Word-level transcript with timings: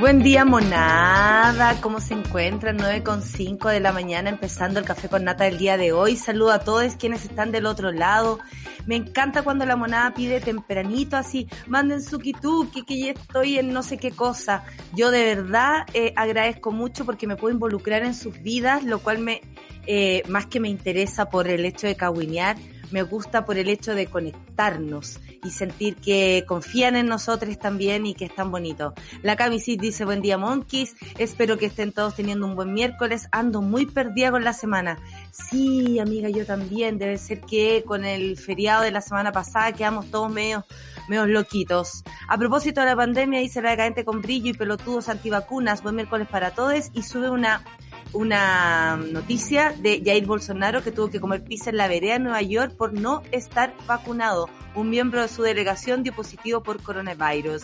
Buen 0.00 0.22
día, 0.22 0.46
monada. 0.46 1.78
¿Cómo 1.82 2.00
se 2.00 2.14
encuentran? 2.14 2.78
9.5 2.78 3.68
de 3.68 3.80
la 3.80 3.92
mañana, 3.92 4.30
empezando 4.30 4.80
el 4.80 4.86
café 4.86 5.10
con 5.10 5.24
nata 5.24 5.44
del 5.44 5.58
día 5.58 5.76
de 5.76 5.92
hoy. 5.92 6.16
Saludo 6.16 6.52
a 6.52 6.60
todos 6.60 6.96
quienes 6.96 7.26
están 7.26 7.52
del 7.52 7.66
otro 7.66 7.92
lado. 7.92 8.38
Me 8.86 8.96
encanta 8.96 9.42
cuando 9.42 9.66
la 9.66 9.76
monada 9.76 10.14
pide 10.14 10.40
tempranito, 10.40 11.18
así, 11.18 11.48
manden 11.66 12.02
su 12.02 12.18
kituki, 12.18 12.82
que 12.84 12.98
ya 12.98 13.10
estoy 13.10 13.58
en 13.58 13.74
no 13.74 13.82
sé 13.82 13.98
qué 13.98 14.10
cosa. 14.10 14.64
Yo 14.94 15.10
de 15.10 15.34
verdad 15.34 15.86
eh, 15.92 16.14
agradezco 16.16 16.72
mucho 16.72 17.04
porque 17.04 17.26
me 17.26 17.36
puedo 17.36 17.52
involucrar 17.52 18.02
en 18.02 18.14
sus 18.14 18.40
vidas, 18.42 18.82
lo 18.84 19.00
cual 19.00 19.18
me, 19.18 19.42
eh, 19.86 20.22
más 20.28 20.46
que 20.46 20.60
me 20.60 20.70
interesa 20.70 21.28
por 21.28 21.46
el 21.46 21.66
hecho 21.66 21.86
de 21.86 21.96
caguinear, 21.96 22.56
me 22.92 23.02
gusta 23.02 23.44
por 23.44 23.58
el 23.58 23.68
hecho 23.68 23.94
de 23.94 24.06
conectarnos 24.06 25.18
y 25.42 25.50
sentir 25.50 25.96
que 25.96 26.44
confían 26.46 26.96
en 26.96 27.06
nosotros 27.06 27.58
también 27.58 28.06
y 28.06 28.14
que 28.14 28.26
es 28.26 28.34
tan 28.34 28.50
bonito. 28.50 28.94
La 29.22 29.36
Camisit 29.36 29.80
dice 29.80 30.04
buen 30.04 30.22
día 30.22 30.38
monkeys, 30.38 30.96
espero 31.18 31.58
que 31.58 31.66
estén 31.66 31.92
todos 31.92 32.14
teniendo 32.14 32.46
un 32.46 32.54
buen 32.56 32.72
miércoles, 32.72 33.28
ando 33.32 33.62
muy 33.62 33.86
perdida 33.86 34.30
con 34.30 34.44
la 34.44 34.52
semana. 34.52 34.98
Sí, 35.30 35.98
amiga, 35.98 36.28
yo 36.28 36.44
también, 36.44 36.98
debe 36.98 37.18
ser 37.18 37.40
que 37.40 37.84
con 37.86 38.04
el 38.04 38.36
feriado 38.36 38.82
de 38.82 38.90
la 38.90 39.00
semana 39.00 39.32
pasada 39.32 39.72
quedamos 39.72 40.10
todos 40.10 40.30
medio 40.30 40.64
medio 41.08 41.26
loquitos. 41.26 42.04
A 42.28 42.38
propósito 42.38 42.80
de 42.80 42.86
la 42.86 42.96
pandemia, 42.96 43.40
dice 43.40 43.60
la 43.60 43.70
decadente 43.70 44.04
con 44.04 44.22
brillo 44.22 44.50
y 44.50 44.54
pelotudos 44.54 45.08
antivacunas, 45.08 45.82
buen 45.82 45.96
miércoles 45.96 46.28
para 46.28 46.52
todos 46.52 46.90
y 46.94 47.02
sube 47.02 47.28
una 47.28 47.64
una 48.12 48.96
noticia 48.96 49.74
de 49.78 50.02
Jair 50.04 50.26
Bolsonaro 50.26 50.82
que 50.82 50.92
tuvo 50.92 51.10
que 51.10 51.20
comer 51.20 51.44
pizza 51.44 51.70
en 51.70 51.76
la 51.76 51.88
vereda 51.88 52.14
de 52.14 52.20
Nueva 52.20 52.42
York 52.42 52.74
por 52.76 52.92
no 52.92 53.22
estar 53.30 53.74
vacunado. 53.86 54.48
Un 54.74 54.90
miembro 54.90 55.22
de 55.22 55.28
su 55.28 55.42
delegación 55.42 56.02
dio 56.02 56.12
positivo 56.12 56.62
por 56.62 56.82
coronavirus. 56.82 57.62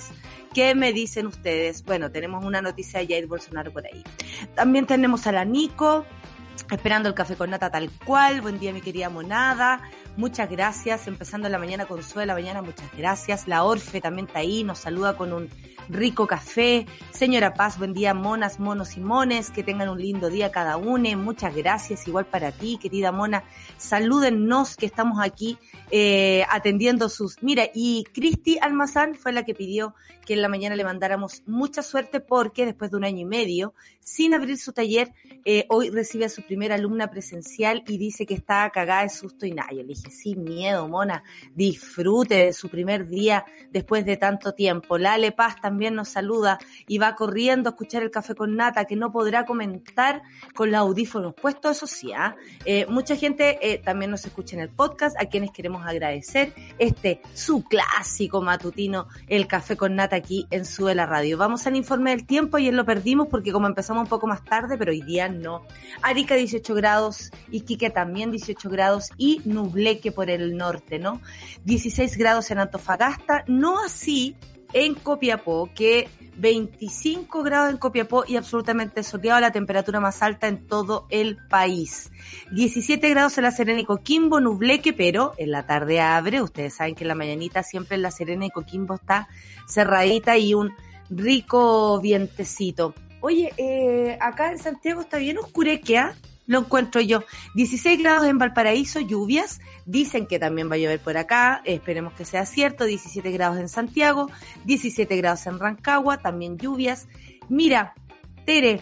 ¿Qué 0.54 0.74
me 0.74 0.92
dicen 0.92 1.26
ustedes? 1.26 1.84
Bueno, 1.84 2.10
tenemos 2.10 2.44
una 2.44 2.62
noticia 2.62 3.00
de 3.00 3.06
Jair 3.08 3.26
Bolsonaro 3.26 3.72
por 3.72 3.86
ahí. 3.86 4.02
También 4.54 4.86
tenemos 4.86 5.26
a 5.26 5.32
la 5.32 5.44
Nico, 5.44 6.06
esperando 6.70 7.08
el 7.08 7.14
café 7.14 7.36
con 7.36 7.50
nata 7.50 7.70
tal 7.70 7.90
cual. 8.04 8.40
Buen 8.40 8.58
día, 8.58 8.72
mi 8.72 8.80
querida 8.80 9.10
monada. 9.10 9.82
Muchas 10.16 10.48
gracias. 10.48 11.08
Empezando 11.08 11.48
la 11.48 11.58
mañana 11.58 11.86
con 11.86 12.02
Sue 12.02 12.24
la 12.24 12.34
mañana, 12.34 12.62
muchas 12.62 12.88
gracias. 12.96 13.48
La 13.48 13.64
Orfe 13.64 14.00
también 14.00 14.28
está 14.28 14.38
ahí, 14.38 14.64
nos 14.64 14.78
saluda 14.78 15.16
con 15.16 15.32
un 15.32 15.48
rico 15.88 16.26
café. 16.26 16.86
Señora 17.10 17.54
Paz, 17.54 17.78
buen 17.78 17.92
día, 17.92 18.14
monas, 18.14 18.60
monos 18.60 18.96
y 18.96 19.00
mones, 19.00 19.50
que 19.50 19.62
tengan 19.62 19.88
un 19.88 20.00
lindo 20.00 20.28
día 20.28 20.50
cada 20.50 20.76
uno. 20.76 20.96
Muchas 21.16 21.54
gracias, 21.54 22.08
igual 22.08 22.26
para 22.26 22.52
ti, 22.52 22.78
querida 22.80 23.12
mona. 23.12 23.44
Salúdennos 23.76 24.76
que 24.76 24.86
estamos 24.86 25.18
aquí 25.20 25.58
eh, 25.90 26.44
atendiendo 26.50 27.08
sus... 27.08 27.42
Mira, 27.42 27.68
y 27.74 28.04
Cristi 28.12 28.58
Almazán 28.60 29.14
fue 29.14 29.32
la 29.32 29.44
que 29.44 29.54
pidió 29.54 29.94
que 30.24 30.34
en 30.34 30.42
la 30.42 30.48
mañana 30.48 30.74
le 30.74 30.84
mandáramos 30.84 31.42
mucha 31.46 31.82
suerte 31.82 32.20
porque 32.20 32.66
después 32.66 32.90
de 32.90 32.96
un 32.96 33.04
año 33.04 33.20
y 33.20 33.24
medio, 33.24 33.74
sin 34.00 34.34
abrir 34.34 34.58
su 34.58 34.72
taller, 34.72 35.12
eh, 35.48 35.64
hoy 35.68 35.90
recibe 35.90 36.24
a 36.24 36.28
su 36.28 36.42
primera 36.42 36.74
alumna 36.74 37.08
presencial 37.08 37.84
y 37.86 37.98
dice 37.98 38.26
que 38.26 38.34
está 38.34 38.68
cagada 38.70 39.02
de 39.02 39.10
susto 39.10 39.46
y 39.46 39.52
nada. 39.52 39.70
Yo 39.70 39.82
le 39.82 39.94
dije, 39.94 40.10
sin 40.10 40.42
miedo, 40.42 40.88
mona, 40.88 41.22
disfrute 41.54 42.46
de 42.46 42.52
su 42.52 42.68
primer 42.68 43.06
día 43.06 43.44
después 43.70 44.04
de 44.04 44.16
tanto 44.16 44.54
tiempo. 44.54 44.98
Lale 44.98 45.30
Paz 45.30 45.60
también 45.60 45.94
nos 45.94 46.08
saluda 46.08 46.58
y 46.88 46.98
va 46.98 47.14
corriendo 47.14 47.68
a 47.68 47.72
escuchar 47.72 48.02
el 48.02 48.10
café 48.10 48.34
con 48.34 48.56
nata, 48.56 48.86
que 48.86 48.96
no 48.96 49.12
podrá 49.12 49.46
comentar 49.46 50.22
con 50.52 50.72
los 50.72 50.80
audífonos 50.80 51.32
puestos, 51.34 51.76
eso 51.76 51.86
sí, 51.86 52.12
¿ah? 52.12 52.34
eh, 52.64 52.86
mucha 52.88 53.14
gente 53.14 53.58
eh, 53.62 53.78
también 53.78 54.10
nos 54.10 54.24
escucha 54.26 54.56
en 54.56 54.62
el 54.62 54.70
podcast, 54.70 55.16
a 55.20 55.26
quienes 55.26 55.52
queremos 55.52 55.86
agradecer 55.86 56.54
este 56.78 57.20
su 57.34 57.62
clásico 57.62 58.42
matutino, 58.42 59.06
el 59.28 59.46
café 59.46 59.76
con 59.76 59.94
nata 59.94 60.16
aquí 60.16 60.48
en 60.50 60.64
Sube 60.64 60.96
la 60.96 61.06
Radio. 61.06 61.38
Vamos 61.38 61.68
al 61.68 61.76
informe 61.76 62.10
del 62.10 62.26
tiempo, 62.26 62.58
y 62.58 62.68
lo 62.72 62.84
perdimos 62.84 63.28
porque 63.28 63.52
como 63.52 63.68
empezamos 63.68 64.02
un 64.02 64.08
poco 64.08 64.26
más 64.26 64.44
tarde, 64.44 64.76
pero 64.76 64.90
hoy 64.90 65.02
día 65.02 65.35
no. 65.36 65.64
Arica 66.02 66.34
18 66.34 66.74
grados, 66.74 67.30
Iquique 67.50 67.90
también 67.90 68.30
18 68.30 68.68
grados 68.68 69.10
y 69.16 69.40
Nubleque 69.44 70.12
por 70.12 70.30
el 70.30 70.56
norte, 70.56 70.98
¿no? 70.98 71.20
16 71.64 72.16
grados 72.16 72.50
en 72.50 72.58
Antofagasta, 72.58 73.44
no 73.46 73.82
así 73.84 74.36
en 74.72 74.94
Copiapó, 74.94 75.70
que 75.74 76.08
25 76.36 77.42
grados 77.42 77.70
en 77.70 77.78
Copiapó 77.78 78.24
y 78.26 78.36
absolutamente 78.36 79.02
soleado, 79.02 79.40
la 79.40 79.52
temperatura 79.52 80.00
más 80.00 80.22
alta 80.22 80.48
en 80.48 80.66
todo 80.66 81.06
el 81.10 81.38
país. 81.48 82.10
17 82.52 83.08
grados 83.10 83.38
en 83.38 83.44
La 83.44 83.50
Serena 83.50 83.80
y 83.80 83.84
Coquimbo, 83.84 84.40
nubleque, 84.40 84.92
pero 84.92 85.32
en 85.38 85.50
la 85.50 85.66
tarde 85.66 86.00
abre. 86.00 86.42
Ustedes 86.42 86.74
saben 86.74 86.94
que 86.94 87.04
en 87.04 87.08
la 87.08 87.14
mañanita 87.14 87.62
siempre 87.62 87.96
en 87.96 88.02
La 88.02 88.10
Serena 88.10 88.46
y 88.46 88.50
Coquimbo 88.50 88.94
está 88.94 89.28
cerradita 89.66 90.36
y 90.36 90.54
un 90.54 90.72
rico 91.08 92.00
vientecito. 92.00 92.94
Oye, 93.20 93.52
eh, 93.56 94.18
acá 94.20 94.52
en 94.52 94.58
Santiago 94.58 95.00
está 95.00 95.18
bien 95.18 95.38
oscurequea, 95.38 96.14
lo 96.46 96.60
encuentro 96.60 97.00
yo. 97.00 97.24
16 97.54 97.98
grados 98.00 98.26
en 98.26 98.38
Valparaíso, 98.38 99.00
lluvias. 99.00 99.60
Dicen 99.84 100.26
que 100.26 100.38
también 100.38 100.70
va 100.70 100.74
a 100.74 100.78
llover 100.78 101.00
por 101.00 101.16
acá, 101.16 101.60
esperemos 101.64 102.12
que 102.14 102.24
sea 102.24 102.46
cierto. 102.46 102.84
17 102.84 103.30
grados 103.32 103.58
en 103.58 103.68
Santiago, 103.68 104.30
17 104.64 105.16
grados 105.16 105.46
en 105.46 105.58
Rancagua, 105.58 106.18
también 106.18 106.56
lluvias. 106.56 107.08
Mira, 107.48 107.94
Tere, 108.44 108.80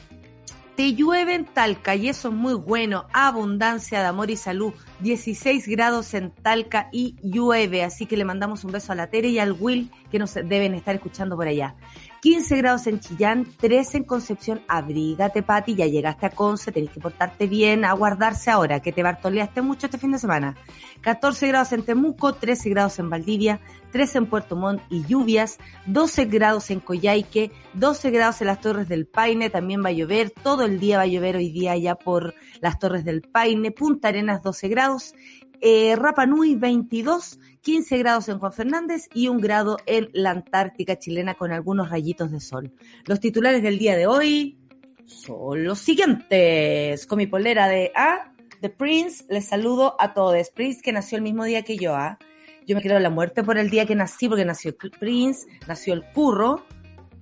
te 0.76 0.94
llueve 0.94 1.34
en 1.34 1.44
Talca 1.44 1.94
y 1.94 2.08
eso 2.08 2.28
es 2.28 2.34
muy 2.34 2.54
bueno. 2.54 3.06
Abundancia 3.12 4.00
de 4.00 4.06
amor 4.06 4.30
y 4.30 4.36
salud. 4.36 4.74
16 5.00 5.68
grados 5.68 6.12
en 6.14 6.32
Talca 6.32 6.88
y 6.90 7.16
llueve. 7.22 7.84
Así 7.84 8.06
que 8.06 8.16
le 8.16 8.24
mandamos 8.24 8.64
un 8.64 8.72
beso 8.72 8.92
a 8.92 8.96
la 8.96 9.08
Tere 9.08 9.28
y 9.28 9.38
al 9.38 9.52
Will 9.52 9.90
que 10.10 10.18
nos 10.18 10.34
deben 10.34 10.74
estar 10.74 10.94
escuchando 10.94 11.36
por 11.36 11.46
allá. 11.46 11.76
15 12.24 12.56
grados 12.56 12.86
en 12.86 13.00
Chillán, 13.00 13.46
13 13.60 13.98
en 13.98 14.04
Concepción. 14.04 14.62
Abrígate, 14.66 15.42
Pati, 15.42 15.74
ya 15.74 15.84
llegaste 15.84 16.24
a 16.24 16.30
Conce, 16.30 16.72
tenés 16.72 16.88
que 16.88 16.98
portarte 16.98 17.46
bien, 17.46 17.84
a 17.84 17.92
guardarse 17.92 18.50
ahora, 18.50 18.80
que 18.80 18.92
te 18.92 19.02
bartoleaste 19.02 19.60
mucho 19.60 19.88
este 19.88 19.98
fin 19.98 20.12
de 20.12 20.18
semana. 20.18 20.56
14 21.02 21.48
grados 21.48 21.72
en 21.72 21.82
Temuco, 21.82 22.32
13 22.32 22.70
grados 22.70 22.98
en 22.98 23.10
Valdivia, 23.10 23.60
13 23.92 24.16
en 24.16 24.26
Puerto 24.26 24.56
Montt 24.56 24.80
y 24.88 25.04
lluvias, 25.04 25.58
12 25.84 26.24
grados 26.24 26.70
en 26.70 26.80
Coyhaique, 26.80 27.52
12 27.74 28.10
grados 28.10 28.40
en 28.40 28.46
las 28.46 28.62
Torres 28.62 28.88
del 28.88 29.06
Paine, 29.06 29.50
también 29.50 29.84
va 29.84 29.90
a 29.90 29.92
llover, 29.92 30.30
todo 30.30 30.62
el 30.62 30.80
día 30.80 30.96
va 30.96 31.02
a 31.02 31.06
llover 31.06 31.36
hoy 31.36 31.50
día 31.50 31.76
ya 31.76 31.94
por 31.94 32.34
las 32.62 32.78
Torres 32.78 33.04
del 33.04 33.20
Paine, 33.20 33.70
Punta 33.70 34.08
Arenas 34.08 34.42
12 34.42 34.68
grados, 34.68 35.14
eh, 35.60 35.94
Rapa 35.94 36.24
Nui 36.24 36.54
22, 36.56 37.38
15 37.64 37.96
grados 37.96 38.28
en 38.28 38.38
Juan 38.38 38.52
Fernández 38.52 39.08
y 39.14 39.28
un 39.28 39.40
grado 39.40 39.78
en 39.86 40.10
la 40.12 40.32
Antártica 40.32 40.98
chilena 40.98 41.34
con 41.34 41.50
algunos 41.50 41.88
rayitos 41.88 42.30
de 42.30 42.38
sol. 42.38 42.70
Los 43.06 43.20
titulares 43.20 43.62
del 43.62 43.78
día 43.78 43.96
de 43.96 44.06
hoy 44.06 44.58
son 45.06 45.64
los 45.64 45.78
siguientes. 45.78 47.06
Con 47.06 47.16
mi 47.16 47.26
polera 47.26 47.66
de 47.66 47.90
A, 47.96 48.34
The 48.60 48.68
Prince, 48.68 49.24
les 49.30 49.46
saludo 49.46 49.96
a 49.98 50.12
todos. 50.12 50.50
Prince 50.50 50.82
que 50.82 50.92
nació 50.92 51.16
el 51.16 51.22
mismo 51.22 51.44
día 51.44 51.62
que 51.62 51.78
yo, 51.78 51.94
¿ah? 51.94 52.18
Yo 52.66 52.76
me 52.76 52.82
creo 52.82 52.98
la 52.98 53.08
muerte 53.08 53.42
por 53.42 53.56
el 53.56 53.70
día 53.70 53.86
que 53.86 53.94
nací, 53.94 54.28
porque 54.28 54.44
nació 54.44 54.76
Prince, 54.76 55.46
nació 55.66 55.94
el 55.94 56.04
curro, 56.12 56.66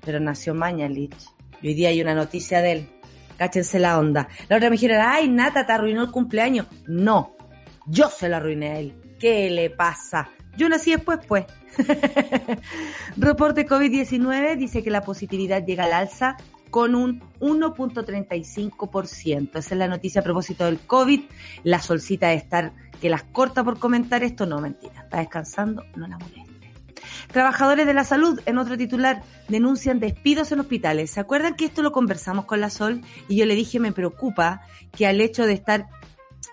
pero 0.04 0.18
nació 0.18 0.54
Mañalich. 0.54 1.14
Y 1.60 1.68
hoy 1.68 1.74
día 1.74 1.90
hay 1.90 2.02
una 2.02 2.16
noticia 2.16 2.60
de 2.60 2.72
él. 2.72 2.88
Cáchense 3.38 3.78
la 3.78 3.96
onda. 3.96 4.26
La 4.48 4.56
otra 4.56 4.70
me 4.70 4.74
dijeron, 4.74 4.98
ay, 5.00 5.28
Nata, 5.28 5.64
te 5.64 5.72
arruinó 5.72 6.02
el 6.02 6.10
cumpleaños. 6.10 6.66
No, 6.88 7.36
yo 7.86 8.08
se 8.10 8.28
lo 8.28 8.36
arruiné 8.36 8.70
a 8.70 8.78
él. 8.80 9.01
¿Qué 9.22 9.48
le 9.50 9.70
pasa? 9.70 10.28
Yo 10.56 10.68
nací 10.68 10.90
después, 10.90 11.20
pues. 11.28 11.46
Reporte 13.16 13.64
COVID-19 13.64 14.56
dice 14.56 14.82
que 14.82 14.90
la 14.90 15.02
positividad 15.02 15.64
llega 15.64 15.84
al 15.84 15.92
alza 15.92 16.36
con 16.70 16.96
un 16.96 17.22
1.35%. 17.38 19.50
Esa 19.50 19.74
es 19.74 19.78
la 19.78 19.86
noticia 19.86 20.22
a 20.22 20.24
propósito 20.24 20.64
del 20.64 20.80
COVID. 20.80 21.20
La 21.62 21.80
solcita 21.80 22.30
de 22.30 22.34
estar 22.34 22.72
que 23.00 23.08
las 23.08 23.22
corta 23.22 23.62
por 23.62 23.78
comentar 23.78 24.24
esto. 24.24 24.44
No, 24.44 24.60
mentira. 24.60 25.02
Está 25.04 25.18
descansando, 25.18 25.84
no 25.94 26.08
la 26.08 26.18
moleste. 26.18 26.72
Trabajadores 27.30 27.86
de 27.86 27.94
la 27.94 28.02
salud, 28.02 28.40
en 28.44 28.58
otro 28.58 28.76
titular, 28.76 29.22
denuncian 29.46 30.00
despidos 30.00 30.50
en 30.50 30.58
hospitales. 30.58 31.12
¿Se 31.12 31.20
acuerdan 31.20 31.54
que 31.54 31.66
esto 31.66 31.82
lo 31.82 31.92
conversamos 31.92 32.46
con 32.46 32.60
la 32.60 32.70
Sol? 32.70 33.02
Y 33.28 33.36
yo 33.36 33.46
le 33.46 33.54
dije, 33.54 33.78
me 33.78 33.92
preocupa 33.92 34.62
que 34.90 35.06
al 35.06 35.20
hecho 35.20 35.46
de 35.46 35.52
estar 35.52 35.86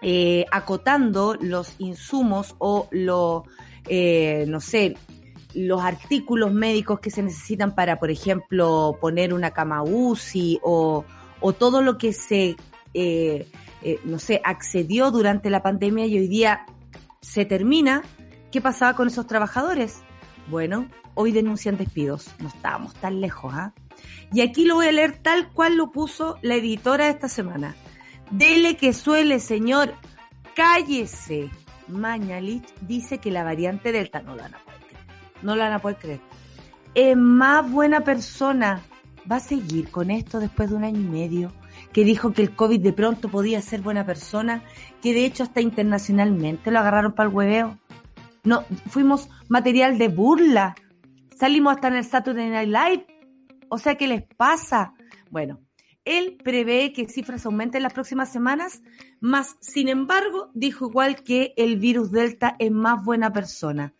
eh, 0.02 0.46
acotando 0.52 1.36
los 1.40 1.76
insumos 1.80 2.56
o 2.58 2.88
lo, 2.92 3.44
eh, 3.88 4.46
no 4.48 4.62
sé, 4.62 4.96
los 5.54 5.82
artículos 5.82 6.54
médicos 6.54 7.00
que 7.00 7.12
se 7.12 7.24
necesitan 7.24 7.76
para, 7.76 8.00
por 8.00 8.12
ejemplo, 8.12 8.98
poner 9.02 9.34
una 9.34 9.52
cama 9.52 9.84
UCI 9.84 10.60
o, 10.64 11.06
o 11.42 11.54
todo 11.54 11.82
lo 11.82 11.98
que 11.98 12.14
se, 12.14 12.56
eh, 12.94 13.48
no 14.04 14.20
sé, 14.20 14.42
accedió 14.44 15.12
durante 15.12 15.50
la 15.50 15.64
pandemia 15.64 16.06
y 16.06 16.18
hoy 16.18 16.28
día 16.28 16.66
se 17.22 17.46
termina, 17.46 18.04
¿qué 18.52 18.62
pasaba 18.62 18.96
con 18.96 19.08
esos 19.08 19.28
trabajadores? 19.28 20.02
Bueno, 20.48 20.88
hoy 21.16 21.32
denuncian 21.32 21.78
despidos. 21.78 22.30
No 22.40 22.48
estábamos 22.48 22.94
tan 22.96 23.20
lejos, 23.20 23.54
¿ah? 23.54 23.74
Y 24.32 24.42
aquí 24.42 24.66
lo 24.66 24.76
voy 24.76 24.88
a 24.88 24.92
leer 24.92 25.18
tal 25.18 25.50
cual 25.52 25.76
lo 25.76 25.92
puso 25.92 26.38
la 26.42 26.56
editora 26.56 27.10
esta 27.10 27.28
semana. 27.28 27.76
Dele 28.32 28.78
que 28.78 28.94
suele, 28.94 29.40
señor. 29.40 29.94
Cállese. 30.56 31.50
Mañalich 31.88 32.68
dice 32.82 33.18
que 33.18 33.32
la 33.32 33.44
variante 33.44 33.92
Delta 33.92 34.22
no 34.22 34.36
la 34.36 34.44
van 34.44 34.56
a 34.56 34.60
poder 34.60 34.80
creer. 34.88 35.06
No 35.42 35.56
la 35.56 35.64
van 35.66 35.74
a 35.74 35.80
poder 35.80 35.98
creer. 35.98 36.22
Es 36.94 37.18
más 37.18 37.70
buena 37.70 38.02
persona. 38.02 38.82
¿Va 39.30 39.38
a 39.38 39.40
seguir 39.40 39.90
con 39.92 40.12
esto 40.12 40.40
después 40.40 40.70
de 40.70 40.76
un 40.76 40.84
año 40.84 41.00
y 41.00 41.04
medio? 41.04 41.52
Que 41.92 42.04
dijo 42.04 42.34
que 42.34 42.42
el 42.42 42.56
COVID 42.56 42.82
de 42.82 42.94
pronto 42.94 43.30
podía 43.30 43.62
ser 43.62 43.82
buena 43.82 44.06
persona, 44.06 44.64
que 45.02 45.14
de 45.14 45.26
hecho 45.26 45.44
hasta 45.44 45.62
internacionalmente 45.62 46.72
lo 46.72 46.80
agarraron 46.80 47.14
para 47.14 47.30
el 47.30 47.36
hueveo. 47.36 47.80
No, 48.44 48.64
fuimos 48.88 49.30
material 49.48 49.98
de 49.98 50.08
burla. 50.08 50.76
Salimos 51.36 51.76
hasta 51.76 51.90
en 51.90 51.96
el 51.96 52.06
Saturday 52.06 52.50
Night 52.50 52.70
Live. 52.70 53.08
O 53.70 53.78
sea, 53.78 53.96
¿qué 53.96 54.08
les 54.08 54.24
pasa? 54.36 54.94
Bueno, 55.30 55.60
él 56.06 56.38
prevé 56.44 56.94
que 56.94 57.08
cifras 57.08 57.46
aumenten 57.46 57.80
en 57.80 57.84
las 57.84 57.94
próximas 57.94 58.32
semanas, 58.32 58.82
más, 59.20 59.58
sin 59.60 59.90
embargo, 59.90 60.50
dijo 60.54 60.88
igual 60.88 61.24
que 61.24 61.54
el 61.58 61.78
virus 61.78 62.12
Delta 62.12 62.56
es 62.60 62.72
más 62.72 63.04
buena 63.04 63.32
persona. 63.32 63.94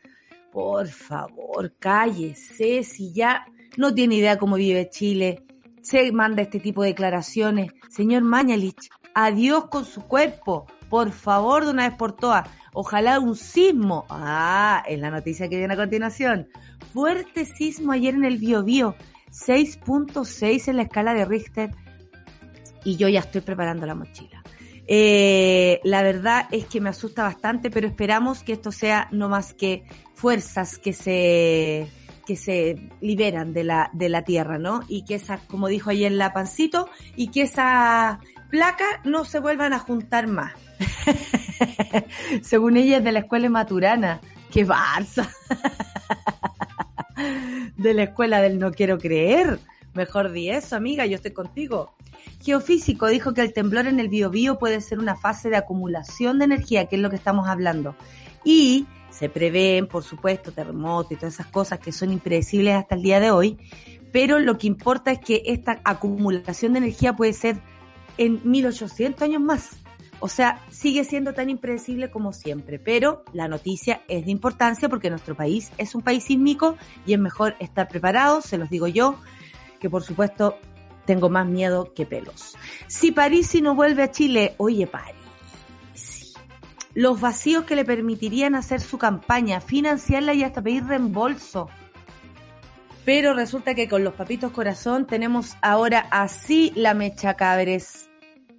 Por 0.52 0.88
favor, 0.88 1.76
cállese, 1.78 2.84
si 2.84 3.14
ya 3.14 3.46
no 3.78 3.94
tiene 3.94 4.16
idea 4.16 4.40
cómo 4.40 4.56
vive 4.56 4.90
Chile, 4.90 5.46
se 5.82 6.12
manda 6.12 6.42
este 6.42 6.60
tipo 6.60 6.82
de 6.82 6.90
declaraciones. 6.90 7.72
Señor 7.90 8.24
Mañalich, 8.24 8.90
adiós 9.14 9.66
con 9.70 9.86
su 9.86 10.02
cuerpo, 10.02 10.66
por 10.90 11.12
favor, 11.12 11.66
de 11.66 11.72
una 11.72 11.88
vez 11.88 11.98
por 11.98 12.14
todas. 12.14 12.50
Ojalá 12.74 13.20
un 13.20 13.36
sismo. 13.36 14.06
Ah, 14.10 14.84
es 14.88 15.00
la 15.00 15.12
noticia 15.12 15.48
que 15.48 15.58
viene 15.58 15.74
a 15.74 15.78
continuación. 15.78 16.48
Fuerte 16.94 17.46
sismo 17.46 17.92
ayer 17.92 18.16
en 18.16 18.26
el 18.26 18.38
Biobío. 18.38 18.96
6.6 19.32 20.70
en 20.70 20.78
la 20.78 20.84
escala 20.84 21.14
de 21.14 21.26
Richter 21.26 21.70
y 22.84 22.96
yo 22.96 23.08
ya 23.08 23.20
estoy 23.20 23.42
preparando 23.42 23.86
la 23.86 23.96
mochila. 23.96 24.44
Eh, 24.88 25.80
la 25.84 26.02
verdad 26.02 26.48
es 26.52 26.66
que 26.66 26.82
me 26.82 26.90
asusta 26.90 27.24
bastante, 27.24 27.70
pero 27.70 27.88
esperamos 27.88 28.44
que 28.44 28.54
esto 28.54 28.72
sea 28.72 29.08
no 29.12 29.30
más 29.30 29.54
que 29.54 29.84
fuerzas 30.16 30.80
que 30.80 30.94
se 30.94 31.88
que 32.26 32.36
se 32.36 32.92
liberan 33.02 33.54
de 33.54 33.64
la, 33.64 33.90
de 33.92 34.08
la 34.08 34.24
tierra, 34.24 34.60
¿no? 34.60 34.84
Y 34.88 35.04
que 35.04 35.16
esa, 35.16 35.40
como 35.48 35.68
dijo 35.68 35.90
ayer 35.90 36.12
la 36.12 36.32
pancito, 36.32 36.88
y 37.16 37.32
que 37.32 37.42
esa 37.42 38.20
placa 38.52 38.86
no 39.04 39.26
se 39.26 39.40
vuelvan 39.40 39.74
a 39.74 39.80
juntar 39.80 40.28
más. 40.28 40.54
Según 42.44 42.78
ella 42.78 42.98
es 42.98 43.04
de 43.04 43.12
la 43.12 43.20
escuela 43.20 43.50
maturana. 43.50 44.22
¡Qué 44.52 44.64
barza! 44.64 45.28
de 47.78 47.94
la 47.96 48.04
escuela 48.04 48.42
del 48.42 48.60
no 48.60 48.72
quiero 48.74 49.00
creer. 49.00 49.60
Mejor 49.96 50.32
di 50.32 50.52
eso, 50.52 50.76
amiga, 50.76 51.08
yo 51.08 51.16
estoy 51.16 51.32
contigo. 51.32 51.96
Geofísico 52.42 53.08
dijo 53.08 53.34
que 53.34 53.42
el 53.42 53.54
temblor 53.54 53.88
en 53.88 54.00
el 54.00 54.08
biobío 54.08 54.58
puede 54.58 54.82
ser 54.82 55.00
una 55.00 55.16
fase 55.16 55.50
de 55.50 55.58
acumulación 55.58 56.40
de 56.40 56.46
energía, 56.46 56.86
que 56.86 56.96
es 56.96 57.02
lo 57.02 57.10
que 57.10 57.18
estamos 57.18 57.48
hablando. 57.48 57.96
Y 58.44 58.88
se 59.10 59.30
prevén, 59.30 59.88
por 59.88 60.04
supuesto, 60.04 60.52
terremotos 60.52 61.12
y 61.12 61.16
todas 61.16 61.34
esas 61.34 61.48
cosas 61.48 61.80
que 61.80 61.92
son 61.92 62.12
impredecibles 62.12 62.76
hasta 62.76 62.96
el 62.96 63.02
día 63.02 63.20
de 63.20 63.32
hoy, 63.32 63.58
pero 64.12 64.40
lo 64.40 64.58
que 64.58 64.68
importa 64.68 65.12
es 65.12 65.20
que 65.20 65.44
esta 65.46 65.82
acumulación 65.84 66.74
de 66.74 66.80
energía 66.80 67.16
puede 67.16 67.34
ser 67.34 67.60
en 68.18 68.40
1800 68.44 69.22
años 69.22 69.42
más. 69.42 69.72
O 70.22 70.28
sea, 70.28 70.62
sigue 70.70 71.06
siendo 71.06 71.34
tan 71.34 71.50
impredecible 71.50 72.12
como 72.12 72.34
siempre, 72.34 72.78
pero 72.78 73.24
la 73.32 73.48
noticia 73.48 74.02
es 74.08 74.26
de 74.26 74.32
importancia 74.32 74.90
porque 74.90 75.10
nuestro 75.10 75.36
país 75.36 75.72
es 75.78 75.96
un 75.96 76.02
país 76.02 76.26
sísmico 76.26 76.78
y 77.06 77.14
es 77.14 77.20
mejor 77.20 77.56
estar 77.60 77.88
preparado, 77.88 78.42
se 78.42 78.58
los 78.58 78.70
digo 78.70 78.88
yo, 78.88 79.16
que 79.80 79.90
por 79.90 80.04
supuesto 80.04 80.58
tengo 81.10 81.28
más 81.28 81.48
miedo 81.48 81.92
que 81.96 82.06
pelos. 82.06 82.56
Si 82.86 83.12
París 83.12 83.60
no 83.64 83.74
vuelve 83.74 84.04
a 84.04 84.12
Chile, 84.12 84.54
oye 84.58 84.86
París, 84.86 86.36
los 86.94 87.20
vacíos 87.20 87.64
que 87.64 87.76
le 87.76 87.84
permitirían 87.84 88.54
hacer 88.54 88.80
su 88.80 89.00
campaña, 89.00 89.60
financiarla 89.60 90.36
y 90.36 90.44
hasta 90.44 90.62
pedir 90.62 90.86
reembolso. 90.86 91.68
Pero 93.06 93.34
resulta 93.34 93.74
que 93.74 93.90
con 93.90 94.04
los 94.04 94.14
papitos 94.14 94.52
corazón 94.52 95.08
tenemos 95.08 95.56
ahora 95.64 96.06
así 96.12 96.72
la 96.76 96.94
mecha 96.94 97.34
cabres. 97.34 98.08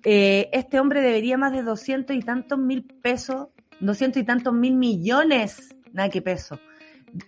Eh, 0.02 0.50
este 0.52 0.80
hombre 0.80 1.02
debería 1.02 1.38
más 1.38 1.52
de 1.52 1.62
doscientos 1.62 2.16
y 2.16 2.20
tantos 2.20 2.58
mil 2.58 2.82
pesos, 2.82 3.46
doscientos 3.78 4.22
y 4.22 4.26
tantos 4.26 4.54
mil 4.54 4.74
millones, 4.74 5.76
nada 5.92 6.08
que 6.08 6.20
peso. 6.20 6.58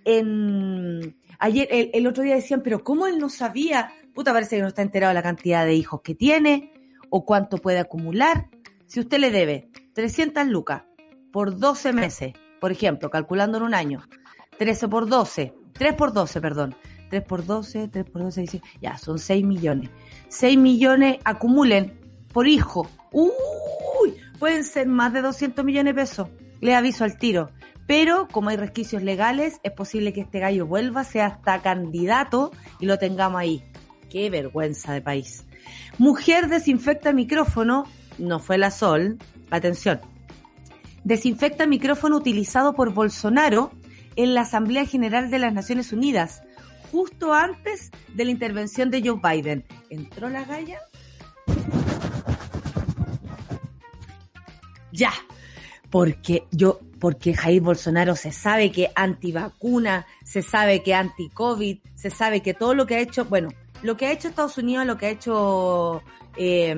En, 0.04 1.14
ayer, 1.38 1.68
el 1.70 2.08
otro 2.08 2.24
día 2.24 2.34
decían, 2.34 2.62
pero 2.64 2.82
¿cómo 2.82 3.06
él 3.06 3.20
no 3.20 3.28
sabía? 3.28 3.92
Puta 4.14 4.32
parece 4.32 4.56
que 4.56 4.62
no 4.62 4.68
está 4.68 4.82
enterado 4.82 5.10
de 5.10 5.14
la 5.14 5.22
cantidad 5.22 5.64
de 5.64 5.74
hijos 5.74 6.00
que 6.02 6.14
tiene 6.14 6.72
o 7.10 7.24
cuánto 7.24 7.58
puede 7.58 7.78
acumular. 7.78 8.48
Si 8.86 9.00
usted 9.00 9.18
le 9.18 9.30
debe 9.30 9.68
300 9.94 10.46
lucas 10.46 10.82
por 11.32 11.58
12 11.58 11.92
meses, 11.92 12.32
por 12.60 12.72
ejemplo, 12.72 13.10
calculando 13.10 13.58
en 13.58 13.64
un 13.64 13.74
año, 13.74 14.02
13 14.58 14.88
por 14.88 15.08
12, 15.08 15.54
3 15.72 15.94
por 15.94 16.12
12, 16.12 16.40
perdón, 16.40 16.74
3 17.10 17.22
por 17.24 17.44
12, 17.44 17.88
3 17.88 18.04
por 18.10 18.22
12, 18.22 18.62
ya, 18.80 18.96
son 18.96 19.18
6 19.18 19.44
millones. 19.44 19.90
6 20.28 20.58
millones 20.58 21.18
acumulen 21.24 21.98
por 22.32 22.46
hijo. 22.46 22.88
Uy, 23.12 23.32
pueden 24.38 24.64
ser 24.64 24.86
más 24.86 25.12
de 25.12 25.22
200 25.22 25.64
millones 25.64 25.94
de 25.94 26.00
pesos. 26.00 26.28
Le 26.60 26.74
aviso 26.74 27.04
al 27.04 27.18
tiro. 27.18 27.50
Pero 27.86 28.28
como 28.28 28.50
hay 28.50 28.56
resquicios 28.56 29.02
legales, 29.02 29.60
es 29.62 29.72
posible 29.72 30.12
que 30.12 30.20
este 30.22 30.38
gallo 30.38 30.66
vuelva, 30.66 31.04
sea 31.04 31.26
hasta 31.26 31.60
candidato 31.60 32.52
y 32.80 32.86
lo 32.86 32.98
tengamos 32.98 33.40
ahí. 33.40 33.64
Qué 34.12 34.28
vergüenza 34.28 34.92
de 34.92 35.00
país. 35.00 35.46
Mujer 35.96 36.48
desinfecta 36.48 37.14
micrófono, 37.14 37.84
no 38.18 38.40
fue 38.40 38.58
la 38.58 38.70
Sol, 38.70 39.16
atención. 39.50 40.02
Desinfecta 41.02 41.66
micrófono 41.66 42.18
utilizado 42.18 42.74
por 42.74 42.92
Bolsonaro 42.92 43.72
en 44.16 44.34
la 44.34 44.42
Asamblea 44.42 44.84
General 44.84 45.30
de 45.30 45.38
las 45.38 45.54
Naciones 45.54 45.94
Unidas, 45.94 46.42
justo 46.90 47.32
antes 47.32 47.90
de 48.14 48.26
la 48.26 48.30
intervención 48.30 48.90
de 48.90 49.00
Joe 49.02 49.18
Biden. 49.18 49.64
¿Entró 49.88 50.28
la 50.28 50.44
galla? 50.44 50.78
Ya, 54.92 55.12
porque 55.88 56.44
yo, 56.50 56.80
porque 57.00 57.32
Jair 57.32 57.62
Bolsonaro 57.62 58.14
se 58.14 58.30
sabe 58.30 58.70
que 58.72 58.90
antivacuna, 58.94 60.04
se 60.22 60.42
sabe 60.42 60.82
que 60.82 60.94
anti-COVID, 60.94 61.78
se 61.94 62.10
sabe 62.10 62.42
que 62.42 62.52
todo 62.52 62.74
lo 62.74 62.84
que 62.84 62.96
ha 62.96 63.00
hecho, 63.00 63.24
bueno, 63.24 63.48
lo 63.82 63.96
que 63.96 64.06
ha 64.06 64.12
hecho 64.12 64.28
Estados 64.28 64.58
Unidos, 64.58 64.86
lo 64.86 64.96
que 64.96 65.06
ha 65.06 65.10
hecho 65.10 66.02
eh, 66.36 66.70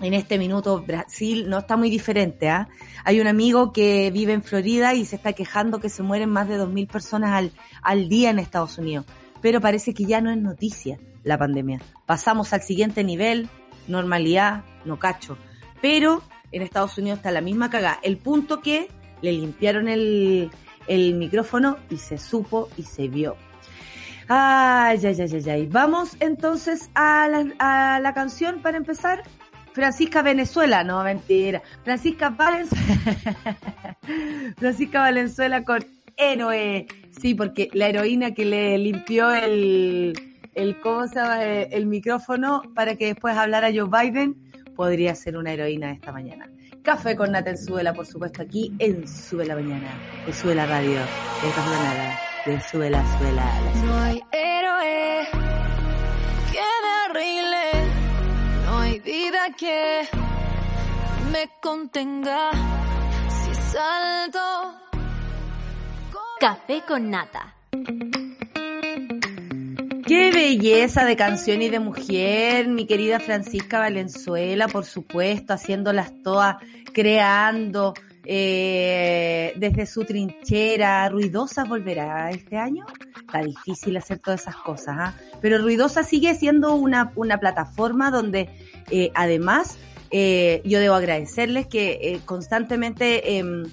en 0.00 0.14
este 0.14 0.38
minuto 0.38 0.82
Brasil, 0.82 1.48
no 1.48 1.58
está 1.58 1.76
muy 1.76 1.90
diferente. 1.90 2.48
¿ah? 2.48 2.68
Hay 3.04 3.20
un 3.20 3.26
amigo 3.26 3.72
que 3.72 4.10
vive 4.10 4.32
en 4.32 4.42
Florida 4.42 4.94
y 4.94 5.04
se 5.04 5.16
está 5.16 5.32
quejando 5.32 5.80
que 5.80 5.88
se 5.88 6.02
mueren 6.02 6.30
más 6.30 6.48
de 6.48 6.58
2.000 6.58 6.88
personas 6.88 7.32
al, 7.32 7.52
al 7.82 8.08
día 8.08 8.30
en 8.30 8.38
Estados 8.38 8.78
Unidos. 8.78 9.06
Pero 9.40 9.60
parece 9.60 9.94
que 9.94 10.04
ya 10.04 10.20
no 10.20 10.30
es 10.30 10.38
noticia 10.38 10.98
la 11.22 11.38
pandemia. 11.38 11.80
Pasamos 12.06 12.52
al 12.52 12.62
siguiente 12.62 13.04
nivel, 13.04 13.48
normalidad, 13.88 14.64
no 14.84 14.98
cacho. 14.98 15.36
Pero 15.80 16.22
en 16.52 16.62
Estados 16.62 16.96
Unidos 16.98 17.18
está 17.18 17.30
la 17.30 17.40
misma 17.40 17.70
cagada. 17.70 17.98
El 18.02 18.16
punto 18.16 18.60
que 18.60 18.88
le 19.22 19.32
limpiaron 19.32 19.88
el, 19.88 20.50
el 20.86 21.14
micrófono 21.14 21.78
y 21.90 21.98
se 21.98 22.18
supo 22.18 22.68
y 22.76 22.84
se 22.84 23.08
vio. 23.08 23.36
Ay, 24.28 24.98
ay, 25.04 25.16
ay, 25.20 25.30
ay, 25.32 25.50
ay. 25.50 25.66
Vamos 25.66 26.16
entonces 26.20 26.90
a 26.94 27.28
la, 27.28 27.46
a 27.58 28.00
la 28.00 28.12
canción 28.12 28.60
para 28.60 28.76
empezar. 28.76 29.22
Francisca 29.72 30.22
Venezuela, 30.22 30.82
no, 30.84 31.02
mentira. 31.04 31.62
Francisca 31.84 32.30
Valenzuela. 32.30 33.58
Francisca 34.56 35.00
Valenzuela 35.00 35.64
con 35.64 35.84
héroe. 36.16 36.86
Sí, 37.20 37.34
porque 37.34 37.68
la 37.72 37.88
heroína 37.88 38.32
que 38.32 38.44
le 38.44 38.78
limpió 38.78 39.32
el, 39.32 40.14
el, 40.54 40.80
¿cómo 40.80 41.06
se 41.06 41.16
llama? 41.16 41.44
el 41.44 41.86
micrófono 41.86 42.62
para 42.74 42.96
que 42.96 43.06
después 43.06 43.36
hablara 43.36 43.68
Joe 43.74 43.88
Biden 43.88 44.50
podría 44.74 45.14
ser 45.14 45.36
una 45.36 45.52
heroína 45.52 45.92
esta 45.92 46.12
mañana. 46.12 46.50
Café 46.82 47.16
con 47.16 47.32
Nata 47.32 47.56
Suela, 47.56 47.92
por 47.92 48.06
supuesto, 48.06 48.42
aquí 48.42 48.72
en 48.78 49.08
Sube 49.08 49.44
la 49.44 49.56
Mañana, 49.56 49.88
en 50.26 50.32
Sube 50.32 50.54
la 50.54 50.66
Radio, 50.66 51.00
de 51.00 51.48
nada 51.56 52.25
de 52.46 52.60
suela, 52.60 53.04
suela. 53.18 53.44
No 53.84 53.98
hay 53.98 54.22
héroe 54.30 55.28
que 56.52 56.66
me 56.82 56.92
arregle, 57.04 57.70
no 58.64 58.78
hay 58.78 59.00
vida 59.00 59.50
que 59.58 60.08
me 61.32 61.50
contenga 61.60 62.52
si 63.28 63.54
salto. 63.72 64.78
Café 66.38 66.82
con 66.86 67.10
nata. 67.10 67.54
Qué 70.06 70.30
belleza 70.30 71.04
de 71.04 71.16
canción 71.16 71.62
y 71.62 71.68
de 71.68 71.80
mujer, 71.80 72.68
mi 72.68 72.86
querida 72.86 73.18
Francisca 73.18 73.80
Valenzuela, 73.80 74.68
por 74.68 74.84
supuesto, 74.84 75.52
haciéndolas 75.52 76.12
todas, 76.22 76.58
creando, 76.92 77.92
eh, 78.26 79.52
desde 79.56 79.86
su 79.86 80.04
trinchera. 80.04 81.08
Ruidosa 81.08 81.64
volverá 81.64 82.30
este 82.30 82.56
año. 82.56 82.84
Está 83.20 83.42
difícil 83.42 83.96
hacer 83.96 84.18
todas 84.18 84.42
esas 84.42 84.56
cosas, 84.56 84.96
¿ah? 84.98 85.14
pero 85.40 85.58
Ruidosa 85.58 86.02
sigue 86.02 86.34
siendo 86.34 86.74
una, 86.74 87.12
una 87.16 87.38
plataforma 87.38 88.10
donde 88.10 88.48
eh, 88.90 89.10
además 89.14 89.78
eh, 90.10 90.62
yo 90.64 90.80
debo 90.80 90.94
agradecerles 90.94 91.66
que 91.66 92.20
constantemente 92.24 93.38
em, 93.38 93.64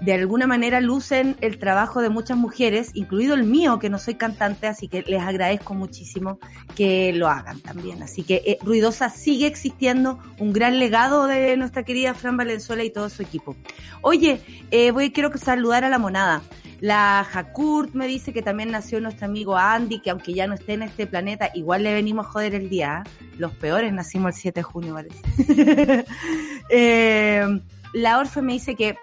de 0.00 0.12
alguna 0.12 0.46
manera 0.46 0.80
lucen 0.80 1.36
el 1.40 1.58
trabajo 1.58 2.00
de 2.00 2.08
muchas 2.08 2.36
mujeres, 2.36 2.90
incluido 2.94 3.34
el 3.34 3.44
mío, 3.44 3.78
que 3.78 3.90
no 3.90 3.98
soy 3.98 4.14
cantante, 4.14 4.66
así 4.66 4.88
que 4.88 5.02
les 5.02 5.22
agradezco 5.22 5.74
muchísimo 5.74 6.38
que 6.76 7.12
lo 7.12 7.28
hagan 7.28 7.60
también. 7.60 8.02
Así 8.02 8.22
que 8.22 8.42
eh, 8.46 8.58
Ruidosa 8.62 9.10
sigue 9.10 9.46
existiendo, 9.46 10.18
un 10.38 10.52
gran 10.52 10.78
legado 10.78 11.26
de 11.26 11.56
nuestra 11.56 11.82
querida 11.82 12.14
Fran 12.14 12.36
Valenzuela 12.36 12.84
y 12.84 12.90
todo 12.90 13.08
su 13.08 13.22
equipo. 13.22 13.56
Oye, 14.02 14.40
eh, 14.70 14.92
voy 14.92 15.10
quiero 15.10 15.36
saludar 15.36 15.84
a 15.84 15.88
la 15.88 15.98
monada. 15.98 16.42
La 16.80 17.26
Jakurt 17.28 17.94
me 17.94 18.06
dice 18.06 18.32
que 18.32 18.40
también 18.40 18.70
nació 18.70 19.00
nuestro 19.00 19.26
amigo 19.26 19.56
Andy, 19.56 20.00
que 20.00 20.10
aunque 20.10 20.32
ya 20.32 20.46
no 20.46 20.54
esté 20.54 20.74
en 20.74 20.82
este 20.82 21.08
planeta, 21.08 21.50
igual 21.54 21.82
le 21.82 21.92
venimos 21.92 22.26
a 22.26 22.30
joder 22.30 22.54
el 22.54 22.68
día. 22.68 23.02
¿eh? 23.04 23.30
Los 23.36 23.52
peores 23.52 23.92
nacimos 23.92 24.36
el 24.36 24.40
7 24.40 24.60
de 24.60 24.62
junio, 24.62 24.94
parece. 24.94 26.04
eh, 26.70 27.60
la 27.94 28.18
Orfe 28.18 28.42
me 28.42 28.52
dice 28.52 28.76
que 28.76 28.96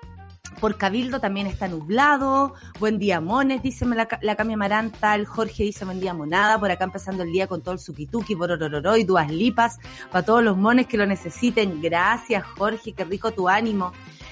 por 0.60 0.78
Cabildo 0.78 1.20
también 1.20 1.48
está 1.48 1.68
nublado. 1.68 2.54
Buen 2.80 3.00
día, 3.00 3.22
Mones, 3.22 3.62
dice 3.62 3.86
la, 3.86 4.08
la 4.22 4.36
Cami 4.36 4.54
Amaranta. 4.54 5.16
El 5.16 5.26
Jorge 5.26 5.64
dice 5.64 5.86
buen 5.86 6.00
día, 6.00 6.14
Monada. 6.14 6.60
Por 6.60 6.72
acá 6.72 6.86
empezando 6.86 7.24
el 7.24 7.32
día 7.32 7.48
con 7.48 7.62
todo 7.62 7.74
el 7.74 7.80
suquituki, 7.80 8.36
por 8.36 8.50
y 8.98 9.04
duas 9.04 9.32
lipas. 9.32 9.80
Para 10.12 10.26
todos 10.26 10.44
los 10.44 10.58
mones 10.58 10.88
que 10.88 10.98
lo 10.98 11.06
necesiten. 11.06 11.82
Gracias, 11.82 12.44
Jorge, 12.44 12.94
qué 12.94 13.04
rico 13.04 13.32
tu 13.32 13.50
ánimo. 13.50 13.92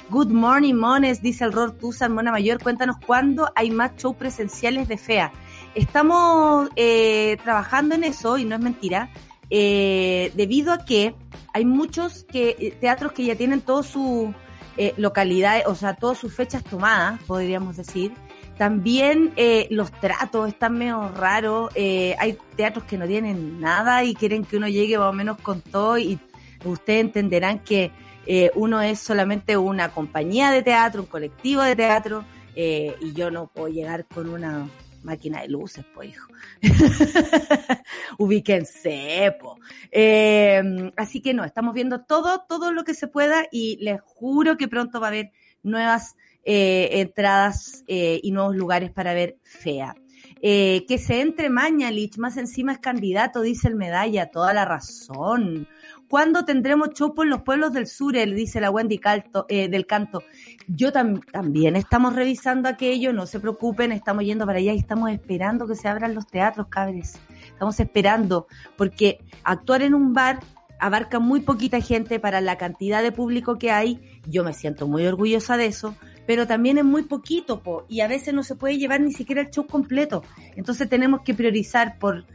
Good 0.09 0.31
morning, 0.31 0.75
Mones, 0.75 1.21
dice 1.21 1.45
el 1.45 1.53
Ror 1.53 1.71
Tuzan, 1.71 2.13
Mona 2.13 2.31
Mayor. 2.31 2.61
Cuéntanos 2.61 2.97
cuándo 3.05 3.51
hay 3.55 3.71
más 3.71 3.95
shows 3.95 4.15
presenciales 4.15 4.87
de 4.87 4.97
FEA. 4.97 5.31
Estamos 5.75 6.69
eh, 6.75 7.37
trabajando 7.43 7.95
en 7.95 8.03
eso 8.03 8.37
y 8.37 8.45
no 8.45 8.55
es 8.55 8.61
mentira. 8.61 9.09
Eh, 9.49 10.31
debido 10.35 10.73
a 10.73 10.85
que 10.85 11.15
hay 11.53 11.65
muchos 11.65 12.25
que, 12.25 12.75
teatros 12.79 13.11
que 13.11 13.25
ya 13.25 13.35
tienen 13.35 13.61
todo 13.61 13.83
su 13.83 14.33
eh, 14.77 14.93
localidades, 14.97 15.65
o 15.67 15.75
sea, 15.75 15.95
todas 15.95 16.17
sus 16.17 16.33
fechas 16.33 16.63
tomadas, 16.63 17.21
podríamos 17.23 17.77
decir. 17.77 18.13
También 18.57 19.33
eh, 19.35 19.67
los 19.71 19.91
tratos 19.91 20.47
están 20.47 20.77
medio 20.77 21.09
raros. 21.09 21.71
Eh, 21.75 22.15
hay 22.19 22.37
teatros 22.55 22.85
que 22.85 22.97
no 22.97 23.07
tienen 23.07 23.59
nada 23.59 24.03
y 24.03 24.13
quieren 24.13 24.45
que 24.45 24.57
uno 24.57 24.67
llegue 24.67 24.97
más 24.97 25.09
o 25.09 25.13
menos 25.13 25.39
con 25.41 25.61
todo 25.61 25.97
y 25.97 26.19
ustedes 26.63 27.01
entenderán 27.01 27.59
que 27.59 27.91
eh, 28.25 28.51
uno 28.55 28.81
es 28.81 28.99
solamente 28.99 29.57
una 29.57 29.89
compañía 29.89 30.51
de 30.51 30.61
teatro, 30.61 31.01
un 31.01 31.07
colectivo 31.07 31.61
de 31.61 31.75
teatro 31.75 32.23
eh, 32.55 32.95
y 33.01 33.13
yo 33.13 33.31
no 33.31 33.47
puedo 33.47 33.67
llegar 33.67 34.05
con 34.05 34.29
una 34.29 34.67
máquina 35.03 35.41
de 35.41 35.49
luces, 35.49 35.85
pues 35.93 36.09
hijo. 36.09 36.31
Ubíquense, 38.17 39.35
po. 39.39 39.57
Eh, 39.91 40.91
así 40.97 41.21
que 41.21 41.33
no, 41.33 41.43
estamos 41.43 41.73
viendo 41.73 42.01
todo, 42.01 42.45
todo 42.47 42.71
lo 42.71 42.83
que 42.83 42.93
se 42.93 43.07
pueda 43.07 43.45
y 43.51 43.77
les 43.81 44.01
juro 44.01 44.57
que 44.57 44.67
pronto 44.67 44.99
va 44.99 45.07
a 45.07 45.09
haber 45.09 45.31
nuevas 45.63 46.15
eh, 46.45 46.99
entradas 46.99 47.85
eh, 47.87 48.19
y 48.21 48.31
nuevos 48.31 48.55
lugares 48.55 48.91
para 48.91 49.13
ver 49.13 49.37
FEA. 49.43 49.95
Eh, 50.41 50.83
que 50.89 50.97
se 50.97 51.21
entre 51.21 51.49
Mañalich, 51.49 52.17
más 52.17 52.35
encima 52.35 52.73
es 52.73 52.79
candidato, 52.79 53.41
dice 53.41 53.69
el 53.69 53.75
medalla, 53.75 54.29
toda 54.29 54.53
la 54.53 54.65
razón. 54.65 55.69
¿Cuándo 56.09 56.43
tendremos 56.43 56.89
chopo 56.89 57.23
en 57.23 57.29
los 57.29 57.43
pueblos 57.43 57.71
del 57.71 57.87
sur? 57.87 58.13
Le 58.13 58.25
dice 58.25 58.59
la 58.59 58.71
Wendy 58.71 58.99
Calto, 58.99 59.45
del 59.47 59.85
Canto. 59.85 60.21
Yo 60.67 60.91
tam 60.91 61.21
también 61.31 61.75
estamos 61.75 62.15
revisando 62.15 62.69
aquello, 62.69 63.13
no 63.13 63.25
se 63.25 63.39
preocupen, 63.39 63.91
estamos 63.91 64.23
yendo 64.23 64.45
para 64.45 64.59
allá 64.59 64.73
y 64.73 64.77
estamos 64.77 65.11
esperando 65.11 65.67
que 65.67 65.75
se 65.75 65.87
abran 65.87 66.15
los 66.15 66.27
teatros, 66.27 66.67
cabres. 66.67 67.19
Estamos 67.47 67.79
esperando, 67.79 68.47
porque 68.77 69.19
actuar 69.43 69.81
en 69.81 69.93
un 69.93 70.13
bar 70.13 70.39
abarca 70.79 71.19
muy 71.19 71.41
poquita 71.41 71.79
gente 71.79 72.19
para 72.19 72.41
la 72.41 72.57
cantidad 72.57 73.01
de 73.01 73.11
público 73.11 73.57
que 73.57 73.71
hay. 73.71 74.01
Yo 74.27 74.43
me 74.43 74.53
siento 74.53 74.87
muy 74.87 75.05
orgullosa 75.05 75.57
de 75.57 75.67
eso, 75.67 75.95
pero 76.25 76.47
también 76.47 76.77
es 76.77 76.85
muy 76.85 77.03
poquito, 77.03 77.61
po, 77.61 77.85
y 77.87 78.01
a 78.01 78.07
veces 78.07 78.33
no 78.33 78.43
se 78.43 78.55
puede 78.55 78.77
llevar 78.77 79.01
ni 79.01 79.13
siquiera 79.13 79.41
el 79.41 79.49
show 79.49 79.65
completo. 79.65 80.23
Entonces 80.55 80.89
tenemos 80.89 81.21
que 81.21 81.33
priorizar 81.33 81.97
por 81.99 82.25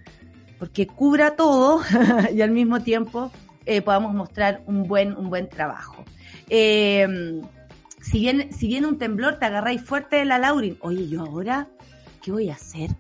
porque 0.59 0.87
cubra 0.87 1.37
todo 1.37 1.83
y 2.35 2.41
al 2.41 2.51
mismo 2.51 2.81
tiempo 2.81 3.31
eh, 3.65 3.81
podamos 3.81 4.13
mostrar 4.15 4.63
un 4.67 4.85
buen, 4.85 5.17
un 5.17 5.31
buen 5.31 5.49
trabajo. 5.49 6.05
Eh, 6.49 7.07
si 8.11 8.21
viene, 8.21 8.53
si 8.53 8.67
viene 8.69 8.87
un 8.87 8.99
temblor, 8.99 9.39
te 9.39 9.47
agarráis 9.47 9.83
fuerte 9.83 10.17
de 10.17 10.25
la 10.25 10.39
Laurin. 10.39 10.79
Oye, 10.81 11.09
yo 11.09 11.23
ahora, 11.23 11.69
¿qué 12.23 12.33
voy 12.33 12.49
a 12.49 12.55
hacer? 12.55 12.91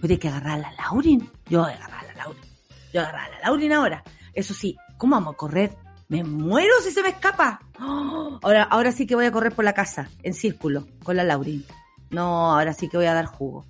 Voy 0.00 0.12
a 0.12 0.18
que 0.18 0.28
agarrar 0.28 0.52
a 0.52 0.62
la 0.62 0.72
Laurin. 0.72 1.28
Yo 1.48 1.62
voy 1.62 1.72
a 1.72 1.74
agarrar 1.74 2.04
a 2.04 2.06
la 2.06 2.14
Laurin. 2.14 2.42
Yo 2.42 2.78
voy 2.92 2.98
a 3.00 3.02
agarrar 3.08 3.26
a 3.26 3.30
la 3.30 3.40
Laurin 3.46 3.72
ahora. 3.72 4.04
Eso 4.34 4.54
sí, 4.54 4.76
¿cómo 4.98 5.16
vamos 5.16 5.34
a 5.34 5.36
correr? 5.36 5.76
Me 6.08 6.22
muero 6.22 6.72
si 6.82 6.90
se 6.92 7.02
me 7.02 7.08
escapa. 7.08 7.60
¡Oh! 7.80 8.38
Ahora, 8.42 8.62
ahora 8.64 8.92
sí 8.92 9.06
que 9.06 9.14
voy 9.14 9.24
a 9.24 9.32
correr 9.32 9.52
por 9.52 9.64
la 9.64 9.72
casa, 9.72 10.08
en 10.22 10.34
círculo, 10.34 10.86
con 11.02 11.16
la 11.16 11.24
Laurin. 11.24 11.64
No, 12.10 12.52
ahora 12.52 12.72
sí 12.72 12.88
que 12.88 12.96
voy 12.96 13.06
a 13.06 13.14
dar 13.14 13.26
jugo. 13.26 13.64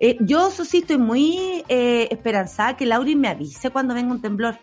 Eh, 0.00 0.16
yo, 0.20 0.48
eso 0.48 0.64
sí, 0.64 0.78
estoy 0.78 0.98
muy 0.98 1.64
eh, 1.68 2.08
esperanzada 2.10 2.76
que 2.76 2.86
Laurin 2.86 3.20
me 3.20 3.28
avise 3.28 3.70
cuando 3.70 3.94
venga 3.94 4.12
un 4.12 4.22
temblor. 4.22 4.58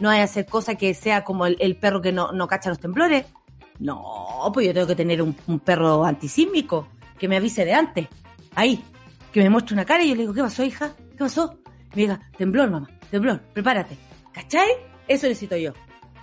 No 0.00 0.10
hay 0.10 0.20
a 0.20 0.24
hacer 0.24 0.46
cosa 0.46 0.74
que 0.74 0.94
sea 0.94 1.22
como 1.22 1.46
el, 1.46 1.56
el 1.60 1.76
perro 1.76 2.00
que 2.00 2.10
no, 2.10 2.32
no 2.32 2.48
cacha 2.48 2.70
los 2.70 2.80
temblores. 2.80 3.26
No, 3.82 4.48
pues 4.54 4.68
yo 4.68 4.72
tengo 4.72 4.86
que 4.86 4.94
tener 4.94 5.20
un, 5.20 5.34
perro 5.58 6.04
antisísmico 6.04 6.86
que 7.18 7.26
me 7.26 7.36
avise 7.36 7.64
de 7.64 7.74
antes. 7.74 8.06
Ahí, 8.54 8.80
que 9.32 9.42
me 9.42 9.50
muestre 9.50 9.74
una 9.74 9.84
cara 9.84 10.04
y 10.04 10.10
yo 10.10 10.14
le 10.14 10.20
digo, 10.20 10.32
¿qué 10.32 10.40
pasó, 10.40 10.62
hija? 10.62 10.94
¿Qué 11.10 11.18
pasó? 11.18 11.58
Y 11.92 11.96
me 11.96 12.02
diga, 12.02 12.30
temblor, 12.38 12.70
mamá, 12.70 12.88
temblor, 13.10 13.40
prepárate. 13.52 13.98
¿Cachai? 14.32 14.68
Eso 15.08 15.26
necesito 15.26 15.56
yo. 15.56 15.72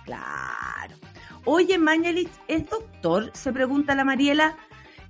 Claro. 0.06 0.96
Oye, 1.44 1.76
Mañalich, 1.76 2.30
¿es 2.48 2.66
doctor? 2.70 3.30
Se 3.34 3.52
pregunta 3.52 3.94
la 3.94 4.04
Mariela. 4.04 4.56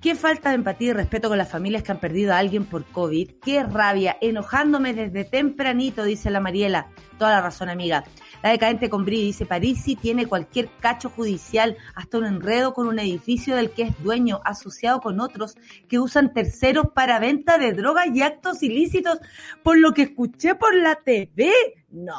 Qué 0.01 0.17
falta 0.17 0.49
de 0.49 0.57
empatía 0.57 0.91
y 0.91 0.93
respeto 0.95 1.29
con 1.29 1.39
las 1.39 1.51
familias 1.51 1.85
que 1.85 1.93
han 1.93 2.01
perdido 2.01 2.33
a 2.33 2.39
alguien 2.39 2.65
por 2.65 2.85
COVID. 2.85 3.31
Qué 3.41 3.63
rabia, 3.63 4.17
enojándome 4.21 4.93
desde 4.93 5.25
tempranito, 5.25 6.03
dice 6.03 6.31
la 6.31 6.41
Mariela. 6.41 6.89
Toda 7.17 7.31
la 7.33 7.43
razón, 7.43 7.69
amiga. 7.69 8.03
La 8.43 8.51
decadente 8.51 8.89
con 8.89 9.05
Bri 9.05 9.23
dice, 9.23 9.45
Parisi 9.45 9.97
tiene 9.97 10.27
cualquier 10.27 10.71
cacho 10.81 11.11
judicial, 11.11 11.77
hasta 11.95 12.19
un 12.19 12.25
enredo 12.25 12.73
con 12.73 12.89
un 12.89 12.99
edificio 12.99 13.55
del 13.55 13.71
que 13.71 13.83
es 13.83 14.03
dueño, 14.03 14.41
asociado 14.45 15.01
con 15.01 15.21
otros 15.21 15.57
que 15.89 15.99
usan 15.99 16.33
terceros 16.33 16.87
para 16.95 17.19
venta 17.19 17.59
de 17.59 17.73
drogas 17.73 18.07
y 18.15 18.23
actos 18.23 18.63
ilícitos, 18.63 19.19
por 19.63 19.79
lo 19.79 19.93
que 19.93 20.03
escuché 20.03 20.55
por 20.55 20.75
la 20.75 20.97
TV. 20.97 21.53
No, 21.91 22.15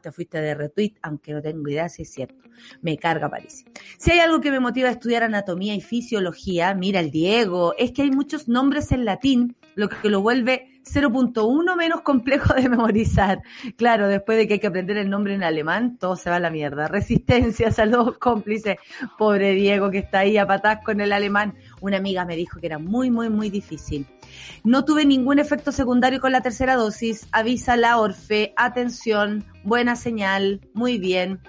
te 0.00 0.12
fuiste 0.12 0.40
de 0.40 0.54
retweet, 0.54 0.94
aunque 1.02 1.32
no 1.32 1.42
tengo 1.42 1.68
idea 1.68 1.88
si 1.88 2.02
es 2.02 2.12
cierto. 2.12 2.42
Me 2.80 2.96
carga 2.96 3.28
París. 3.28 3.64
Si 3.98 4.12
hay 4.12 4.20
algo 4.20 4.40
que 4.40 4.52
me 4.52 4.60
motiva 4.60 4.88
a 4.90 4.92
estudiar 4.92 5.24
anatomía 5.24 5.74
y 5.74 5.80
fisiología, 5.80 6.72
mira 6.74 7.00
el 7.00 7.10
Diego, 7.10 7.74
es 7.78 7.90
que 7.90 8.02
hay 8.02 8.12
muchos 8.12 8.46
nombres 8.46 8.92
en 8.92 9.04
latín, 9.04 9.56
lo 9.74 9.88
que 9.88 10.08
lo 10.08 10.20
vuelve 10.20 10.71
0.1 10.84 11.76
menos 11.76 12.02
complejo 12.02 12.54
de 12.54 12.68
memorizar. 12.68 13.42
Claro, 13.76 14.08
después 14.08 14.38
de 14.38 14.46
que 14.46 14.54
hay 14.54 14.60
que 14.60 14.66
aprender 14.66 14.96
el 14.96 15.10
nombre 15.10 15.34
en 15.34 15.42
alemán, 15.42 15.96
todo 15.98 16.16
se 16.16 16.30
va 16.30 16.36
a 16.36 16.40
la 16.40 16.50
mierda. 16.50 16.88
Resistencia, 16.88 17.70
saludos 17.72 18.18
cómplices. 18.18 18.76
Pobre 19.18 19.52
Diego 19.52 19.90
que 19.90 19.98
está 19.98 20.20
ahí 20.20 20.36
a 20.36 20.46
patas 20.46 20.80
con 20.84 21.00
el 21.00 21.12
alemán. 21.12 21.54
Una 21.80 21.98
amiga 21.98 22.24
me 22.24 22.36
dijo 22.36 22.60
que 22.60 22.66
era 22.66 22.78
muy, 22.78 23.10
muy, 23.10 23.28
muy 23.28 23.50
difícil. 23.50 24.06
No 24.64 24.84
tuve 24.84 25.04
ningún 25.04 25.38
efecto 25.38 25.72
secundario 25.72 26.20
con 26.20 26.32
la 26.32 26.40
tercera 26.40 26.76
dosis. 26.76 27.28
Avisa 27.32 27.76
la 27.76 27.98
Orfe. 27.98 28.52
Atención. 28.56 29.44
Buena 29.64 29.96
señal. 29.96 30.60
Muy 30.74 30.98
bien. 30.98 31.40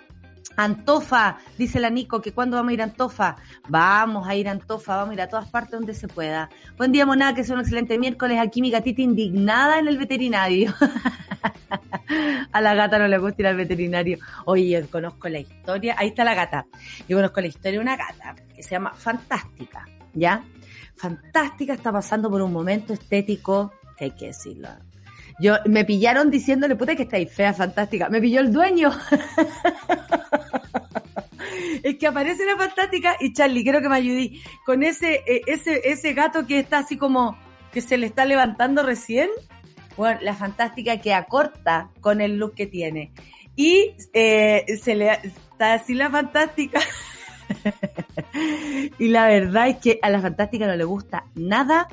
Antofa, 0.55 1.37
dice 1.57 1.79
la 1.79 1.89
Nico, 1.89 2.21
que 2.21 2.31
cuando 2.31 2.57
vamos 2.57 2.71
a 2.71 2.73
ir 2.73 2.81
a 2.81 2.85
Antofa. 2.85 3.35
Vamos 3.67 4.27
a 4.27 4.35
ir 4.35 4.47
a 4.47 4.51
Antofa, 4.51 4.97
vamos 4.97 5.11
a 5.11 5.13
ir 5.13 5.21
a 5.21 5.27
todas 5.27 5.49
partes 5.49 5.71
donde 5.71 5.93
se 5.93 6.07
pueda. 6.07 6.49
Buen 6.77 6.91
día, 6.91 7.05
Monada, 7.05 7.33
que 7.33 7.41
es 7.41 7.49
un 7.49 7.59
excelente 7.59 7.97
miércoles. 7.97 8.39
Aquí 8.39 8.61
mi 8.61 8.71
gatita 8.71 9.01
indignada 9.01 9.79
en 9.79 9.87
el 9.87 9.97
veterinario. 9.97 10.73
a 12.51 12.61
la 12.61 12.73
gata 12.75 12.99
no 12.99 13.07
le 13.07 13.17
gusta 13.17 13.41
ir 13.41 13.47
al 13.47 13.55
veterinario. 13.55 14.17
Oye, 14.45 14.85
conozco 14.91 15.29
la 15.29 15.39
historia. 15.39 15.95
Ahí 15.97 16.09
está 16.09 16.23
la 16.23 16.33
gata. 16.33 16.65
Yo 17.07 17.17
conozco 17.17 17.41
la 17.41 17.47
historia 17.47 17.71
de 17.71 17.79
una 17.79 17.95
gata 17.95 18.35
que 18.55 18.63
se 18.63 18.71
llama 18.71 18.93
Fantástica, 18.93 19.85
¿ya? 20.13 20.43
Fantástica 20.95 21.73
está 21.73 21.91
pasando 21.91 22.29
por 22.29 22.41
un 22.41 22.53
momento 22.53 22.93
estético, 22.93 23.73
que 23.97 24.05
hay 24.05 24.11
que 24.11 24.27
decirlo. 24.27 24.69
Yo, 25.39 25.55
me 25.65 25.85
pillaron 25.85 26.29
diciéndole, 26.29 26.75
puta 26.75 26.95
que 26.95 27.03
estáis 27.03 27.31
fea, 27.31 27.53
fantástica. 27.53 28.09
Me 28.09 28.21
pilló 28.21 28.39
el 28.39 28.51
dueño. 28.51 28.91
es 31.83 31.97
que 31.97 32.07
aparece 32.07 32.45
la 32.45 32.55
fantástica 32.55 33.17
y 33.19 33.33
Charlie, 33.33 33.63
quiero 33.63 33.81
que 33.81 33.89
me 33.89 33.95
ayudí 33.95 34.41
con 34.65 34.83
ese, 34.83 35.23
ese, 35.47 35.81
ese 35.85 36.13
gato 36.13 36.45
que 36.45 36.59
está 36.59 36.79
así 36.79 36.97
como 36.97 37.37
que 37.71 37.81
se 37.81 37.97
le 37.97 38.05
está 38.05 38.25
levantando 38.25 38.83
recién. 38.83 39.29
Bueno, 39.97 40.19
la 40.21 40.35
fantástica 40.35 41.01
que 41.01 41.13
acorta 41.13 41.89
con 42.01 42.21
el 42.21 42.37
look 42.37 42.55
que 42.55 42.67
tiene. 42.67 43.11
Y 43.55 43.95
eh, 44.13 44.65
se 44.81 44.95
le 44.95 45.11
está 45.11 45.73
así 45.73 45.93
la 45.93 46.09
fantástica. 46.09 46.79
y 48.99 49.09
la 49.09 49.27
verdad 49.27 49.67
es 49.67 49.77
que 49.77 49.99
a 50.01 50.09
la 50.09 50.21
fantástica 50.21 50.67
no 50.67 50.75
le 50.75 50.83
gusta 50.83 51.25
nada 51.35 51.87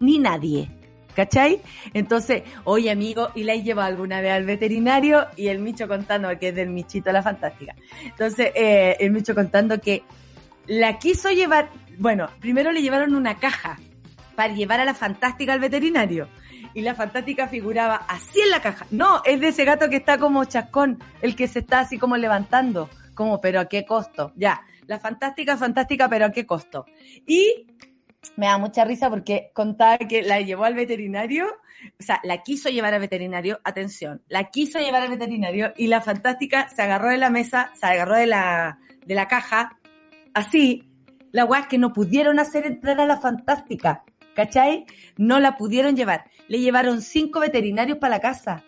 ni 0.00 0.18
nadie. 0.18 0.77
¿Cachai? 1.18 1.60
Entonces, 1.94 2.44
oye 2.62 2.92
amigo, 2.92 3.30
¿y 3.34 3.42
la 3.42 3.54
he 3.54 3.64
llevado 3.64 3.88
alguna 3.88 4.20
vez 4.20 4.30
al 4.30 4.44
veterinario? 4.44 5.26
Y 5.34 5.48
el 5.48 5.58
Micho 5.58 5.88
contando, 5.88 6.28
que 6.38 6.50
es 6.50 6.54
del 6.54 6.70
Michito 6.70 7.10
la 7.10 7.24
Fantástica. 7.24 7.74
Entonces, 8.04 8.52
eh, 8.54 8.96
el 9.00 9.10
Micho 9.10 9.34
contando 9.34 9.80
que 9.80 10.04
la 10.68 11.00
quiso 11.00 11.32
llevar, 11.32 11.70
bueno, 11.98 12.28
primero 12.38 12.70
le 12.70 12.82
llevaron 12.82 13.16
una 13.16 13.36
caja 13.40 13.80
para 14.36 14.54
llevar 14.54 14.78
a 14.78 14.84
la 14.84 14.94
Fantástica 14.94 15.54
al 15.54 15.58
veterinario. 15.58 16.28
Y 16.72 16.82
la 16.82 16.94
Fantástica 16.94 17.48
figuraba 17.48 17.96
así 17.96 18.40
en 18.40 18.50
la 18.52 18.62
caja. 18.62 18.86
No, 18.92 19.20
es 19.24 19.40
de 19.40 19.48
ese 19.48 19.64
gato 19.64 19.90
que 19.90 19.96
está 19.96 20.18
como 20.18 20.44
chascón, 20.44 21.02
el 21.20 21.34
que 21.34 21.48
se 21.48 21.58
está 21.58 21.80
así 21.80 21.98
como 21.98 22.16
levantando. 22.16 22.88
Como, 23.14 23.40
pero 23.40 23.58
a 23.58 23.64
qué 23.64 23.84
costo. 23.84 24.32
Ya, 24.36 24.60
la 24.86 25.00
Fantástica, 25.00 25.56
Fantástica, 25.56 26.08
pero 26.08 26.26
a 26.26 26.30
qué 26.30 26.46
costo. 26.46 26.86
Y 27.26 27.66
me 28.36 28.46
da 28.46 28.58
mucha 28.58 28.84
risa 28.84 29.10
porque 29.10 29.50
contaba 29.54 29.98
que 29.98 30.22
la 30.22 30.40
llevó 30.40 30.64
al 30.64 30.74
veterinario, 30.74 31.46
o 31.46 32.02
sea, 32.02 32.20
la 32.24 32.42
quiso 32.42 32.68
llevar 32.68 32.94
al 32.94 33.00
veterinario, 33.00 33.60
atención, 33.64 34.22
la 34.28 34.50
quiso 34.50 34.78
llevar 34.78 35.02
al 35.02 35.10
veterinario 35.10 35.72
y 35.76 35.86
la 35.86 36.00
fantástica 36.00 36.68
se 36.68 36.82
agarró 36.82 37.10
de 37.10 37.18
la 37.18 37.30
mesa, 37.30 37.70
se 37.74 37.86
agarró 37.86 38.16
de 38.16 38.26
la, 38.26 38.78
de 39.06 39.14
la 39.14 39.28
caja, 39.28 39.78
así, 40.34 40.88
la 41.32 41.44
weá 41.44 41.60
es 41.60 41.66
que 41.66 41.78
no 41.78 41.92
pudieron 41.92 42.38
hacer 42.38 42.66
entrar 42.66 43.00
a 43.00 43.06
la 43.06 43.18
fantástica, 43.18 44.04
¿cachai? 44.34 44.86
No 45.16 45.40
la 45.40 45.56
pudieron 45.56 45.94
llevar. 45.94 46.24
Le 46.48 46.60
llevaron 46.60 47.02
cinco 47.02 47.40
veterinarios 47.40 47.98
para 47.98 48.16
la 48.16 48.20
casa. 48.20 48.64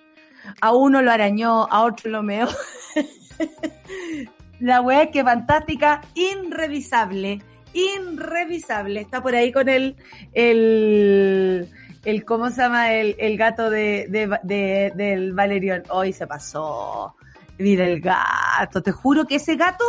A 0.60 0.72
uno 0.72 1.00
lo 1.00 1.10
arañó, 1.10 1.66
a 1.70 1.82
otro 1.82 2.10
lo 2.10 2.22
meó. 2.22 2.48
la 4.60 4.82
weá 4.82 5.04
es 5.04 5.10
que 5.10 5.24
fantástica, 5.24 6.02
irrevisable 6.14 7.40
irrevisable. 7.72 9.00
Está 9.00 9.22
por 9.22 9.34
ahí 9.34 9.52
con 9.52 9.68
el, 9.68 9.96
el, 10.32 11.68
el 12.04 12.24
¿cómo 12.24 12.50
se 12.50 12.62
llama? 12.62 12.92
El, 12.92 13.16
el 13.18 13.36
gato 13.36 13.70
de, 13.70 14.06
de, 14.42 14.92
del 14.94 15.32
Valerión. 15.32 15.82
Hoy 15.90 16.12
se 16.12 16.26
pasó. 16.26 17.14
Mira 17.58 17.86
el 17.86 18.00
gato. 18.00 18.82
Te 18.82 18.92
juro 18.92 19.26
que 19.26 19.36
ese 19.36 19.56
gato 19.56 19.84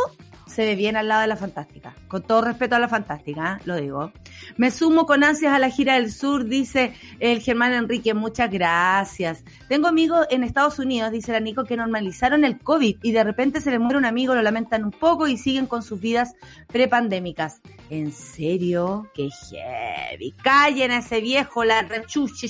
se 0.52 0.64
ve 0.64 0.74
bien 0.76 0.96
al 0.96 1.08
lado 1.08 1.22
de 1.22 1.26
la 1.26 1.36
fantástica. 1.36 1.94
Con 2.08 2.22
todo 2.22 2.42
respeto 2.42 2.76
a 2.76 2.78
la 2.78 2.88
fantástica, 2.88 3.58
¿eh? 3.58 3.62
lo 3.64 3.76
digo. 3.76 4.12
Me 4.56 4.70
sumo 4.70 5.06
con 5.06 5.24
ansias 5.24 5.54
a 5.54 5.58
la 5.58 5.70
gira 5.70 5.94
del 5.94 6.12
sur, 6.12 6.44
dice 6.44 6.92
el 7.20 7.40
Germán 7.40 7.72
Enrique. 7.72 8.14
Muchas 8.14 8.50
gracias. 8.50 9.44
Tengo 9.68 9.88
amigos 9.88 10.26
en 10.30 10.44
Estados 10.44 10.78
Unidos, 10.78 11.10
dice 11.10 11.32
la 11.32 11.40
Nico, 11.40 11.64
que 11.64 11.76
normalizaron 11.76 12.44
el 12.44 12.58
COVID 12.58 12.98
y 13.02 13.12
de 13.12 13.24
repente 13.24 13.60
se 13.60 13.70
les 13.70 13.80
muere 13.80 13.98
un 13.98 14.04
amigo, 14.04 14.34
lo 14.34 14.42
lamentan 14.42 14.84
un 14.84 14.92
poco 14.92 15.26
y 15.26 15.38
siguen 15.38 15.66
con 15.66 15.82
sus 15.82 16.00
vidas 16.00 16.34
prepandémicas. 16.68 17.62
¿En 17.88 18.12
serio? 18.12 19.10
¡Qué 19.14 19.28
heavy! 19.30 20.32
Callen 20.42 20.90
a 20.90 20.98
ese 20.98 21.20
viejo, 21.20 21.64
la 21.64 21.82
rechuche, 21.82 22.48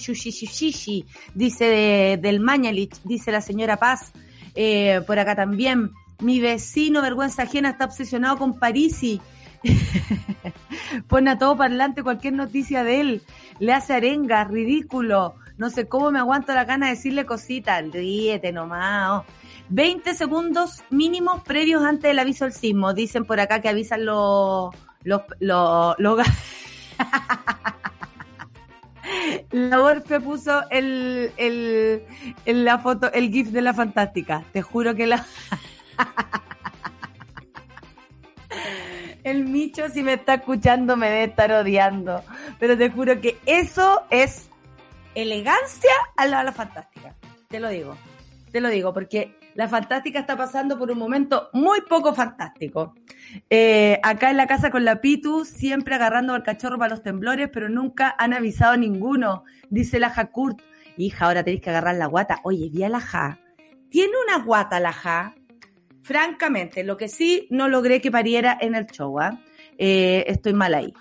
dice 1.35 2.19
del 2.21 2.41
Mañalich, 2.41 3.01
dice 3.05 3.31
la 3.31 3.41
señora 3.41 3.77
Paz. 3.77 4.13
Eh, 4.55 5.01
por 5.07 5.19
acá 5.19 5.35
también. 5.35 5.93
Mi 6.23 6.41
vecino, 6.41 7.03
vergüenza 7.03 7.43
ajena, 7.43 7.71
está 7.71 7.85
obsesionado 7.87 8.39
con 8.39 8.59
Parisi. 8.59 9.21
Pone 11.09 11.31
a 11.31 11.39
todo 11.39 11.57
parlante 11.57 12.03
cualquier 12.03 12.35
noticia 12.35 12.85
de 12.85 13.01
él. 13.01 13.23
Le 13.59 13.73
hace 13.73 13.95
arenga, 13.95 14.45
ridículo. 14.45 15.35
No 15.59 15.69
sé 15.69 15.89
cómo 15.89 16.13
me 16.13 16.21
aguanto 16.21 16.55
la 16.55 16.65
gana 16.65 16.87
de 16.87 16.95
decirle 16.95 17.27
cositas. 17.27 17.85
Ríete 17.91 18.53
nomás. 18.53 19.25
20 19.69 20.15
segundos 20.15 20.85
mínimos 20.91 21.43
previos 21.43 21.83
antes 21.83 22.05
del 22.05 22.21
aviso 22.21 22.45
del 22.45 22.55
sismo. 22.55 22.95
Dicen 22.95 23.25
por 23.25 23.41
acá 23.41 23.61
que 23.61 23.69
avisan 23.69 24.05
los... 24.05 24.73
los, 25.03 25.23
los, 25.41 25.97
La 29.51 29.83
Orfe 29.83 30.21
puso 30.21 30.63
el, 30.71 31.33
el, 31.37 32.05
el, 32.47 32.65
la 32.65 32.79
foto, 32.79 33.13
el 33.13 33.31
GIF 33.31 33.49
de 33.49 33.61
la 33.61 33.75
fantástica. 33.75 34.45
Te 34.53 34.63
juro 34.63 34.95
que 34.95 35.09
la... 35.09 35.27
El 39.25 39.45
Micho, 39.45 39.89
si 39.89 40.03
me 40.03 40.15
está 40.15 40.35
escuchando, 40.35 40.97
me 40.97 41.09
debe 41.09 41.25
estar 41.25 41.53
odiando. 41.53 42.23
Pero 42.59 42.77
te 42.77 42.91
juro 42.91 43.21
que 43.21 43.39
eso 43.47 44.03
es 44.11 44.51
elegancia 45.15 45.93
a 46.17 46.27
la, 46.27 46.43
la 46.43 46.53
fantástica. 46.53 47.15
Te 47.49 47.61
lo 47.61 47.69
digo. 47.69 47.97
Te 48.51 48.61
lo 48.61 48.69
digo, 48.69 48.93
porque 48.93 49.37
la 49.55 49.69
fantástica 49.69 50.21
está 50.21 50.37
pasando 50.37 50.79
por 50.79 50.91
un 50.91 50.99
momento 50.99 51.51
muy 51.53 51.81
poco 51.83 52.15
fantástico. 52.15 52.95
Eh, 53.49 53.99
acá 54.03 54.31
en 54.31 54.37
la 54.37 54.47
casa 54.47 54.71
con 54.71 54.85
la 54.85 55.01
Pitu, 55.01 55.45
siempre 55.45 55.95
agarrando 55.95 56.35
al 56.35 56.43
cachorro 56.43 56.79
para 56.79 56.91
los 56.91 57.03
temblores, 57.03 57.49
pero 57.53 57.69
nunca 57.69 58.15
han 58.19 58.35
avisado 58.35 58.77
ninguno. 58.77 59.45
Dice 59.71 60.01
la 60.01 60.11
Jacurt. 60.11 60.61
Hija, 60.97 61.27
ahora 61.27 61.45
tenéis 61.45 61.63
que 61.63 61.71
agarrar 61.71 61.95
la 61.97 62.07
guata. 62.07 62.41
Oye, 62.45 62.69
vi 62.71 62.83
a 62.83 62.89
la 62.89 63.01
Ja. 63.01 63.39
Tiene 63.89 64.13
una 64.27 64.45
guata 64.45 64.81
la 64.81 64.93
Ja 64.93 65.35
francamente, 66.03 66.85
lo 66.85 66.97
que 66.97 67.09
sí 67.09 67.47
no 67.51 67.69
logré 67.69 68.01
que 68.01 68.11
pariera 68.11 68.57
en 68.61 68.75
el 68.75 68.87
show, 68.87 69.19
¿ah? 69.21 69.41
eh, 69.79 70.25
estoy 70.27 70.53
mal 70.53 70.75
ahí. 70.75 70.93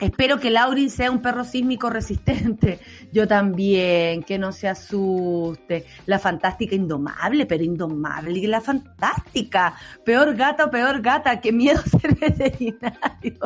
Espero 0.00 0.38
que 0.38 0.50
Laurin 0.50 0.90
sea 0.90 1.10
un 1.10 1.20
perro 1.20 1.44
sísmico 1.44 1.90
resistente. 1.90 2.78
Yo 3.12 3.26
también, 3.26 4.22
que 4.22 4.38
no 4.38 4.52
se 4.52 4.68
asuste. 4.68 5.86
La 6.06 6.18
fantástica 6.18 6.74
indomable, 6.74 7.46
pero 7.46 7.64
indomable. 7.64 8.46
La 8.46 8.60
fantástica. 8.60 9.74
Peor 10.04 10.36
gata 10.36 10.70
peor 10.70 11.00
gata. 11.00 11.40
Qué 11.40 11.52
miedo 11.52 11.82
ser 12.00 12.14
veterinario. 12.14 13.38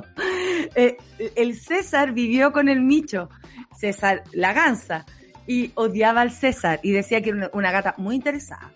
Eh, 0.75 0.97
el 1.37 1.59
César 1.59 2.13
vivió 2.13 2.53
con 2.53 2.69
el 2.69 2.83
Micho. 2.83 3.31
César, 3.75 4.25
la 4.33 4.53
gansa. 4.53 5.07
Y 5.47 5.73
odiaba 5.75 6.21
al 6.21 6.33
César. 6.33 6.81
Y 6.83 6.91
decía 6.91 7.23
que 7.23 7.31
era 7.31 7.51
una 7.55 7.71
gata 7.71 7.95
muy 7.97 8.17
interesada 8.17 8.73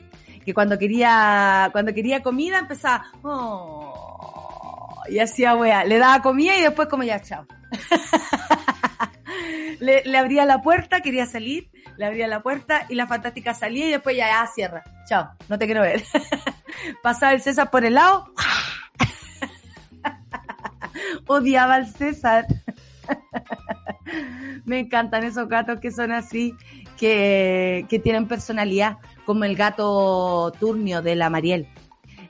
que 0.47 0.55
cuando 0.55 0.79
quería, 0.79 1.69
cuando 1.73 1.93
quería 1.93 2.23
comida 2.23 2.61
empezaba, 2.61 3.07
oh, 3.23 5.03
y 5.09 5.19
hacía 5.19 5.57
wea, 5.57 5.85
le 5.85 5.99
daba 5.99 6.23
comida 6.23 6.57
y 6.57 6.63
después 6.63 6.87
como 6.87 7.03
ya, 7.03 7.21
chao. 7.21 7.45
le, 9.81 10.17
abría 10.17 10.45
la 10.45 10.63
puerta, 10.63 11.01
quería 11.01 11.27
salir, 11.27 11.69
le 11.97 12.07
abría 12.07 12.29
la 12.29 12.45
puerta 12.45 12.87
y 12.89 12.95
la 12.95 13.09
fantástica 13.09 13.55
salía 13.55 13.89
y 13.89 13.91
después 13.91 14.17
ya, 14.17 14.29
ya 14.29 14.47
cierra. 14.47 14.85
Chao, 15.09 15.31
no 15.49 15.59
te 15.59 15.67
quiero 15.67 15.83
ver. 15.83 16.05
Pasaba 17.03 17.33
el 17.33 17.43
César 17.43 17.69
por 17.69 17.85
el 17.85 17.95
lado. 17.95 18.33
Odiaba 21.27 21.75
al 21.75 21.93
César. 21.93 22.47
Me 24.65 24.79
encantan 24.79 25.25
esos 25.25 25.49
gatos 25.49 25.81
que 25.81 25.91
son 25.91 26.13
así, 26.13 26.55
que, 26.97 27.85
que 27.89 27.99
tienen 27.99 28.29
personalidad 28.29 28.99
como 29.27 29.45
el 29.45 29.57
gato 29.57 30.53
turnio 30.59 31.03
de 31.03 31.17
la 31.17 31.29
Mariel. 31.29 31.69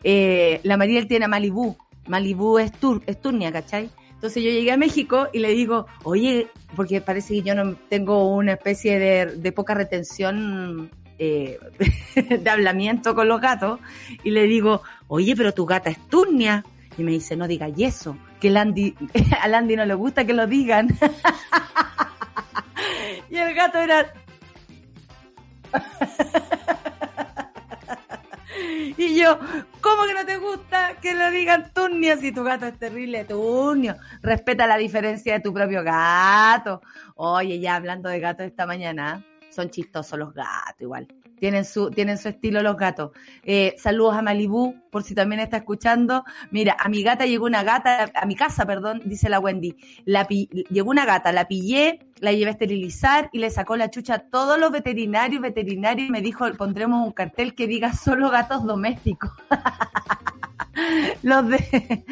Eh, 0.02 0.60
la 0.64 0.76
Mariel 0.76 1.06
tiene 1.06 1.26
a 1.26 1.28
Malibú, 1.28 1.76
Malibú 2.08 2.58
es, 2.58 2.72
tur, 2.72 3.02
es 3.06 3.20
turnia, 3.20 3.52
¿cachai? 3.52 3.90
Entonces 4.12 4.42
yo 4.42 4.50
llegué 4.50 4.72
a 4.72 4.76
México 4.76 5.28
y 5.32 5.40
le 5.40 5.50
digo, 5.50 5.86
oye, 6.02 6.48
porque 6.74 7.00
parece 7.00 7.34
que 7.34 7.42
yo 7.42 7.54
no 7.54 7.74
tengo 7.88 8.34
una 8.34 8.54
especie 8.54 8.98
de, 8.98 9.52
poca 9.52 9.74
retención 9.74 10.90
eh, 11.18 11.58
de 12.14 12.50
hablamiento 12.50 13.14
con 13.14 13.28
los 13.28 13.40
gatos, 13.40 13.78
y 14.24 14.30
le 14.30 14.44
digo, 14.44 14.82
oye, 15.08 15.36
pero 15.36 15.52
tu 15.52 15.66
gata 15.66 15.90
es 15.90 16.08
turnia. 16.08 16.64
Y 16.98 17.04
me 17.04 17.10
dice, 17.10 17.36
no 17.36 17.46
digas 17.46 17.72
eso, 17.76 18.16
que 18.40 18.48
el 18.48 18.56
Andy, 18.56 18.94
al 19.42 19.54
Andy 19.54 19.76
no 19.76 19.84
le 19.84 19.94
gusta 19.94 20.24
que 20.24 20.32
lo 20.32 20.46
digan. 20.46 20.88
y 23.30 23.36
el 23.36 23.54
gato 23.54 23.78
era... 23.78 24.14
Y 28.96 29.18
yo, 29.18 29.38
¿cómo 29.80 30.06
que 30.06 30.14
no 30.14 30.24
te 30.24 30.38
gusta 30.38 30.96
que 31.00 31.14
lo 31.14 31.30
digan 31.30 31.72
turnio 31.72 32.16
si 32.16 32.32
tu 32.32 32.44
gato 32.44 32.66
es 32.66 32.78
terrible 32.78 33.24
turnio? 33.24 33.96
Respeta 34.22 34.66
la 34.66 34.76
diferencia 34.76 35.34
de 35.34 35.40
tu 35.40 35.52
propio 35.52 35.82
gato. 35.82 36.80
Oye, 37.16 37.60
ya 37.60 37.76
hablando 37.76 38.08
de 38.08 38.20
gatos 38.20 38.46
esta 38.46 38.66
mañana, 38.66 39.24
son 39.50 39.70
chistosos 39.70 40.18
los 40.18 40.34
gatos 40.34 40.80
igual. 40.80 41.06
Tienen 41.38 41.64
su, 41.64 41.90
tienen 41.90 42.18
su 42.18 42.28
estilo 42.28 42.62
los 42.62 42.76
gatos. 42.76 43.10
Eh, 43.42 43.74
saludos 43.78 44.16
a 44.16 44.22
Malibú, 44.22 44.74
por 44.90 45.02
si 45.02 45.14
también 45.14 45.40
está 45.40 45.58
escuchando. 45.58 46.24
Mira, 46.50 46.76
a 46.78 46.88
mi 46.88 47.02
gata 47.02 47.26
llegó 47.26 47.46
una 47.46 47.62
gata, 47.62 48.10
a 48.14 48.26
mi 48.26 48.34
casa, 48.34 48.64
perdón, 48.66 49.02
dice 49.04 49.28
la 49.28 49.38
Wendy. 49.38 49.76
La 50.04 50.26
llegó 50.26 50.90
una 50.90 51.04
gata, 51.04 51.32
la 51.32 51.46
pillé, 51.46 52.06
la 52.20 52.32
llevé 52.32 52.48
a 52.48 52.52
esterilizar 52.52 53.28
y 53.32 53.38
le 53.38 53.50
sacó 53.50 53.76
la 53.76 53.90
chucha 53.90 54.14
a 54.14 54.18
todos 54.18 54.58
los 54.58 54.70
veterinarios, 54.70 55.42
veterinarios, 55.42 56.08
y 56.08 56.12
me 56.12 56.22
dijo, 56.22 56.50
pondremos 56.54 57.06
un 57.06 57.12
cartel 57.12 57.54
que 57.54 57.66
diga 57.66 57.92
solo 57.92 58.30
gatos 58.30 58.64
domésticos. 58.64 59.30
los 61.22 61.48
de, 61.48 62.04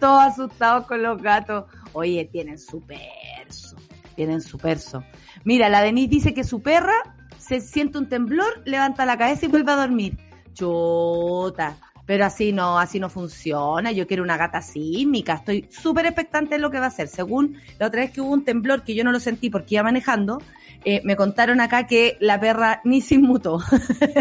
todos 0.00 0.22
asustados 0.22 0.86
con 0.86 1.02
los 1.02 1.20
gatos. 1.20 1.64
Oye, 1.92 2.28
tienen 2.30 2.58
su 2.58 2.80
perso, 2.82 3.76
tienen 4.14 4.40
su 4.40 4.58
perso. 4.58 5.04
Mira, 5.44 5.68
la 5.68 5.82
Denise 5.82 6.08
dice 6.08 6.34
que 6.34 6.44
su 6.44 6.62
perra 6.62 7.16
se 7.50 7.60
siente 7.60 7.98
un 7.98 8.08
temblor, 8.08 8.62
levanta 8.64 9.04
la 9.04 9.18
cabeza 9.18 9.46
y 9.46 9.48
vuelve 9.48 9.72
a 9.72 9.76
dormir. 9.76 10.16
Chota, 10.54 11.76
Pero 12.06 12.24
así 12.24 12.52
no, 12.52 12.78
así 12.78 13.00
no 13.00 13.08
funciona. 13.08 13.90
Yo 13.90 14.06
quiero 14.06 14.22
una 14.22 14.36
gata 14.36 14.62
sísmica. 14.62 15.34
Estoy 15.34 15.66
súper 15.68 16.06
expectante 16.06 16.54
de 16.54 16.60
lo 16.60 16.70
que 16.70 16.78
va 16.78 16.86
a 16.86 16.90
ser. 16.90 17.08
Según 17.08 17.56
la 17.80 17.88
otra 17.88 18.02
vez 18.02 18.12
que 18.12 18.20
hubo 18.20 18.30
un 18.30 18.44
temblor 18.44 18.84
que 18.84 18.94
yo 18.94 19.02
no 19.02 19.10
lo 19.10 19.18
sentí 19.18 19.50
porque 19.50 19.74
iba 19.74 19.82
manejando, 19.82 20.40
eh, 20.84 21.00
me 21.04 21.16
contaron 21.16 21.60
acá 21.60 21.88
que 21.88 22.16
la 22.20 22.38
perra 22.38 22.82
ni 22.84 23.00
se 23.00 23.16
inmutó. 23.16 23.58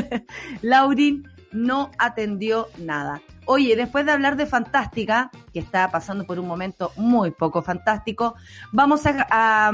Laurin 0.63 1.27
no 1.51 1.91
atendió 1.99 2.67
nada. 2.79 3.21
Oye, 3.45 3.75
después 3.75 4.07
de 4.07 4.11
hablar 4.11 4.37
de 4.37 4.47
Fantástica, 4.47 5.29
que 5.53 5.59
está 5.59 5.91
pasando 5.91 6.25
por 6.25 6.39
un 6.39 6.47
momento 6.47 6.91
muy 6.95 7.29
poco 7.29 7.61
fantástico, 7.61 8.33
vamos 8.71 9.01
a, 9.05 9.71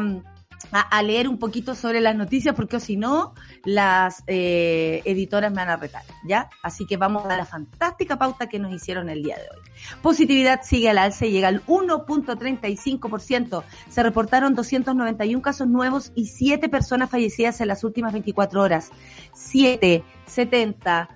leer 1.03 1.27
un 1.29 1.37
poquito 1.37 1.75
sobre 1.75 2.01
las 2.01 2.15
noticias 2.15 2.55
porque 2.55 2.79
si 2.79 2.97
no, 2.97 3.33
las 3.63 4.23
eh, 4.27 5.01
editoras 5.05 5.51
me 5.51 5.57
van 5.57 5.69
a 5.69 5.77
retar, 5.77 6.03
¿ya? 6.27 6.49
Así 6.63 6.85
que 6.85 6.97
vamos 6.97 7.25
a 7.25 7.37
la 7.37 7.45
fantástica 7.45 8.17
pauta 8.17 8.47
que 8.47 8.59
nos 8.59 8.73
hicieron 8.73 9.09
el 9.09 9.23
día 9.23 9.35
de 9.37 9.43
hoy. 9.43 9.63
Positividad 10.01 10.61
sigue 10.63 10.89
al 10.89 10.97
alza 10.97 11.25
y 11.25 11.31
llega 11.31 11.47
al 11.47 11.65
1.35%. 11.65 13.63
Se 13.89 14.03
reportaron 14.03 14.55
291 14.55 15.41
casos 15.41 15.67
nuevos 15.67 16.11
y 16.15 16.27
7 16.27 16.69
personas 16.69 17.09
fallecidas 17.09 17.61
en 17.61 17.67
las 17.67 17.83
últimas 17.83 18.13
24 18.13 18.61
horas. 18.61 18.91
7, 19.33 20.03
70, 20.25 21.09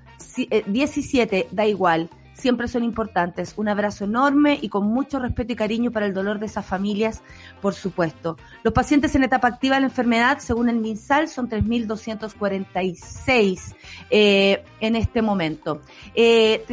17, 0.68 1.48
da 1.52 1.66
igual 1.66 2.10
siempre 2.40 2.68
son 2.68 2.84
importantes. 2.84 3.54
Un 3.58 3.70
abrazo 3.70 4.06
enorme 4.06 4.58
y 4.62 4.70
con 4.70 4.88
mucho 4.88 5.20
respeto 5.20 5.54
y 5.54 5.56
cariño 5.56 5.92
para 5.92 6.06
el 6.06 6.14
dolor 6.14 6.40
de 6.40 6.46
esas 6.48 6.66
familias, 6.66 7.22
por 7.62 7.74
supuesto. 7.74 8.38
Los 8.64 8.74
pacientes 8.74 9.16
en 9.16 9.24
etapa 9.24 9.48
activa 9.48 9.76
de 9.76 9.82
la 9.82 9.88
enfermedad, 9.88 10.40
según 10.40 10.70
el 10.70 10.78
MinSal, 10.78 11.28
son 11.28 11.50
3.246 11.50 13.76
eh, 14.10 14.64
en 14.80 14.96
este 14.96 15.22
momento. 15.22 15.82
Eh, 16.16 16.64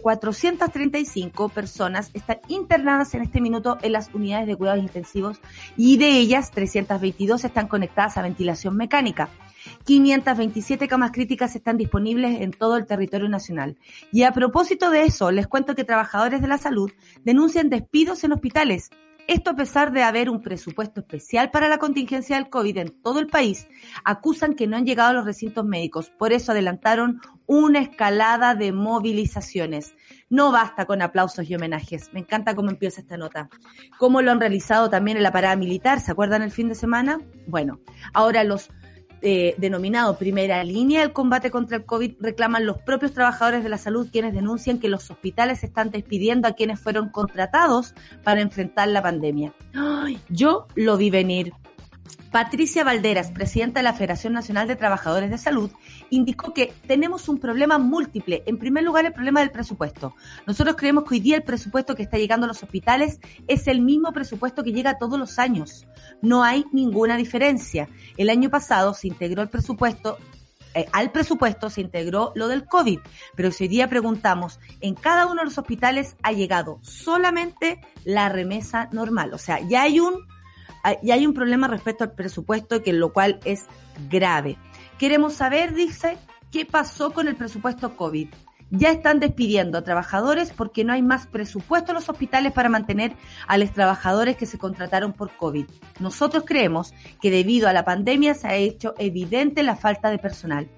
435 0.00 1.46
eh, 1.46 1.50
personas 1.54 2.10
están 2.14 2.38
internadas 2.48 3.14
en 3.14 3.22
este 3.22 3.40
minuto 3.40 3.78
en 3.82 3.92
las 3.92 4.12
unidades 4.14 4.46
de 4.46 4.56
cuidados 4.56 4.82
intensivos 4.82 5.40
y 5.76 5.98
de 5.98 6.08
ellas 6.08 6.50
322 6.50 7.44
están 7.44 7.68
conectadas 7.68 8.16
a 8.16 8.22
ventilación 8.22 8.76
mecánica. 8.76 9.28
527 9.84 10.88
camas 10.88 11.12
críticas 11.12 11.54
están 11.56 11.76
disponibles 11.76 12.40
en 12.40 12.50
todo 12.50 12.76
el 12.76 12.86
territorio 12.86 13.28
nacional. 13.28 13.78
Y 14.12 14.22
a 14.22 14.32
propósito 14.32 14.90
de 14.90 15.04
eso, 15.04 15.30
les 15.30 15.46
cuento 15.46 15.74
que 15.74 15.84
trabajadores 15.84 16.40
de 16.40 16.48
la 16.48 16.58
salud 16.58 16.90
denuncian 17.24 17.70
despidos 17.70 18.24
en 18.24 18.32
hospitales. 18.32 18.90
Esto 19.28 19.50
a 19.50 19.56
pesar 19.56 19.90
de 19.90 20.04
haber 20.04 20.30
un 20.30 20.40
presupuesto 20.40 21.00
especial 21.00 21.50
para 21.50 21.68
la 21.68 21.78
contingencia 21.78 22.36
del 22.36 22.48
COVID 22.48 22.78
en 22.78 23.02
todo 23.02 23.18
el 23.18 23.26
país, 23.26 23.66
acusan 24.04 24.54
que 24.54 24.68
no 24.68 24.76
han 24.76 24.86
llegado 24.86 25.10
a 25.10 25.14
los 25.14 25.24
recintos 25.24 25.64
médicos. 25.64 26.10
Por 26.10 26.32
eso 26.32 26.52
adelantaron 26.52 27.20
una 27.46 27.80
escalada 27.80 28.54
de 28.54 28.70
movilizaciones. 28.70 29.96
No 30.30 30.52
basta 30.52 30.86
con 30.86 31.02
aplausos 31.02 31.50
y 31.50 31.56
homenajes. 31.56 32.12
Me 32.12 32.20
encanta 32.20 32.54
cómo 32.54 32.70
empieza 32.70 33.00
esta 33.00 33.16
nota. 33.16 33.48
Cómo 33.98 34.22
lo 34.22 34.30
han 34.30 34.38
realizado 34.38 34.90
también 34.90 35.16
en 35.16 35.24
la 35.24 35.32
parada 35.32 35.56
militar. 35.56 35.98
¿Se 35.98 36.12
acuerdan 36.12 36.42
el 36.42 36.52
fin 36.52 36.68
de 36.68 36.76
semana? 36.76 37.18
Bueno, 37.48 37.80
ahora 38.12 38.44
los 38.44 38.70
eh, 39.22 39.54
denominado 39.58 40.18
primera 40.18 40.62
línea 40.62 41.00
del 41.00 41.12
combate 41.12 41.50
contra 41.50 41.78
el 41.78 41.84
COVID 41.84 42.16
reclaman 42.20 42.66
los 42.66 42.78
propios 42.78 43.12
trabajadores 43.12 43.62
de 43.62 43.70
la 43.70 43.78
salud 43.78 44.08
quienes 44.12 44.34
denuncian 44.34 44.78
que 44.78 44.88
los 44.88 45.10
hospitales 45.10 45.64
están 45.64 45.90
despidiendo 45.90 46.48
a 46.48 46.52
quienes 46.52 46.80
fueron 46.80 47.08
contratados 47.08 47.94
para 48.22 48.40
enfrentar 48.40 48.88
la 48.88 49.02
pandemia. 49.02 49.54
yo 50.28 50.66
lo 50.74 50.96
vi 50.96 51.10
venir. 51.10 51.52
Patricia 52.36 52.84
Valderas, 52.84 53.30
presidenta 53.30 53.80
de 53.80 53.84
la 53.84 53.94
Federación 53.94 54.34
Nacional 54.34 54.68
de 54.68 54.76
Trabajadores 54.76 55.30
de 55.30 55.38
Salud, 55.38 55.70
indicó 56.10 56.52
que 56.52 56.72
tenemos 56.86 57.30
un 57.30 57.38
problema 57.38 57.78
múltiple. 57.78 58.42
En 58.44 58.58
primer 58.58 58.84
lugar, 58.84 59.06
el 59.06 59.14
problema 59.14 59.40
del 59.40 59.50
presupuesto. 59.50 60.14
Nosotros 60.46 60.76
creemos 60.76 61.04
que 61.04 61.14
hoy 61.14 61.20
día 61.20 61.36
el 61.36 61.44
presupuesto 61.44 61.94
que 61.94 62.02
está 62.02 62.18
llegando 62.18 62.44
a 62.44 62.48
los 62.48 62.62
hospitales 62.62 63.20
es 63.48 63.66
el 63.68 63.80
mismo 63.80 64.12
presupuesto 64.12 64.62
que 64.62 64.72
llega 64.72 64.98
todos 64.98 65.18
los 65.18 65.38
años. 65.38 65.86
No 66.22 66.42
hay 66.42 66.64
ninguna 66.72 67.16
diferencia. 67.16 67.88
El 68.16 68.30
año 68.30 68.50
pasado 68.50 68.94
se 68.94 69.08
integró 69.08 69.42
el 69.42 69.48
presupuesto 69.48 70.18
eh, 70.76 70.86
al 70.92 71.10
presupuesto 71.10 71.70
se 71.70 71.80
integró 71.80 72.32
lo 72.34 72.48
del 72.48 72.66
COVID, 72.66 72.98
pero 73.34 73.50
si 73.50 73.64
hoy 73.64 73.68
día 73.68 73.88
preguntamos, 73.88 74.60
en 74.82 74.94
cada 74.94 75.24
uno 75.24 75.36
de 75.36 75.46
los 75.46 75.56
hospitales 75.56 76.16
ha 76.22 76.32
llegado 76.32 76.80
solamente 76.82 77.80
la 78.04 78.28
remesa 78.28 78.90
normal, 78.92 79.32
o 79.32 79.38
sea, 79.38 79.58
ya 79.60 79.84
hay 79.84 80.00
un 80.00 80.26
y 81.02 81.10
hay 81.10 81.26
un 81.26 81.34
problema 81.34 81.66
respecto 81.66 82.04
al 82.04 82.12
presupuesto, 82.12 82.82
que 82.82 82.92
lo 82.92 83.12
cual 83.12 83.40
es 83.44 83.66
grave. 84.08 84.56
Queremos 84.98 85.34
saber, 85.34 85.74
dice, 85.74 86.16
qué 86.52 86.64
pasó 86.64 87.12
con 87.12 87.26
el 87.26 87.36
presupuesto 87.36 87.96
COVID. 87.96 88.28
Ya 88.70 88.90
están 88.90 89.20
despidiendo 89.20 89.78
a 89.78 89.84
trabajadores 89.84 90.52
porque 90.52 90.82
no 90.82 90.92
hay 90.92 91.02
más 91.02 91.28
presupuesto 91.28 91.92
en 91.92 91.96
los 91.96 92.08
hospitales 92.08 92.52
para 92.52 92.68
mantener 92.68 93.12
a 93.46 93.58
los 93.58 93.72
trabajadores 93.72 94.36
que 94.36 94.46
se 94.46 94.58
contrataron 94.58 95.12
por 95.12 95.30
COVID. 95.36 95.66
Nosotros 96.00 96.44
creemos 96.44 96.92
que 97.20 97.30
debido 97.30 97.68
a 97.68 97.72
la 97.72 97.84
pandemia 97.84 98.34
se 98.34 98.48
ha 98.48 98.56
hecho 98.56 98.94
evidente 98.98 99.62
la 99.62 99.76
falta 99.76 100.10
de 100.10 100.18
personal. 100.18 100.68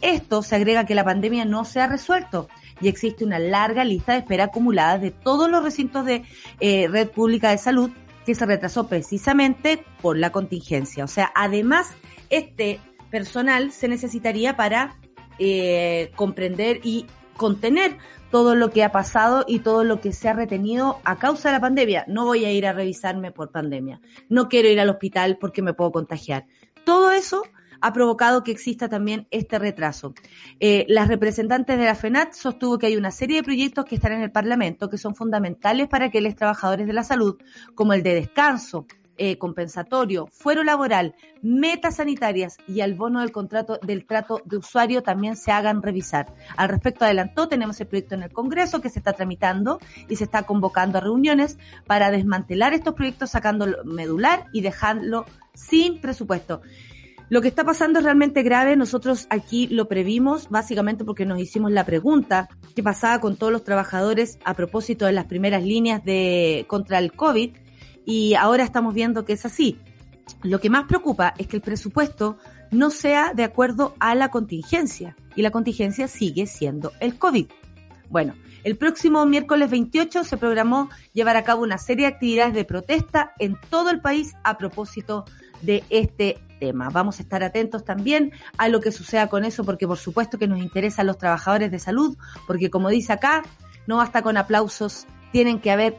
Esto 0.00 0.42
se 0.42 0.54
agrega 0.54 0.86
que 0.86 0.94
la 0.94 1.04
pandemia 1.04 1.44
no 1.44 1.64
se 1.64 1.80
ha 1.80 1.88
resuelto 1.88 2.48
y 2.80 2.88
existe 2.88 3.24
una 3.24 3.38
larga 3.38 3.84
lista 3.84 4.12
de 4.12 4.18
espera 4.18 4.44
acumulada 4.44 4.98
de 4.98 5.10
todos 5.10 5.50
los 5.50 5.62
recintos 5.62 6.04
de 6.04 6.24
eh, 6.60 6.88
red 6.88 7.08
pública 7.10 7.50
de 7.50 7.58
salud 7.58 7.90
que 8.24 8.34
se 8.34 8.46
retrasó 8.46 8.86
precisamente 8.88 9.84
por 10.00 10.16
la 10.16 10.30
contingencia. 10.30 11.04
O 11.04 11.08
sea, 11.08 11.32
además, 11.34 11.90
este 12.30 12.80
personal 13.10 13.72
se 13.72 13.88
necesitaría 13.88 14.56
para 14.56 14.96
eh, 15.38 16.12
comprender 16.14 16.80
y 16.84 17.06
contener 17.36 17.98
todo 18.30 18.54
lo 18.54 18.70
que 18.70 18.82
ha 18.82 18.92
pasado 18.92 19.44
y 19.46 19.58
todo 19.58 19.84
lo 19.84 20.00
que 20.00 20.12
se 20.12 20.28
ha 20.28 20.32
retenido 20.32 21.00
a 21.04 21.18
causa 21.18 21.50
de 21.50 21.56
la 21.56 21.60
pandemia. 21.60 22.04
No 22.08 22.24
voy 22.24 22.44
a 22.44 22.52
ir 22.52 22.66
a 22.66 22.72
revisarme 22.72 23.30
por 23.30 23.50
pandemia. 23.50 24.00
No 24.28 24.48
quiero 24.48 24.68
ir 24.68 24.80
al 24.80 24.88
hospital 24.88 25.36
porque 25.38 25.62
me 25.62 25.74
puedo 25.74 25.92
contagiar. 25.92 26.46
Todo 26.84 27.12
eso 27.12 27.42
ha 27.82 27.92
provocado 27.92 28.42
que 28.42 28.52
exista 28.52 28.88
también 28.88 29.26
este 29.30 29.58
retraso. 29.58 30.14
Eh, 30.60 30.86
las 30.88 31.08
representantes 31.08 31.78
de 31.78 31.84
la 31.84 31.94
FENAT 31.94 32.32
sostuvo 32.32 32.78
que 32.78 32.86
hay 32.86 32.96
una 32.96 33.10
serie 33.10 33.36
de 33.36 33.42
proyectos 33.42 33.84
que 33.84 33.96
están 33.96 34.12
en 34.12 34.22
el 34.22 34.30
Parlamento 34.30 34.88
que 34.88 34.98
son 34.98 35.14
fundamentales 35.14 35.88
para 35.88 36.10
que 36.10 36.20
los 36.20 36.36
trabajadores 36.36 36.86
de 36.86 36.92
la 36.92 37.02
salud, 37.02 37.36
como 37.74 37.92
el 37.92 38.02
de 38.02 38.14
descanso, 38.14 38.86
eh, 39.24 39.38
compensatorio, 39.38 40.26
fuero 40.32 40.64
laboral, 40.64 41.14
metas 41.42 41.98
sanitarias 41.98 42.56
y 42.66 42.80
al 42.80 42.94
bono 42.94 43.20
del 43.20 43.30
contrato 43.30 43.78
del 43.80 44.04
trato 44.04 44.42
de 44.44 44.56
usuario 44.56 45.04
también 45.04 45.36
se 45.36 45.52
hagan 45.52 45.80
revisar. 45.80 46.34
Al 46.56 46.68
respecto 46.68 47.04
adelantó, 47.04 47.46
tenemos 47.46 47.80
el 47.80 47.86
proyecto 47.86 48.16
en 48.16 48.24
el 48.24 48.32
Congreso 48.32 48.80
que 48.80 48.88
se 48.88 48.98
está 48.98 49.12
tramitando 49.12 49.78
y 50.08 50.16
se 50.16 50.24
está 50.24 50.42
convocando 50.42 50.98
a 50.98 51.02
reuniones 51.02 51.56
para 51.86 52.10
desmantelar 52.10 52.74
estos 52.74 52.94
proyectos 52.94 53.30
sacando 53.30 53.68
medular 53.84 54.46
y 54.52 54.60
dejarlo 54.60 55.24
sin 55.54 56.00
presupuesto. 56.00 56.60
Lo 57.28 57.40
que 57.42 57.48
está 57.48 57.62
pasando 57.62 58.00
es 58.00 58.04
realmente 58.04 58.42
grave. 58.42 58.74
Nosotros 58.74 59.28
aquí 59.30 59.68
lo 59.68 59.86
previmos 59.86 60.50
básicamente 60.50 61.04
porque 61.04 61.26
nos 61.26 61.38
hicimos 61.38 61.70
la 61.70 61.86
pregunta 61.86 62.48
qué 62.74 62.82
pasaba 62.82 63.20
con 63.20 63.36
todos 63.36 63.52
los 63.52 63.62
trabajadores 63.62 64.40
a 64.44 64.54
propósito 64.54 65.06
de 65.06 65.12
las 65.12 65.26
primeras 65.26 65.62
líneas 65.62 66.04
de 66.04 66.64
contra 66.66 66.98
el 66.98 67.12
COVID 67.12 67.61
y 68.04 68.34
ahora 68.34 68.64
estamos 68.64 68.94
viendo 68.94 69.24
que 69.24 69.34
es 69.34 69.44
así. 69.44 69.78
Lo 70.42 70.60
que 70.60 70.70
más 70.70 70.84
preocupa 70.84 71.34
es 71.38 71.46
que 71.46 71.56
el 71.56 71.62
presupuesto 71.62 72.38
no 72.70 72.90
sea 72.90 73.32
de 73.34 73.44
acuerdo 73.44 73.94
a 74.00 74.14
la 74.14 74.30
contingencia 74.30 75.16
y 75.36 75.42
la 75.42 75.50
contingencia 75.50 76.08
sigue 76.08 76.46
siendo 76.46 76.92
el 77.00 77.18
COVID. 77.18 77.46
Bueno, 78.08 78.34
el 78.64 78.76
próximo 78.76 79.24
miércoles 79.26 79.70
28 79.70 80.24
se 80.24 80.36
programó 80.36 80.90
llevar 81.12 81.36
a 81.36 81.44
cabo 81.44 81.62
una 81.62 81.78
serie 81.78 82.06
de 82.06 82.12
actividades 82.12 82.54
de 82.54 82.64
protesta 82.64 83.32
en 83.38 83.56
todo 83.70 83.90
el 83.90 84.00
país 84.00 84.34
a 84.44 84.58
propósito 84.58 85.24
de 85.62 85.82
este 85.90 86.38
tema. 86.60 86.90
Vamos 86.90 87.18
a 87.18 87.22
estar 87.22 87.42
atentos 87.42 87.84
también 87.84 88.32
a 88.58 88.68
lo 88.68 88.80
que 88.80 88.92
suceda 88.92 89.28
con 89.28 89.44
eso, 89.44 89.64
porque 89.64 89.86
por 89.86 89.98
supuesto 89.98 90.38
que 90.38 90.46
nos 90.46 90.60
interesan 90.60 91.06
los 91.06 91.18
trabajadores 91.18 91.70
de 91.70 91.78
salud, 91.78 92.16
porque 92.46 92.70
como 92.70 92.88
dice 92.88 93.12
acá, 93.12 93.42
no 93.86 93.96
basta 93.96 94.22
con 94.22 94.36
aplausos, 94.36 95.06
tienen 95.32 95.58
que 95.58 95.70
haber 95.70 95.98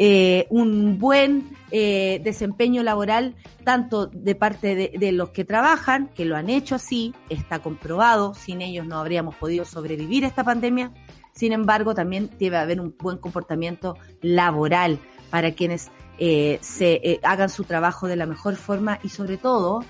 eh, 0.00 0.46
un 0.50 0.98
buen 0.98 1.56
eh, 1.72 2.20
desempeño 2.22 2.84
laboral, 2.84 3.34
tanto 3.64 4.06
de 4.06 4.36
parte 4.36 4.96
de, 4.96 5.12
los 5.12 5.30
que 5.30 5.44
trabajan, 5.44 6.08
que 6.14 6.24
lo 6.24 6.36
han 6.36 6.50
hecho 6.50 6.76
así, 6.76 7.14
está 7.28 7.58
comprobado, 7.58 8.32
sin 8.34 8.62
ellos 8.62 8.86
no 8.86 8.98
habríamos 9.00 9.34
podido 9.34 9.64
sobrevivir 9.64 10.24
a 10.24 10.28
esta 10.28 10.44
pandemia. 10.44 10.92
Sin 11.32 11.52
embargo, 11.52 11.94
también 11.94 12.30
debe 12.38 12.58
haber 12.58 12.80
un 12.80 12.94
buen 12.96 13.18
comportamiento 13.18 13.96
laboral 14.22 15.00
para 15.30 15.52
quienes 15.52 15.90
eh, 16.18 16.58
se 16.60 17.18
hagan 17.24 17.48
su 17.48 17.64
trabajo 17.64 18.06
de 18.06 18.16
la 18.16 18.26
mejor 18.26 18.54
forma 18.54 19.00
y 19.02 19.08
sobre 19.08 19.36
todo 19.36 19.84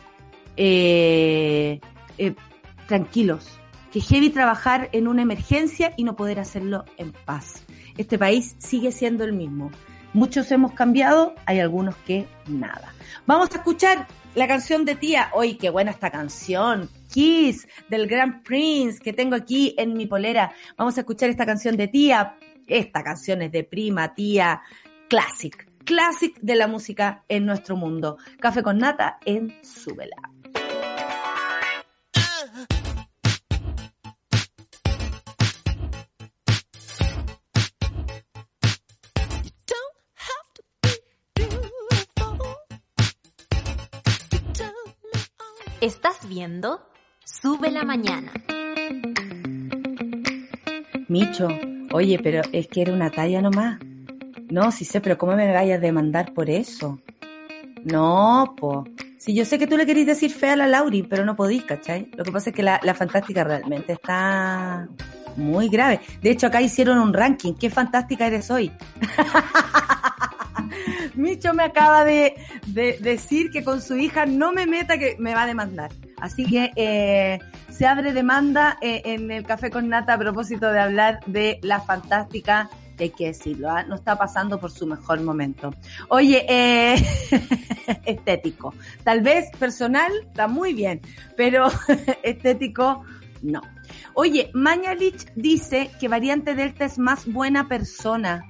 tranquilos. 2.87 3.47
Que 3.93 4.01
heavy 4.01 4.31
trabajar 4.31 4.89
en 4.93 5.07
una 5.07 5.23
emergencia 5.23 5.93
y 5.97 6.05
no 6.05 6.17
poder 6.17 6.41
hacerlo 6.41 6.85
en 6.97 7.13
paz. 7.13 7.65
Este 7.99 8.19
país 8.19 8.55
sigue 8.59 8.93
siendo 8.93 9.25
el 9.25 9.33
mismo. 9.33 9.71
Muchos 10.15 10.51
hemos 10.51 10.73
cambiado, 10.73 11.35
hay 11.47 11.61
algunos 11.61 11.95
que 11.97 12.27
nada. 12.47 12.95
Vamos 13.27 13.51
a 13.53 13.59
escuchar 13.59 14.07
la 14.35 14.49
canción 14.49 14.85
de 14.85 14.95
tía. 14.95 15.31
Hoy, 15.35 15.57
qué 15.57 15.69
buena 15.69 15.91
esta 15.91 16.11
canción. 16.11 16.89
Kiss 17.13 17.69
del 17.89 18.07
Grand 18.07 18.43
Prince 18.43 19.01
que 19.01 19.13
tengo 19.13 19.35
aquí 19.35 19.75
en 19.77 19.95
mi 19.95 20.07
polera. 20.07 20.53
Vamos 20.77 20.97
a 20.97 21.01
escuchar 21.01 21.29
esta 21.29 21.45
canción 21.45 21.77
de 21.77 21.89
tía. 21.89 22.37
Esta 22.67 23.03
canción 23.03 23.43
es 23.43 23.53
de 23.53 23.65
prima, 23.65 24.15
tía, 24.15 24.63
classic, 25.09 25.69
classic 25.85 26.39
de 26.41 26.55
la 26.55 26.67
música 26.69 27.25
en 27.29 27.47
nuestro 27.47 27.77
mundo. 27.77 28.19
Café 28.41 28.63
con 28.63 28.79
nata 28.79 29.19
en 29.25 29.55
Súbela. 29.63 30.17
Estás 45.81 46.29
viendo 46.29 46.81
Sube 47.25 47.71
la 47.71 47.85
Mañana. 47.85 48.33
Micho, 51.07 51.47
oye, 51.93 52.19
pero 52.21 52.43
es 52.53 52.67
que 52.67 52.83
era 52.83 52.93
una 52.93 53.11
talla 53.11 53.41
nomás. 53.41 53.79
No, 54.51 54.73
sí 54.73 54.85
sé, 54.85 55.01
pero 55.01 55.17
¿cómo 55.17 55.37
me 55.37 55.53
vayas 55.53 55.79
a 55.79 55.81
demandar 55.81 56.35
por 56.35 56.51
eso? 56.51 56.99
No, 57.85 58.57
po. 58.59 58.89
Si 59.19 59.37
yo 59.37 59.45
sé 59.45 59.57
que 59.61 59.69
tú 59.69 59.77
le 59.77 59.87
querís 59.87 60.07
decir 60.07 60.33
fea 60.33 60.55
a 60.55 60.57
la 60.57 60.67
Lauri, 60.67 61.05
pero 61.05 61.25
no 61.25 61.37
podís, 61.37 61.63
¿cachai? 61.63 62.11
Lo 62.17 62.25
que 62.25 62.33
pasa 62.33 62.51
es 62.51 62.57
que 62.57 62.65
la, 62.65 62.81
la 62.83 62.95
fantástica 62.95 63.45
realmente 63.45 63.93
está 63.93 64.89
muy 65.37 65.69
grave. 65.69 66.01
De 66.21 66.31
hecho, 66.31 66.49
acá 66.49 66.61
hicieron 66.61 66.99
un 66.99 67.15
ranking. 67.15 67.55
¿Qué 67.55 67.71
fantástica 67.71 68.27
eres 68.27 68.51
hoy? 68.51 68.73
Micho 71.15 71.55
me 71.55 71.65
acaba 71.65 72.05
de, 72.05 72.35
decir 73.01 73.51
que 73.51 73.65
con 73.65 73.81
su 73.81 73.97
hija 73.97 74.27
no 74.27 74.53
me 74.53 74.67
meta 74.67 74.99
que 74.99 75.17
me 75.19 75.35
va 75.35 75.43
a 75.43 75.47
demandar. 75.47 75.91
Así 76.21 76.45
que 76.45 76.73
eh, 76.77 77.39
se 77.71 77.87
abre 77.87 78.13
demanda 78.13 78.79
eh, 78.81 79.03
en 79.05 79.31
el 79.31 79.45
Café 79.45 79.71
con 79.71 79.89
Nata 79.89 80.15
a 80.15 80.19
propósito 80.19 80.71
de 80.71 80.81
hablar 80.81 81.21
de 81.27 81.59
la 81.63 81.81
fantástica, 81.81 82.69
hay 82.99 83.11
que 83.11 83.27
decirlo, 83.27 83.71
¿ah? 83.71 83.85
no 83.85 83.95
está 83.95 84.17
pasando 84.17 84.59
por 84.59 84.71
su 84.71 84.87
mejor 84.87 85.21
momento. 85.21 85.73
Oye, 86.09 86.45
eh, 86.49 86.97
estético. 88.05 88.75
Tal 89.05 89.21
vez 89.21 89.47
personal 89.59 90.11
está 90.27 90.49
muy 90.49 90.75
bien, 90.75 91.01
pero 91.37 91.69
estético 92.23 93.05
no. 93.43 93.61
Oye, 94.15 94.51
Mañalich 94.53 95.27
dice 95.37 95.91
que 96.01 96.09
variante 96.09 96.55
Delta 96.55 96.85
es 96.85 96.99
más 96.99 97.31
buena 97.31 97.69
persona 97.69 98.43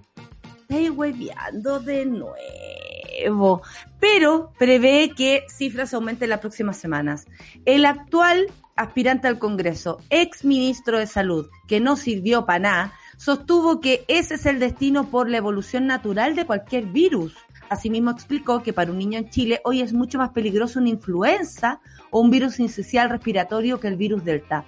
estáis 0.68 0.90
hueveando 0.90 1.80
de 1.80 2.04
nuevo. 2.04 3.62
Pero 3.98 4.52
prevé 4.58 5.12
que 5.16 5.44
cifras 5.48 5.94
aumenten 5.94 6.26
en 6.26 6.30
las 6.30 6.40
próximas 6.40 6.76
semanas. 6.76 7.26
El 7.64 7.86
actual 7.86 8.48
aspirante 8.76 9.28
al 9.28 9.38
Congreso, 9.38 9.98
ex 10.10 10.44
ministro 10.44 10.98
de 10.98 11.06
Salud, 11.06 11.48
que 11.66 11.80
no 11.80 11.96
sirvió 11.96 12.44
para 12.44 12.58
nada, 12.58 12.92
sostuvo 13.16 13.80
que 13.80 14.04
ese 14.08 14.34
es 14.34 14.44
el 14.44 14.60
destino 14.60 15.10
por 15.10 15.30
la 15.30 15.38
evolución 15.38 15.86
natural 15.86 16.36
de 16.36 16.44
cualquier 16.44 16.84
virus. 16.84 17.34
Asimismo 17.70 18.10
explicó 18.10 18.62
que 18.62 18.74
para 18.74 18.90
un 18.90 18.98
niño 18.98 19.18
en 19.18 19.30
Chile 19.30 19.60
hoy 19.64 19.80
es 19.80 19.94
mucho 19.94 20.18
más 20.18 20.30
peligroso 20.30 20.80
una 20.80 20.90
influenza 20.90 21.80
o 22.10 22.20
un 22.20 22.30
virus 22.30 22.60
incisional 22.60 23.08
respiratorio 23.08 23.80
que 23.80 23.88
el 23.88 23.96
virus 23.96 24.22
Delta. 24.22 24.66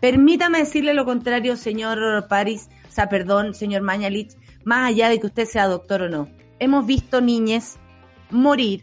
Permítame 0.00 0.58
decirle 0.58 0.94
lo 0.94 1.04
contrario, 1.04 1.56
señor 1.56 2.26
Paris, 2.28 2.68
o 2.88 2.92
sea, 2.92 3.08
perdón, 3.08 3.54
señor 3.54 3.82
Mañalich, 3.82 4.34
más 4.64 4.88
allá 4.88 5.08
de 5.08 5.20
que 5.20 5.26
usted 5.26 5.46
sea 5.46 5.66
doctor 5.66 6.02
o 6.02 6.08
no. 6.08 6.28
Hemos 6.58 6.86
visto 6.86 7.20
niñas 7.20 7.78
morir 8.30 8.82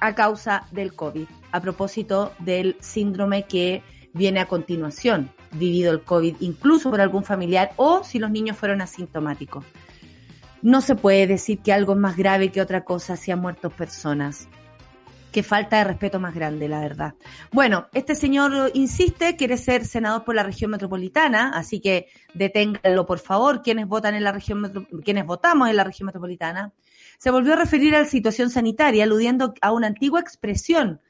a 0.00 0.14
causa 0.14 0.66
del 0.70 0.94
COVID, 0.94 1.26
a 1.52 1.60
propósito 1.60 2.32
del 2.38 2.76
síndrome 2.80 3.44
que 3.44 3.82
viene 4.12 4.40
a 4.40 4.46
continuación, 4.46 5.30
vivido 5.52 5.92
el 5.92 6.02
COVID, 6.02 6.36
incluso 6.40 6.90
por 6.90 7.00
algún 7.00 7.24
familiar 7.24 7.72
o 7.76 8.04
si 8.04 8.18
los 8.18 8.30
niños 8.30 8.56
fueron 8.56 8.80
asintomáticos. 8.80 9.64
No 10.62 10.80
se 10.80 10.96
puede 10.96 11.26
decir 11.26 11.60
que 11.60 11.72
algo 11.72 11.92
es 11.92 11.98
más 11.98 12.16
grave 12.16 12.50
que 12.50 12.60
otra 12.60 12.84
cosa 12.84 13.16
si 13.16 13.30
han 13.30 13.40
muerto 13.40 13.70
personas 13.70 14.48
qué 15.38 15.44
falta 15.44 15.78
de 15.78 15.84
respeto 15.84 16.18
más 16.18 16.34
grande, 16.34 16.66
la 16.66 16.80
verdad. 16.80 17.14
Bueno, 17.52 17.86
este 17.94 18.16
señor 18.16 18.72
insiste, 18.74 19.36
quiere 19.36 19.56
ser 19.56 19.84
senador 19.84 20.24
por 20.24 20.34
la 20.34 20.42
región 20.42 20.72
metropolitana, 20.72 21.52
así 21.54 21.80
que 21.80 22.08
deténganlo, 22.34 23.06
por 23.06 23.20
favor, 23.20 23.62
quienes 23.62 23.86
votan 23.86 24.16
en 24.16 24.24
la 24.24 24.32
región 24.32 24.88
quienes 25.04 25.26
votamos 25.26 25.70
en 25.70 25.76
la 25.76 25.84
región 25.84 26.06
metropolitana. 26.06 26.72
Se 27.18 27.30
volvió 27.30 27.52
a 27.52 27.56
referir 27.56 27.94
a 27.94 28.00
la 28.00 28.04
situación 28.04 28.50
sanitaria, 28.50 29.04
aludiendo 29.04 29.54
a 29.60 29.70
una 29.70 29.86
antigua 29.86 30.18
expresión. 30.18 31.00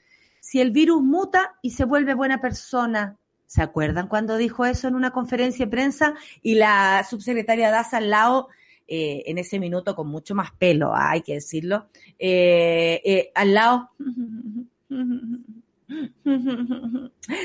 Si 0.41 0.61
el 0.61 0.73
virus 0.73 1.01
muta 1.01 1.55
y 1.63 1.71
se 1.71 1.87
vuelve 1.87 2.13
buena 2.13 2.39
persona, 2.39 3.17
¿se 3.47 3.63
acuerdan 3.63 4.09
cuando 4.09 4.37
dijo 4.37 4.67
eso 4.67 4.89
en 4.89 4.95
una 4.95 5.11
conferencia 5.11 5.65
de 5.65 5.71
prensa? 5.71 6.15
Y 6.43 6.57
la 6.57 7.03
subsecretaria 7.09 7.71
Daza 7.71 7.97
al 7.97 8.11
lado 8.11 8.49
eh, 8.89 9.23
en 9.27 9.37
ese 9.37 9.59
minuto 9.59 9.95
con 9.95 10.09
mucho 10.09 10.35
más 10.35 10.51
pelo, 10.53 10.93
hay 10.95 11.21
que 11.21 11.35
decirlo, 11.35 11.89
eh, 12.19 13.01
eh, 13.05 13.31
al 13.35 13.55
lado. 13.55 13.91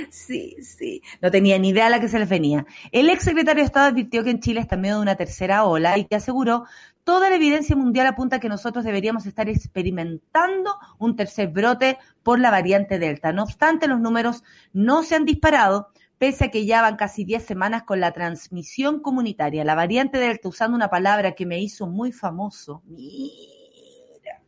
Sí, 0.10 0.58
sí, 0.62 1.01
no 1.21 1.32
tenía 1.32 1.58
ni 1.58 1.69
idea 1.69 1.88
a 1.88 1.89
la 1.89 1.99
que 2.01 2.10
se 2.10 2.19
les 2.19 2.27
venía. 2.27 2.65
El 2.91 3.10
ex 3.10 3.23
secretario 3.23 3.62
de 3.62 3.67
Estado 3.67 3.88
advirtió 3.88 4.23
que 4.23 4.32
en 4.32 4.41
Chile 4.41 4.60
está 4.60 4.75
en 4.75 4.82
medio 4.82 4.95
de 4.95 5.01
una 5.01 5.15
tercera 5.15 5.63
ola 5.63 5.97
y 5.97 6.06
que 6.06 6.15
aseguró 6.15 6.65
toda 7.03 7.29
la 7.29 7.36
evidencia 7.36 7.75
mundial 7.75 8.08
apunta 8.08 8.39
que 8.39 8.49
nosotros 8.49 8.84
deberíamos 8.84 9.25
estar 9.25 9.49
experimentando 9.49 10.75
un 10.99 11.15
tercer 11.15 11.49
brote 11.49 11.97
por 12.21 12.39
la 12.39 12.51
variante 12.51 12.99
Delta. 12.99 13.32
No 13.32 13.43
obstante, 13.43 13.88
los 13.88 13.99
números 13.99 14.43
no 14.73 15.03
se 15.03 15.15
han 15.15 15.25
disparado 15.25 15.89
pese 16.23 16.45
a 16.45 16.51
que 16.51 16.65
ya 16.65 16.81
van 16.81 16.95
casi 16.95 17.25
10 17.25 17.43
semanas 17.43 17.83
con 17.83 17.99
la 17.99 18.13
transmisión 18.13 19.01
comunitaria. 19.01 19.65
La 19.65 19.75
variante 19.75 20.19
Delta, 20.19 20.47
usando 20.47 20.73
una 20.73 20.89
palabra 20.89 21.33
que 21.33 21.45
me 21.45 21.59
hizo 21.59 21.86
muy 21.86 22.13
famoso. 22.13 22.81
Mira, 22.86 24.41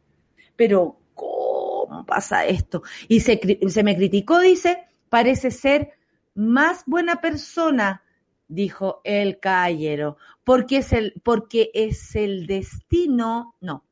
pero 0.55 0.97
¿cómo 1.13 2.05
pasa 2.05 2.45
esto? 2.45 2.81
Y 3.09 3.19
se, 3.19 3.41
se 3.67 3.83
me 3.83 3.97
criticó, 3.97 4.39
dice, 4.39 4.85
parece 5.09 5.51
ser 5.51 5.89
más 6.33 6.83
buena 6.85 7.19
persona, 7.19 8.03
dijo 8.47 9.01
el 9.03 9.41
caballero, 9.41 10.15
porque 10.45 10.77
es 10.77 10.93
el, 10.93 11.21
porque 11.25 11.71
es 11.73 12.15
el 12.15 12.47
destino, 12.47 13.57
no, 13.59 13.83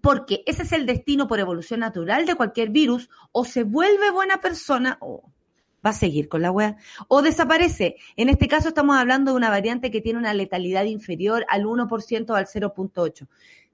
porque 0.00 0.44
ese 0.46 0.62
es 0.62 0.70
el 0.70 0.86
destino 0.86 1.26
por 1.26 1.40
evolución 1.40 1.80
natural 1.80 2.24
de 2.24 2.36
cualquier 2.36 2.70
virus, 2.70 3.10
o 3.32 3.44
se 3.44 3.64
vuelve 3.64 4.12
buena 4.12 4.40
persona, 4.40 4.96
o 5.00 5.32
va 5.86 5.90
a 5.90 5.94
seguir 5.94 6.28
con 6.28 6.42
la 6.42 6.50
wea. 6.50 6.76
O 7.08 7.22
desaparece. 7.22 7.96
En 8.16 8.28
este 8.28 8.48
caso 8.48 8.68
estamos 8.68 8.96
hablando 8.96 9.30
de 9.30 9.36
una 9.36 9.50
variante 9.50 9.90
que 9.90 10.00
tiene 10.00 10.18
una 10.18 10.34
letalidad 10.34 10.84
inferior 10.84 11.46
al 11.48 11.64
1% 11.64 12.30
o 12.30 12.34
al 12.34 12.46
0.8. 12.46 13.28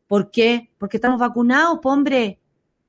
¿Por 0.06 0.30
qué? 0.30 0.70
Porque 0.78 0.98
estamos 0.98 1.18
vacunados, 1.18 1.80
hombre. 1.84 2.38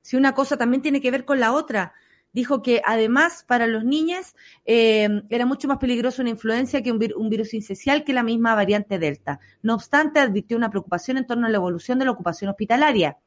Si 0.01 0.17
una 0.17 0.33
cosa 0.33 0.57
también 0.57 0.81
tiene 0.81 0.99
que 0.99 1.11
ver 1.11 1.23
con 1.23 1.39
la 1.39 1.53
otra 1.53 1.93
dijo 2.33 2.61
que 2.61 2.81
además 2.83 3.45
para 3.47 3.67
los 3.67 3.85
niños 3.85 4.35
eh, 4.65 5.07
era 5.29 5.45
mucho 5.45 5.67
más 5.67 5.77
peligroso 5.77 6.21
una 6.21 6.31
influencia 6.31 6.81
que 6.81 6.91
un, 6.91 7.29
virus 7.29 7.53
incesial 7.53 8.03
que 8.03 8.11
la 8.11 8.23
misma 8.23 8.55
variante 8.55 8.99
Delta. 8.99 9.39
No 9.61 9.75
obstante, 9.75 10.19
advirtió 10.19 10.57
una 10.57 10.69
preocupación 10.69 11.17
en 11.17 11.27
torno 11.27 11.47
a 11.47 11.49
la 11.49 11.57
evolución 11.57 11.99
de 11.99 12.05
la 12.05 12.11
ocupación 12.11 12.49
hospitalaria. 12.49 13.17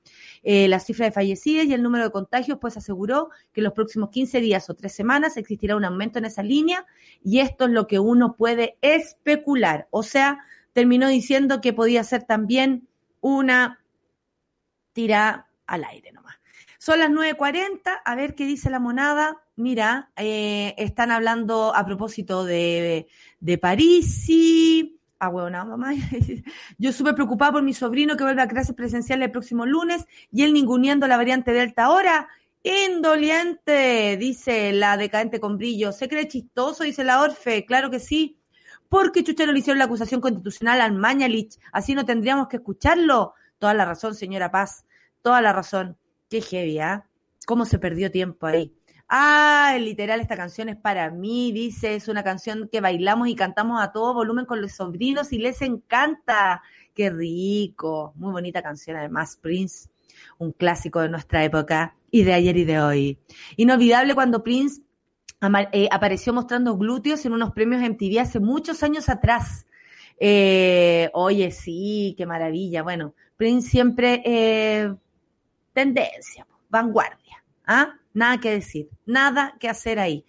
Eh, 0.43 0.69
la 0.69 0.81
cifra 0.81 1.07
de 1.07 1.13
fallecidos 1.13 1.67
y 1.67 1.73
el 1.73 1.83
número 1.83 2.05
de 2.05 2.11
contagios, 2.11 2.59
pues 2.61 2.77
aseguró 2.77 3.31
que 3.53 3.61
en 3.61 3.65
los 3.65 3.73
próximos 3.73 4.11
15 4.11 4.41
días 4.41 4.69
o 4.69 4.75
tres 4.75 4.93
semanas 4.95 5.37
existirá 5.37 5.77
un 5.77 5.85
aumento 5.85 6.19
en 6.19 6.27
esa 6.27 6.43
línea 6.43 6.85
y 7.23 7.39
esto 7.39 7.67
es 7.67 7.71
lo 7.71 7.87
que 7.87 8.01
uno 8.01 8.35
puede 8.37 8.77
especular. 8.81 9.87
O 9.91 10.03
sea, 10.03 10.41
terminó 10.73 11.09
diciendo 11.09 11.61
que 11.61 11.73
podía 11.73 12.03
ser 12.05 12.25
también 12.25 12.89
una 13.21 13.81
tira 14.93 15.49
al 15.67 15.85
aire 15.85 16.13
nomás. 16.13 16.36
Son 16.87 17.01
las 17.01 17.11
9.40, 17.11 17.81
a 18.05 18.15
ver 18.15 18.37
qué 18.37 18.47
dice 18.47 18.71
la 18.71 18.79
monada. 18.79 19.43
Mira, 19.57 20.13
eh, 20.15 20.73
están 20.79 21.11
hablando 21.11 21.75
a 21.75 21.85
propósito 21.85 22.45
de, 22.45 23.09
de 23.41 23.59
París 23.59 24.25
y... 24.29 25.01
Ah, 25.19 25.27
bueno, 25.27 25.67
mamá. 25.67 25.95
Yo 26.79 26.93
súper 26.93 27.17
preocupada 27.17 27.51
por 27.51 27.65
mi 27.65 27.75
sobrino 27.75 28.17
que 28.17 28.23
vuelve 28.23 28.41
a 28.41 28.47
clases 28.47 28.77
presenciales 28.77 29.27
el 29.27 29.33
próximo 29.33 29.67
lunes 29.67 30.07
y 30.31 30.45
él 30.45 30.53
ninguneando 30.53 31.09
la 31.09 31.17
variante 31.17 31.53
Delta 31.53 31.87
ahora. 31.87 32.29
Indoliente, 32.63 34.17
dice 34.17 34.73
la 34.73 34.97
decadente 34.97 35.41
con 35.41 35.59
brillo. 35.59 35.91
¿Se 35.91 36.09
cree 36.09 36.29
chistoso? 36.29 36.85
Dice 36.85 37.03
la 37.03 37.21
Orfe. 37.21 37.67
Claro 37.67 37.91
que 37.91 37.99
sí. 37.99 38.39
Porque 38.89 39.25
Chucha 39.25 39.45
no 39.45 39.51
le 39.51 39.59
hicieron 39.59 39.81
la 39.81 39.87
acusación 39.87 40.21
constitucional 40.21 40.81
al 40.81 40.93
Mañalich. 40.93 41.59
Así 41.73 41.97
no 41.97 42.07
tendríamos 42.07 42.47
que 42.47 42.59
escucharlo. 42.59 43.35
Toda 43.59 43.75
la 43.75 43.85
razón, 43.85 44.15
señora 44.15 44.53
Paz. 44.53 44.87
Toda 45.21 45.41
la 45.41 45.53
razón. 45.53 45.99
Qué 46.29 46.41
heavy, 46.41 46.79
¿ah? 46.81 47.07
¿Cómo 47.47 47.65
se 47.65 47.79
perdió 47.79 48.11
tiempo 48.11 48.47
ahí? 48.47 48.75
Ah, 49.09 49.77
literal, 49.81 50.21
esta 50.21 50.37
canción 50.37 50.69
es 50.69 50.77
para 50.77 51.11
mí, 51.11 51.53
dice, 51.53 51.95
es 51.95 52.09
una 52.09 52.25
canción 52.25 52.69
que 52.71 52.81
bailamos 52.81 53.29
y 53.29 53.37
cantamos 53.37 53.81
a 53.81 53.93
todo 53.93 54.15
volumen 54.15 54.47
con 54.47 54.61
los 54.61 54.73
sobrinos 54.73 55.33
y 55.33 55.39
les 55.39 55.63
encanta. 55.63 56.63
Qué 56.93 57.11
rico, 57.11 58.13
muy 58.17 58.33
bonita 58.33 58.63
canción 58.63 58.97
además, 58.97 59.39
Prince, 59.41 59.89
un 60.39 60.51
clásico 60.51 61.01
de 61.01 61.09
nuestra 61.09 61.45
época 61.45 61.95
y 62.11 62.25
de 62.25 62.33
ayer 62.33 62.57
y 62.57 62.65
de 62.65 62.81
hoy. 62.81 63.19
Inolvidable 63.57 64.15
cuando 64.17 64.43
Prince 64.43 64.83
eh, 65.73 65.89
apareció 65.93 66.33
mostrando 66.33 66.77
glúteos 66.77 67.25
en 67.27 67.33
unos 67.33 67.53
premios 67.53 67.83
MTV 67.83 68.19
hace 68.19 68.41
muchos 68.41 68.83
años 68.83 69.09
atrás. 69.09 69.67
Eh, 70.19 71.11
oye, 71.13 71.53
sí, 71.53 72.17
qué 72.19 72.27
maravilla. 72.27 72.83
Bueno, 72.83 73.15
Prince 73.37 73.71
siempre 73.71 74.23
eh, 74.25 74.93
tendencia, 75.77 76.47
vanguardia. 76.71 77.45
¿ah? 77.67 78.01
Nada 78.15 78.41
que 78.41 78.51
decir, 78.51 78.89
nada 79.05 79.57
que 79.61 79.69
hacer 79.69 79.99
ahí. 79.99 80.25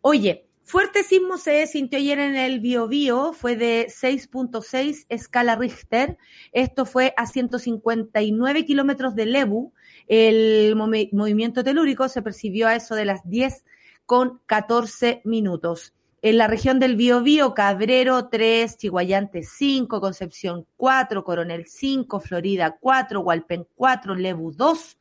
Oye, 0.00 0.46
fuerte 0.62 1.02
sismo 1.02 1.38
se 1.38 1.66
sintió 1.66 1.98
ayer 1.98 2.20
en 2.20 2.36
el 2.36 2.60
Biobío, 2.60 3.32
fue 3.32 3.56
de 3.56 3.88
6.6 3.88 5.06
escala 5.08 5.56
Richter. 5.56 6.18
Esto 6.52 6.86
fue 6.86 7.14
a 7.16 7.26
159 7.26 8.64
kilómetros 8.64 9.16
de 9.16 9.26
Lebu. 9.26 9.72
El 10.06 10.76
movimiento 10.76 11.64
telúrico 11.64 12.08
se 12.08 12.22
percibió 12.22 12.68
a 12.68 12.76
eso 12.76 12.94
de 12.94 13.04
las 13.04 13.28
10 13.28 13.64
con 14.06 14.40
14 14.46 15.20
minutos. 15.24 15.94
En 16.24 16.38
la 16.38 16.46
región 16.46 16.78
del 16.78 16.94
Biobío, 16.94 17.52
Cabrero 17.52 18.28
3, 18.28 18.76
Chihuayante 18.76 19.42
5, 19.42 20.00
Concepción 20.00 20.68
4, 20.76 21.24
Coronel 21.24 21.66
5, 21.66 22.20
Florida 22.20 22.76
4, 22.80 23.20
Hualpen 23.20 23.66
4, 23.74 24.14
Lebu 24.14 24.52
2, 24.52 24.98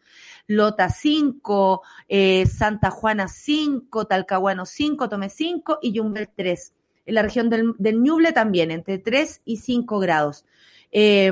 Lota 0.47 0.89
5, 0.89 1.83
eh, 2.07 2.47
Santa 2.47 2.89
Juana 2.89 3.27
5, 3.27 4.05
Talcahuano 4.07 4.65
5, 4.65 5.09
Tome 5.09 5.29
5 5.29 5.77
y 5.83 5.91
Yumbel 5.91 6.27
3. 6.35 6.73
En 7.05 7.13
la 7.13 7.21
región 7.21 7.51
del, 7.51 7.75
del 7.77 8.01
Ñuble 8.01 8.33
también, 8.33 8.71
entre 8.71 8.97
3 8.97 9.41
y 9.45 9.57
5 9.57 9.99
grados. 9.99 10.45
Eh, 10.91 11.31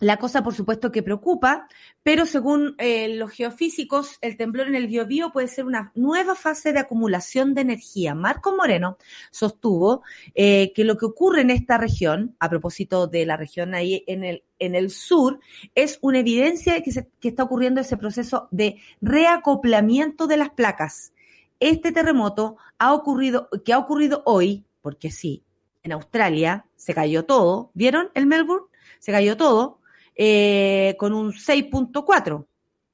la 0.00 0.16
cosa, 0.16 0.42
por 0.42 0.54
supuesto, 0.54 0.90
que 0.90 1.02
preocupa, 1.02 1.68
pero 2.02 2.24
según 2.24 2.74
eh, 2.78 3.14
los 3.16 3.30
geofísicos, 3.32 4.16
el 4.22 4.38
temblor 4.38 4.66
en 4.66 4.74
el 4.74 4.86
Biobío 4.86 5.30
puede 5.30 5.46
ser 5.46 5.66
una 5.66 5.92
nueva 5.94 6.34
fase 6.34 6.72
de 6.72 6.80
acumulación 6.80 7.52
de 7.52 7.60
energía. 7.60 8.14
Marco 8.14 8.56
Moreno 8.56 8.96
sostuvo 9.30 10.02
eh, 10.34 10.72
que 10.74 10.84
lo 10.84 10.96
que 10.96 11.04
ocurre 11.04 11.42
en 11.42 11.50
esta 11.50 11.76
región, 11.76 12.34
a 12.40 12.48
propósito 12.48 13.08
de 13.08 13.26
la 13.26 13.36
región 13.36 13.74
ahí 13.74 14.02
en 14.06 14.24
el, 14.24 14.42
en 14.58 14.74
el 14.74 14.90
sur, 14.90 15.38
es 15.74 15.98
una 16.00 16.20
evidencia 16.20 16.72
de 16.72 16.82
que, 16.82 16.92
se, 16.92 17.10
que 17.20 17.28
está 17.28 17.42
ocurriendo 17.42 17.82
ese 17.82 17.98
proceso 17.98 18.48
de 18.50 18.76
reacoplamiento 19.02 20.26
de 20.26 20.38
las 20.38 20.48
placas. 20.48 21.12
Este 21.60 21.92
terremoto 21.92 22.56
ha 22.78 22.94
ocurrido, 22.94 23.50
que 23.66 23.74
ha 23.74 23.78
ocurrido 23.78 24.22
hoy, 24.24 24.64
porque 24.80 25.10
sí, 25.10 25.44
en 25.82 25.92
Australia 25.92 26.64
se 26.76 26.94
cayó 26.94 27.26
todo, 27.26 27.70
¿vieron 27.74 28.08
el 28.14 28.24
Melbourne? 28.24 28.66
Se 28.98 29.12
cayó 29.12 29.36
todo, 29.36 29.79
eh, 30.22 30.96
con 30.98 31.14
un 31.14 31.32
6.4. 31.32 32.46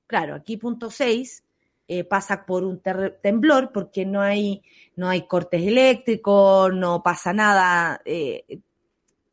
Claro, 0.06 0.36
aquí 0.36 0.58
punto 0.58 0.92
6 0.92 1.42
eh, 1.88 2.04
pasa 2.04 2.46
por 2.46 2.62
un 2.62 2.80
temblor 3.20 3.72
porque 3.72 4.06
no 4.06 4.20
hay, 4.20 4.62
no 4.94 5.08
hay 5.08 5.26
cortes 5.26 5.66
eléctricos, 5.66 6.72
no 6.72 7.02
pasa 7.02 7.32
nada 7.32 8.00
eh, 8.04 8.60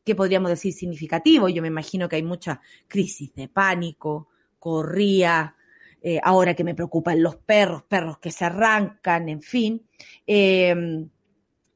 que 0.04 0.16
podríamos 0.16 0.50
decir 0.50 0.74
significativo. 0.74 1.50
Yo 1.50 1.62
me 1.62 1.68
imagino 1.68 2.10
que 2.10 2.16
hay 2.16 2.24
mucha 2.24 2.60
crisis 2.88 3.32
de 3.36 3.48
pánico, 3.48 4.30
corría, 4.58 5.56
ahora 6.24 6.56
que 6.56 6.64
me 6.64 6.74
preocupan 6.74 7.22
los 7.22 7.36
perros, 7.36 7.84
perros 7.84 8.18
que 8.18 8.32
se 8.32 8.44
arrancan, 8.46 9.30
en 9.30 9.44
fin. 9.44 9.86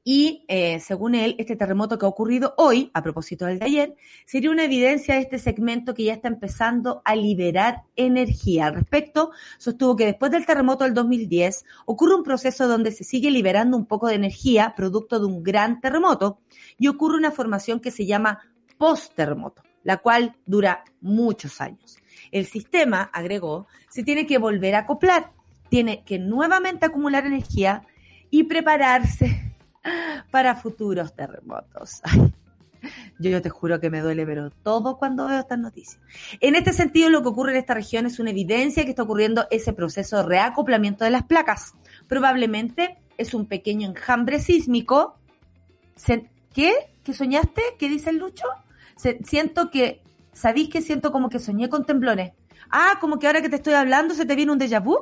Y 0.10 0.46
eh, 0.48 0.80
según 0.80 1.16
él, 1.16 1.36
este 1.38 1.58
terremoto 1.58 2.00
que 2.00 2.06
ha 2.06 2.08
ocurrido 2.08 2.54
hoy, 2.56 2.92
a 2.94 3.04
propósito 3.04 3.46
del 3.46 3.60
de 3.60 3.66
ayer, 3.66 3.96
sería 4.26 4.52
una 4.52 4.64
evidencia 4.64 5.16
de 5.16 5.20
este 5.20 5.38
segmento 5.38 5.94
que 5.94 6.06
ya 6.06 6.14
está 6.14 6.30
empezando 6.30 7.02
a 7.04 7.14
liberar 7.14 7.84
energía. 7.98 8.68
Al 8.68 8.76
respecto, 8.76 9.32
sostuvo 9.58 9.98
que 9.98 10.06
después 10.06 10.32
del 10.32 10.46
terremoto 10.46 10.86
del 10.86 10.94
2010 10.94 11.66
ocurre 11.86 12.16
un 12.16 12.24
proceso 12.24 12.70
donde 12.70 12.94
se 12.94 13.04
sigue 13.04 13.32
liberando 13.32 13.76
un 13.76 13.86
poco 13.86 14.08
de 14.08 14.16
energía 14.16 14.76
producto 14.78 15.20
de 15.20 15.26
un 15.26 15.44
gran 15.44 15.82
terremoto 15.82 16.40
y 16.80 16.88
ocurre 16.88 17.18
una 17.18 17.32
formación 17.32 17.82
que 17.82 17.92
se 17.92 18.06
llama 18.06 18.40
post-terremoto, 18.78 19.64
la 19.84 19.98
cual 19.98 20.38
dura 20.46 20.86
muchos 21.02 21.60
años. 21.60 21.98
El 22.32 22.46
sistema, 22.46 23.10
agregó, 23.12 23.68
se 23.90 24.04
tiene 24.04 24.26
que 24.26 24.38
volver 24.38 24.76
a 24.76 24.80
acoplar, 24.80 25.34
tiene 25.68 26.06
que 26.06 26.18
nuevamente 26.18 26.86
acumular 26.86 27.26
energía 27.26 27.84
y 28.30 28.44
prepararse 28.44 29.47
para 30.32 30.56
futuros 30.56 31.16
terremotos. 31.16 32.02
yo 33.20 33.42
te 33.42 33.50
juro 33.50 33.80
que 33.80 33.90
me 33.90 34.02
duele, 34.02 34.26
pero 34.26 34.50
todo 34.50 34.98
cuando 34.98 35.28
veo 35.28 35.40
estas 35.40 35.60
noticias. 35.60 36.00
En 36.40 36.56
este 36.56 36.74
sentido, 36.74 37.10
lo 37.10 37.22
que 37.22 37.30
ocurre 37.30 37.52
en 37.52 37.58
esta 37.58 37.74
región 37.74 38.06
es 38.06 38.20
una 38.20 38.32
evidencia 38.32 38.84
que 38.84 38.92
está 38.92 39.04
ocurriendo 39.04 39.48
ese 39.52 39.74
proceso 39.74 40.18
de 40.18 40.24
reacoplamiento 40.24 41.04
de 41.04 41.12
las 41.12 41.24
placas. 41.24 41.74
Probablemente 42.08 42.98
es 43.18 43.34
un 43.34 43.46
pequeño 43.46 43.90
enjambre 43.90 44.40
sísmico. 44.40 45.18
¿Qué? 46.54 46.74
¿Qué 47.04 47.14
soñaste? 47.14 47.62
¿Qué 47.78 47.90
dice 47.90 48.10
el 48.10 48.18
Lucho? 48.18 48.46
siento 49.24 49.70
que, 49.70 50.02
¿sabéis 50.34 50.70
que 50.70 50.82
siento 50.82 51.12
como 51.12 51.30
que 51.30 51.38
soñé 51.38 51.70
con 51.70 51.86
temblores? 51.86 52.32
Ah, 52.70 52.98
como 53.00 53.20
que 53.20 53.28
ahora 53.28 53.42
que 53.42 53.50
te 53.50 53.58
estoy 53.58 53.74
hablando 53.74 54.16
se 54.16 54.26
te 54.26 54.36
viene 54.36 54.52
un 54.52 54.60
déjà 54.60 54.84
vu. 54.84 54.98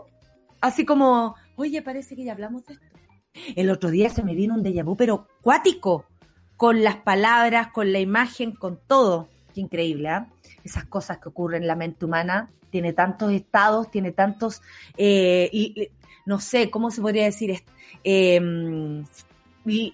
Así 0.59 0.85
como, 0.85 1.35
oye, 1.55 1.81
parece 1.81 2.15
que 2.15 2.25
ya 2.25 2.33
hablamos 2.33 2.65
de 2.65 2.73
esto. 2.73 2.85
El 3.55 3.69
otro 3.69 3.89
día 3.89 4.09
se 4.09 4.23
me 4.23 4.35
vino 4.35 4.53
un 4.53 4.63
déjà 4.63 4.83
vu, 4.83 4.95
pero 4.95 5.27
cuático, 5.41 6.05
con 6.57 6.83
las 6.83 6.97
palabras, 6.97 7.67
con 7.71 7.91
la 7.91 7.99
imagen, 7.99 8.51
con 8.51 8.79
todo. 8.87 9.27
Qué 9.53 9.61
increíble, 9.61 10.09
¿eh? 10.09 10.25
Esas 10.63 10.85
cosas 10.85 11.19
que 11.19 11.29
ocurren 11.29 11.63
en 11.63 11.67
la 11.67 11.75
mente 11.75 12.05
humana. 12.05 12.49
Tiene 12.69 12.93
tantos 12.93 13.31
estados, 13.31 13.89
tiene 13.89 14.11
tantos, 14.11 14.61
eh, 14.97 15.49
y, 15.53 15.89
no 16.25 16.39
sé, 16.39 16.69
¿cómo 16.69 16.91
se 16.91 17.01
podría 17.01 17.23
decir? 17.23 17.63
Eh, 18.03 19.03
y, 19.65 19.93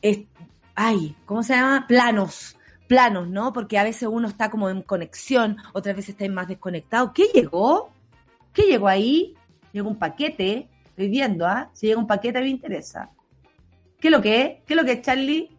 es, 0.00 0.20
ay, 0.76 1.16
¿cómo 1.26 1.42
se 1.42 1.54
llama? 1.54 1.86
Planos 1.88 2.56
planos, 2.90 3.28
¿no? 3.28 3.52
Porque 3.52 3.78
a 3.78 3.84
veces 3.84 4.08
uno 4.10 4.26
está 4.26 4.50
como 4.50 4.68
en 4.68 4.82
conexión, 4.82 5.58
otras 5.74 5.94
veces 5.94 6.08
está 6.08 6.28
más 6.28 6.48
desconectado. 6.48 7.12
¿Qué 7.12 7.26
llegó? 7.32 7.92
¿Qué 8.52 8.62
llegó 8.62 8.88
ahí? 8.88 9.36
Llegó 9.72 9.88
un 9.88 9.96
paquete, 9.96 10.68
Viendo, 11.08 11.46
¿ah? 11.46 11.70
Si 11.72 11.86
llega 11.86 11.98
un 11.98 12.06
paquete 12.06 12.40
me 12.40 12.48
interesa. 12.48 13.10
¿Qué 13.98 14.08
es 14.08 14.12
lo 14.12 14.20
que 14.20 14.42
es? 14.42 14.48
¿Qué 14.66 14.74
es 14.74 14.76
lo 14.76 14.84
que 14.84 14.92
es, 14.92 15.02
Charlie? 15.02 15.50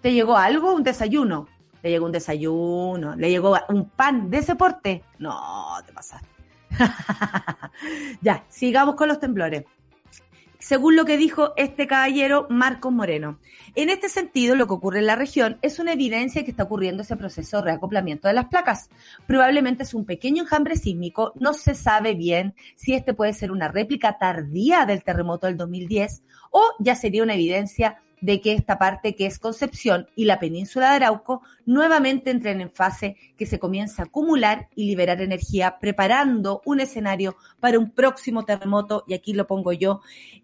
¿Te 0.00 0.12
llegó 0.12 0.36
algo? 0.36 0.74
¿Un 0.74 0.82
desayuno? 0.82 1.46
Le 1.82 1.90
llegó 1.90 2.06
un 2.06 2.12
desayuno, 2.12 3.14
le 3.14 3.30
llegó 3.30 3.56
un 3.68 3.88
pan 3.90 4.30
de 4.30 4.38
ese 4.38 4.56
porte. 4.56 5.04
No, 5.18 5.76
te 5.86 5.92
pasaste. 5.92 6.28
ya, 8.20 8.44
sigamos 8.48 8.94
con 8.96 9.08
los 9.08 9.20
temblores 9.20 9.64
según 10.68 10.96
lo 10.96 11.06
que 11.06 11.16
dijo 11.16 11.54
este 11.56 11.86
caballero 11.86 12.46
Marcos 12.50 12.92
Moreno. 12.92 13.38
En 13.74 13.88
este 13.88 14.10
sentido, 14.10 14.54
lo 14.54 14.66
que 14.66 14.74
ocurre 14.74 14.98
en 14.98 15.06
la 15.06 15.16
región 15.16 15.56
es 15.62 15.78
una 15.78 15.94
evidencia 15.94 16.44
que 16.44 16.50
está 16.50 16.64
ocurriendo 16.64 17.02
ese 17.02 17.16
proceso 17.16 17.56
de 17.56 17.62
reacoplamiento 17.62 18.28
de 18.28 18.34
las 18.34 18.48
placas. 18.48 18.90
Probablemente 19.26 19.84
es 19.84 19.94
un 19.94 20.04
pequeño 20.04 20.42
enjambre 20.42 20.76
sísmico, 20.76 21.32
no 21.36 21.54
se 21.54 21.74
sabe 21.74 22.12
bien 22.12 22.54
si 22.76 22.92
este 22.92 23.14
puede 23.14 23.32
ser 23.32 23.50
una 23.50 23.68
réplica 23.68 24.18
tardía 24.18 24.84
del 24.84 25.04
terremoto 25.04 25.46
del 25.46 25.56
2010 25.56 26.22
o 26.50 26.62
ya 26.80 26.94
sería 26.94 27.22
una 27.22 27.32
evidencia 27.32 28.02
de 28.20 28.40
que 28.40 28.52
esta 28.52 28.78
parte 28.78 29.14
que 29.14 29.26
es 29.26 29.38
Concepción 29.38 30.08
y 30.16 30.24
la 30.24 30.38
península 30.38 30.90
de 30.90 30.96
Arauco 30.96 31.42
nuevamente 31.66 32.30
entren 32.30 32.60
en 32.60 32.70
fase 32.70 33.16
que 33.36 33.46
se 33.46 33.58
comienza 33.58 34.02
a 34.02 34.04
acumular 34.06 34.68
y 34.74 34.86
liberar 34.86 35.20
energía, 35.20 35.78
preparando 35.80 36.62
un 36.64 36.80
escenario 36.80 37.36
para 37.60 37.78
un 37.78 37.90
próximo 37.90 38.44
terremoto, 38.44 39.04
y 39.06 39.14
aquí 39.14 39.32
lo 39.32 39.46
pongo 39.46 39.72
yo, 39.72 40.00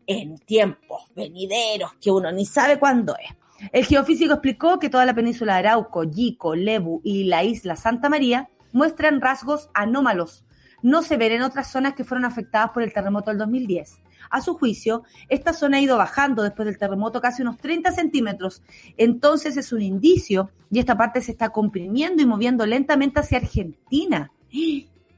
en 0.06 0.38
tiempos 0.38 1.02
venideros 1.14 1.92
que 2.00 2.10
uno 2.10 2.30
ni 2.32 2.46
sabe 2.46 2.78
cuándo 2.78 3.14
es. 3.16 3.34
El 3.72 3.84
geofísico 3.84 4.34
explicó 4.34 4.78
que 4.78 4.90
toda 4.90 5.06
la 5.06 5.14
península 5.14 5.54
de 5.54 5.58
Arauco, 5.60 6.04
Yico, 6.04 6.54
Lebu 6.54 7.00
y 7.04 7.24
la 7.24 7.44
isla 7.44 7.76
Santa 7.76 8.08
María 8.08 8.48
muestran 8.72 9.20
rasgos 9.20 9.70
anómalos. 9.72 10.44
No 10.82 11.02
se 11.02 11.16
ven 11.16 11.32
en 11.32 11.42
otras 11.42 11.70
zonas 11.70 11.94
que 11.94 12.04
fueron 12.04 12.24
afectadas 12.24 12.70
por 12.70 12.82
el 12.82 12.92
terremoto 12.92 13.30
del 13.30 13.38
2010. 13.38 14.00
A 14.30 14.40
su 14.40 14.54
juicio, 14.54 15.04
esta 15.28 15.52
zona 15.52 15.78
ha 15.78 15.80
ido 15.80 15.96
bajando 15.96 16.42
después 16.42 16.66
del 16.66 16.78
terremoto 16.78 17.20
casi 17.20 17.42
unos 17.42 17.58
30 17.58 17.92
centímetros. 17.92 18.62
Entonces 18.96 19.56
es 19.56 19.72
un 19.72 19.82
indicio 19.82 20.50
y 20.70 20.78
esta 20.78 20.96
parte 20.96 21.20
se 21.20 21.32
está 21.32 21.50
comprimiendo 21.50 22.22
y 22.22 22.26
moviendo 22.26 22.66
lentamente 22.66 23.20
hacia 23.20 23.38
Argentina. 23.38 24.30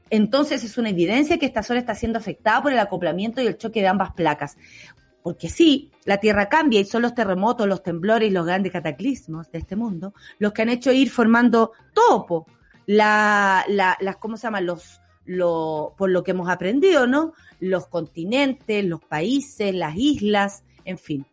Entonces 0.09 0.63
es 0.63 0.77
una 0.77 0.89
evidencia 0.89 1.37
que 1.37 1.45
esta 1.45 1.63
zona 1.63 1.79
está 1.79 1.95
siendo 1.95 2.19
afectada 2.19 2.61
por 2.61 2.71
el 2.71 2.79
acoplamiento 2.79 3.41
y 3.41 3.47
el 3.47 3.57
choque 3.57 3.81
de 3.81 3.87
ambas 3.87 4.13
placas. 4.13 4.57
Porque 5.23 5.49
sí, 5.49 5.91
la 6.05 6.17
Tierra 6.17 6.47
cambia 6.47 6.79
y 6.79 6.85
son 6.85 7.01
los 7.01 7.13
terremotos, 7.13 7.67
los 7.67 7.83
temblores 7.83 8.29
y 8.29 8.31
los 8.31 8.45
grandes 8.45 8.71
cataclismos 8.71 9.51
de 9.51 9.59
este 9.59 9.75
mundo 9.75 10.13
los 10.39 10.53
que 10.53 10.61
han 10.61 10.69
hecho 10.69 10.91
ir 10.93 11.09
formando 11.09 11.73
topo, 11.93 12.47
la, 12.85 13.65
la, 13.67 13.97
las, 13.99 14.15
¿cómo 14.15 14.37
se 14.37 14.47
llaman? 14.47 14.65
Los, 14.65 15.01
lo, 15.27 15.93
por 15.97 16.09
lo 16.09 16.23
que 16.23 16.31
hemos 16.31 16.49
aprendido, 16.49 17.05
¿no? 17.05 17.33
Los 17.59 17.85
continentes, 17.85 18.83
los 18.83 19.03
países, 19.03 19.75
las 19.75 19.95
islas, 19.95 20.63
en 20.85 20.97
fin. 20.97 21.25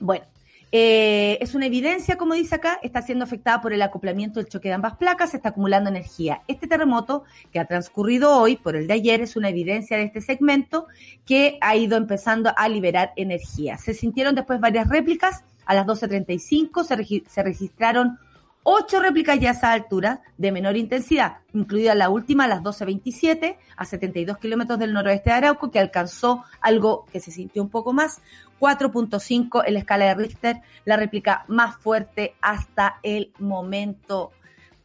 Bueno, 0.00 0.24
Eh, 0.72 1.36
es 1.40 1.56
una 1.56 1.66
evidencia, 1.66 2.16
como 2.16 2.34
dice 2.34 2.54
acá, 2.54 2.78
está 2.82 3.02
siendo 3.02 3.24
afectada 3.24 3.60
por 3.60 3.72
el 3.72 3.82
acoplamiento 3.82 4.38
del 4.38 4.48
choque 4.48 4.68
de 4.68 4.74
ambas 4.74 4.96
placas, 4.96 5.30
se 5.30 5.38
está 5.38 5.48
acumulando 5.48 5.90
energía. 5.90 6.42
Este 6.46 6.68
terremoto 6.68 7.24
que 7.52 7.58
ha 7.58 7.64
transcurrido 7.64 8.36
hoy 8.38 8.54
por 8.56 8.76
el 8.76 8.86
de 8.86 8.94
ayer 8.94 9.20
es 9.20 9.34
una 9.34 9.48
evidencia 9.48 9.96
de 9.96 10.04
este 10.04 10.20
segmento 10.20 10.86
que 11.26 11.58
ha 11.60 11.74
ido 11.74 11.96
empezando 11.96 12.52
a 12.56 12.68
liberar 12.68 13.12
energía. 13.16 13.78
Se 13.78 13.94
sintieron 13.94 14.36
después 14.36 14.60
varias 14.60 14.88
réplicas. 14.88 15.42
A 15.66 15.74
las 15.74 15.86
12.35 15.86 16.84
se, 16.84 17.28
se 17.28 17.42
registraron 17.42 18.18
ocho 18.62 19.00
réplicas 19.00 19.38
ya 19.40 19.50
a 19.50 19.52
esa 19.52 19.72
altura 19.72 20.22
de 20.36 20.52
menor 20.52 20.76
intensidad, 20.76 21.38
incluida 21.52 21.94
la 21.94 22.10
última 22.10 22.44
a 22.44 22.48
las 22.48 22.60
12.27 22.60 23.56
a 23.76 23.84
72 23.84 24.38
kilómetros 24.38 24.78
del 24.78 24.92
noroeste 24.92 25.30
de 25.30 25.36
Arauco, 25.36 25.70
que 25.70 25.78
alcanzó 25.78 26.44
algo 26.60 27.06
que 27.12 27.20
se 27.20 27.30
sintió 27.30 27.62
un 27.62 27.70
poco 27.70 27.92
más, 27.92 28.20
4.5 28.60 29.64
en 29.66 29.74
la 29.74 29.80
escala 29.80 30.06
de 30.06 30.14
Richter, 30.14 30.60
la 30.84 30.96
réplica 30.96 31.44
más 31.48 31.76
fuerte 31.76 32.34
hasta 32.40 32.98
el 33.02 33.32
momento. 33.38 34.32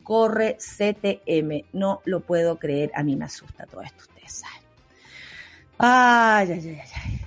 Corre 0.04 0.58
CTM, 0.60 1.66
no 1.74 2.02
lo 2.06 2.20
puedo 2.20 2.60
creer, 2.60 2.92
a 2.94 3.02
mí 3.02 3.16
me 3.16 3.26
asusta 3.26 3.66
todo 3.66 3.82
esto, 3.82 4.04
ustedes 4.04 4.34
saben. 4.34 4.62
Ay, 5.80 6.52
ay, 6.52 6.70
ay, 6.70 6.90
ay. 7.04 7.22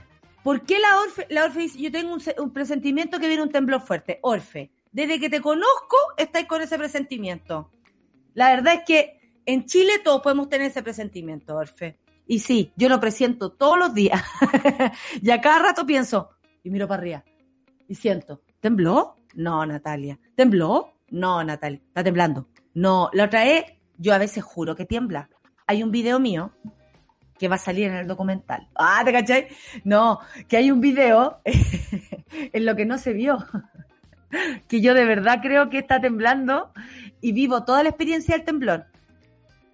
¿Por 0.45 0.63
qué 0.63 0.79
la 0.79 1.01
Orfe, 1.01 1.27
la 1.29 1.45
Orfe 1.45 1.61
dice, 1.61 1.79
yo 1.79 1.91
tengo 1.91 2.15
un, 2.15 2.23
un 2.39 2.53
presentimiento 2.53 3.19
que 3.19 3.27
viene 3.27 3.43
un 3.43 3.51
temblor 3.51 3.81
fuerte? 3.81 4.21
Orfe, 4.23 4.71
desde 4.93 5.20
que 5.20 5.28
te 5.28 5.41
conozco, 5.41 5.97
estáis 6.16 6.47
con 6.47 6.62
ese 6.62 6.78
presentimiento. 6.78 7.70
La 8.34 8.51
verdad 8.51 8.74
es 8.74 8.80
que 8.86 9.18
en 9.47 9.64
Chile 9.66 9.95
todos 10.05 10.22
podemos 10.22 10.49
tener 10.49 10.68
ese 10.68 10.82
presentimiento, 10.82 11.57
Orfe. 11.57 11.99
Y 12.26 12.41
sí, 12.41 12.72
yo 12.76 12.89
lo 12.89 13.01
presiento 13.01 13.51
todos 13.51 13.78
los 13.78 13.95
días. 13.95 14.22
y 15.22 15.30
a 15.30 15.41
cada 15.41 15.61
rato 15.61 15.86
pienso, 15.86 16.30
y 16.62 16.70
miro 16.70 16.86
para 16.86 17.01
arriba, 17.01 17.24
y 17.89 17.95
siento, 17.95 18.43
¿tembló? 18.61 19.16
No, 19.34 19.64
Natalia. 19.64 20.18
¿Tembló? 20.34 20.95
No, 21.11 21.43
Natalia. 21.43 21.80
Está 21.89 22.05
temblando. 22.05 22.49
No, 22.74 23.09
la 23.12 23.24
otra 23.24 23.47
es, 23.47 23.64
yo 23.97 24.14
a 24.14 24.18
veces 24.18 24.45
juro 24.45 24.76
que 24.76 24.84
tiembla. 24.84 25.30
Hay 25.66 25.82
un 25.82 25.91
video 25.91 26.20
mío 26.20 26.53
que 27.39 27.49
va 27.49 27.57
a 27.57 27.59
salir 27.59 27.86
en 27.86 27.95
el 27.95 28.07
documental. 28.07 28.68
Ah, 28.74 29.03
¿te 29.05 29.12
cachai? 29.12 29.49
No, 29.84 30.20
que 30.49 30.57
hay 30.57 30.70
un 30.70 30.80
video 30.80 31.41
en 32.30 32.66
lo 32.66 32.76
que 32.76 32.84
no 32.84 32.99
se 32.99 33.12
vio 33.12 33.39
que 34.68 34.81
yo 34.81 34.95
de 34.95 35.05
verdad 35.05 35.41
creo 35.43 35.70
que 35.70 35.79
está 35.79 36.01
temblando 36.01 36.72
y 37.20 37.33
vivo 37.33 37.64
toda 37.64 37.83
la 37.83 37.91
experiencia 37.91 38.37
del 38.37 38.45
temblor. 38.45 38.87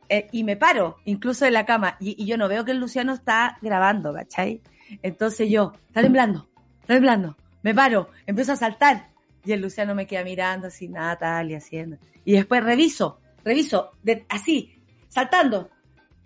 Eh, 0.08 0.28
y 0.32 0.44
me 0.44 0.56
paro, 0.56 0.96
incluso 1.04 1.46
en 1.46 1.54
la 1.54 1.64
cama, 1.64 1.96
y, 1.98 2.24
yo 2.24 2.36
no 2.36 2.48
veo 2.48 2.64
que 2.64 2.72
el 2.72 2.78
Luciano 2.78 3.14
está 3.14 3.58
grabando, 3.62 4.12
¿cachai? 4.12 4.60
Entonces 5.02 5.50
yo, 5.50 5.72
está 5.88 6.02
temblando, 6.02 6.46
está 6.82 6.94
temblando, 6.94 7.36
me 7.62 7.74
paro, 7.74 8.10
empiezo 8.26 8.52
a 8.52 8.56
saltar, 8.56 9.08
y 9.44 9.52
el 9.52 9.62
Luciano 9.62 9.94
me 9.94 10.06
queda 10.06 10.22
mirando 10.22 10.66
así, 10.66 10.88
Natalia, 10.88 11.58
haciendo. 11.58 11.96
Y 12.24 12.32
después 12.32 12.62
reviso, 12.62 13.20
reviso, 13.44 13.92
de, 14.02 14.26
así, 14.28 14.78
saltando, 15.08 15.70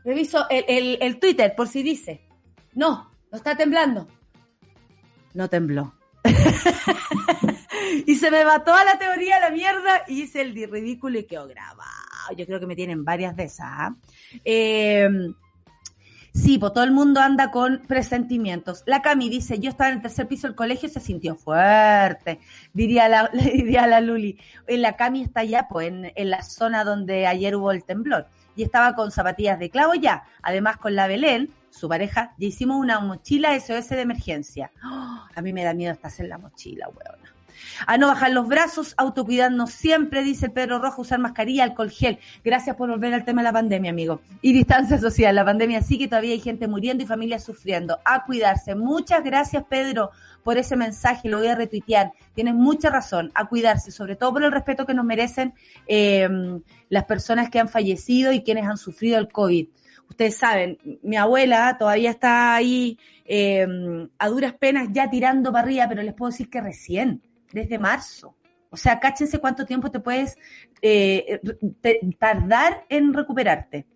reviso 0.04 0.48
el, 0.50 0.64
el, 0.68 0.98
el 1.00 1.18
Twitter 1.20 1.54
por 1.56 1.68
si 1.68 1.82
dice, 1.82 2.20
no, 2.74 3.10
no 3.30 3.36
está 3.36 3.56
temblando. 3.56 4.08
No 5.34 5.48
tembló. 5.48 5.97
y 8.06 8.14
se 8.14 8.30
me 8.30 8.44
va 8.44 8.64
toda 8.64 8.84
la 8.84 8.98
teoría 8.98 9.36
a 9.36 9.40
la 9.40 9.50
mierda 9.50 10.02
y 10.06 10.22
hice 10.22 10.42
el 10.42 10.54
ridículo 10.54 11.18
y 11.18 11.24
quedó 11.24 11.46
grabado. 11.46 11.88
Yo 12.36 12.46
creo 12.46 12.60
que 12.60 12.66
me 12.66 12.76
tienen 12.76 13.04
varias 13.04 13.36
de 13.36 13.44
esas. 13.44 13.92
Em, 14.44 15.34
sí, 16.32 16.58
pues 16.58 16.72
todo 16.72 16.84
el 16.84 16.92
mundo 16.92 17.20
anda 17.20 17.50
con 17.50 17.82
presentimientos. 17.86 18.82
La 18.86 19.02
Cami 19.02 19.28
dice, 19.28 19.58
yo 19.58 19.70
estaba 19.70 19.90
en 19.90 19.96
el 19.96 20.02
tercer 20.02 20.28
piso 20.28 20.46
del 20.46 20.56
colegio 20.56 20.88
y 20.88 20.92
se 20.92 21.00
sintió 21.00 21.36
fuerte. 21.36 22.40
Diría 22.72 23.08
la, 23.08 23.28
diría 23.32 23.86
la 23.86 24.00
Luli. 24.00 24.38
La 24.66 24.96
Cami 24.96 25.22
está 25.22 25.40
allá, 25.40 25.68
pues, 25.70 25.88
en, 25.88 26.12
en 26.14 26.30
la 26.30 26.42
zona 26.42 26.84
donde 26.84 27.26
ayer 27.26 27.56
hubo 27.56 27.72
el 27.72 27.84
temblor. 27.84 28.26
Y 28.56 28.64
estaba 28.64 28.94
con 28.94 29.10
zapatillas 29.10 29.58
de 29.58 29.70
clavo 29.70 29.94
ya. 29.94 30.24
Además 30.42 30.76
con 30.78 30.94
la 30.94 31.06
Belén, 31.06 31.50
su 31.70 31.88
pareja, 31.88 32.34
ya 32.38 32.46
hicimos 32.46 32.78
una 32.78 33.00
mochila 33.00 33.58
SOS 33.58 33.90
de 33.90 34.00
emergencia. 34.00 34.70
¡Oh! 34.84 35.18
a 35.34 35.42
mí 35.42 35.52
me 35.52 35.64
da 35.64 35.74
miedo 35.74 35.92
hasta 35.92 36.08
hacer 36.08 36.26
la 36.26 36.38
mochila, 36.38 36.88
weona. 36.88 37.38
A 37.86 37.96
no 37.96 38.08
bajar 38.08 38.32
los 38.32 38.48
brazos, 38.48 38.94
autocuidarnos 38.96 39.70
siempre, 39.70 40.22
dice 40.22 40.48
Pedro 40.48 40.78
Rojo, 40.78 41.02
usar 41.02 41.18
mascarilla, 41.18 41.64
alcohol 41.64 41.90
gel. 41.90 42.18
Gracias 42.44 42.76
por 42.76 42.90
volver 42.90 43.14
al 43.14 43.24
tema 43.24 43.42
de 43.42 43.44
la 43.44 43.52
pandemia, 43.52 43.90
amigo. 43.90 44.20
Y 44.42 44.52
distancia 44.52 44.98
social. 44.98 45.34
La 45.34 45.44
pandemia 45.44 45.82
sí 45.82 45.98
que 45.98 46.08
todavía 46.08 46.32
hay 46.32 46.40
gente 46.40 46.68
muriendo 46.68 47.04
y 47.04 47.06
familias 47.06 47.44
sufriendo. 47.44 47.98
A 48.04 48.24
cuidarse. 48.24 48.74
Muchas 48.74 49.22
gracias, 49.24 49.64
Pedro, 49.68 50.10
por 50.42 50.58
ese 50.58 50.76
mensaje. 50.76 51.28
Lo 51.28 51.38
voy 51.38 51.48
a 51.48 51.54
retuitear. 51.54 52.12
Tienes 52.34 52.54
mucha 52.54 52.90
razón. 52.90 53.30
A 53.34 53.48
cuidarse, 53.48 53.90
sobre 53.90 54.16
todo 54.16 54.32
por 54.32 54.42
el 54.42 54.52
respeto 54.52 54.86
que 54.86 54.94
nos 54.94 55.04
merecen 55.04 55.54
eh, 55.86 56.28
las 56.88 57.04
personas 57.04 57.50
que 57.50 57.60
han 57.60 57.68
fallecido 57.68 58.32
y 58.32 58.42
quienes 58.42 58.66
han 58.66 58.78
sufrido 58.78 59.18
el 59.18 59.28
COVID 59.28 59.68
ustedes 60.08 60.36
saben, 60.36 60.78
mi 61.02 61.16
abuela 61.16 61.76
todavía 61.78 62.10
está 62.10 62.54
ahí 62.54 62.98
eh, 63.24 63.66
a 64.18 64.28
duras 64.28 64.54
penas 64.54 64.88
ya 64.92 65.08
tirando 65.10 65.52
para 65.52 65.64
arriba, 65.64 65.86
pero 65.88 66.02
les 66.02 66.14
puedo 66.14 66.30
decir 66.30 66.50
que 66.50 66.60
recién, 66.60 67.22
desde 67.52 67.78
marzo. 67.78 68.34
O 68.70 68.76
sea, 68.76 69.00
cáchense 69.00 69.38
cuánto 69.38 69.64
tiempo 69.64 69.90
te 69.90 70.00
puedes 70.00 70.36
eh, 70.82 71.40
tardar 72.18 72.84
en 72.88 73.14
recuperarte. 73.14 73.86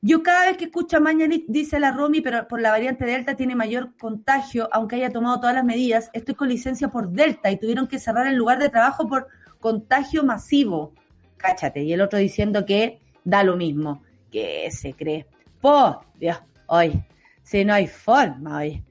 Yo 0.00 0.22
cada 0.22 0.46
vez 0.46 0.56
que 0.56 0.66
escucho 0.66 0.98
a 0.98 1.00
Mañalich, 1.00 1.44
dice 1.48 1.80
la 1.80 1.90
Romy, 1.90 2.20
pero 2.20 2.46
por 2.46 2.60
la 2.60 2.70
variante 2.70 3.04
Delta 3.04 3.34
tiene 3.34 3.56
mayor 3.56 3.96
contagio, 3.96 4.68
aunque 4.70 4.96
haya 4.96 5.10
tomado 5.10 5.40
todas 5.40 5.56
las 5.56 5.64
medidas. 5.64 6.10
Estoy 6.12 6.36
con 6.36 6.48
licencia 6.48 6.88
por 6.88 7.10
Delta 7.10 7.50
y 7.50 7.56
tuvieron 7.56 7.88
que 7.88 7.98
cerrar 7.98 8.28
el 8.28 8.36
lugar 8.36 8.60
de 8.60 8.68
trabajo 8.68 9.08
por 9.08 9.26
contagio 9.58 10.22
masivo. 10.22 10.92
Cáchate. 11.36 11.82
Y 11.82 11.92
el 11.92 12.00
otro 12.00 12.18
diciendo 12.18 12.64
que 12.64 13.00
da 13.24 13.42
lo 13.42 13.56
mismo. 13.56 14.02
Que 14.30 14.70
se 14.70 14.92
cree. 14.92 15.26
Por 15.60 16.00
Dios, 16.18 16.38
hoy. 16.66 17.02
Si 17.42 17.64
no 17.64 17.74
hay 17.74 17.86
forma 17.86 18.58
hoy. 18.58 18.84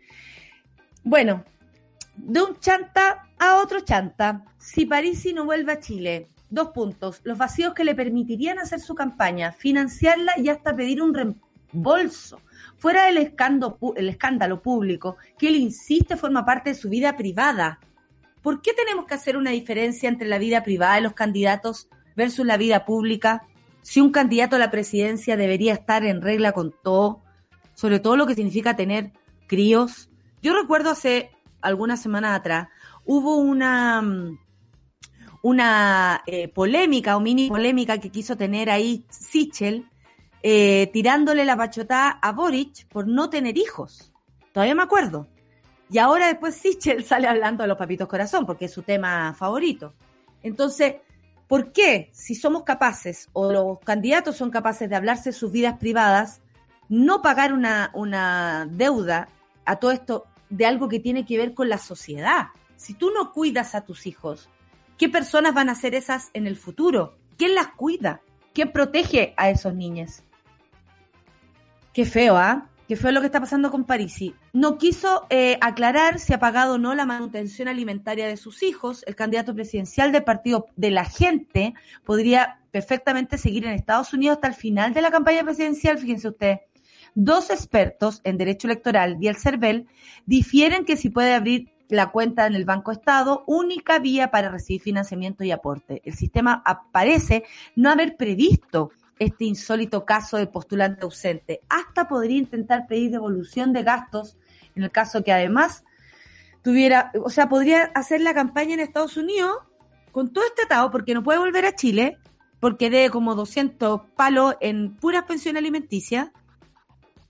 Bueno, 1.03 1.43
de 2.15 2.41
un 2.41 2.59
chanta 2.59 3.29
a 3.39 3.57
otro 3.57 3.81
chanta. 3.81 4.43
Si 4.57 4.85
Parisi 4.85 5.33
no 5.33 5.45
vuelve 5.45 5.73
a 5.73 5.79
Chile, 5.79 6.29
dos 6.49 6.69
puntos. 6.69 7.21
Los 7.23 7.37
vacíos 7.37 7.73
que 7.73 7.85
le 7.85 7.95
permitirían 7.95 8.59
hacer 8.59 8.79
su 8.79 8.95
campaña, 8.95 9.51
financiarla 9.51 10.33
y 10.37 10.49
hasta 10.49 10.75
pedir 10.75 11.01
un 11.01 11.13
reembolso. 11.13 12.41
Fuera 12.77 13.05
del 13.05 13.17
escándalo, 13.17 13.77
el 13.95 14.09
escándalo 14.09 14.61
público, 14.61 15.17
que 15.37 15.47
él 15.47 15.55
insiste 15.55 16.17
forma 16.17 16.45
parte 16.45 16.71
de 16.71 16.75
su 16.75 16.89
vida 16.89 17.15
privada. 17.15 17.79
¿Por 18.41 18.61
qué 18.61 18.73
tenemos 18.73 19.05
que 19.05 19.13
hacer 19.13 19.37
una 19.37 19.51
diferencia 19.51 20.09
entre 20.09 20.27
la 20.27 20.37
vida 20.37 20.63
privada 20.63 20.95
de 20.95 21.01
los 21.01 21.13
candidatos 21.13 21.87
versus 22.15 22.45
la 22.45 22.57
vida 22.57 22.85
pública? 22.85 23.45
Si 23.87 24.01
un 24.01 24.11
candidato 24.11 24.57
a 24.57 24.59
la 24.59 24.69
presidencia 24.69 25.37
debería 25.37 25.71
estar 25.71 26.03
en 26.03 26.21
regla 26.21 26.51
con 26.51 26.75
todo, 26.83 27.21
sobre 27.73 28.01
todo 28.01 28.17
lo 28.17 28.27
que 28.27 28.35
significa 28.35 28.75
tener 28.75 29.13
críos. 29.47 30.09
Yo 30.41 30.53
recuerdo 30.53 30.89
hace 30.89 31.31
algunas 31.61 32.01
semanas 32.01 32.37
atrás, 32.37 32.67
hubo 33.05 33.37
una, 33.37 34.01
mm, 34.01 34.39
una 35.41 36.21
eh, 36.27 36.49
polémica 36.49 37.15
o 37.15 37.21
mini 37.21 37.47
polémica 37.47 37.97
que 37.97 38.09
quiso 38.09 38.35
tener 38.35 38.69
ahí 38.69 39.05
Sichel, 39.09 39.87
eh, 40.43 40.89
tirándole 40.91 41.45
la 41.45 41.55
pachotada 41.55 42.19
a 42.21 42.33
Boric 42.33 42.89
por 42.89 43.07
no 43.07 43.29
tener 43.29 43.57
hijos. 43.57 44.11
Todavía 44.51 44.75
me 44.75 44.83
acuerdo. 44.83 45.27
Y 45.89 45.99
ahora 45.99 46.27
después 46.27 46.55
Sichel 46.55 47.03
sale 47.05 47.29
hablando 47.29 47.63
de 47.63 47.69
los 47.69 47.77
papitos 47.77 48.09
corazón, 48.09 48.45
porque 48.45 48.65
es 48.65 48.73
su 48.73 48.81
tema 48.81 49.33
favorito. 49.33 49.93
Entonces, 50.43 50.95
¿por 51.47 51.71
qué 51.71 52.09
si 52.13 52.35
somos 52.35 52.63
capaces, 52.63 53.29
o 53.33 53.51
los 53.51 53.79
candidatos 53.79 54.37
son 54.37 54.51
capaces 54.51 54.89
de 54.89 54.95
hablarse 54.95 55.31
sus 55.31 55.51
vidas 55.51 55.77
privadas, 55.77 56.41
no 56.89 57.21
pagar 57.21 57.53
una, 57.53 57.91
una 57.93 58.67
deuda 58.69 59.29
a 59.65 59.77
todo 59.77 59.91
esto 59.91 60.25
de 60.49 60.65
algo 60.65 60.87
que 60.87 60.99
tiene 60.99 61.25
que 61.25 61.37
ver 61.37 61.53
con 61.53 61.69
la 61.69 61.77
sociedad. 61.77 62.47
Si 62.75 62.93
tú 62.93 63.11
no 63.11 63.33
cuidas 63.33 63.75
a 63.75 63.81
tus 63.81 64.07
hijos, 64.07 64.49
¿qué 64.97 65.09
personas 65.09 65.53
van 65.53 65.69
a 65.69 65.75
ser 65.75 65.95
esas 65.95 66.29
en 66.33 66.47
el 66.47 66.55
futuro? 66.55 67.17
¿Quién 67.37 67.55
las 67.55 67.67
cuida? 67.69 68.21
¿Quién 68.53 68.71
protege 68.71 69.33
a 69.37 69.49
esos 69.49 69.73
niños? 69.73 70.23
Qué 71.93 72.05
feo, 72.05 72.37
¿ah? 72.37 72.69
Qué 72.87 72.95
feo 72.95 73.11
lo 73.11 73.19
que 73.19 73.25
está 73.25 73.41
pasando 73.41 73.69
con 73.69 73.83
Parisi. 73.83 74.33
No 74.53 74.77
quiso 74.77 75.27
eh, 75.29 75.57
aclarar 75.59 76.19
si 76.19 76.33
ha 76.33 76.39
pagado 76.39 76.75
o 76.75 76.77
no 76.77 76.95
la 76.95 77.05
manutención 77.05 77.67
alimentaria 77.67 78.27
de 78.27 78.37
sus 78.37 78.63
hijos. 78.63 79.03
El 79.05 79.15
candidato 79.17 79.53
presidencial 79.53 80.13
del 80.13 80.23
partido 80.23 80.67
de 80.77 80.91
la 80.91 81.03
gente 81.03 81.73
podría 82.05 82.61
perfectamente 82.71 83.37
seguir 83.37 83.65
en 83.65 83.73
Estados 83.73 84.13
Unidos 84.13 84.37
hasta 84.37 84.47
el 84.47 84.53
final 84.53 84.93
de 84.93 85.01
la 85.01 85.11
campaña 85.11 85.43
presidencial, 85.43 85.97
fíjense 85.97 86.29
ustedes. 86.29 86.59
Dos 87.13 87.49
expertos 87.49 88.21
en 88.23 88.37
derecho 88.37 88.67
electoral 88.67 89.17
y 89.19 89.27
el 89.27 89.35
CERVEL 89.35 89.87
difieren 90.25 90.85
que 90.85 90.95
si 90.95 91.09
puede 91.09 91.33
abrir 91.33 91.73
la 91.89 92.11
cuenta 92.11 92.47
en 92.47 92.55
el 92.55 92.63
Banco 92.63 92.93
Estado, 92.93 93.43
única 93.47 93.99
vía 93.99 94.31
para 94.31 94.49
recibir 94.49 94.81
financiamiento 94.81 95.43
y 95.43 95.51
aporte. 95.51 96.01
El 96.05 96.13
sistema 96.13 96.61
aparece 96.65 97.43
no 97.75 97.89
haber 97.89 98.15
previsto 98.15 98.91
este 99.19 99.45
insólito 99.45 100.05
caso 100.05 100.37
de 100.37 100.47
postulante 100.47 101.03
ausente. 101.03 101.61
Hasta 101.69 102.07
podría 102.07 102.37
intentar 102.37 102.87
pedir 102.87 103.11
devolución 103.11 103.73
de 103.73 103.83
gastos 103.83 104.37
en 104.75 104.83
el 104.83 104.91
caso 104.91 105.23
que 105.23 105.31
además 105.31 105.83
tuviera, 106.61 107.11
o 107.23 107.29
sea, 107.29 107.49
podría 107.49 107.85
hacer 107.95 108.21
la 108.21 108.33
campaña 108.33 108.75
en 108.75 108.79
Estados 108.79 109.17
Unidos 109.17 109.57
con 110.11 110.33
todo 110.33 110.45
este 110.45 110.63
atado, 110.63 110.91
porque 110.91 111.13
no 111.13 111.23
puede 111.23 111.39
volver 111.39 111.65
a 111.65 111.75
Chile, 111.75 112.17
porque 112.59 112.89
debe 112.89 113.09
como 113.09 113.35
200 113.35 114.01
palos 114.15 114.55
en 114.61 114.95
puras 114.95 115.23
pensiones 115.23 115.59
alimenticias. 115.59 116.29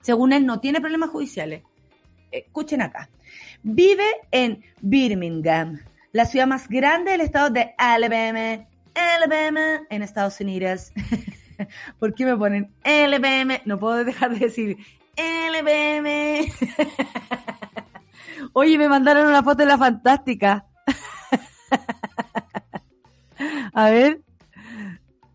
Según 0.01 0.33
él, 0.33 0.45
no 0.45 0.59
tiene 0.59 0.79
problemas 0.79 1.09
judiciales. 1.09 1.63
Escuchen 2.31 2.81
acá. 2.81 3.09
Vive 3.63 4.05
en 4.31 4.63
Birmingham, 4.81 5.79
la 6.11 6.25
ciudad 6.25 6.47
más 6.47 6.69
grande 6.69 7.11
del 7.11 7.21
estado 7.21 7.49
de 7.49 7.73
Alabama, 7.77 8.67
Alabama, 8.95 9.81
en 9.89 10.01
Estados 10.01 10.39
Unidos. 10.39 10.91
¿Por 11.99 12.13
qué 12.13 12.25
me 12.25 12.37
ponen 12.37 12.71
Alabama? 12.83 13.59
No 13.65 13.79
puedo 13.79 14.03
dejar 14.03 14.31
de 14.31 14.39
decir 14.39 14.77
Alabama. 15.17 16.09
Oye, 18.53 18.77
me 18.77 18.87
mandaron 18.87 19.27
una 19.27 19.43
foto 19.43 19.57
de 19.57 19.65
la 19.65 19.77
fantástica. 19.77 20.65
A 23.73 23.89
ver. 23.89 24.21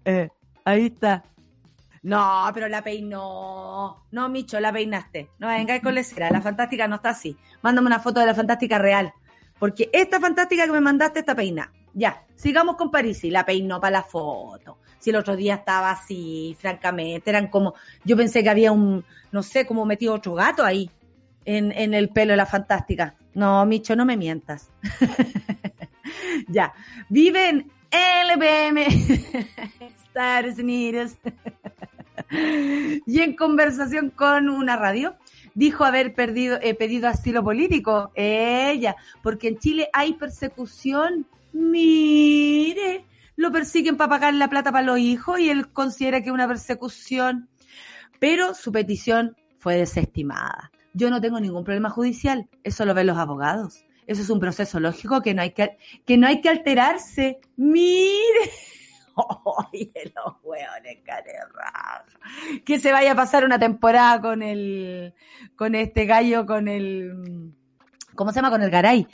Eh, 0.05 0.29
ahí 0.65 0.87
está. 0.87 1.25
No, 2.03 2.51
pero 2.53 2.69
la 2.69 2.83
peinó. 2.83 4.05
No, 4.11 4.29
Micho, 4.29 4.59
la 4.59 4.73
peinaste. 4.73 5.31
No 5.39 5.49
venga 5.49 5.81
con 5.81 5.95
lecera. 5.95 6.31
La 6.31 6.41
fantástica 6.41 6.89
no 6.89 6.97
está 6.97 7.11
así. 7.11 7.37
Mándame 7.63 7.87
una 7.87 8.01
foto 8.01 8.21
de 8.21 8.27
la 8.27 8.35
fantástica 8.35 8.79
real. 8.79 9.13
Porque 9.59 9.89
esta 9.93 10.19
fantástica 10.19 10.67
que 10.67 10.73
me 10.73 10.81
mandaste 10.81 11.21
está 11.21 11.37
peina. 11.37 11.71
Ya, 11.95 12.25
sigamos 12.35 12.77
con 12.77 12.91
Parisi. 12.91 13.31
La 13.31 13.45
peinó 13.45 13.81
para 13.81 13.99
la 13.99 14.03
foto. 14.03 14.79
Si 15.03 15.11
el 15.11 15.17
otro 15.17 15.35
día 15.35 15.57
estaba 15.57 15.91
así, 15.91 16.57
francamente, 16.61 17.29
eran 17.29 17.49
como. 17.49 17.75
Yo 18.05 18.17
pensé 18.17 18.45
que 18.45 18.51
había 18.51 18.71
un. 18.71 19.05
No 19.33 19.43
sé, 19.43 19.67
como 19.67 19.85
metido 19.85 20.15
otro 20.15 20.35
gato 20.35 20.65
ahí. 20.65 20.89
En, 21.45 21.73
en 21.73 21.93
el 21.93 22.09
pelo 22.11 22.31
de 22.31 22.37
la 22.37 22.47
fantástica. 22.47 23.17
No, 23.35 23.67
Micho, 23.67 23.97
no 23.97 24.05
me 24.05 24.17
mientas. 24.17 24.71
ya. 26.49 26.73
Vive 27.09 27.49
en 27.49 27.71
LBM. 27.91 28.79
Estados 29.81 30.59
Unidos. 30.59 31.17
y 33.07 33.21
en 33.21 33.35
conversación 33.35 34.11
con 34.11 34.49
una 34.49 34.77
radio, 34.77 35.17
dijo 35.55 35.85
haber 35.85 36.15
perdido, 36.15 36.59
eh, 36.63 36.75
pedido 36.75 37.09
asilo 37.09 37.43
político. 37.43 38.13
Ella, 38.15 38.95
porque 39.21 39.49
en 39.49 39.59
Chile 39.59 39.89
hay 39.93 40.15
persecución. 40.15 41.27
Mire, 41.53 42.72
lo 43.43 43.53
persiguen 43.53 43.97
para 43.97 44.09
pagar 44.09 44.35
la 44.35 44.49
plata 44.49 44.73
para 44.73 44.87
los 44.87 44.99
hijos 44.99 45.39
y 45.39 45.51
él 45.51 45.71
considera 45.73 46.21
que 46.21 46.29
es 46.29 46.33
una 46.33 46.49
persecución. 46.49 47.51
Pero 48.19 48.55
su 48.55 48.73
petición 48.73 49.37
fue 49.59 49.77
desestimada. 49.77 50.71
Yo 50.95 51.11
no 51.11 51.21
tengo 51.21 51.41
ningún 51.41 51.65
problema 51.65 51.91
judicial, 51.91 52.49
eso 52.63 52.85
lo 52.85 52.95
ven 52.95 53.09
los 53.09 53.19
abogados. 53.19 53.85
Eso 54.07 54.23
es 54.23 54.31
un 54.31 54.41
proceso 54.41 54.81
lógico 54.81 55.23
que 55.23 55.35
no 55.35 55.43
hay 55.43 55.53
que, 55.53 55.77
que 56.05 56.17
no 56.17 56.27
hay 56.27 56.41
que 56.41 56.49
alterarse. 56.49 57.41
Mire. 57.57 58.51
Oye, 59.15 59.93
los 60.15 60.35
hueones, 60.43 60.99
Que 62.65 62.79
se 62.79 62.93
vaya 62.93 63.13
a 63.13 63.17
pasar 63.17 63.45
una 63.45 63.59
temporada 63.59 64.21
con 64.21 64.43
el, 64.43 65.15
con 65.57 65.75
este 65.75 66.07
gallo, 66.07 66.47
con 66.47 66.67
el, 66.69 67.53
¿cómo 68.15 68.33
se 68.33 68.37
llama? 68.37 68.51
Con 68.51 68.63
el 68.63 68.71
Garay. 68.71 69.07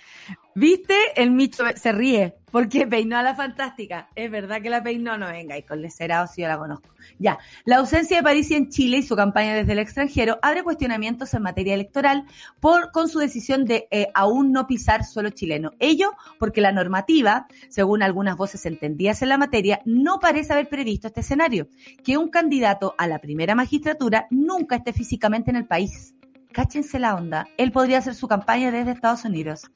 ¿Viste? 0.55 0.95
El 1.17 1.33
Micho 1.33 1.65
se 1.75 1.93
ríe 1.93 2.38
porque 2.51 2.87
peinó 2.87 3.17
a 3.17 3.23
la 3.23 3.35
fantástica. 3.35 4.09
Es 4.15 4.31
verdad 4.31 4.63
que 4.63 4.71
la 4.71 4.83
peinó, 4.83 5.19
no 5.19 5.27
venga, 5.27 5.57
y 5.57 5.63
con 5.63 5.83
lecerado 5.83 6.27
si 6.27 6.43
yo 6.43 6.49
la 6.49 6.59
conozco. 6.59 6.89
Ya, 7.19 7.39
la 7.65 7.77
ausencia 7.77 8.19
de 8.19 8.23
París 8.23 8.51
en 8.51 8.69
Chile 8.69 8.99
y 8.99 9.03
su 9.03 9.17
campaña 9.17 9.55
desde 9.55 9.73
el 9.73 9.79
extranjero 9.79 10.39
abre 10.43 10.63
cuestionamientos 10.63 11.33
en 11.35 11.43
materia 11.43 11.75
electoral 11.75 12.25
por 12.61 12.93
con 12.93 13.09
su 13.09 13.19
decisión 13.19 13.65
de 13.65 13.89
eh, 13.91 14.09
aún 14.15 14.53
no 14.53 14.67
pisar 14.67 15.05
suelo 15.05 15.31
chileno. 15.31 15.73
Ello 15.79 16.13
porque 16.39 16.61
la 16.61 16.73
normativa, 16.73 17.47
según 17.69 18.03
algunas 18.03 18.37
voces 18.37 18.67
entendidas 18.67 19.23
en 19.23 19.31
la 19.31 19.39
materia, 19.39 19.81
no 19.85 20.19
parece 20.21 20.53
haber 20.53 20.69
previsto 20.69 21.09
este 21.09 21.21
escenario, 21.21 21.69
que 22.05 22.17
un 22.17 22.29
candidato 22.29 22.95
a 22.99 23.07
la 23.07 23.19
primera 23.19 23.55
magistratura 23.55 24.27
nunca 24.31 24.77
esté 24.77 24.93
físicamente 24.93 25.51
en 25.51 25.57
el 25.57 25.67
país 25.67 26.15
cáchense 26.53 26.99
la 26.99 27.15
onda, 27.15 27.47
él 27.57 27.73
podría 27.73 27.99
hacer 27.99 28.15
su 28.15 28.29
campaña 28.29 28.71
desde 28.71 28.93
Estados 28.93 29.25
Unidos. 29.25 29.71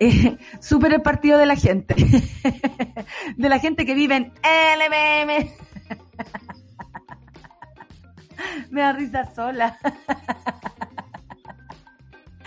Eh, 0.00 0.36
super 0.60 0.92
el 0.92 1.02
partido 1.02 1.38
de 1.38 1.46
la 1.46 1.56
gente. 1.56 1.94
de 3.36 3.48
la 3.48 3.58
gente 3.58 3.86
que 3.86 3.94
vive 3.94 4.16
en 4.16 4.32
LBM. 4.78 5.50
Me 8.70 8.80
da 8.80 8.92
risa 8.92 9.34
sola. 9.34 9.78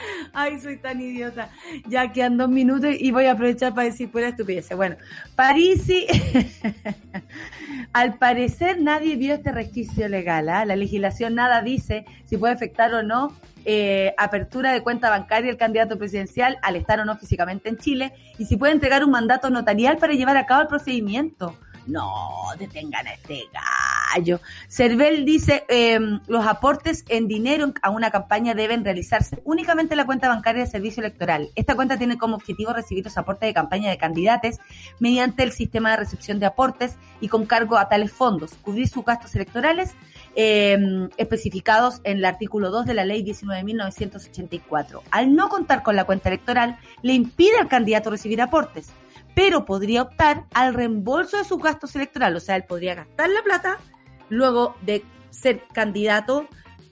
Ay, 0.34 0.60
soy 0.60 0.78
tan 0.78 1.02
idiota. 1.02 1.50
Ya 1.88 2.12
quedan 2.12 2.38
dos 2.38 2.50
minutos 2.50 2.96
y 2.98 3.12
voy 3.12 3.26
a 3.26 3.34
aprovechar 3.34 3.74
para 3.74 3.86
decir 3.86 4.10
pura 4.10 4.30
estupidez. 4.30 4.70
Bueno, 4.76 4.96
Parisi, 5.36 6.08
al 7.94 8.18
parecer 8.18 8.82
nadie 8.82 9.16
vio 9.16 9.34
este 9.34 9.52
resquicio 9.52 10.08
legal. 10.08 10.50
¿ah? 10.50 10.66
La 10.66 10.76
legislación 10.76 11.36
nada 11.36 11.62
dice 11.62 12.06
si 12.26 12.38
puede 12.38 12.54
afectar 12.54 12.94
o 12.94 13.04
no 13.04 13.34
eh, 13.66 14.14
apertura 14.18 14.72
de 14.72 14.82
cuenta 14.82 15.10
bancaria 15.10 15.52
el 15.52 15.58
candidato 15.58 15.98
presidencial 15.98 16.58
al 16.62 16.76
estar 16.76 17.00
o 17.00 17.06
no 17.06 17.18
físicamente 17.18 17.70
en 17.70 17.78
Chile 17.78 18.14
y 18.38 18.46
si 18.46 18.56
puede 18.56 18.74
entregar 18.74 19.04
un 19.04 19.12
mandato 19.12 19.50
notarial 19.50 19.98
para 19.98 20.14
llevar 20.14 20.38
a 20.38 20.46
cabo 20.46 20.62
el 20.62 20.68
procedimiento. 20.68 21.58
No, 21.90 22.44
detengan 22.60 23.08
a 23.08 23.14
este 23.14 23.50
gallo. 23.52 24.40
Cervel 24.68 25.26
dice, 25.26 25.66
em, 25.68 26.20
los 26.28 26.46
aportes 26.46 27.04
en 27.10 27.28
dinero 27.28 27.74
a 27.82 27.90
una 27.90 28.12
campaña 28.12 28.54
deben 28.54 28.84
realizarse 28.84 29.42
únicamente 29.44 29.96
en 29.96 29.98
la 29.98 30.06
cuenta 30.06 30.28
bancaria 30.28 30.66
de 30.66 30.70
servicio 30.70 31.02
electoral. 31.02 31.50
Esta 31.56 31.76
cuenta 31.76 31.98
tiene 31.98 32.20
como 32.20 32.36
objetivo 32.36 32.74
recibir 32.74 33.04
los 33.04 33.18
aportes 33.18 33.50
de 33.50 33.56
campaña 33.56 33.90
de 33.90 33.98
candidatos 33.98 34.58
mediante 35.00 35.42
el 35.42 35.52
sistema 35.52 35.90
de 35.92 35.98
recepción 35.98 36.40
de 36.40 36.46
aportes 36.46 36.96
y 37.22 37.28
con 37.28 37.48
cargo 37.48 37.76
a 37.78 37.90
tales 37.90 38.12
fondos, 38.12 38.52
cubrir 38.62 38.88
sus 38.88 39.04
gastos 39.04 39.34
electorales 39.36 39.96
eh, 40.36 40.78
especificados 41.18 42.02
en 42.04 42.18
el 42.18 42.26
artículo 42.26 42.70
2 42.70 42.86
de 42.86 42.94
la 42.94 43.04
ley 43.04 43.26
19.984. 43.26 45.02
Al 45.10 45.36
no 45.36 45.50
contar 45.50 45.82
con 45.82 45.96
la 45.96 46.04
cuenta 46.04 46.30
electoral, 46.30 46.78
le 47.02 47.14
impide 47.14 47.58
al 47.58 47.68
candidato 47.68 48.12
recibir 48.12 48.42
aportes, 48.42 48.92
pero 49.36 49.66
podría 49.66 50.04
optar 50.04 50.46
al 50.54 50.74
reembolso 50.74 51.38
de 51.38 51.44
sus 51.44 51.62
gastos 51.62 51.96
electorales. 51.96 52.44
O 52.44 52.46
sea, 52.46 52.56
él 52.56 52.64
podría 52.64 52.96
gastar 52.96 53.30
la 53.30 53.42
plata, 53.44 53.78
luego 54.30 54.76
de 54.82 55.04
ser 55.30 55.64
candidato, 55.74 56.48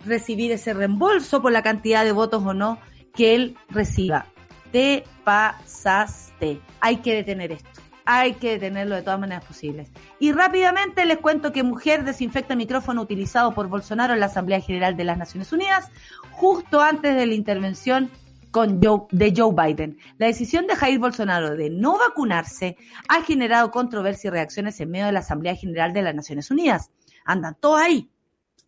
recibir 0.05 0.51
ese 0.51 0.73
reembolso 0.73 1.41
por 1.41 1.51
la 1.51 1.63
cantidad 1.63 2.03
de 2.03 2.11
votos 2.11 2.43
o 2.45 2.53
no 2.53 2.79
que 3.13 3.35
él 3.35 3.57
reciba. 3.69 4.25
Te 4.71 5.03
pasaste. 5.23 6.61
Hay 6.79 6.97
que 6.97 7.15
detener 7.15 7.51
esto 7.51 7.77
hay 8.09 8.35
que 8.35 8.51
detenerlo 8.51 8.95
de 8.95 9.01
todas 9.01 9.19
maneras 9.19 9.43
posibles. 9.43 9.91
Y 10.17 10.31
rápidamente 10.31 11.05
les 11.05 11.17
cuento 11.17 11.51
que 11.51 11.61
mujer 11.61 12.05
desinfecta 12.05 12.53
el 12.53 12.57
micrófono 12.57 13.01
utilizado 13.01 13.53
por 13.53 13.67
Bolsonaro 13.67 14.13
en 14.13 14.21
la 14.21 14.27
Asamblea 14.27 14.61
General 14.61 14.95
de 14.95 15.03
las 15.03 15.17
Naciones 15.17 15.51
Unidas 15.51 15.91
justo 16.31 16.79
antes 16.79 17.15
de 17.15 17.25
la 17.25 17.33
intervención 17.33 18.09
con 18.57 18.79
de 19.11 19.33
Joe 19.37 19.53
Biden. 19.53 19.99
La 20.17 20.25
decisión 20.25 20.65
de 20.65 20.75
Jair 20.75 20.97
Bolsonaro 20.97 21.55
de 21.55 21.69
no 21.69 21.95
vacunarse 21.99 22.75
ha 23.07 23.21
generado 23.21 23.69
controversia 23.69 24.29
y 24.29 24.31
reacciones 24.31 24.79
en 24.79 24.89
medio 24.89 25.05
de 25.05 25.11
la 25.11 25.19
Asamblea 25.19 25.55
General 25.55 25.93
de 25.93 26.01
las 26.01 26.15
Naciones 26.15 26.49
Unidas. 26.49 26.89
Andan 27.23 27.55
todos 27.59 27.79
ahí. 27.79 28.09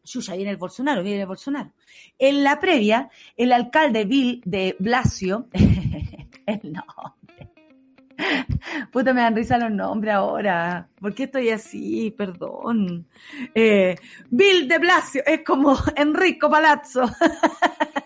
Yuya, 0.04 0.36
viene 0.36 0.52
el 0.52 0.58
Bolsonaro, 0.58 1.02
viene 1.02 1.22
el 1.22 1.28
Bolsonaro. 1.28 1.74
En 2.20 2.44
la 2.44 2.60
previa, 2.60 3.10
el 3.36 3.52
alcalde 3.52 4.06
Bill 4.06 4.44
de 4.46 4.76
Blasio, 4.78 5.48
no, 6.64 6.86
Puta, 8.92 9.14
me 9.14 9.22
dan 9.22 9.36
risa 9.36 9.58
los 9.58 9.72
nombres 9.72 10.14
ahora. 10.14 10.88
¿Por 11.00 11.16
qué 11.16 11.24
estoy 11.24 11.50
así? 11.50 12.14
Perdón. 12.16 13.08
Eh, 13.56 13.96
Bill 14.30 14.68
de 14.68 14.78
Blasio 14.78 15.24
es 15.26 15.44
como 15.44 15.76
Enrico 15.96 16.48
Palazzo. 16.50 17.10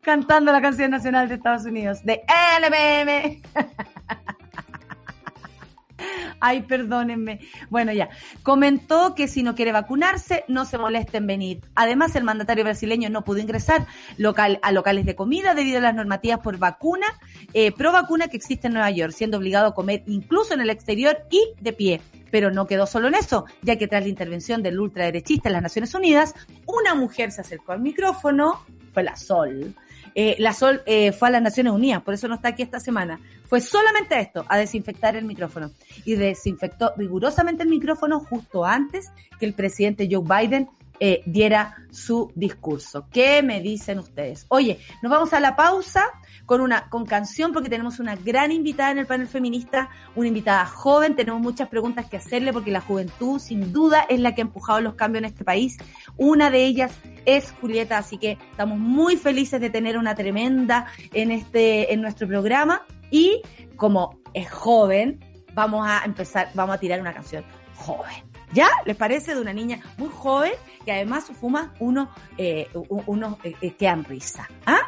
Cantando 0.00 0.52
la 0.52 0.60
canción 0.60 0.90
nacional 0.90 1.28
de 1.28 1.36
Estados 1.36 1.64
Unidos, 1.64 2.04
de 2.04 2.22
LBM. 2.60 3.42
Ay, 6.40 6.62
perdónenme. 6.62 7.40
Bueno, 7.70 7.92
ya. 7.92 8.10
Comentó 8.42 9.14
que 9.14 9.28
si 9.28 9.42
no 9.42 9.54
quiere 9.54 9.72
vacunarse, 9.72 10.44
no 10.48 10.64
se 10.64 10.78
moleste 10.78 11.18
en 11.18 11.26
venir. 11.26 11.60
Además, 11.74 12.14
el 12.16 12.24
mandatario 12.24 12.64
brasileño 12.64 13.08
no 13.10 13.24
pudo 13.24 13.38
ingresar 13.38 13.86
a 14.62 14.72
locales 14.72 15.06
de 15.06 15.14
comida 15.14 15.54
debido 15.54 15.78
a 15.78 15.82
las 15.82 15.94
normativas 15.94 16.40
por 16.40 16.58
vacuna, 16.58 17.06
eh, 17.52 17.72
pro 17.72 17.92
vacuna 17.92 18.28
que 18.28 18.36
existe 18.36 18.66
en 18.66 18.74
Nueva 18.74 18.90
York, 18.90 19.12
siendo 19.12 19.38
obligado 19.38 19.68
a 19.68 19.74
comer 19.74 20.02
incluso 20.06 20.54
en 20.54 20.60
el 20.60 20.70
exterior 20.70 21.18
y 21.30 21.40
de 21.60 21.72
pie. 21.72 22.00
Pero 22.30 22.50
no 22.50 22.66
quedó 22.66 22.86
solo 22.86 23.08
en 23.08 23.14
eso, 23.14 23.46
ya 23.62 23.76
que 23.76 23.86
tras 23.86 24.02
la 24.02 24.08
intervención 24.08 24.62
del 24.62 24.80
ultraderechista 24.80 25.48
en 25.48 25.54
las 25.54 25.62
Naciones 25.62 25.94
Unidas, 25.94 26.34
una 26.66 26.94
mujer 26.94 27.30
se 27.30 27.40
acercó 27.40 27.72
al 27.72 27.80
micrófono, 27.80 28.60
fue 28.94 29.02
la 29.02 29.16
Sol, 29.16 29.74
eh, 30.14 30.36
la 30.38 30.52
Sol 30.52 30.82
eh, 30.86 31.12
fue 31.12 31.28
a 31.28 31.32
las 31.32 31.42
Naciones 31.42 31.72
Unidas, 31.72 32.02
por 32.02 32.14
eso 32.14 32.28
no 32.28 32.36
está 32.36 32.48
aquí 32.48 32.62
esta 32.62 32.78
semana. 32.78 33.18
Fue 33.46 33.60
solamente 33.60 34.18
esto, 34.18 34.44
a 34.48 34.56
desinfectar 34.56 35.16
el 35.16 35.24
micrófono. 35.24 35.72
Y 36.04 36.14
desinfectó 36.14 36.92
rigurosamente 36.96 37.64
el 37.64 37.68
micrófono 37.68 38.20
justo 38.20 38.64
antes 38.64 39.10
que 39.38 39.46
el 39.46 39.54
presidente 39.54 40.08
Joe 40.10 40.24
Biden 40.24 40.68
eh, 41.00 41.22
diera 41.26 41.76
su 41.90 42.30
discurso. 42.34 43.08
¿Qué 43.10 43.42
me 43.42 43.60
dicen 43.60 43.98
ustedes? 43.98 44.46
Oye, 44.48 44.78
nos 45.02 45.10
vamos 45.10 45.32
a 45.32 45.40
la 45.40 45.56
pausa 45.56 46.04
con 46.46 46.60
una 46.60 46.88
con 46.88 47.06
canción 47.06 47.52
porque 47.52 47.68
tenemos 47.68 47.98
una 47.98 48.16
gran 48.16 48.52
invitada 48.52 48.90
en 48.92 48.98
el 48.98 49.06
panel 49.06 49.26
feminista, 49.26 49.90
una 50.14 50.28
invitada 50.28 50.66
joven, 50.66 51.16
tenemos 51.16 51.40
muchas 51.40 51.68
preguntas 51.68 52.06
que 52.06 52.16
hacerle 52.16 52.52
porque 52.52 52.70
la 52.70 52.80
juventud 52.80 53.38
sin 53.38 53.72
duda 53.72 54.06
es 54.08 54.20
la 54.20 54.34
que 54.34 54.42
ha 54.42 54.44
empujado 54.44 54.80
los 54.80 54.94
cambios 54.94 55.22
en 55.22 55.30
este 55.30 55.44
país. 55.44 55.76
Una 56.16 56.50
de 56.50 56.64
ellas 56.64 56.92
es 57.24 57.52
Julieta, 57.60 57.98
así 57.98 58.18
que 58.18 58.38
estamos 58.50 58.78
muy 58.78 59.16
felices 59.16 59.60
de 59.60 59.70
tener 59.70 59.98
una 59.98 60.14
tremenda 60.14 60.86
en 61.12 61.30
este 61.30 61.92
en 61.92 62.02
nuestro 62.02 62.28
programa 62.28 62.82
y 63.10 63.42
como 63.76 64.18
es 64.32 64.50
joven, 64.50 65.20
vamos 65.54 65.86
a 65.86 66.02
empezar, 66.04 66.50
vamos 66.54 66.76
a 66.76 66.78
tirar 66.78 67.00
una 67.00 67.12
canción 67.12 67.44
joven. 67.74 68.33
¿Ya? 68.54 68.68
¿Les 68.86 68.96
parece? 68.96 69.34
De 69.34 69.40
una 69.40 69.52
niña 69.52 69.80
muy 69.98 70.08
joven 70.08 70.52
que 70.84 70.92
además 70.92 71.24
fuma 71.40 71.72
uno, 71.80 72.08
eh, 72.38 72.68
unos 72.88 73.36
eh, 73.42 73.54
eh, 73.60 73.74
que 73.74 73.86
dan 73.86 74.04
risa. 74.04 74.48
¿Ah? 74.64 74.80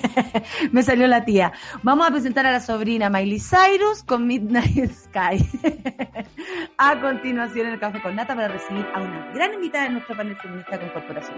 Me 0.72 0.82
salió 0.82 1.06
la 1.06 1.24
tía. 1.24 1.52
Vamos 1.82 2.08
a 2.08 2.10
presentar 2.10 2.44
a 2.44 2.52
la 2.52 2.60
sobrina 2.60 3.08
Miley 3.08 3.40
Cyrus 3.40 4.02
con 4.02 4.26
Midnight 4.26 4.92
Sky. 4.92 5.48
a 6.76 7.00
continuación 7.00 7.68
en 7.68 7.74
el 7.74 7.80
Café 7.80 8.02
con 8.02 8.16
Nata 8.16 8.34
para 8.34 8.48
recibir 8.48 8.84
a 8.94 9.00
una 9.00 9.30
gran 9.32 9.54
invitada 9.54 9.86
en 9.86 9.92
nuestro 9.94 10.16
panel 10.16 10.36
feminista 10.36 10.78
con 10.78 10.88
Corporación 10.88 11.36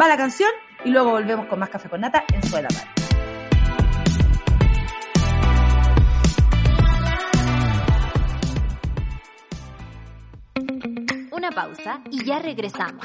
Va 0.00 0.08
la 0.08 0.16
canción 0.16 0.50
y 0.84 0.90
luego 0.90 1.10
volvemos 1.10 1.46
con 1.46 1.58
más 1.58 1.70
Café 1.70 1.88
con 1.88 2.02
Nata 2.02 2.24
en 2.32 2.42
Suela 2.42 2.68
Una 11.36 11.50
pausa 11.50 12.00
y 12.10 12.24
ya 12.24 12.38
regresamos. 12.38 13.04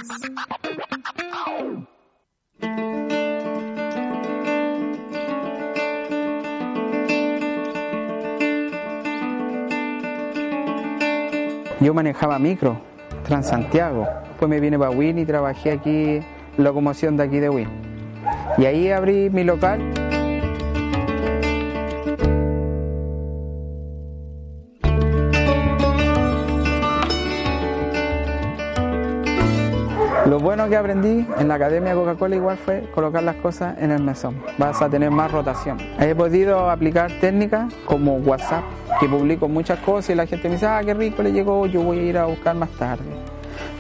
Yo 11.82 11.94
manejaba 11.94 12.40
micro, 12.40 12.80
Transantiago. 13.26 14.08
Después 14.30 14.50
me 14.50 14.62
vine 14.62 14.80
para 14.80 14.92
Win 14.92 15.20
y 15.20 15.26
trabajé 15.26 15.72
aquí, 15.72 16.22
locomoción 16.58 17.18
de 17.18 17.24
aquí 17.24 17.40
de 17.40 17.50
Win. 17.50 17.68
Y 18.58 18.64
ahí 18.64 18.92
abrí 18.92 19.30
mi 19.30 19.44
local. 19.44 20.01
Lo 30.32 30.40
bueno 30.40 30.70
que 30.70 30.78
aprendí 30.78 31.28
en 31.40 31.50
la 31.50 31.56
Academia 31.56 31.94
Coca-Cola 31.94 32.38
igual 32.38 32.56
fue 32.56 32.90
colocar 32.96 33.22
las 33.22 33.36
cosas 33.36 33.78
en 33.80 33.92
el 33.92 34.02
mesón. 34.02 34.42
Vas 34.58 34.82
a 34.82 34.88
tener 34.88 35.12
más 35.12 35.30
rotación. 35.30 35.78
He 36.00 36.16
podido 36.16 36.70
aplicar 36.70 37.12
técnicas 37.20 37.74
como 37.84 38.16
WhatsApp, 38.16 38.64
que 39.02 39.10
publico 39.10 39.50
muchas 39.50 39.80
cosas 39.80 40.12
y 40.12 40.16
la 40.16 40.26
gente 40.26 40.48
me 40.48 40.54
dice, 40.54 40.68
ah, 40.68 40.80
qué 40.86 40.94
rico 40.94 41.22
le 41.22 41.34
llegó, 41.34 41.66
yo 41.66 41.82
voy 41.82 42.00
a 42.00 42.04
ir 42.04 42.18
a 42.18 42.28
buscar 42.28 42.56
más 42.56 42.70
tarde. 42.70 43.04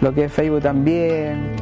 Lo 0.02 0.14
que 0.14 0.26
es 0.26 0.34
Facebook 0.34 0.62
también. 0.62 1.56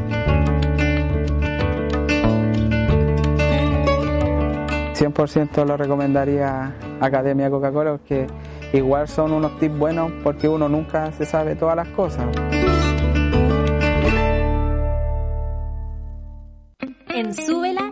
...100% 4.95 5.65
lo 5.65 5.77
recomendaría 5.77 6.73
Academia 6.99 7.51
Coca-Cola 7.51 7.91
porque 7.91 8.25
igual 8.73 9.07
son 9.07 9.33
unos 9.33 9.59
tips 9.59 9.77
buenos 9.77 10.11
porque 10.23 10.49
uno 10.49 10.67
nunca 10.67 11.11
se 11.11 11.25
sabe 11.25 11.55
todas 11.55 11.75
las 11.75 11.89
cosas. 11.89 12.25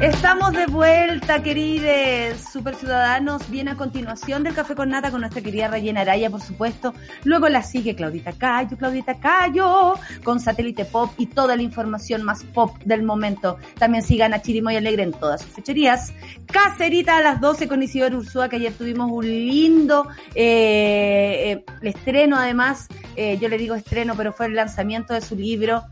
Estamos 0.00 0.52
de 0.52 0.66
vuelta, 0.66 1.42
queridos 1.42 2.40
super 2.52 2.76
ciudadanos. 2.76 3.50
Viene 3.50 3.72
a 3.72 3.74
continuación 3.74 4.44
del 4.44 4.54
Café 4.54 4.76
con 4.76 4.90
Nata 4.90 5.10
con 5.10 5.22
nuestra 5.22 5.42
querida 5.42 5.66
Rayena 5.66 6.02
Araya, 6.02 6.30
por 6.30 6.40
supuesto. 6.40 6.94
Luego 7.24 7.48
la 7.48 7.64
sigue 7.64 7.96
Claudita 7.96 8.32
Cayo, 8.32 8.76
Claudita 8.76 9.18
Cayo, 9.18 9.94
con 10.22 10.38
Satélite 10.38 10.84
Pop 10.84 11.10
y 11.18 11.26
toda 11.26 11.56
la 11.56 11.62
información 11.62 12.22
más 12.22 12.44
pop 12.44 12.78
del 12.84 13.02
momento. 13.02 13.58
También 13.76 14.04
sigan 14.04 14.34
a 14.34 14.40
Chirimoy 14.40 14.76
Alegre 14.76 15.02
en 15.02 15.10
todas 15.10 15.42
sus 15.42 15.50
fecherías. 15.50 16.12
Cacerita 16.46 17.16
a 17.16 17.20
las 17.20 17.40
12 17.40 17.66
con 17.66 17.82
Isidoro 17.82 18.18
Ursúa, 18.18 18.48
que 18.48 18.54
ayer 18.54 18.74
tuvimos 18.74 19.10
un 19.10 19.26
lindo 19.26 20.06
eh, 20.32 21.64
eh, 21.64 21.64
estreno, 21.82 22.36
además. 22.36 22.86
Eh, 23.16 23.36
yo 23.38 23.48
le 23.48 23.58
digo 23.58 23.74
estreno, 23.74 24.14
pero 24.16 24.32
fue 24.32 24.46
el 24.46 24.54
lanzamiento 24.54 25.12
de 25.12 25.22
su 25.22 25.34
libro 25.34 25.82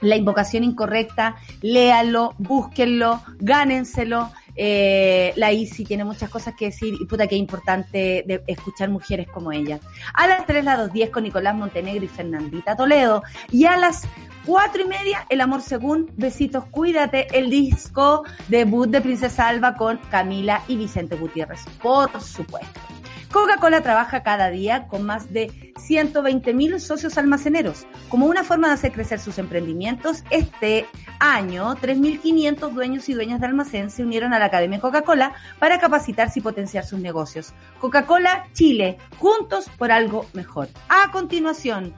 la 0.00 0.16
invocación 0.16 0.64
incorrecta, 0.64 1.36
léalo, 1.60 2.34
búsquenlo, 2.38 3.22
gánenselo. 3.38 4.30
Eh, 4.54 5.32
la 5.36 5.50
Isi 5.52 5.84
tiene 5.84 6.04
muchas 6.04 6.28
cosas 6.28 6.54
que 6.54 6.66
decir 6.66 6.94
y 7.00 7.06
puta 7.06 7.26
que 7.26 7.36
importante 7.36 8.22
de 8.26 8.42
escuchar 8.46 8.90
mujeres 8.90 9.26
como 9.28 9.50
ella. 9.52 9.80
A 10.14 10.26
las 10.26 10.46
3, 10.46 10.64
las 10.64 10.78
2.10 10.90 11.10
con 11.10 11.22
Nicolás 11.22 11.54
Montenegro 11.54 12.04
y 12.04 12.08
Fernandita 12.08 12.76
Toledo. 12.76 13.22
Y 13.50 13.64
a 13.64 13.76
las 13.76 14.06
cuatro 14.44 14.82
y 14.82 14.86
media, 14.86 15.26
El 15.28 15.40
Amor 15.40 15.62
Según, 15.62 16.10
Besitos, 16.16 16.64
Cuídate, 16.66 17.26
el 17.36 17.50
disco 17.50 18.24
debut 18.48 18.90
de 18.90 19.00
Princesa 19.00 19.48
Alba 19.48 19.74
con 19.74 19.98
Camila 20.10 20.62
y 20.68 20.76
Vicente 20.76 21.16
Gutiérrez, 21.16 21.64
por 21.80 22.20
supuesto. 22.20 22.91
Coca-Cola 23.32 23.80
trabaja 23.80 24.22
cada 24.22 24.50
día 24.50 24.88
con 24.88 25.04
más 25.04 25.32
de 25.32 25.72
120 25.78 26.52
mil 26.52 26.78
socios 26.78 27.16
almaceneros. 27.16 27.86
Como 28.10 28.26
una 28.26 28.44
forma 28.44 28.68
de 28.68 28.74
hacer 28.74 28.92
crecer 28.92 29.20
sus 29.20 29.38
emprendimientos, 29.38 30.22
este 30.28 30.86
año 31.18 31.74
3.500 31.76 32.70
dueños 32.72 33.08
y 33.08 33.14
dueñas 33.14 33.40
de 33.40 33.46
almacén 33.46 33.90
se 33.90 34.02
unieron 34.02 34.34
a 34.34 34.38
la 34.38 34.44
Academia 34.44 34.80
Coca-Cola 34.80 35.32
para 35.58 35.80
capacitarse 35.80 36.40
y 36.40 36.42
potenciar 36.42 36.84
sus 36.84 37.00
negocios. 37.00 37.54
Coca-Cola 37.80 38.48
Chile, 38.52 38.98
juntos 39.16 39.70
por 39.78 39.92
algo 39.92 40.26
mejor. 40.34 40.68
A 40.90 41.10
continuación, 41.10 41.94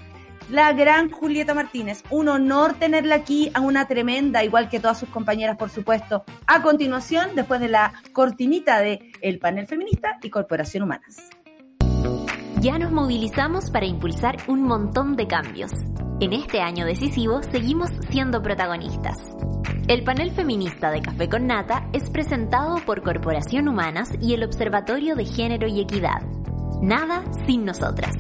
la 0.51 0.73
gran 0.73 1.11
Julieta 1.11 1.55
Martínez. 1.55 2.03
Un 2.11 2.29
honor 2.29 2.75
tenerla 2.75 3.17
aquí, 3.17 3.51
a 3.55 3.61
una 3.61 3.87
tremenda, 3.87 4.45
igual 4.45 4.69
que 4.69 4.81
todas 4.81 4.99
sus 4.99 5.09
compañeras, 5.09 5.57
por 5.57 5.71
supuesto. 5.71 6.25
A 6.47 6.63
continuación, 6.63 7.31
después 7.35 7.61
de 7.61 7.69
la 7.69 7.93
cortinita 8.13 8.81
de 8.81 9.13
El 9.21 9.39
Panel 9.39 9.67
Feminista 9.67 10.19
y 10.23 10.31
Corporación 10.31 10.85
Humanas. 10.85 11.29
Ya 12.61 12.79
nos 12.79 12.93
movilizamos 12.93 13.71
para 13.71 13.87
impulsar 13.87 14.37
un 14.49 14.63
montón 14.63 15.17
de 15.17 15.27
cambios. 15.27 15.73
En 16.21 16.33
este 16.33 16.61
año 16.61 16.87
decisivo 16.87 17.43
seguimos 17.43 17.91
siendo 18.09 18.41
protagonistas. 18.41 19.19
El 19.87 20.03
panel 20.03 20.31
feminista 20.31 20.91
de 20.91 21.03
Café 21.03 21.29
con 21.29 21.47
Nata 21.47 21.89
es 21.93 22.09
presentado 22.09 22.77
por 22.87 23.03
Corporación 23.03 23.69
Humanas 23.69 24.11
y 24.23 24.33
el 24.33 24.45
Observatorio 24.45 25.15
de 25.15 25.27
Género 25.27 25.67
y 25.67 25.81
Equidad. 25.81 26.23
Nada 26.81 27.23
sin 27.47 27.67
nosotras. 27.67 28.15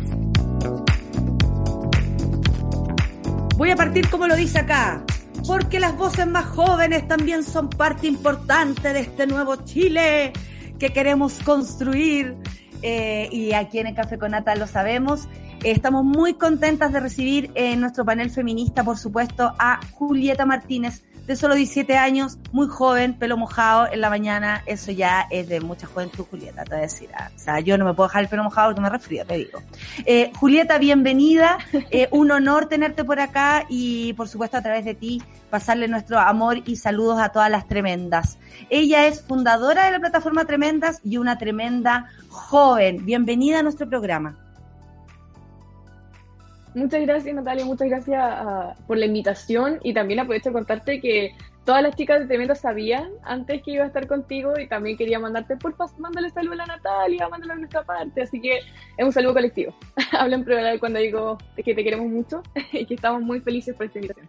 Voy 3.56 3.70
a 3.70 3.76
partir 3.76 4.10
como 4.10 4.26
lo 4.26 4.34
dice 4.34 4.58
acá, 4.58 5.04
porque 5.46 5.78
las 5.78 5.96
voces 5.96 6.26
más 6.26 6.44
jóvenes 6.44 7.06
también 7.06 7.44
son 7.44 7.70
parte 7.70 8.08
importante 8.08 8.92
de 8.92 9.00
este 9.00 9.28
nuevo 9.28 9.54
Chile 9.64 10.32
que 10.78 10.92
queremos 10.92 11.38
construir. 11.44 12.36
eh, 12.82 13.28
y 13.30 13.52
aquí 13.52 13.78
en 13.78 13.86
el 13.86 13.94
Café 13.94 14.18
con 14.18 14.32
Nata 14.32 14.56
lo 14.56 14.66
sabemos. 14.66 15.28
estamos 15.62 16.04
muy 16.04 16.34
contentas 16.34 16.92
de 16.92 17.00
recibir 17.00 17.50
en 17.54 17.80
nuestro 17.80 18.04
panel 18.04 18.28
feminista, 18.28 18.82
por 18.84 18.98
supuesto, 18.98 19.54
a 19.58 19.80
Julieta 19.92 20.44
Martínez, 20.44 21.02
de 21.26 21.36
solo 21.36 21.54
17 21.54 21.96
años, 21.96 22.38
muy 22.52 22.66
joven, 22.66 23.14
pelo 23.14 23.36
mojado 23.36 23.90
en 23.90 24.00
la 24.00 24.10
mañana, 24.10 24.62
eso 24.66 24.92
ya 24.92 25.26
es 25.30 25.48
de 25.48 25.60
mucha 25.60 25.86
juventud, 25.86 26.26
Julieta, 26.30 26.64
te 26.64 26.70
voy 26.70 26.78
a 26.78 26.82
decir. 26.82 27.08
Ah, 27.14 27.30
o 27.34 27.38
sea, 27.38 27.60
yo 27.60 27.78
no 27.78 27.84
me 27.84 27.94
puedo 27.94 28.08
dejar 28.08 28.24
el 28.24 28.28
pelo 28.28 28.44
mojado 28.44 28.68
porque 28.68 28.82
me 28.82 28.90
resfrío, 28.90 29.24
te 29.24 29.36
digo. 29.38 29.62
Eh, 30.04 30.30
Julieta, 30.38 30.78
bienvenida, 30.78 31.58
eh, 31.90 32.08
un 32.12 32.30
honor 32.30 32.66
tenerte 32.66 33.04
por 33.04 33.20
acá 33.20 33.64
y 33.68 34.12
por 34.14 34.28
supuesto 34.28 34.58
a 34.58 34.62
través 34.62 34.84
de 34.84 34.94
ti 34.94 35.22
pasarle 35.48 35.88
nuestro 35.88 36.18
amor 36.18 36.62
y 36.66 36.76
saludos 36.76 37.20
a 37.20 37.30
todas 37.30 37.50
las 37.50 37.66
tremendas. 37.66 38.38
Ella 38.68 39.06
es 39.06 39.22
fundadora 39.22 39.86
de 39.86 39.92
la 39.92 40.00
plataforma 40.00 40.44
Tremendas 40.44 41.00
y 41.04 41.16
una 41.16 41.38
tremenda 41.38 42.10
joven. 42.28 43.04
Bienvenida 43.04 43.60
a 43.60 43.62
nuestro 43.62 43.88
programa. 43.88 44.43
Muchas 46.74 47.02
gracias 47.02 47.34
Natalia, 47.34 47.64
muchas 47.64 47.88
gracias 47.88 48.20
ah, 48.20 48.74
por 48.88 48.98
la 48.98 49.06
invitación 49.06 49.78
y 49.84 49.94
también 49.94 50.18
aprovecho 50.18 50.48
de 50.48 50.54
contarte 50.54 51.00
que 51.00 51.36
todas 51.64 51.82
las 51.82 51.94
chicas 51.94 52.20
de 52.20 52.26
Tremendo 52.26 52.56
sabían 52.56 53.10
antes 53.22 53.62
que 53.62 53.72
iba 53.72 53.84
a 53.84 53.86
estar 53.86 54.08
contigo 54.08 54.58
y 54.58 54.66
también 54.66 54.96
quería 54.96 55.20
mandarte, 55.20 55.56
por 55.56 55.76
favor, 55.76 55.98
mándale 56.00 56.30
saludo 56.30 56.54
a 56.54 56.56
la 56.56 56.66
Natalia, 56.66 57.28
mándale 57.28 57.52
a 57.52 57.56
nuestra 57.56 57.84
parte, 57.84 58.22
así 58.22 58.40
que 58.40 58.58
es 58.58 59.04
un 59.04 59.12
saludo 59.12 59.34
colectivo. 59.34 59.72
Hablo 60.12 60.36
en 60.36 60.78
cuando 60.80 60.98
digo 60.98 61.38
que 61.56 61.74
te 61.74 61.84
queremos 61.84 62.08
mucho 62.08 62.42
y 62.72 62.84
que 62.84 62.94
estamos 62.94 63.22
muy 63.22 63.40
felices 63.40 63.74
por 63.76 63.86
esta 63.86 64.00
invitación. 64.00 64.28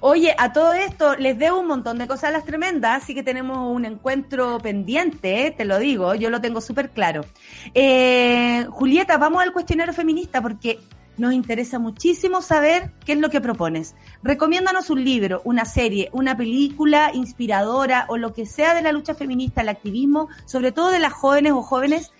Oye, 0.00 0.34
a 0.38 0.54
todo 0.54 0.72
esto 0.72 1.16
les 1.16 1.38
debo 1.38 1.60
un 1.60 1.66
montón 1.66 1.98
de 1.98 2.06
cosas 2.06 2.30
a 2.30 2.32
las 2.32 2.44
tremendas, 2.44 3.02
así 3.02 3.14
que 3.14 3.22
tenemos 3.22 3.58
un 3.58 3.84
encuentro 3.84 4.58
pendiente, 4.58 5.52
te 5.54 5.66
lo 5.66 5.78
digo, 5.78 6.14
yo 6.14 6.30
lo 6.30 6.40
tengo 6.40 6.62
súper 6.62 6.90
claro. 6.90 7.26
Eh, 7.74 8.64
Julieta, 8.70 9.18
vamos 9.18 9.42
al 9.42 9.52
cuestionario 9.52 9.92
feminista 9.92 10.40
porque 10.40 10.78
nos 11.18 11.34
interesa 11.34 11.78
muchísimo 11.78 12.42
saber 12.42 12.90
qué 13.04 13.12
es 13.12 13.18
lo 13.18 13.30
que 13.30 13.40
propones. 13.40 13.94
Recomiéndanos 14.22 14.90
un 14.90 15.04
libro, 15.04 15.42
una 15.44 15.64
serie, 15.64 16.08
una 16.12 16.36
película 16.36 17.10
inspiradora 17.12 18.06
o 18.08 18.16
lo 18.16 18.32
que 18.32 18.46
sea 18.46 18.74
de 18.74 18.82
la 18.82 18.92
lucha 18.92 19.14
feminista, 19.14 19.62
el 19.62 19.68
activismo, 19.68 20.28
sobre 20.46 20.72
todo 20.72 20.90
de 20.90 20.98
las 20.98 21.12
jóvenes 21.12 21.52
o 21.52 21.62
jóvenes. 21.62 22.12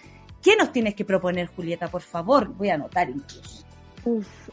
¿Qué 0.43 0.57
nos 0.57 0.73
tienes 0.73 0.95
que 0.95 1.05
proponer, 1.05 1.47
Julieta? 1.47 1.89
Por 1.89 2.03
favor, 2.03 2.49
voy 2.55 2.69
a 2.69 2.75
anotar 2.75 3.09
incluso. 3.09 3.65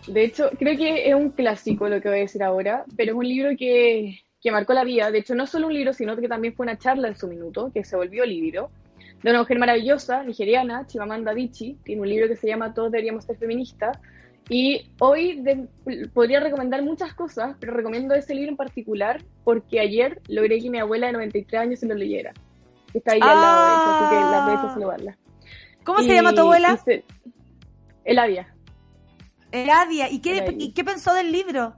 de 0.08 0.24
hecho, 0.24 0.50
creo 0.58 0.78
que 0.78 1.10
es 1.10 1.16
un 1.16 1.32
clásico 1.32 1.90
lo 1.90 2.02
que 2.02 2.08
voy 2.10 2.20
a 2.20 2.22
decir 2.22 2.44
ahora, 2.44 2.86
pero 2.96 3.12
es 3.12 3.18
un 3.18 3.28
libro 3.28 3.50
que, 3.58 4.20
que 4.42 4.52
marcó 4.52 4.74
la 4.74 4.84
vida. 4.84 5.12
De 5.12 5.20
hecho, 5.20 5.36
no 5.36 5.48
solo 5.48 5.68
un 5.68 5.74
libro, 5.74 5.94
sino 5.94 6.16
que 6.16 6.28
también 6.28 6.54
fue 6.54 6.66
una 6.66 6.78
charla 6.78 7.08
en 7.08 7.18
su 7.18 7.28
minuto, 7.28 7.72
que 7.74 7.84
se 7.84 7.96
volvió 7.96 8.26
libro, 8.26 8.70
de 9.24 9.32
una 9.32 9.40
mujer 9.40 9.60
maravillosa, 9.60 10.24
nigeriana, 10.24 10.86
Chimamanda 10.88 11.32
Adichie. 11.32 11.76
Tiene 11.84 12.02
un 12.02 12.10
libro 12.10 12.28
que 12.28 12.38
se 12.38 12.48
llama 12.48 12.74
Todos 12.74 12.92
deberíamos 12.92 13.26
ser 13.26 13.38
feministas 13.38 13.98
y 14.50 14.90
hoy 15.00 15.44
podría 16.12 16.40
recomendar 16.40 16.82
muchas 16.82 17.14
cosas, 17.14 17.56
pero 17.60 17.72
recomiendo 17.74 18.16
ese 18.16 18.34
libro 18.34 18.50
en 18.50 18.58
particular 18.58 19.24
porque 19.44 19.80
ayer 19.80 20.20
logré 20.28 20.60
que 20.60 20.72
mi 20.72 20.80
abuela 20.80 21.08
de 21.08 21.14
93 21.14 21.62
años 21.62 21.80
se 21.80 21.86
lo 21.88 21.94
leyera. 21.94 22.34
Está 22.92 23.14
ahí 23.14 23.20
al 23.22 23.30
lado 23.30 23.66
de 23.66 23.72
eso, 23.72 23.92
así 23.92 24.10
que 24.10 24.22
la 24.22 24.46
voy 24.46 24.54
a 24.56 24.74
saludarla. 24.74 25.18
¿Cómo 25.84 26.00
se 26.00 26.14
llama 26.14 26.34
tu 26.34 26.42
abuela? 26.42 26.80
Eladia. 28.04 28.54
Eladia. 29.52 30.10
¿Y 30.10 30.20
qué, 30.20 30.56
¿Y 30.58 30.74
qué 30.74 30.84
pensó 30.84 31.14
del 31.14 31.32
libro? 31.32 31.76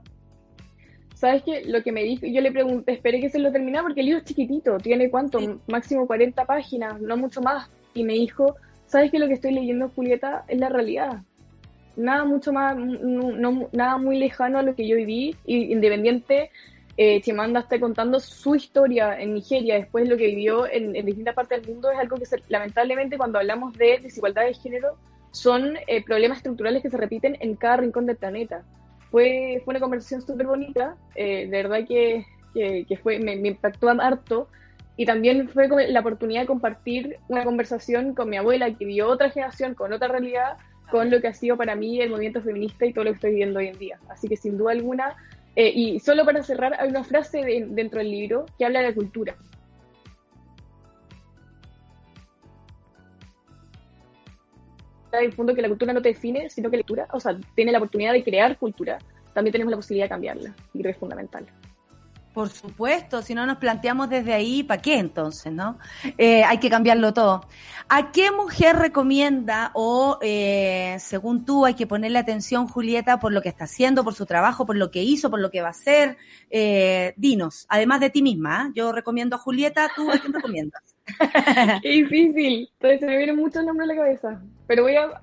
¿Sabes 1.14 1.42
qué? 1.44 1.64
Lo 1.66 1.82
que 1.82 1.92
me 1.92 2.02
dijo, 2.02 2.26
yo 2.26 2.40
le 2.40 2.50
pregunté, 2.50 2.92
esperé 2.92 3.20
que 3.20 3.28
se 3.28 3.38
lo 3.38 3.52
terminara 3.52 3.82
porque 3.82 4.00
el 4.00 4.06
libro 4.06 4.20
es 4.20 4.24
chiquitito, 4.24 4.78
tiene 4.78 5.10
cuánto, 5.10 5.38
máximo 5.68 6.06
40 6.06 6.46
páginas, 6.46 7.00
no 7.02 7.18
mucho 7.18 7.42
más. 7.42 7.70
Y 7.92 8.02
me 8.02 8.14
dijo, 8.14 8.56
¿sabes 8.86 9.10
qué? 9.10 9.18
Lo 9.18 9.28
que 9.28 9.34
estoy 9.34 9.52
leyendo, 9.52 9.90
Julieta, 9.90 10.44
es 10.48 10.58
la 10.58 10.70
realidad 10.70 11.22
nada 11.96 12.24
mucho 12.24 12.52
más, 12.52 12.76
no, 12.76 13.68
nada 13.72 13.98
muy 13.98 14.18
lejano 14.18 14.58
a 14.58 14.62
lo 14.62 14.74
que 14.74 14.86
yo 14.86 14.96
viví, 14.96 15.36
y 15.44 15.72
independiente, 15.72 16.50
eh, 16.96 17.20
Chimanda 17.22 17.60
está 17.60 17.80
contando 17.80 18.20
su 18.20 18.54
historia 18.54 19.18
en 19.18 19.34
Nigeria, 19.34 19.76
después 19.76 20.08
lo 20.08 20.16
que 20.16 20.26
vivió 20.26 20.66
en, 20.70 20.92
distintas 20.92 21.34
partes 21.34 21.62
del 21.62 21.74
mundo, 21.74 21.90
es 21.90 21.98
algo 21.98 22.16
que 22.16 22.24
lamentablemente 22.48 23.16
cuando 23.16 23.38
hablamos 23.38 23.72
de 23.74 23.98
desigualdad 24.02 24.44
de 24.44 24.54
género, 24.54 24.96
son 25.30 25.78
eh, 25.86 26.04
problemas 26.04 26.38
estructurales 26.38 26.82
que 26.82 26.90
se 26.90 26.96
repiten 26.98 27.38
en 27.40 27.56
cada 27.56 27.78
rincón 27.78 28.04
del 28.04 28.16
planeta. 28.16 28.62
Fue, 29.10 29.62
fue 29.64 29.72
una 29.72 29.80
conversación 29.80 30.20
súper 30.20 30.46
bonita, 30.46 30.96
eh, 31.14 31.46
de 31.46 31.62
verdad 31.62 31.86
que, 31.86 32.26
que, 32.54 32.98
fue, 33.02 33.18
me, 33.18 33.36
me 33.36 33.48
impactó 33.48 33.88
harto, 33.88 34.48
y 34.96 35.06
también 35.06 35.48
fue 35.48 35.68
la 35.88 36.00
oportunidad 36.00 36.42
de 36.42 36.46
compartir 36.46 37.16
una 37.28 37.44
conversación 37.44 38.14
con 38.14 38.28
mi 38.28 38.36
abuela 38.36 38.66
que 38.66 38.84
vivió 38.84 39.08
otra 39.08 39.30
generación, 39.30 39.74
con 39.74 39.92
otra 39.92 40.08
realidad, 40.08 40.58
con 40.92 41.10
lo 41.10 41.22
que 41.22 41.28
ha 41.28 41.32
sido 41.32 41.56
para 41.56 41.74
mí 41.74 42.02
el 42.02 42.10
movimiento 42.10 42.42
feminista 42.42 42.84
y 42.84 42.92
todo 42.92 43.04
lo 43.04 43.12
que 43.12 43.14
estoy 43.14 43.30
viviendo 43.30 43.60
hoy 43.60 43.68
en 43.68 43.78
día. 43.78 43.98
Así 44.10 44.28
que 44.28 44.36
sin 44.36 44.58
duda 44.58 44.72
alguna, 44.72 45.16
eh, 45.56 45.72
y 45.74 45.98
solo 46.00 46.26
para 46.26 46.42
cerrar, 46.42 46.74
hay 46.78 46.90
una 46.90 47.02
frase 47.02 47.40
dentro 47.70 47.98
del 48.00 48.10
libro 48.10 48.44
que 48.58 48.66
habla 48.66 48.80
de 48.80 48.88
la 48.88 48.94
cultura. 48.94 49.34
fondo 55.36 55.54
que 55.54 55.62
la 55.62 55.68
cultura 55.68 55.92
no 55.92 56.02
te 56.02 56.10
define, 56.10 56.50
sino 56.50 56.70
que 56.70 56.76
la 56.76 56.82
cultura, 56.82 57.08
o 57.12 57.20
sea, 57.20 57.38
tiene 57.54 57.72
la 57.72 57.78
oportunidad 57.78 58.12
de 58.12 58.24
crear 58.24 58.58
cultura, 58.58 58.98
también 59.34 59.52
tenemos 59.52 59.70
la 59.70 59.76
posibilidad 59.76 60.06
de 60.06 60.10
cambiarla, 60.10 60.54
y 60.72 60.78
creo 60.78 60.84
que 60.84 60.90
es 60.90 60.96
fundamental. 60.96 61.46
Por 62.32 62.48
supuesto, 62.48 63.20
si 63.20 63.34
no 63.34 63.44
nos 63.44 63.58
planteamos 63.58 64.08
desde 64.08 64.32
ahí, 64.32 64.62
¿para 64.62 64.80
qué 64.80 64.98
entonces, 64.98 65.52
no? 65.52 65.78
Eh, 66.16 66.42
hay 66.44 66.58
que 66.58 66.70
cambiarlo 66.70 67.12
todo. 67.12 67.46
¿A 67.90 68.10
qué 68.10 68.30
mujer 68.30 68.76
recomienda 68.76 69.70
o, 69.74 70.18
eh, 70.22 70.96
según 70.98 71.44
tú, 71.44 71.66
hay 71.66 71.74
que 71.74 71.86
ponerle 71.86 72.18
atención, 72.18 72.68
Julieta, 72.68 73.20
por 73.20 73.32
lo 73.32 73.42
que 73.42 73.50
está 73.50 73.64
haciendo, 73.64 74.02
por 74.02 74.14
su 74.14 74.24
trabajo, 74.24 74.64
por 74.64 74.76
lo 74.76 74.90
que 74.90 75.02
hizo, 75.02 75.28
por 75.28 75.40
lo 75.40 75.50
que 75.50 75.60
va 75.60 75.68
a 75.68 75.72
hacer? 75.72 76.16
Eh, 76.48 77.12
dinos, 77.16 77.66
además 77.68 78.00
de 78.00 78.08
ti 78.08 78.22
misma, 78.22 78.68
¿eh? 78.68 78.72
yo 78.76 78.92
recomiendo 78.92 79.36
a 79.36 79.38
Julieta, 79.38 79.90
¿tú 79.94 80.10
a 80.10 80.18
quién 80.18 80.32
recomiendas? 80.32 80.82
Qué 81.82 81.88
difícil, 81.88 82.70
entonces 82.72 83.00
se 83.00 83.06
me 83.06 83.18
vienen 83.18 83.36
muchos 83.36 83.62
nombres 83.62 83.90
a 83.90 83.92
la 83.92 84.00
cabeza, 84.00 84.42
pero 84.66 84.84
voy 84.84 84.96
a, 84.96 85.20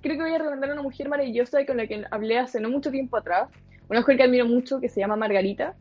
creo 0.00 0.16
que 0.16 0.22
voy 0.22 0.34
a 0.34 0.38
recomendar 0.38 0.70
a 0.70 0.74
una 0.74 0.82
mujer 0.82 1.08
maravillosa 1.08 1.66
con 1.66 1.78
la 1.78 1.88
que 1.88 2.04
hablé 2.12 2.38
hace 2.38 2.60
no 2.60 2.70
mucho 2.70 2.92
tiempo 2.92 3.16
atrás, 3.16 3.48
una 3.88 4.00
mujer 4.00 4.16
que 4.16 4.22
admiro 4.22 4.46
mucho, 4.46 4.80
que 4.80 4.88
se 4.88 5.00
llama 5.00 5.16
Margarita 5.16 5.74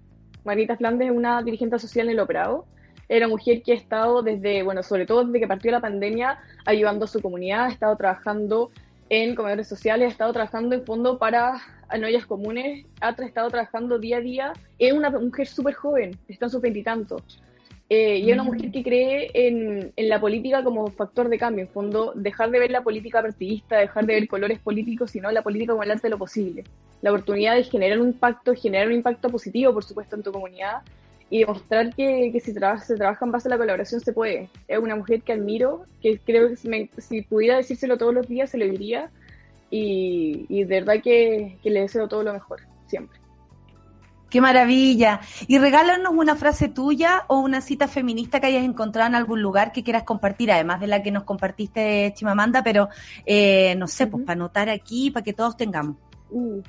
Marita 0.44 0.76
Flandes 0.76 1.10
es 1.10 1.16
una 1.16 1.42
dirigente 1.42 1.80
social 1.80 2.08
en 2.08 2.14
el 2.14 2.20
Operado. 2.20 2.66
Era 3.10 3.28
mujer 3.28 3.62
que 3.62 3.74
ha 3.74 3.76
estado 3.76 4.22
desde, 4.22 4.64
bueno, 4.64 4.84
sobre 4.84 5.06
todo 5.06 5.26
desde 5.26 5.40
que 5.40 5.48
partió 5.48 5.72
la 5.72 5.82
pandemia, 5.82 6.40
ayudando 6.66 7.06
a 7.06 7.08
su 7.08 7.22
comunidad, 7.22 7.66
ha 7.66 7.70
estado 7.70 7.96
trabajando 7.96 8.72
en 9.10 9.36
comedores 9.36 9.68
sociales, 9.68 10.08
ha 10.08 10.12
estado 10.12 10.34
trabajando 10.34 10.76
en 10.76 10.86
fondo 10.86 11.18
para 11.20 11.62
ollas 11.90 12.26
comunes, 12.26 12.86
ha 13.02 13.10
estado 13.10 13.50
trabajando 13.50 14.00
día 14.00 14.18
a 14.18 14.22
día. 14.22 14.54
Es 14.80 14.94
una 14.94 15.10
mujer 15.10 15.48
súper 15.48 15.76
joven, 15.76 16.18
está 16.28 16.46
en 16.46 16.52
sus 16.52 16.62
veintitantos. 16.62 17.42
Eh, 17.90 18.20
y 18.20 18.30
es 18.30 18.34
una 18.34 18.44
mujer 18.44 18.72
que 18.72 18.82
cree 18.82 19.30
en, 19.34 19.92
en, 19.96 20.10
la 20.10 20.20
política 20.20 20.64
como 20.64 20.88
factor 20.88 21.30
de 21.30 21.38
cambio, 21.38 21.66
en 21.66 21.70
fondo, 21.70 22.14
dejar 22.16 22.50
de 22.50 22.60
ver 22.60 22.72
la 22.72 22.82
política 22.82 23.22
partidista, 23.22 23.78
dejar 23.78 24.06
de 24.06 24.16
ver 24.16 24.28
colores 24.28 24.60
políticos, 24.60 25.12
sino 25.12 25.30
la 25.32 25.44
política 25.44 25.74
como 25.74 25.84
el 25.84 25.92
arte 25.92 26.08
de 26.08 26.12
lo 26.12 26.18
posible. 26.18 26.64
La 27.02 27.12
oportunidad 27.12 27.56
de 27.56 27.64
generar 27.64 28.00
un 28.00 28.08
impacto, 28.08 28.56
generar 28.56 28.88
un 28.88 28.94
impacto 28.94 29.30
positivo, 29.30 29.74
por 29.74 29.84
supuesto, 29.84 30.16
en 30.16 30.24
tu 30.24 30.32
comunidad 30.32 30.82
y 31.30 31.40
demostrar 31.40 31.94
que, 31.96 32.30
que 32.32 32.40
si 32.40 32.54
se 32.54 32.96
trabaja 32.96 33.26
en 33.26 33.32
base 33.32 33.48
a 33.48 33.52
la 33.52 33.58
colaboración 33.58 34.02
se 34.02 34.14
puede. 34.14 34.50
Es 34.68 34.78
una 34.78 34.96
mujer 34.96 35.22
que 35.22 35.34
admiro, 35.34 35.86
que 36.02 36.20
creo 36.20 36.50
que 36.50 36.56
si, 37.00 37.22
pudiera 37.24 37.58
decírselo 37.58 37.98
todos 37.98 38.14
los 38.14 38.28
días 38.28 38.50
se 38.52 38.58
lo 38.58 38.66
diría 38.66 39.10
y, 39.70 40.46
y 40.48 40.64
de 40.64 40.80
verdad 40.82 41.02
que, 41.04 41.58
que 41.64 41.70
le 41.70 41.82
deseo 41.82 42.08
todo 42.08 42.24
lo 42.24 42.34
mejor, 42.34 42.62
siempre. 42.88 43.23
Qué 44.34 44.42
maravilla. 44.42 45.22
Y 45.46 45.60
regálanos 45.60 46.12
una 46.12 46.36
frase 46.36 46.68
tuya 46.68 47.24
o 47.28 47.38
una 47.38 47.62
cita 47.62 47.88
feminista 47.88 48.40
que 48.40 48.48
hayas 48.48 48.64
encontrado 48.64 49.08
en 49.08 49.14
algún 49.14 49.44
lugar 49.44 49.72
que 49.72 49.84
quieras 49.84 50.06
compartir, 50.06 50.52
además 50.52 50.80
de 50.80 50.88
la 50.88 51.04
que 51.04 51.12
nos 51.12 51.22
compartiste, 51.22 52.12
Chimamanda, 52.16 52.64
pero 52.64 52.90
eh, 53.28 53.76
no 53.76 53.88
sé, 53.88 54.08
pues 54.08 54.24
para 54.24 54.34
anotar 54.34 54.70
aquí, 54.70 55.12
para 55.12 55.24
que 55.24 55.34
todos 55.34 55.56
tengamos. 55.56 55.98
Uh, 56.32 56.64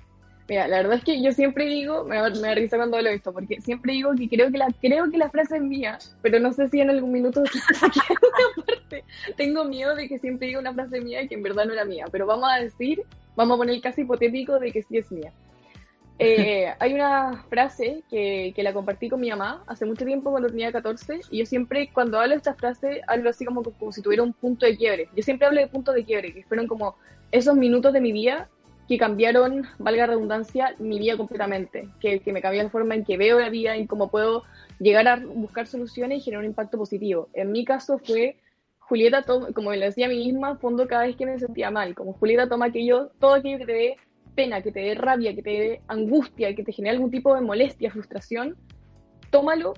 mira, 0.46 0.68
la 0.68 0.76
verdad 0.76 0.98
es 0.98 1.04
que 1.04 1.22
yo 1.22 1.32
siempre 1.32 1.64
digo, 1.64 2.04
me, 2.04 2.20
me 2.32 2.48
da 2.48 2.54
risa 2.54 2.76
cuando 2.76 3.00
lo 3.00 3.08
he 3.08 3.12
visto, 3.14 3.32
porque 3.32 3.58
siempre 3.62 3.94
digo 3.94 4.12
que 4.14 4.28
creo 4.28 4.52
que 4.52 4.58
la 4.58 4.68
creo 4.78 5.10
que 5.10 5.16
la 5.16 5.30
frase 5.30 5.56
es 5.56 5.62
mía, 5.62 5.98
pero 6.20 6.38
no 6.40 6.52
sé 6.52 6.68
si 6.68 6.82
en 6.82 6.90
algún 6.90 7.12
minuto 7.12 7.42
parte. 7.80 9.04
Tengo 9.38 9.64
miedo 9.64 9.94
de 9.94 10.06
que 10.06 10.18
siempre 10.18 10.48
diga 10.48 10.60
una 10.60 10.74
frase 10.74 11.00
mía 11.00 11.26
que 11.26 11.34
en 11.34 11.42
verdad 11.42 11.64
no 11.64 11.72
era 11.72 11.86
mía, 11.86 12.04
pero 12.12 12.26
vamos 12.26 12.50
a 12.52 12.60
decir, 12.60 13.00
vamos 13.34 13.54
a 13.54 13.58
poner 13.58 13.76
el 13.76 13.80
caso 13.80 14.02
hipotético 14.02 14.58
de 14.58 14.70
que 14.70 14.82
sí 14.82 14.98
es 14.98 15.10
mía. 15.10 15.32
Eh, 16.18 16.72
hay 16.78 16.94
una 16.94 17.44
frase 17.48 18.04
que, 18.08 18.52
que, 18.54 18.62
la 18.62 18.72
compartí 18.72 19.08
con 19.08 19.20
mi 19.20 19.30
mamá 19.30 19.64
hace 19.66 19.84
mucho 19.84 20.04
tiempo 20.04 20.30
cuando 20.30 20.48
tenía 20.48 20.70
14 20.70 21.22
y 21.30 21.38
yo 21.38 21.46
siempre 21.46 21.90
cuando 21.92 22.20
hablo 22.20 22.30
de 22.30 22.36
esta 22.36 22.54
frase 22.54 23.00
hablo 23.08 23.30
así 23.30 23.44
como, 23.44 23.64
como 23.64 23.90
si 23.90 24.00
tuviera 24.00 24.22
un 24.22 24.32
punto 24.32 24.64
de 24.64 24.76
quiebre. 24.76 25.08
Yo 25.16 25.22
siempre 25.24 25.48
hablo 25.48 25.60
de 25.60 25.66
puntos 25.66 25.94
de 25.94 26.04
quiebre, 26.04 26.32
que 26.32 26.44
fueron 26.44 26.68
como 26.68 26.94
esos 27.32 27.56
minutos 27.56 27.92
de 27.92 28.00
mi 28.00 28.12
vida 28.12 28.48
que 28.88 28.98
cambiaron, 28.98 29.66
valga 29.78 30.06
redundancia, 30.06 30.74
mi 30.78 30.98
vida 30.98 31.16
completamente, 31.16 31.88
que, 32.00 32.20
que 32.20 32.32
me 32.32 32.42
cambió 32.42 32.62
la 32.62 32.70
forma 32.70 32.94
en 32.94 33.04
que 33.04 33.16
veo 33.16 33.40
la 33.40 33.48
vida 33.48 33.76
y 33.76 33.86
cómo 33.86 34.10
puedo 34.10 34.44
llegar 34.78 35.08
a 35.08 35.16
buscar 35.16 35.66
soluciones 35.66 36.18
y 36.18 36.20
generar 36.20 36.44
un 36.44 36.50
impacto 36.50 36.78
positivo. 36.78 37.28
En 37.32 37.50
mi 37.50 37.64
caso 37.64 37.98
fue 37.98 38.36
Julieta, 38.78 39.24
como 39.54 39.72
lo 39.72 39.80
decía 39.80 40.06
a 40.06 40.10
mí 40.10 40.18
misma, 40.18 40.58
fondo 40.58 40.86
cada 40.86 41.06
vez 41.06 41.16
que 41.16 41.26
me 41.26 41.38
sentía 41.38 41.70
mal, 41.70 41.94
como 41.94 42.12
Julieta 42.12 42.48
toma 42.48 42.66
aquello, 42.66 43.10
todo 43.18 43.34
aquello 43.34 43.58
que 43.58 43.66
te 43.66 43.72
dé 43.72 43.96
pena, 44.34 44.62
que 44.62 44.72
te 44.72 44.80
dé 44.80 44.94
rabia, 44.94 45.34
que 45.34 45.42
te 45.42 45.50
dé 45.50 45.80
angustia, 45.88 46.54
que 46.54 46.64
te 46.64 46.72
genere 46.72 46.96
algún 46.96 47.10
tipo 47.10 47.34
de 47.34 47.40
molestia, 47.40 47.90
frustración, 47.90 48.56
tómalo 49.30 49.74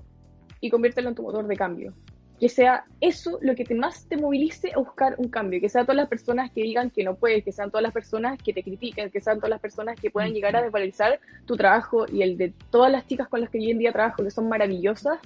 y 0.60 0.70
conviértelo 0.70 1.08
en 1.08 1.14
tu 1.14 1.22
motor 1.22 1.46
de 1.46 1.56
cambio. 1.56 1.94
Que 2.38 2.48
sea 2.50 2.84
eso 3.00 3.38
lo 3.40 3.54
que 3.54 3.64
te 3.64 3.74
más 3.74 4.06
te 4.08 4.18
movilice 4.18 4.72
a 4.74 4.78
buscar 4.78 5.14
un 5.18 5.28
cambio, 5.28 5.60
que 5.60 5.70
sean 5.70 5.86
todas 5.86 5.96
las 5.96 6.08
personas 6.08 6.50
que 6.50 6.62
digan 6.62 6.90
que 6.90 7.02
no 7.02 7.14
puedes, 7.14 7.42
que 7.42 7.52
sean 7.52 7.70
todas 7.70 7.82
las 7.82 7.92
personas 7.92 8.38
que 8.42 8.52
te 8.52 8.62
critiquen, 8.62 9.10
que 9.10 9.20
sean 9.20 9.38
todas 9.38 9.50
las 9.50 9.60
personas 9.60 9.98
que 9.98 10.10
puedan 10.10 10.34
llegar 10.34 10.54
a 10.54 10.62
desvalorizar 10.62 11.18
tu 11.46 11.56
trabajo 11.56 12.04
y 12.12 12.22
el 12.22 12.36
de 12.36 12.52
todas 12.70 12.92
las 12.92 13.06
chicas 13.06 13.28
con 13.28 13.40
las 13.40 13.48
que 13.48 13.58
hoy 13.58 13.70
en 13.70 13.78
día 13.78 13.92
trabajo, 13.92 14.22
que 14.22 14.30
son 14.30 14.48
maravillosas. 14.48 15.18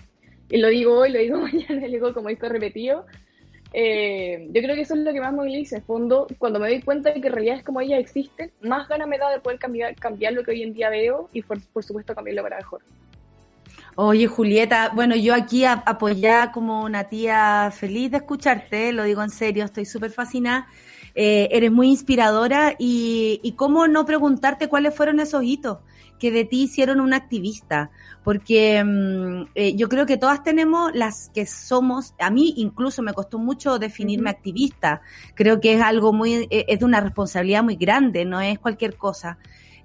Y 0.48 0.58
lo 0.58 0.68
digo 0.68 0.98
hoy, 0.98 1.10
lo 1.10 1.18
digo 1.18 1.40
mañana, 1.40 1.80
lo 1.80 1.92
digo 1.92 2.14
como 2.14 2.28
esto 2.28 2.48
repetido. 2.48 3.06
Eh, 3.72 4.48
yo 4.52 4.62
creo 4.62 4.74
que 4.74 4.82
eso 4.82 4.94
es 4.94 5.00
lo 5.00 5.12
que 5.12 5.20
más 5.20 5.32
moviliza. 5.32 5.76
En 5.76 5.84
fondo, 5.84 6.26
cuando 6.38 6.58
me 6.58 6.68
doy 6.68 6.82
cuenta 6.82 7.12
de 7.12 7.20
que 7.20 7.28
en 7.28 7.34
realidad 7.34 7.56
es 7.58 7.64
como 7.64 7.80
ellas 7.80 8.00
existen, 8.00 8.50
más 8.62 8.88
ganas 8.88 9.08
me 9.08 9.18
da 9.18 9.30
de 9.30 9.40
poder 9.40 9.58
cambiar, 9.58 9.94
cambiar 9.96 10.32
lo 10.32 10.42
que 10.42 10.52
hoy 10.52 10.62
en 10.62 10.74
día 10.74 10.90
veo 10.90 11.28
y 11.32 11.42
por, 11.42 11.60
por 11.72 11.84
supuesto 11.84 12.14
cambiarlo 12.14 12.42
para 12.42 12.56
mejor. 12.56 12.82
Oye, 13.96 14.26
Julieta, 14.26 14.92
bueno, 14.94 15.14
yo 15.16 15.34
aquí 15.34 15.64
apoyada 15.64 16.52
como 16.52 16.84
una 16.84 17.04
tía 17.04 17.72
feliz 17.74 18.10
de 18.10 18.18
escucharte, 18.18 18.92
lo 18.92 19.04
digo 19.04 19.22
en 19.22 19.30
serio, 19.30 19.64
estoy 19.64 19.84
súper 19.84 20.10
fascinada. 20.10 20.68
Eh, 21.14 21.48
eres 21.50 21.72
muy 21.72 21.88
inspiradora 21.88 22.76
y, 22.78 23.40
y 23.42 23.52
cómo 23.52 23.88
no 23.88 24.06
preguntarte 24.06 24.68
cuáles 24.68 24.94
fueron 24.94 25.18
esos 25.18 25.42
hitos 25.42 25.78
que 26.20 26.30
de 26.30 26.44
ti 26.44 26.62
hicieron 26.62 27.00
una 27.00 27.16
activista, 27.16 27.90
porque 28.22 28.84
mm, 28.84 29.48
eh, 29.54 29.74
yo 29.74 29.88
creo 29.88 30.06
que 30.06 30.18
todas 30.18 30.44
tenemos 30.44 30.92
las 30.94 31.30
que 31.30 31.46
somos, 31.46 32.14
a 32.20 32.30
mí 32.30 32.54
incluso 32.58 33.02
me 33.02 33.12
costó 33.12 33.38
mucho 33.38 33.78
definirme 33.78 34.30
activista, 34.30 35.00
creo 35.34 35.60
que 35.60 35.74
es 35.74 35.82
algo 35.82 36.12
muy, 36.12 36.46
eh, 36.50 36.66
es 36.68 36.78
de 36.78 36.84
una 36.84 37.00
responsabilidad 37.00 37.64
muy 37.64 37.74
grande, 37.74 38.24
no 38.24 38.40
es 38.40 38.58
cualquier 38.60 38.96
cosa. 38.96 39.38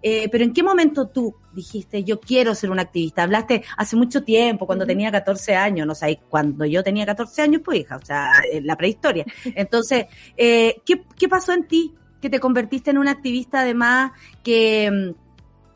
Eh, 0.07 0.29
pero 0.29 0.43
¿en 0.43 0.53
qué 0.53 0.61
momento 0.61 1.07
tú 1.07 1.33
dijiste, 1.51 2.03
yo 2.03 2.19
quiero 2.19 2.53
ser 2.53 2.69
una 2.69 2.83
activista? 2.83 3.23
Hablaste 3.23 3.63
hace 3.75 3.95
mucho 3.95 4.23
tiempo, 4.23 4.67
cuando 4.67 4.85
tenía 4.85 5.11
14 5.11 5.55
años, 5.55 5.87
no 5.87 5.95
sé, 5.95 6.19
cuando 6.29 6.63
yo 6.65 6.83
tenía 6.83 7.07
14 7.07 7.41
años, 7.41 7.61
pues 7.65 7.79
hija, 7.79 7.95
o 7.95 8.05
sea, 8.05 8.29
en 8.51 8.67
la 8.67 8.75
prehistoria. 8.75 9.25
Entonces, 9.55 10.05
eh, 10.37 10.75
¿qué, 10.85 11.01
¿qué 11.17 11.27
pasó 11.27 11.53
en 11.53 11.67
ti 11.67 11.95
que 12.21 12.29
te 12.29 12.39
convertiste 12.39 12.91
en 12.91 12.99
una 12.99 13.11
activista 13.11 13.61
además 13.61 14.11
que, 14.43 15.15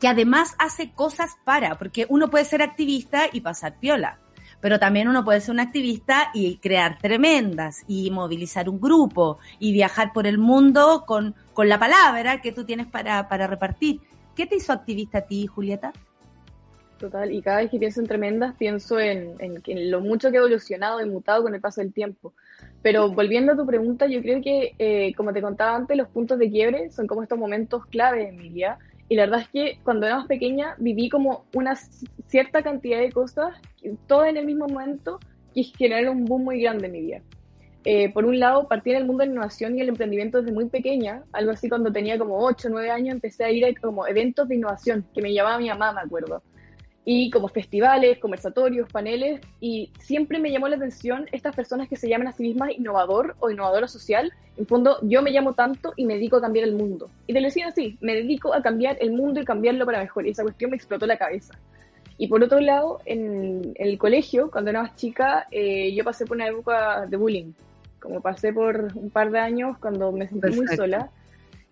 que 0.00 0.08
además 0.08 0.56
hace 0.58 0.92
cosas 0.92 1.36
para? 1.44 1.78
Porque 1.78 2.06
uno 2.08 2.28
puede 2.30 2.44
ser 2.44 2.62
activista 2.62 3.24
y 3.32 3.42
pasar 3.42 3.78
piola 3.78 4.18
pero 4.60 4.78
también 4.78 5.08
uno 5.08 5.24
puede 5.24 5.40
ser 5.40 5.52
un 5.54 5.60
activista 5.60 6.30
y 6.34 6.58
crear 6.58 6.98
tremendas 6.98 7.82
y 7.88 8.10
movilizar 8.10 8.68
un 8.68 8.80
grupo 8.80 9.38
y 9.58 9.72
viajar 9.72 10.12
por 10.12 10.26
el 10.26 10.38
mundo 10.38 11.04
con, 11.06 11.34
con 11.52 11.68
la 11.68 11.78
palabra 11.78 12.40
que 12.40 12.52
tú 12.52 12.64
tienes 12.64 12.86
para, 12.86 13.28
para 13.28 13.46
repartir. 13.46 14.00
¿Qué 14.36 14.46
te 14.46 14.56
hizo 14.56 14.72
activista 14.72 15.18
a 15.18 15.22
ti, 15.22 15.46
Julieta? 15.46 15.92
Total, 16.98 17.32
y 17.32 17.40
cada 17.40 17.58
vez 17.58 17.70
que 17.70 17.78
pienso 17.78 18.00
en 18.00 18.06
tremendas, 18.06 18.54
pienso 18.58 19.00
en, 19.00 19.34
en, 19.38 19.90
lo 19.90 20.02
mucho 20.02 20.30
que 20.30 20.36
he 20.36 20.38
evolucionado 20.38 21.00
y 21.00 21.08
mutado 21.08 21.42
con 21.42 21.54
el 21.54 21.60
paso 21.60 21.80
del 21.80 21.94
tiempo. 21.94 22.34
Pero 22.82 23.10
volviendo 23.10 23.52
a 23.52 23.56
tu 23.56 23.64
pregunta, 23.64 24.06
yo 24.06 24.20
creo 24.20 24.42
que, 24.42 24.74
eh, 24.78 25.14
como 25.14 25.32
te 25.32 25.40
contaba 25.40 25.74
antes, 25.74 25.96
los 25.96 26.08
puntos 26.08 26.38
de 26.38 26.50
quiebre 26.50 26.90
son 26.90 27.06
como 27.06 27.22
estos 27.22 27.38
momentos 27.38 27.86
clave 27.86 28.28
en 28.28 28.36
mi 28.36 28.50
vida. 28.50 28.78
Y 29.10 29.16
la 29.16 29.24
verdad 29.24 29.40
es 29.40 29.48
que 29.48 29.78
cuando 29.82 30.06
era 30.06 30.18
más 30.18 30.28
pequeña 30.28 30.76
viví 30.78 31.08
como 31.08 31.44
una 31.52 31.74
cierta 32.28 32.62
cantidad 32.62 33.00
de 33.00 33.10
cosas, 33.10 33.60
todo 34.06 34.24
en 34.24 34.36
el 34.36 34.46
mismo 34.46 34.68
momento, 34.68 35.18
que 35.52 35.64
generaron 35.64 36.18
un 36.18 36.24
boom 36.26 36.44
muy 36.44 36.62
grande 36.62 36.86
en 36.86 36.92
mi 36.92 37.00
vida. 37.00 37.20
Eh, 37.84 38.12
por 38.12 38.24
un 38.24 38.38
lado, 38.38 38.68
partí 38.68 38.90
en 38.90 38.98
el 38.98 39.06
mundo 39.06 39.22
de 39.22 39.26
la 39.26 39.32
innovación 39.32 39.76
y 39.76 39.80
el 39.80 39.88
emprendimiento 39.88 40.38
desde 40.38 40.52
muy 40.52 40.66
pequeña, 40.66 41.24
algo 41.32 41.50
así 41.50 41.68
cuando 41.68 41.90
tenía 41.90 42.18
como 42.18 42.38
8 42.38 42.68
o 42.68 42.70
9 42.70 42.88
años, 42.92 43.14
empecé 43.14 43.42
a 43.42 43.50
ir 43.50 43.64
a 43.64 43.74
como 43.80 44.06
eventos 44.06 44.46
de 44.46 44.54
innovación 44.54 45.04
que 45.12 45.22
me 45.22 45.34
llamaba 45.34 45.58
mi 45.58 45.68
mamá, 45.68 45.92
me 45.92 46.02
acuerdo. 46.02 46.40
Y 47.04 47.30
como 47.30 47.48
festivales, 47.48 48.18
conversatorios, 48.18 48.90
paneles, 48.90 49.40
y 49.60 49.90
siempre 49.98 50.38
me 50.38 50.50
llamó 50.50 50.68
la 50.68 50.76
atención 50.76 51.26
estas 51.32 51.56
personas 51.56 51.88
que 51.88 51.96
se 51.96 52.08
llaman 52.08 52.28
a 52.28 52.32
sí 52.32 52.42
mismas 52.42 52.72
innovador 52.76 53.36
o 53.40 53.50
innovadora 53.50 53.88
social. 53.88 54.32
En 54.56 54.66
fondo, 54.66 54.98
yo 55.02 55.22
me 55.22 55.30
llamo 55.30 55.54
tanto 55.54 55.92
y 55.96 56.04
me 56.04 56.14
dedico 56.14 56.36
a 56.36 56.40
cambiar 56.40 56.66
el 56.66 56.74
mundo. 56.74 57.10
Y 57.26 57.32
te 57.32 57.40
lo 57.40 57.46
decía 57.46 57.68
así, 57.68 57.96
me 58.00 58.14
dedico 58.14 58.54
a 58.54 58.62
cambiar 58.62 58.98
el 59.00 59.12
mundo 59.12 59.40
y 59.40 59.44
cambiarlo 59.44 59.86
para 59.86 60.00
mejor. 60.00 60.26
Y 60.26 60.30
esa 60.30 60.42
cuestión 60.42 60.70
me 60.70 60.76
explotó 60.76 61.06
la 61.06 61.16
cabeza. 61.16 61.58
Y 62.18 62.28
por 62.28 62.42
otro 62.44 62.60
lado, 62.60 63.00
en, 63.06 63.72
el 63.76 63.96
colegio, 63.96 64.50
cuando 64.50 64.70
era 64.70 64.82
más 64.82 64.94
chica, 64.96 65.46
eh, 65.50 65.94
yo 65.94 66.04
pasé 66.04 66.26
por 66.26 66.36
una 66.36 66.48
época 66.48 67.06
de 67.06 67.16
bullying 67.16 67.52
como 68.00 68.20
pasé 68.20 68.52
por 68.52 68.88
un 68.94 69.10
par 69.10 69.30
de 69.30 69.38
años 69.38 69.78
cuando 69.78 70.10
me 70.10 70.26
sentí 70.26 70.50
muy 70.56 70.66
sola. 70.68 71.10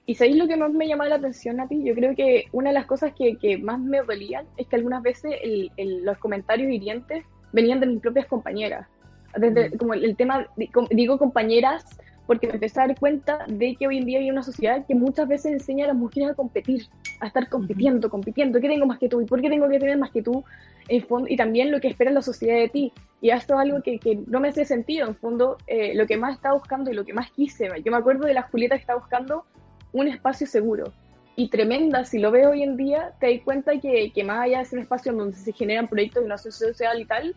Y 0.09 0.14
sabéis 0.14 0.36
lo 0.36 0.48
que 0.48 0.56
más 0.56 0.72
me 0.72 0.88
llamaba 0.88 1.11
la 1.11 1.16
atención 1.16 1.61
a 1.61 1.68
ti, 1.68 1.82
yo 1.84 1.94
creo 1.94 2.16
que 2.16 2.46
una 2.52 2.70
de 2.70 2.74
las 2.74 2.86
cosas 2.86 3.12
que, 3.12 3.36
que 3.36 3.59
más 3.59 3.78
me 3.78 4.00
dolían 4.00 4.46
es 4.56 4.66
que 4.66 4.76
algunas 4.76 5.02
veces 5.02 5.34
el, 5.42 5.70
los 6.02 6.16
comentarios 6.16 6.72
hirientes 6.72 7.26
venían 7.52 7.78
de 7.78 7.88
mis 7.88 8.00
propias 8.00 8.24
compañeras. 8.24 8.88
Desde, 9.36 9.68
mm. 9.68 9.76
como 9.76 9.92
el, 9.92 10.16
tema, 10.16 10.46
digo 10.88 11.18
compañeras, 11.18 11.84
porque 12.26 12.46
me 12.46 12.54
empecé 12.54 12.80
a 12.80 12.86
dar 12.86 12.98
cuenta 12.98 13.44
de 13.48 13.76
que 13.76 13.86
hoy 13.86 13.98
en 13.98 14.06
día 14.06 14.20
hay 14.20 14.30
una 14.30 14.42
sociedad 14.42 14.86
que 14.86 14.94
muchas 14.94 15.28
veces 15.28 15.52
enseña 15.52 15.84
a 15.84 15.88
las 15.88 15.96
mujeres 15.96 16.30
a 16.30 16.34
competir, 16.34 16.86
a 17.20 17.26
estar 17.26 17.46
compitiendo, 17.50 18.09
compitiendo. 18.09 18.62
¿Qué 18.62 18.68
tengo 18.68 18.86
más 18.86 18.98
que 18.98 19.11
tú? 19.11 19.20
¿Y 19.20 19.26
por 19.26 19.42
qué 19.42 19.50
tengo 19.50 19.68
que 19.68 19.78
tener 19.78 19.98
más 19.98 20.11
que 20.11 20.22
tú? 20.22 20.42
En 20.88 21.02
fondo, 21.02 21.28
y 21.28 21.36
también 21.36 21.70
lo 21.70 21.82
que 21.82 21.88
espera 21.88 22.11
la 22.11 22.22
sociedad 22.22 22.56
de 22.56 22.70
ti. 22.70 22.92
Y 23.20 23.28
esto 23.28 23.52
es 23.52 23.61
algo 23.61 23.82
que, 23.82 23.98
que 23.98 24.18
no 24.26 24.40
me 24.40 24.48
hace 24.48 24.64
sentido. 24.64 25.06
En 25.06 25.16
fondo, 25.16 25.59
eh, 25.66 25.94
lo 25.94 26.06
que 26.06 26.16
más 26.16 26.34
estaba 26.34 26.54
buscando 26.54 26.90
y 26.90 26.94
lo 26.94 27.04
que 27.04 27.12
más 27.12 27.30
quise, 27.30 27.68
yo 27.84 27.92
me 27.92 27.98
acuerdo 27.98 28.26
de 28.26 28.32
la 28.32 28.44
Julieta 28.44 28.76
que 28.76 28.80
estaba 28.80 29.00
buscando 29.00 29.44
un 29.93 30.09
espacio 30.09 30.47
seguro. 30.47 30.93
Y 31.36 31.49
tremenda, 31.49 32.05
si 32.05 32.18
lo 32.18 32.30
veo 32.30 32.51
hoy 32.51 32.62
en 32.62 32.76
día, 32.76 33.12
te 33.20 33.32
das 33.32 33.45
cuenta 33.45 33.78
que, 33.78 34.11
que 34.12 34.24
más 34.24 34.41
allá 34.41 34.59
de 34.59 34.64
ser 34.64 34.78
un 34.78 34.82
espacio 34.82 35.12
donde 35.12 35.36
se 35.36 35.53
generan 35.53 35.89
proyectos 35.89 36.22
de 36.22 36.26
una 36.26 36.39
sociedad 36.39 36.72
social 36.72 37.01
y 37.01 37.05
tal, 37.05 37.36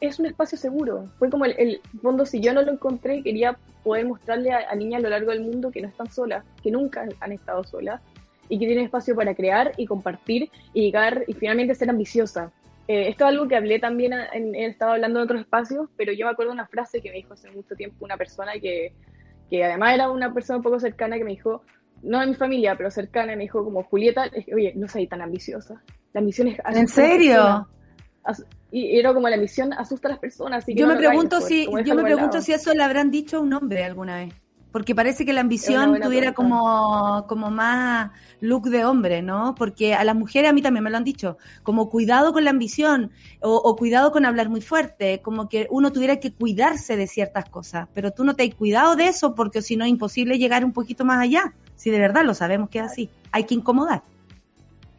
es 0.00 0.18
un 0.18 0.26
espacio 0.26 0.56
seguro. 0.56 1.08
Fue 1.18 1.28
como 1.28 1.44
el, 1.44 1.54
el, 1.58 1.80
fondo, 2.00 2.24
si 2.24 2.40
yo 2.40 2.52
no 2.52 2.62
lo 2.62 2.72
encontré, 2.72 3.22
quería 3.22 3.58
poder 3.82 4.06
mostrarle 4.06 4.52
a, 4.52 4.70
a, 4.70 4.74
niñas 4.76 5.00
a 5.00 5.02
lo 5.02 5.10
largo 5.10 5.32
del 5.32 5.40
mundo 5.40 5.72
que 5.72 5.82
no 5.82 5.88
están 5.88 6.10
solas, 6.10 6.44
que 6.62 6.70
nunca 6.70 7.04
han 7.20 7.32
estado 7.32 7.64
solas, 7.64 8.00
y 8.48 8.58
que 8.58 8.66
tienen 8.66 8.84
espacio 8.84 9.16
para 9.16 9.34
crear 9.34 9.72
y 9.76 9.86
compartir 9.86 10.50
y 10.74 10.82
llegar 10.82 11.24
y 11.26 11.32
finalmente 11.32 11.74
ser 11.74 11.90
ambiciosa. 11.90 12.52
Eh, 12.88 13.08
esto 13.08 13.24
es 13.24 13.30
algo 13.30 13.48
que 13.48 13.56
hablé 13.56 13.78
también, 13.78 14.12
en, 14.12 14.54
he 14.54 14.66
estado 14.66 14.92
hablando 14.92 15.20
en 15.20 15.24
otros 15.24 15.40
espacios, 15.40 15.88
pero 15.96 16.12
yo 16.12 16.26
me 16.26 16.32
acuerdo 16.32 16.52
una 16.52 16.66
frase 16.66 17.00
que 17.00 17.10
me 17.10 17.16
dijo 17.16 17.32
hace 17.32 17.50
mucho 17.50 17.74
tiempo 17.76 18.04
una 18.04 18.16
persona 18.16 18.52
que, 18.60 18.92
que 19.48 19.64
además 19.64 19.94
era 19.94 20.10
una 20.10 20.34
persona 20.34 20.58
un 20.58 20.62
poco 20.62 20.80
cercana 20.80 21.16
que 21.16 21.24
me 21.24 21.30
dijo, 21.30 21.62
no 22.02 22.20
de 22.20 22.26
mi 22.26 22.34
familia, 22.34 22.76
pero 22.76 22.90
cercana, 22.90 23.34
me 23.36 23.42
dijo 23.42 23.64
como, 23.64 23.82
Julieta, 23.84 24.30
oye, 24.54 24.72
no 24.76 24.88
soy 24.88 25.06
tan 25.06 25.22
ambiciosa. 25.22 25.82
La 26.12 26.20
ambición 26.20 26.48
es... 26.48 26.58
¿En 26.74 26.88
serio? 26.88 27.68
Y 28.70 28.98
era 28.98 29.12
como 29.12 29.28
la 29.28 29.36
ambición 29.36 29.72
asusta 29.72 30.08
a 30.08 30.12
las 30.12 30.20
personas. 30.20 30.64
yo 30.66 30.86
me 30.86 30.96
pregunto 30.96 31.40
si, 31.40 31.66
yo 31.84 31.94
me 31.94 32.02
pregunto 32.02 32.40
si 32.40 32.52
eso 32.52 32.72
le 32.74 32.82
habrán 32.82 33.10
dicho 33.10 33.38
a 33.38 33.40
un 33.40 33.52
hombre 33.52 33.84
alguna 33.84 34.16
vez 34.16 34.34
porque 34.72 34.94
parece 34.94 35.24
que 35.24 35.34
la 35.34 35.42
ambición 35.42 36.00
tuviera 36.00 36.32
como, 36.32 37.26
como 37.28 37.50
más 37.50 38.10
look 38.40 38.70
de 38.70 38.84
hombre, 38.84 39.22
¿no? 39.22 39.54
Porque 39.54 39.94
a 39.94 40.02
las 40.02 40.16
mujeres 40.16 40.50
a 40.50 40.52
mí 40.54 40.62
también 40.62 40.82
me 40.82 40.90
lo 40.90 40.96
han 40.96 41.04
dicho, 41.04 41.36
como 41.62 41.90
cuidado 41.90 42.32
con 42.32 42.44
la 42.44 42.50
ambición 42.50 43.12
o, 43.40 43.76
cuidado 43.76 44.10
con 44.10 44.24
hablar 44.24 44.48
muy 44.48 44.62
fuerte, 44.62 45.20
como 45.20 45.48
que 45.48 45.68
uno 45.70 45.92
tuviera 45.92 46.18
que 46.18 46.32
cuidarse 46.32 46.96
de 46.96 47.06
ciertas 47.06 47.48
cosas, 47.50 47.88
pero 47.92 48.12
tú 48.12 48.24
no 48.24 48.34
te 48.34 48.44
has 48.44 48.54
cuidado 48.54 48.96
de 48.96 49.08
eso 49.08 49.34
porque 49.34 49.60
si 49.60 49.76
no 49.76 49.84
es 49.84 49.90
imposible 49.90 50.38
llegar 50.38 50.64
un 50.64 50.72
poquito 50.72 51.04
más 51.04 51.18
allá, 51.20 51.54
si 51.76 51.90
de 51.90 51.98
verdad 51.98 52.24
lo 52.24 52.34
sabemos 52.34 52.70
que 52.70 52.78
es 52.78 52.84
así, 52.84 53.10
hay 53.30 53.44
que 53.44 53.54
incomodar. 53.54 54.02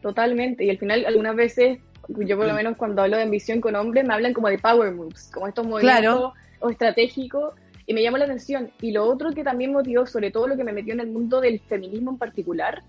Totalmente, 0.02 0.64
y 0.64 0.70
al 0.70 0.78
final 0.78 1.06
algunas 1.06 1.34
veces, 1.34 1.78
yo 2.08 2.36
por 2.36 2.46
lo 2.46 2.54
menos 2.54 2.76
cuando 2.76 3.02
hablo 3.02 3.16
de 3.16 3.22
ambición 3.22 3.60
con 3.60 3.74
hombres, 3.74 4.06
me 4.06 4.14
hablan 4.14 4.34
como 4.34 4.48
de 4.48 4.58
power 4.58 4.92
moves, 4.92 5.30
como 5.32 5.48
estos 5.48 5.66
movimientos 5.66 6.32
o 6.60 6.70
estratégicos 6.70 7.54
y 7.86 7.94
me 7.94 8.02
llamó 8.02 8.18
la 8.18 8.24
atención. 8.24 8.70
Y 8.80 8.92
lo 8.92 9.04
otro 9.04 9.32
que 9.32 9.44
también 9.44 9.72
motivó, 9.72 10.06
sobre 10.06 10.30
todo 10.30 10.48
lo 10.48 10.56
que 10.56 10.64
me 10.64 10.72
metió 10.72 10.94
en 10.94 11.00
el 11.00 11.08
mundo 11.08 11.40
del 11.40 11.60
feminismo 11.60 12.12
en 12.12 12.18
particular, 12.18 12.82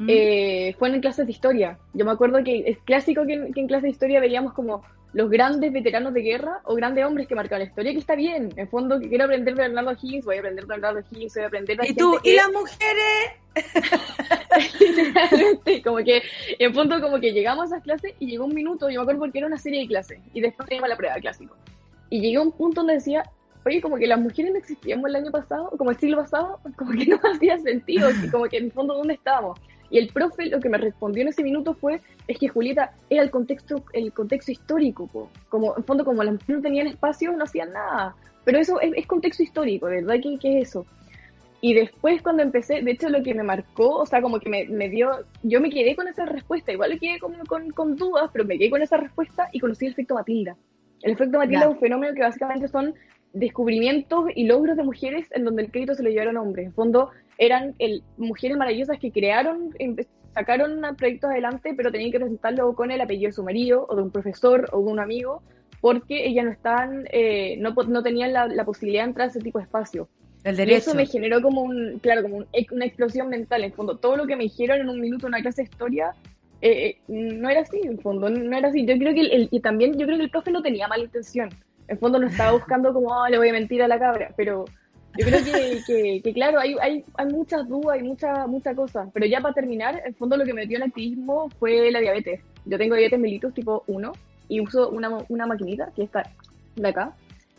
mm. 0.00 0.08
eh, 0.08 0.74
fue 0.78 0.88
en 0.88 1.00
clases 1.00 1.26
de 1.26 1.32
historia. 1.32 1.78
Yo 1.94 2.04
me 2.04 2.10
acuerdo 2.10 2.42
que 2.42 2.64
es 2.66 2.78
clásico 2.78 3.26
que 3.26 3.34
en, 3.34 3.66
clases 3.66 3.82
de 3.84 3.90
historia 3.90 4.20
veíamos 4.20 4.52
como 4.52 4.82
los 5.12 5.28
grandes 5.28 5.72
veteranos 5.72 6.14
de 6.14 6.22
guerra 6.22 6.60
o 6.64 6.74
grandes 6.74 7.04
hombres 7.04 7.26
que 7.26 7.34
marcaban 7.34 7.60
la 7.60 7.68
historia, 7.68 7.92
que 7.92 7.98
está 7.98 8.14
bien. 8.14 8.52
En 8.56 8.68
fondo, 8.68 8.98
que 9.00 9.08
quiero 9.08 9.24
aprender 9.24 9.54
de 9.54 9.62
Bernardo 9.62 9.92
Higgins, 9.92 10.24
voy 10.24 10.36
a 10.36 10.38
aprender 10.38 10.64
de 10.64 10.68
Bernardo 10.68 11.00
Higgins, 11.10 11.34
voy 11.34 11.44
a 11.44 11.46
aprender 11.46 11.76
de 11.76 11.88
¿Y 11.88 11.94
tú? 11.94 12.18
¿Y 12.22 12.34
las 12.34 12.52
mujeres? 12.52 13.40
Literalmente, 14.80 15.82
como 15.82 15.96
que, 15.98 16.22
en 16.58 16.74
fondo, 16.74 17.00
como 17.00 17.18
que 17.18 17.32
llegamos 17.32 17.64
a 17.64 17.66
esas 17.66 17.82
clases 17.82 18.14
y 18.20 18.26
llegó 18.26 18.44
un 18.44 18.54
minuto, 18.54 18.88
yo 18.88 19.00
me 19.00 19.02
acuerdo 19.02 19.20
porque 19.20 19.38
era 19.38 19.48
una 19.48 19.58
serie 19.58 19.80
de 19.80 19.88
clases, 19.88 20.20
y 20.32 20.40
después 20.40 20.68
teníamos 20.68 20.88
la 20.88 20.96
prueba, 20.96 21.16
clásico. 21.16 21.56
Y 22.08 22.20
llegué 22.20 22.36
a 22.36 22.42
un 22.42 22.52
punto 22.52 22.80
donde 22.80 22.94
decía, 22.94 23.24
oye, 23.64 23.80
como 23.80 23.96
que 23.96 24.06
las 24.06 24.20
mujeres 24.20 24.52
no 24.52 24.58
existíamos 24.58 25.08
el 25.08 25.16
año 25.16 25.30
pasado, 25.30 25.70
como 25.76 25.90
el 25.90 25.98
siglo 25.98 26.18
pasado, 26.18 26.60
como 26.76 26.92
que 26.92 27.06
no 27.06 27.18
hacía 27.34 27.58
sentido, 27.58 28.08
como 28.30 28.44
que 28.44 28.58
en 28.58 28.64
el 28.66 28.72
fondo, 28.72 28.94
¿dónde 28.94 29.14
estábamos? 29.14 29.58
Y 29.90 29.98
el 29.98 30.08
profe 30.08 30.46
lo 30.46 30.60
que 30.60 30.68
me 30.68 30.78
respondió 30.78 31.22
en 31.22 31.28
ese 31.28 31.42
minuto 31.42 31.74
fue, 31.74 32.00
es 32.28 32.38
que 32.38 32.48
Julieta 32.48 32.92
era 33.10 33.22
el 33.22 33.30
contexto, 33.30 33.84
el 33.92 34.12
contexto 34.12 34.52
histórico, 34.52 35.30
como 35.48 35.76
en 35.76 35.84
fondo 35.84 36.04
como 36.04 36.22
las 36.22 36.34
mujeres 36.34 36.56
no 36.56 36.62
tenían 36.62 36.86
espacio, 36.86 37.32
no 37.32 37.44
hacían 37.44 37.72
nada. 37.72 38.14
pero 38.44 38.58
eso 38.58 38.80
es, 38.80 39.06
contexto 39.06 39.42
histórico, 39.42 39.86
¿verdad? 39.86 40.14
¿Qué, 40.22 40.38
¿Qué 40.40 40.60
es 40.60 40.68
eso? 40.68 40.86
Y 41.62 41.74
después 41.74 42.22
cuando 42.22 42.42
empecé, 42.42 42.80
de 42.82 42.90
hecho 42.90 43.10
lo 43.10 43.22
que 43.22 43.34
me 43.34 43.42
marcó, 43.42 43.96
o 43.96 44.06
sea, 44.06 44.22
como 44.22 44.40
que 44.40 44.48
me, 44.48 44.64
me 44.66 44.88
dio, 44.88 45.10
yo 45.42 45.60
me 45.60 45.68
quedé 45.68 45.94
con 45.94 46.08
esa 46.08 46.24
respuesta, 46.24 46.72
igual 46.72 46.98
quedé 46.98 47.18
con, 47.18 47.34
con, 47.46 47.70
con, 47.70 47.96
dudas, 47.96 48.30
pero 48.32 48.46
me 48.46 48.58
quedé 48.58 48.70
con 48.70 48.80
esa 48.80 48.96
respuesta 48.96 49.48
y 49.52 49.60
conocí 49.60 49.86
el 49.86 49.92
efecto 49.92 50.14
Matilda. 50.14 50.56
El 51.02 51.12
efecto 51.12 51.38
Matilda 51.38 51.64
es 51.64 51.70
un 51.70 51.78
fenómeno 51.78 52.14
que 52.14 52.22
básicamente 52.22 52.68
son 52.68 52.94
descubrimientos 53.32 54.26
y 54.34 54.44
logros 54.44 54.76
de 54.76 54.82
mujeres 54.82 55.28
en 55.32 55.44
donde 55.44 55.62
el 55.62 55.70
crédito 55.70 55.94
se 55.94 56.02
lo 56.02 56.10
llevaron 56.10 56.36
hombres. 56.36 56.66
En 56.66 56.72
fondo, 56.72 57.10
eran 57.38 57.74
el, 57.78 58.02
mujeres 58.16 58.56
maravillosas 58.56 58.98
que 58.98 59.12
crearon, 59.12 59.74
sacaron 60.34 60.80
proyectos 60.96 61.30
adelante, 61.30 61.74
pero 61.76 61.90
tenían 61.90 62.12
que 62.12 62.20
presentarlo 62.20 62.74
con 62.74 62.90
el 62.90 63.00
apellido 63.00 63.28
de 63.28 63.32
su 63.32 63.42
marido, 63.42 63.86
o 63.88 63.96
de 63.96 64.02
un 64.02 64.10
profesor, 64.10 64.68
o 64.72 64.82
de 64.82 64.90
un 64.90 65.00
amigo, 65.00 65.42
porque 65.80 66.26
ellas 66.26 66.44
no 66.44 66.50
estaban, 66.50 67.06
eh, 67.12 67.56
no, 67.58 67.70
no 67.70 68.02
tenían 68.02 68.32
la, 68.32 68.46
la 68.46 68.64
posibilidad 68.64 69.04
de 69.04 69.08
entrar 69.08 69.28
a 69.28 69.30
ese 69.30 69.40
tipo 69.40 69.58
de 69.58 69.64
espacio. 69.64 70.08
El 70.44 70.56
derecho. 70.56 70.74
Y 70.74 70.78
eso 70.78 70.94
me 70.94 71.06
generó 71.06 71.42
como 71.42 71.62
un, 71.62 71.98
claro, 72.00 72.22
como 72.22 72.44
una 72.72 72.84
explosión 72.84 73.28
mental. 73.28 73.62
En 73.62 73.72
fondo, 73.72 73.98
todo 73.98 74.16
lo 74.16 74.26
que 74.26 74.36
me 74.36 74.44
dijeron 74.44 74.80
en 74.80 74.88
un 74.88 75.00
minuto 75.00 75.26
en 75.26 75.34
una 75.34 75.42
clase 75.42 75.62
de 75.62 75.68
historia 75.68 76.14
eh, 76.62 76.88
eh, 76.88 76.98
no 77.08 77.48
era 77.48 77.60
así, 77.60 77.80
en 77.82 77.98
fondo, 77.98 78.28
no 78.28 78.56
era 78.56 78.68
así. 78.68 78.84
Yo 78.84 78.96
creo 78.98 79.14
que 79.14 79.20
el, 79.20 79.48
y 79.50 79.60
también 79.60 79.98
yo 79.98 80.06
creo 80.06 80.18
que 80.18 80.24
el 80.24 80.30
profe 80.30 80.50
no 80.50 80.62
tenía 80.62 80.88
mala 80.88 81.04
intención. 81.04 81.50
En 81.90 81.98
fondo 81.98 82.20
no 82.20 82.28
estaba 82.28 82.52
buscando 82.52 82.94
como, 82.94 83.08
oh, 83.08 83.28
le 83.28 83.36
voy 83.36 83.48
a 83.48 83.52
mentir 83.52 83.82
a 83.82 83.88
la 83.88 83.98
cabra, 83.98 84.32
pero 84.36 84.64
yo 85.18 85.26
creo 85.26 85.44
que, 85.44 86.20
que, 86.22 86.32
claro, 86.32 86.60
hay, 86.60 86.76
hay, 86.80 87.04
hay, 87.16 87.26
muchas 87.26 87.68
dudas, 87.68 87.96
hay 87.96 88.04
muchas 88.04 88.46
mucha 88.46 88.74
cosas. 88.76 89.08
Pero 89.12 89.26
ya 89.26 89.40
para 89.40 89.54
terminar, 89.54 90.00
en 90.04 90.14
fondo 90.14 90.36
lo 90.36 90.44
que 90.44 90.54
me 90.54 90.66
dio 90.66 90.76
el 90.76 90.84
activismo 90.84 91.50
fue 91.58 91.90
la 91.90 91.98
diabetes. 91.98 92.40
Yo 92.64 92.78
tengo 92.78 92.94
diabetes 92.94 93.18
mellitus 93.18 93.52
tipo 93.54 93.82
1 93.88 94.12
y 94.48 94.60
uso 94.60 94.88
una, 94.90 95.10
una 95.28 95.46
maquinita 95.46 95.90
que 95.96 96.04
está 96.04 96.22
de 96.76 96.88
acá, 96.88 97.12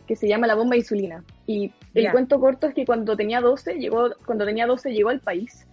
que 0.08 0.16
se 0.16 0.30
llama 0.30 0.48
la 0.48 0.56
bomba 0.56 0.76
de 0.76 0.80
insulina. 0.80 1.24
Y 1.46 1.74
el 1.94 2.10
cuento 2.12 2.40
corto 2.40 2.68
es 2.68 2.74
que 2.74 2.86
cuando 2.86 3.18
tenía 3.18 3.42
12, 3.42 3.80
llegó, 3.80 4.12
cuando 4.26 4.46
tenía 4.46 4.66
12 4.66 4.94
llegó 4.94 5.10
al 5.10 5.20
país, 5.20 5.68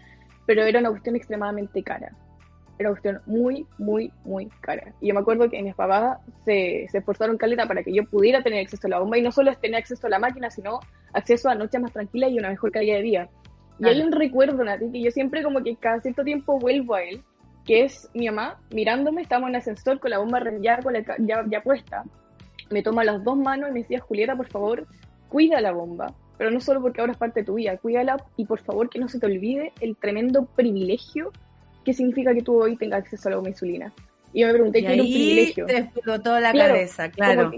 pero 0.46 0.64
era 0.64 0.80
una 0.80 0.90
cuestión 0.90 1.14
extremadamente 1.14 1.82
cara. 1.84 2.12
Era 2.79 2.91
una 2.91 3.01
cuestión 3.01 3.20
muy, 3.26 3.66
muy, 3.79 4.12
muy 4.24 4.47
cara. 4.61 4.93
Y 5.01 5.09
yo 5.09 5.14
me 5.14 5.20
acuerdo 5.20 5.51
que 5.51 5.62
mis 5.62 5.74
papás 5.74 6.18
se, 6.45 6.87
se 6.91 6.99
esforzaron 6.99 7.37
caleta 7.37 7.66
para 7.66 7.83
que 7.83 7.93
yo 7.93 8.05
pudiera 8.05 8.43
tener 8.43 8.61
acceso 8.61 8.87
a 8.87 8.91
la 8.91 9.01
bomba 9.01 9.18
y 9.18 9.22
no 9.22 9.33
solo 9.33 9.55
tener 9.57 9.81
acceso 9.81 10.07
a 10.07 10.11
la 10.11 10.18
máquina, 10.18 10.51
sino 10.51 10.81
acceso 11.12 11.49
a 11.49 11.55
noches 11.55 11.81
más 11.81 11.93
tranquilas 11.93 12.31
y 12.31 12.39
una 12.39 12.51
mejor 12.51 12.70
calidad 12.70 12.97
de 12.97 13.03
vida. 13.03 13.29
Y 13.81 13.87
hay 13.87 14.01
un 14.01 14.12
recuerdo, 14.12 14.64
Nati, 14.64 14.91
que 14.91 15.01
yo 15.01 15.11
siempre 15.11 15.43
como 15.43 15.62
que 15.62 15.76
cada 15.76 16.01
cierto 16.01 16.24
tiempo 16.24 16.59
vuelvo 16.59 16.95
a 16.95 17.03
él, 17.03 17.22
que 17.64 17.85
es 17.85 18.09
mi 18.14 18.26
mamá 18.26 18.61
mirándome, 18.72 19.22
estamos 19.22 19.49
en 19.49 19.55
el 19.55 19.61
ascensor 19.61 20.01
con 20.01 20.11
la 20.11 20.18
bomba 20.18 20.41
ya, 20.61 20.79
con 20.79 20.95
la, 20.95 21.05
ya, 21.18 21.45
ya 21.49 21.62
puesta, 21.62 22.03
me 22.70 22.83
toma 22.83 23.05
las 23.05 23.22
dos 23.22 23.37
manos 23.37 23.70
y 23.70 23.72
me 23.72 23.81
decía, 23.81 24.01
Julieta, 24.01 24.37
por 24.37 24.49
favor, 24.49 24.87
cuida 25.29 25.61
la 25.61 25.72
bomba. 25.72 26.14
Pero 26.37 26.51
no 26.51 26.61
solo 26.61 26.81
porque 26.81 27.01
ahora 27.01 27.12
es 27.12 27.18
parte 27.18 27.41
de 27.41 27.47
tu 27.47 27.55
vida, 27.55 27.76
cuídala 27.79 28.16
y 28.37 28.47
por 28.47 28.61
favor 28.61 28.89
que 28.89 29.01
no 29.01 29.09
se 29.09 29.18
te 29.18 29.26
olvide 29.26 29.72
el 29.81 29.97
tremendo 29.97 30.47
privilegio 30.47 31.33
que 31.89 31.95
significa 31.95 32.34
que 32.34 32.43
tú 32.43 32.62
hoy 32.62 32.76
tengas 32.76 33.01
acceso 33.01 33.30
a 33.30 33.32
la 33.32 33.49
insulina. 33.49 33.91
Y 34.34 34.43
yo 34.43 34.49
me 34.49 34.53
pregunté, 34.53 34.82
¿qué 34.82 34.95
es 34.95 35.01
un 35.01 35.07
privilegio? 35.07 35.64
te 35.64 35.78
explotó 35.78 36.39
la 36.39 36.53
cabeza, 36.53 37.11
claro. 37.11 37.51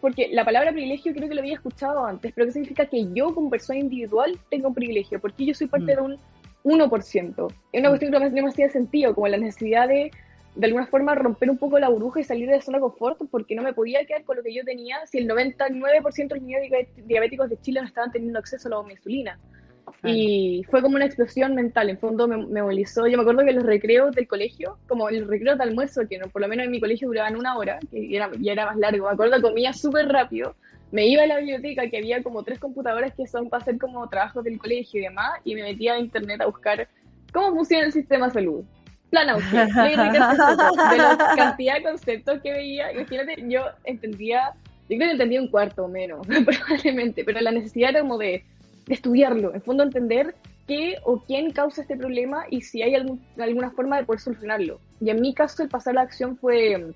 porque 0.00 0.28
la 0.30 0.44
palabra 0.44 0.70
privilegio 0.70 1.12
creo 1.12 1.28
que 1.28 1.34
lo 1.34 1.40
había 1.40 1.54
escuchado 1.54 2.06
antes, 2.06 2.32
pero 2.32 2.46
¿qué 2.46 2.52
significa 2.52 2.86
que 2.86 3.08
yo 3.12 3.34
como 3.34 3.50
persona 3.50 3.80
individual 3.80 4.38
tengo 4.50 4.68
un 4.68 4.74
privilegio? 4.74 5.20
Porque 5.20 5.44
yo 5.44 5.52
soy 5.52 5.66
parte 5.66 5.96
mm. 5.96 5.96
de 5.96 6.02
un 6.02 6.18
1%. 6.62 7.52
Es 7.72 7.80
una 7.80 7.88
mm. 7.88 7.90
cuestión 7.90 8.12
que 8.12 8.18
no 8.20 8.42
me 8.44 8.48
hacía 8.48 8.70
sentido, 8.70 9.16
como 9.16 9.26
la 9.26 9.36
necesidad 9.36 9.88
de 9.88 10.12
de 10.54 10.66
alguna 10.66 10.86
forma 10.86 11.14
romper 11.14 11.50
un 11.50 11.56
poco 11.56 11.78
la 11.78 11.88
burbuja 11.88 12.20
y 12.20 12.24
salir 12.24 12.46
de 12.46 12.56
la 12.56 12.62
zona 12.62 12.78
de 12.78 12.82
confort, 12.82 13.18
porque 13.30 13.54
no 13.54 13.62
me 13.62 13.72
podía 13.72 14.04
quedar 14.04 14.24
con 14.24 14.36
lo 14.36 14.42
que 14.42 14.54
yo 14.54 14.64
tenía 14.64 14.98
si 15.06 15.18
el 15.18 15.28
99% 15.28 16.28
de 16.28 16.34
los 16.34 16.42
niños 16.42 16.60
diabéticos 17.06 17.48
de 17.48 17.58
Chile 17.60 17.80
no 17.80 17.86
estaban 17.86 18.12
teniendo 18.12 18.38
acceso 18.38 18.68
a 18.68 18.86
la 18.86 18.92
insulina. 18.92 19.38
Y 20.04 20.64
fue 20.70 20.82
como 20.82 20.96
una 20.96 21.06
explosión 21.06 21.54
mental, 21.54 21.90
en 21.90 21.98
fondo 21.98 22.26
me, 22.26 22.36
movilizó. 22.36 23.06
Yo 23.06 23.16
me 23.16 23.22
acuerdo 23.22 23.44
que 23.44 23.52
los 23.52 23.64
recreos 23.64 24.14
del 24.14 24.26
colegio, 24.26 24.78
como 24.88 25.08
el 25.08 25.28
recreo 25.28 25.56
de 25.56 25.62
almuerzo, 25.62 26.02
que 26.08 26.18
no, 26.18 26.28
por 26.28 26.42
lo 26.42 26.48
menos 26.48 26.66
en 26.66 26.72
mi 26.72 26.80
colegio 26.80 27.08
duraban 27.08 27.36
una 27.36 27.56
hora, 27.56 27.78
que 27.90 28.14
era, 28.14 28.30
ya 28.38 28.52
era 28.52 28.66
más 28.66 28.76
largo, 28.76 29.06
me 29.06 29.12
acuerdo 29.12 29.40
comía 29.40 29.72
súper 29.72 30.08
rápido, 30.08 30.56
me 30.90 31.06
iba 31.06 31.22
a 31.22 31.26
la 31.26 31.38
biblioteca, 31.38 31.88
que 31.88 31.98
había 31.98 32.22
como 32.22 32.42
tres 32.42 32.58
computadoras 32.58 33.14
que 33.14 33.26
son 33.26 33.48
para 33.48 33.62
hacer 33.62 33.78
como 33.78 34.08
trabajos 34.08 34.44
del 34.44 34.58
colegio 34.58 35.00
y 35.00 35.04
demás, 35.04 35.40
y 35.44 35.54
me 35.54 35.62
metía 35.62 35.94
a 35.94 35.98
internet 35.98 36.40
a 36.40 36.46
buscar 36.46 36.88
cómo 37.32 37.54
funciona 37.54 37.86
el 37.86 37.92
sistema 37.92 38.26
de 38.26 38.32
salud 38.32 38.64
plan 39.12 39.26
de 39.52 40.96
la 40.96 41.34
cantidad 41.36 41.76
de 41.76 41.82
conceptos 41.82 42.40
que 42.40 42.50
veía, 42.50 42.92
imagínate, 42.92 43.36
yo 43.46 43.66
entendía, 43.84 44.54
yo 44.88 44.96
creo 44.96 45.00
que 45.00 45.10
entendía 45.12 45.40
un 45.40 45.48
cuarto 45.48 45.84
o 45.84 45.88
menos, 45.88 46.26
probablemente, 46.46 47.22
pero 47.22 47.40
la 47.40 47.52
necesidad 47.52 47.90
era 47.90 48.00
como 48.00 48.16
de, 48.16 48.44
estudiarlo, 48.88 49.54
en 49.54 49.62
fondo 49.62 49.82
entender 49.82 50.34
qué 50.66 50.96
o 51.04 51.20
quién 51.20 51.52
causa 51.52 51.82
este 51.82 51.96
problema 51.96 52.44
y 52.50 52.62
si 52.62 52.82
hay 52.82 52.94
alguna 52.94 53.70
forma 53.70 53.96
de 53.96 54.04
poder 54.04 54.20
solucionarlo. 54.20 54.80
Y 55.00 55.10
en 55.10 55.20
mi 55.20 55.34
caso 55.34 55.62
el 55.62 55.68
pasar 55.68 55.92
a 55.92 55.94
la 55.96 56.00
acción 56.02 56.36
fue 56.36 56.92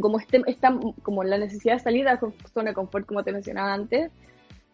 como, 0.00 0.18
este, 0.18 0.42
esta, 0.46 0.78
como 1.02 1.24
la 1.24 1.38
necesidad 1.38 1.74
de 1.74 1.80
salir 1.80 2.04
de 2.04 2.12
la 2.12 2.20
zona 2.52 2.70
de 2.70 2.74
confort, 2.74 3.06
como 3.06 3.24
te 3.24 3.32
mencionaba 3.32 3.72
antes, 3.72 4.10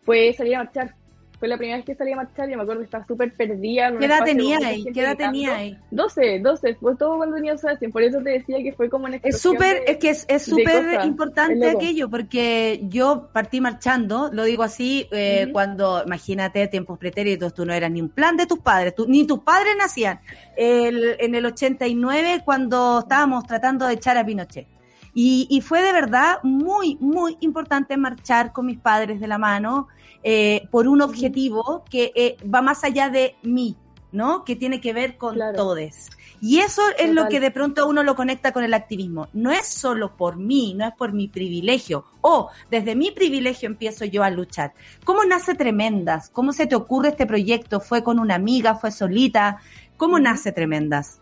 fue 0.04 0.32
salir 0.34 0.56
a 0.56 0.64
marchar, 0.64 0.94
fue 1.38 1.48
la 1.48 1.56
primera 1.56 1.76
vez 1.76 1.86
que 1.86 1.94
salí 1.94 2.12
a 2.12 2.16
marchar 2.16 2.50
y 2.50 2.56
me 2.56 2.62
acuerdo 2.62 2.80
que 2.80 2.86
estaba 2.86 3.06
súper 3.06 3.34
perdida. 3.34 3.96
¿Qué 3.98 4.06
edad 4.06 4.24
tenía 4.24 4.58
ahí? 4.58 4.84
¿Qué 4.92 5.00
edad 5.00 5.16
tenía 5.16 5.56
ahí? 5.56 5.78
12, 5.90 6.40
12, 6.40 6.74
fue 6.76 6.96
todo 6.96 7.16
cuando 7.16 7.36
tenía 7.36 7.52
12 7.52 7.88
por 7.90 8.02
eso 8.02 8.18
te 8.22 8.30
decía 8.30 8.58
que 8.62 8.72
fue 8.72 8.88
como 8.88 9.06
una 9.06 9.16
Es 9.22 9.40
súper, 9.40 9.82
es 9.86 9.98
que 9.98 10.10
es 10.10 10.42
súper 10.42 11.04
importante 11.04 11.68
aquello, 11.68 12.08
porque 12.08 12.80
yo 12.84 13.28
partí 13.32 13.60
marchando, 13.60 14.30
lo 14.32 14.44
digo 14.44 14.62
así, 14.62 15.08
eh, 15.12 15.48
cuando, 15.52 16.02
imagínate, 16.04 16.66
tiempos 16.68 16.98
pretéritos, 16.98 17.54
tú 17.54 17.64
no 17.64 17.72
eras 17.72 17.90
ni 17.90 18.00
un 18.00 18.08
plan 18.08 18.36
de 18.36 18.46
tus 18.46 18.58
padres, 18.60 18.94
tú, 18.94 19.06
ni 19.08 19.26
tus 19.26 19.40
padres 19.40 19.74
nacían. 19.78 20.20
El, 20.56 21.16
en 21.18 21.34
el 21.34 21.46
89, 21.46 22.42
cuando 22.44 23.00
estábamos 23.00 23.44
tratando 23.46 23.86
de 23.86 23.94
echar 23.94 24.16
a 24.16 24.24
Pinochet. 24.24 24.75
Y, 25.18 25.46
y, 25.48 25.62
fue 25.62 25.80
de 25.80 25.94
verdad 25.94 26.40
muy, 26.42 26.98
muy 27.00 27.38
importante 27.40 27.96
marchar 27.96 28.52
con 28.52 28.66
mis 28.66 28.78
padres 28.78 29.18
de 29.18 29.26
la 29.26 29.38
mano 29.38 29.88
eh, 30.22 30.68
por 30.70 30.88
un 30.88 31.00
objetivo 31.00 31.84
que 31.88 32.12
eh, 32.14 32.36
va 32.52 32.60
más 32.60 32.84
allá 32.84 33.08
de 33.08 33.34
mí, 33.42 33.76
¿no? 34.12 34.44
Que 34.44 34.56
tiene 34.56 34.78
que 34.78 34.92
ver 34.92 35.16
con 35.16 35.38
todos. 35.54 36.10
Y 36.40 36.58
eso 36.58 36.82
es 36.98 37.14
lo 37.14 37.28
que 37.28 37.40
de 37.40 37.50
pronto 37.50 37.86
uno 37.86 38.02
lo 38.02 38.14
conecta 38.14 38.52
con 38.52 38.62
el 38.62 38.74
activismo. 38.74 39.28
No 39.32 39.52
es 39.52 39.66
solo 39.66 40.16
por 40.16 40.36
mí, 40.36 40.74
no 40.74 40.86
es 40.86 40.92
por 40.94 41.14
mi 41.14 41.28
privilegio. 41.28 42.04
O 42.20 42.50
desde 42.70 42.94
mi 42.94 43.10
privilegio 43.10 43.68
empiezo 43.68 44.04
yo 44.04 44.22
a 44.22 44.28
luchar. 44.28 44.74
¿Cómo 45.04 45.24
nace 45.24 45.54
Tremendas? 45.54 46.28
¿Cómo 46.28 46.52
se 46.52 46.66
te 46.66 46.74
ocurre 46.74 47.08
este 47.08 47.24
proyecto? 47.24 47.80
¿Fue 47.80 48.04
con 48.04 48.18
una 48.18 48.34
amiga? 48.34 48.74
¿Fue 48.74 48.90
solita? 48.90 49.60
¿Cómo 49.96 50.18
nace 50.18 50.52
Tremendas? 50.52 51.20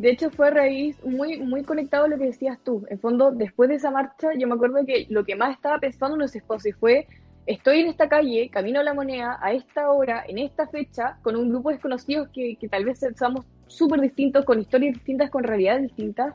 De 0.00 0.08
hecho, 0.08 0.30
fue 0.30 0.48
a 0.48 0.50
raíz 0.50 0.96
muy, 1.04 1.36
muy 1.40 1.62
conectado 1.62 2.06
a 2.06 2.08
lo 2.08 2.16
que 2.16 2.24
decías 2.24 2.58
tú. 2.64 2.86
En 2.88 2.98
fondo, 2.98 3.32
después 3.32 3.68
de 3.68 3.74
esa 3.74 3.90
marcha, 3.90 4.30
yo 4.34 4.48
me 4.48 4.54
acuerdo 4.54 4.78
que 4.86 5.06
lo 5.10 5.26
que 5.26 5.36
más 5.36 5.54
estaba 5.54 5.78
pensando 5.78 6.16
en 6.16 6.22
los 6.22 6.34
esposos 6.34 6.72
fue, 6.80 7.06
estoy 7.44 7.80
en 7.80 7.88
esta 7.88 8.08
calle, 8.08 8.48
camino 8.48 8.80
a 8.80 8.82
la 8.82 8.94
moneda, 8.94 9.38
a 9.42 9.52
esta 9.52 9.90
hora, 9.90 10.24
en 10.26 10.38
esta 10.38 10.66
fecha, 10.68 11.18
con 11.20 11.36
un 11.36 11.50
grupo 11.50 11.68
de 11.68 11.74
desconocidos 11.74 12.30
que, 12.32 12.56
que 12.56 12.66
tal 12.66 12.86
vez 12.86 12.98
seamos 13.14 13.44
súper 13.66 14.00
distintos, 14.00 14.46
con 14.46 14.58
historias 14.58 14.94
distintas, 14.94 15.28
con 15.28 15.44
realidades 15.44 15.82
distintas, 15.82 16.34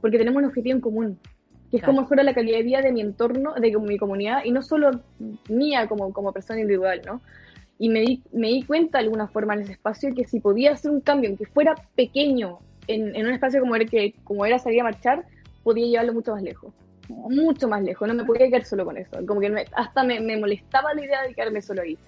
porque 0.00 0.18
tenemos 0.18 0.42
un 0.42 0.48
objetivo 0.48 0.74
en 0.74 0.80
común, 0.80 1.18
que 1.70 1.76
es 1.76 1.84
cómo 1.84 2.00
mejora 2.00 2.24
la 2.24 2.34
calidad 2.34 2.56
de 2.56 2.64
vida 2.64 2.82
de 2.82 2.90
mi 2.90 3.00
entorno, 3.00 3.54
de 3.54 3.78
mi 3.78 3.96
comunidad, 3.96 4.44
y 4.44 4.50
no 4.50 4.60
solo 4.60 4.90
mía 5.48 5.86
como, 5.86 6.12
como 6.12 6.32
persona 6.32 6.58
individual, 6.58 7.02
¿no? 7.06 7.20
Y 7.78 7.90
me 7.90 8.00
di, 8.00 8.24
me 8.32 8.48
di 8.48 8.64
cuenta 8.64 8.98
de 8.98 9.04
alguna 9.04 9.28
forma 9.28 9.54
en 9.54 9.60
ese 9.60 9.72
espacio 9.72 10.12
que 10.16 10.24
si 10.24 10.40
podía 10.40 10.72
hacer 10.72 10.90
un 10.90 11.00
cambio, 11.00 11.30
aunque 11.30 11.46
fuera 11.46 11.76
pequeño, 11.94 12.58
en, 12.86 13.26
un 13.26 13.32
espacio 13.32 13.60
como 13.60 13.76
era, 13.76 13.84
que, 13.84 14.14
como 14.24 14.44
era 14.46 14.58
salir 14.58 14.80
a 14.80 14.84
marchar, 14.84 15.24
podía 15.62 15.86
llevarlo 15.86 16.14
mucho 16.14 16.32
más 16.32 16.42
lejos. 16.42 16.72
Mucho 17.08 17.68
más 17.68 17.82
lejos. 17.82 18.08
No 18.08 18.14
me 18.14 18.24
podía 18.24 18.46
quedar 18.46 18.64
solo 18.64 18.84
con 18.84 18.96
eso. 18.96 19.24
Como 19.26 19.40
que 19.40 19.66
hasta 19.72 20.04
me, 20.04 20.20
me, 20.20 20.36
molestaba 20.36 20.94
la 20.94 21.04
idea 21.04 21.22
de 21.22 21.34
quedarme 21.34 21.60
solo 21.62 21.82
ahí. 21.82 21.98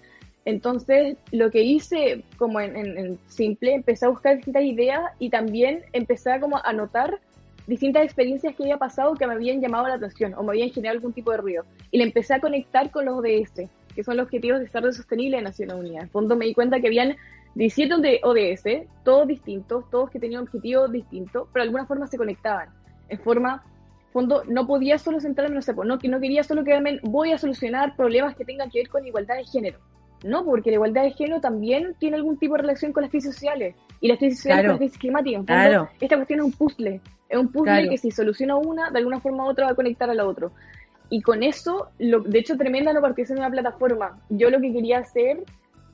Entonces, 0.44 1.16
lo 1.32 1.50
que 1.50 1.62
hice, 1.62 2.22
como 2.38 2.60
en, 2.60 2.76
en, 2.76 3.18
simple, 3.26 3.74
empecé 3.74 4.06
a 4.06 4.10
buscar 4.10 4.36
distintas 4.36 4.62
ideas 4.62 5.02
y 5.18 5.28
también 5.28 5.82
empecé 5.92 6.30
a 6.32 6.40
como 6.40 6.58
anotar 6.64 7.18
distintas 7.66 8.04
experiencias 8.04 8.54
que 8.54 8.62
había 8.62 8.78
pasado 8.78 9.14
que 9.14 9.26
me 9.26 9.34
habían 9.34 9.60
llamado 9.60 9.88
la 9.88 9.94
atención 9.94 10.34
o 10.34 10.42
me 10.42 10.50
habían 10.50 10.70
generado 10.70 10.98
algún 10.98 11.12
tipo 11.12 11.32
de 11.32 11.38
ruido. 11.38 11.64
Y 11.90 11.98
le 11.98 12.04
empecé 12.04 12.34
a 12.34 12.40
conectar 12.40 12.90
con 12.90 13.06
los 13.06 13.18
ODS, 13.18 13.68
que 13.94 14.04
son 14.04 14.16
los 14.16 14.24
Objetivos 14.24 14.58
de 14.58 14.66
Desarrollo 14.66 14.92
Sostenible 14.92 15.38
de 15.38 15.42
Naciones 15.42 15.76
Unidas. 15.76 16.04
En 16.04 16.10
fondo 16.10 16.36
me 16.36 16.44
di 16.44 16.54
cuenta 16.54 16.80
que 16.80 16.86
habían 16.86 17.16
17 17.56 17.96
de 18.02 18.20
ODS, 18.22 18.86
todos 19.02 19.26
distintos, 19.26 19.88
todos 19.90 20.10
que 20.10 20.18
tenían 20.18 20.42
objetivos 20.42 20.92
distintos, 20.92 21.48
pero 21.52 21.62
de 21.62 21.68
alguna 21.68 21.86
forma 21.86 22.06
se 22.06 22.18
conectaban. 22.18 22.68
En 23.08 23.18
forma, 23.18 23.64
fondo, 24.12 24.42
no 24.46 24.66
podía 24.66 24.98
solo 24.98 25.20
centrarme, 25.20 25.54
no 25.54 25.62
sé, 25.62 25.72
no, 25.72 25.98
que 25.98 26.08
no 26.08 26.20
quería 26.20 26.42
solo 26.44 26.64
quedarme, 26.64 27.00
voy 27.02 27.32
a 27.32 27.38
solucionar 27.38 27.96
problemas 27.96 28.36
que 28.36 28.44
tengan 28.44 28.70
que 28.70 28.80
ver 28.80 28.88
con 28.90 29.06
igualdad 29.06 29.36
de 29.36 29.44
género. 29.44 29.78
No, 30.22 30.44
porque 30.44 30.70
la 30.70 30.74
igualdad 30.74 31.04
de 31.04 31.12
género 31.12 31.40
también 31.40 31.94
tiene 31.98 32.16
algún 32.16 32.38
tipo 32.38 32.54
de 32.56 32.62
relación 32.62 32.92
con 32.92 33.02
las 33.02 33.10
crisis 33.10 33.32
sociales. 33.32 33.74
Y 34.00 34.08
las 34.08 34.18
crisis 34.18 34.38
sociales 34.38 34.64
con 34.64 34.70
las 34.72 34.78
crisis 34.78 34.98
climáticas. 34.98 35.44
En 35.48 35.86
esta 36.00 36.16
cuestión 36.16 36.40
es 36.40 36.44
un 36.44 36.52
puzzle. 36.52 37.00
Es 37.28 37.38
un 37.38 37.48
puzzle 37.50 37.88
que 37.88 37.96
si 37.96 38.10
soluciona 38.10 38.56
una, 38.56 38.90
de 38.90 38.98
alguna 38.98 39.20
forma 39.20 39.44
u 39.44 39.48
otra 39.48 39.66
va 39.66 39.72
a 39.72 39.74
conectar 39.74 40.10
a 40.10 40.14
la 40.14 40.26
otra. 40.26 40.48
y 41.08 41.22
con 41.22 41.42
eso, 41.42 41.88
lo, 41.98 42.20
de 42.20 42.38
hecho, 42.38 42.56
Tremenda 42.56 42.92
no 42.92 43.00
partió 43.00 43.24
en 43.28 43.38
una 43.38 43.50
plataforma. 43.50 44.18
Yo 44.28 44.50
lo 44.50 44.60
que 44.60 44.72
quería 44.72 44.98
hacer 44.98 45.44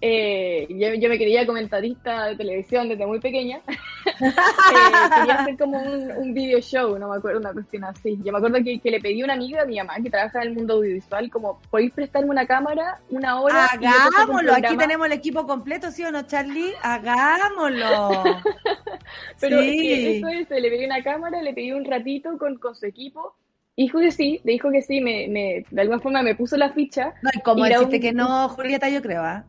eh, 0.04 0.66
yo, 0.68 1.08
me 1.08 1.16
quería 1.16 1.46
comentarista 1.46 2.26
de 2.26 2.36
televisión 2.36 2.88
desde 2.88 3.06
muy 3.06 3.20
pequeña. 3.20 3.60
Eh, 4.04 5.20
quería 5.20 5.34
hacer 5.34 5.56
como 5.56 5.80
un, 5.80 6.34
video 6.34 6.60
show, 6.60 6.98
no 6.98 7.08
me 7.08 7.16
acuerdo, 7.16 7.38
una 7.38 7.52
cuestión 7.52 7.84
así. 7.84 8.18
Yo 8.24 8.32
me 8.32 8.38
acuerdo 8.38 8.58
que, 8.64 8.90
le 8.90 9.00
pedí 9.00 9.20
a 9.20 9.24
una 9.24 9.34
amiga 9.34 9.62
a 9.62 9.64
mi 9.64 9.76
mamá 9.76 9.94
que 10.02 10.10
trabaja 10.10 10.42
en 10.42 10.48
el 10.48 10.54
mundo 10.54 10.74
audiovisual, 10.74 11.30
como, 11.30 11.60
¿podéis 11.70 11.92
prestarme 11.92 12.30
una 12.30 12.46
cámara 12.46 13.00
una 13.10 13.40
hora? 13.40 13.66
Hagámoslo, 13.66 14.54
aquí 14.54 14.76
tenemos 14.76 15.06
el 15.06 15.12
equipo 15.12 15.46
completo, 15.46 15.92
¿sí 15.92 16.02
o 16.04 16.10
no, 16.10 16.22
Charlie? 16.22 16.72
Hagámoslo. 16.82 18.24
Pero 19.40 19.60
eso 19.60 20.28
es, 20.28 20.50
le 20.50 20.70
pedí 20.70 20.84
una 20.84 21.02
cámara, 21.02 21.40
le 21.42 21.52
pedí 21.52 21.70
un 21.70 21.84
ratito 21.84 22.36
con, 22.38 22.58
con 22.58 22.74
su 22.74 22.86
equipo. 22.86 23.36
Dijo 23.76 24.00
que 24.00 24.10
sí, 24.10 24.40
dijo 24.42 24.70
que 24.70 24.82
sí, 24.82 25.00
me, 25.00 25.28
me, 25.28 25.64
de 25.70 25.80
alguna 25.80 26.00
forma 26.00 26.22
me 26.22 26.34
puso 26.34 26.56
la 26.56 26.72
ficha. 26.72 27.14
No, 27.22 27.30
y 27.32 27.40
como 27.40 27.64
decirte 27.64 28.00
que 28.00 28.12
no, 28.12 28.48
Julieta, 28.48 28.88
yo 28.88 29.00
creo, 29.00 29.22
¿ah? 29.22 29.44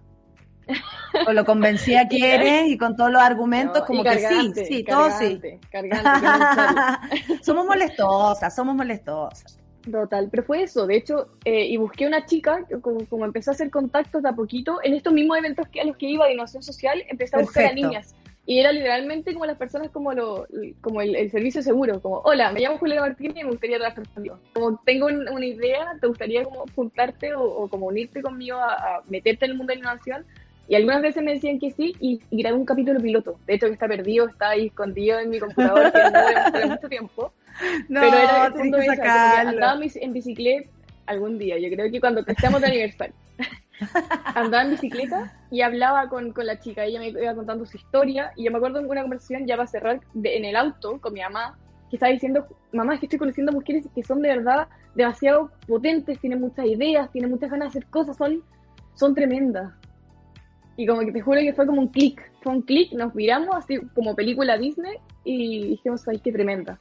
Con 1.26 1.36
lo 1.36 1.46
convencía 1.46 2.08
que 2.10 2.36
eres 2.36 2.70
y 2.70 2.78
con 2.78 2.96
todos 2.96 3.12
los 3.12 3.22
argumentos, 3.22 3.84
como 3.86 4.04
que 4.04 4.20
sí, 4.20 4.54
sí, 4.66 4.84
todo 4.84 5.10
sí. 5.12 5.40
somos 7.42 7.66
molestosas, 7.66 8.56
somos 8.56 8.76
molestosas. 8.76 9.60
Total, 9.90 10.30
pero 10.32 10.44
fue 10.44 10.64
eso, 10.64 10.88
de 10.88 10.96
hecho, 10.96 11.28
eh, 11.44 11.66
y 11.66 11.76
busqué 11.76 12.08
una 12.08 12.26
chica, 12.26 12.66
como, 12.82 13.06
como, 13.08 13.26
empecé 13.26 13.50
a 13.50 13.54
hacer 13.54 13.70
contactos 13.70 14.24
de 14.24 14.30
a 14.30 14.34
poquito, 14.34 14.80
en 14.82 14.94
estos 14.94 15.12
mismos 15.12 15.38
eventos 15.38 15.68
que 15.68 15.82
a 15.82 15.84
los 15.84 15.98
que 15.98 16.06
iba 16.06 16.26
de 16.26 16.34
innovación 16.34 16.64
social, 16.64 17.04
empecé 17.10 17.36
a 17.36 17.40
buscar 17.42 17.66
a 17.66 17.74
niñas. 17.74 18.16
Y 18.46 18.60
era 18.60 18.74
literalmente 18.74 19.34
como 19.34 19.46
las 19.46 19.58
personas 19.58 19.90
como 19.90 20.12
lo 20.14 20.48
como 20.82 21.02
el, 21.02 21.32
servicio 21.32 21.62
seguro, 21.62 22.02
como, 22.02 22.20
hola, 22.20 22.52
me 22.52 22.60
llamo 22.60 22.78
Juliana 22.78 23.02
Martínez 23.02 23.38
y 23.38 23.44
me 23.44 23.52
gustaría 23.52 23.78
trabajar 23.78 24.04
contigo. 24.14 24.40
Como 24.54 24.78
tengo 24.86 25.08
una 25.08 25.46
idea, 25.46 25.98
¿te 26.00 26.08
gustaría 26.08 26.44
como 26.44 26.66
juntarte 26.76 27.34
o, 27.36 27.70
como 27.70 27.88
unirte 27.88 28.22
conmigo 28.22 28.58
a, 28.58 28.74
a 28.74 29.04
meterte 29.08 29.46
en 29.46 29.52
el 29.52 29.58
mundo 29.58 29.72
de 29.72 29.80
la 29.80 29.82
innovación? 29.82 30.26
Y 30.68 30.76
algunas 30.76 31.02
veces 31.02 31.24
me 31.24 31.34
decían 31.34 31.60
que 31.60 31.72
sí 31.72 31.94
y, 32.00 32.22
grabé 32.32 32.58
un 32.58 32.66
capítulo 32.66 33.00
piloto. 33.00 33.38
De 33.46 33.56
hecho, 33.56 33.68
que 33.68 33.74
está 33.74 33.88
perdido, 33.88 34.28
está 34.28 34.50
ahí 34.50 34.68
escondido 34.68 35.20
en 35.20 35.30
mi 35.30 35.40
computador, 35.40 35.92
que 35.92 36.60
no 36.62 36.68
mucho 36.70 36.90
tiempo. 36.90 37.34
pero 37.90 38.18
era 38.18 38.48
el 38.48 38.54
punto 38.54 38.78
de 38.78 38.90
andaba 38.90 39.80
en 39.84 40.14
bicicleta 40.14 40.70
algún 41.06 41.38
día, 41.38 41.60
yo 41.60 41.70
creo 41.70 41.92
que 41.92 42.00
cuando 42.00 42.22
estamos 42.26 42.62
de 42.62 42.68
aniversario. 42.68 43.14
andaba 44.36 44.64
en 44.64 44.72
bicicleta 44.72 45.34
y 45.52 45.62
hablaba 45.62 46.08
con, 46.08 46.32
con, 46.32 46.46
la 46.46 46.60
chica, 46.60 46.86
ella 46.86 47.00
me 47.00 47.10
iba 47.10 47.36
contando 47.36 47.66
su 47.66 47.78
historia 47.78 48.32
y 48.36 48.46
yo 48.46 48.52
me 48.52 48.58
acuerdo 48.58 48.80
en 48.80 48.90
una 48.90 49.02
conversación, 49.02 49.46
ya 49.46 49.58
va 49.58 49.64
a 49.64 49.68
cerrar, 49.68 50.00
en 50.24 50.46
el 50.46 50.56
auto 50.56 51.02
con 51.02 51.14
mi 51.14 51.22
mamá, 51.22 51.58
que 51.90 51.98
estaba 51.98 52.12
diciendo, 52.12 52.48
mamá, 52.72 52.94
es 52.94 53.00
que 53.02 53.08
estoy 53.08 53.20
conociendo 53.20 53.52
mujeres 53.52 53.86
que 53.94 54.04
son 54.04 54.22
de 54.22 54.30
verdad 54.30 54.68
demasiado 54.96 55.52
potentes, 55.68 56.20
tienen 56.20 56.40
muchas 56.40 56.66
ideas, 56.66 57.12
tienen 57.12 57.32
muchas 57.32 57.52
ganas 57.52 57.74
de 57.74 57.80
hacer 57.80 57.90
cosas, 57.90 58.16
son, 58.16 58.42
son 58.96 59.14
tremendas. 59.14 59.74
Y 60.76 60.88
como 60.88 61.02
que 61.02 61.12
te 61.12 61.22
juro 61.22 61.40
que 61.40 61.54
fue 61.54 61.66
como 61.66 61.82
un 61.82 61.90
clic, 61.90 62.32
fue 62.42 62.52
un 62.52 62.62
clic, 62.62 62.92
nos 62.94 63.14
miramos 63.14 63.56
así 63.56 63.80
como 63.94 64.16
película 64.16 64.58
Disney 64.58 64.98
y 65.24 65.68
dijimos, 65.68 66.08
ay, 66.08 66.20
qué 66.20 66.32
tremenda. 66.32 66.80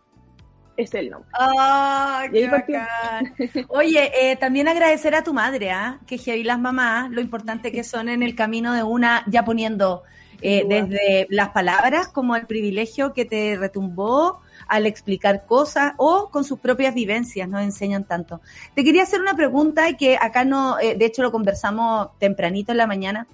Es 0.77 0.95
el 0.95 1.11
nombre. 1.11 1.29
¡Ah, 1.39 2.25
qué 2.33 2.49
bacán! 2.49 3.35
Oye, 3.69 4.11
eh, 4.19 4.37
también 4.37 4.69
agradecer 4.69 5.15
a 5.15 5.23
tu 5.23 5.35
madre, 5.35 5.71
¿ah? 5.71 6.01
Que 6.07 6.17
heavy 6.17 6.43
las 6.43 6.59
mamás, 6.59 7.11
lo 7.11 7.21
importante 7.21 7.71
que 7.71 7.85
son 7.85 8.09
en 8.09 8.23
el 8.23 8.35
camino 8.35 8.73
de 8.73 8.83
una, 8.83 9.25
ya 9.27 9.45
poniendo 9.45 10.03
eh, 10.41 10.65
desde 10.67 11.27
las 11.31 11.51
palabras 11.51 12.09
como 12.09 12.35
el 12.35 12.47
privilegio 12.47 13.13
que 13.13 13.25
te 13.25 13.57
retumbó 13.57 14.41
al 14.73 14.87
explicar 14.87 15.45
cosas 15.45 15.93
o 15.99 16.31
con 16.31 16.45
sus 16.45 16.59
propias 16.59 16.95
vivencias, 16.95 17.47
nos 17.47 17.63
enseñan 17.63 18.05
tanto. 18.05 18.41
Te 18.75 18.83
quería 18.83 19.03
hacer 19.03 19.21
una 19.21 19.35
pregunta 19.35 19.95
que 19.99 20.17
acá 20.19 20.47
no, 20.47 20.81
eh, 20.81 20.97
de 20.97 21.05
hecho 21.05 21.21
lo 21.21 21.31
conversamos 21.31 22.09
tempranito 22.19 22.73
en 22.73 22.79
la 22.79 22.87
mañana. 22.87 23.27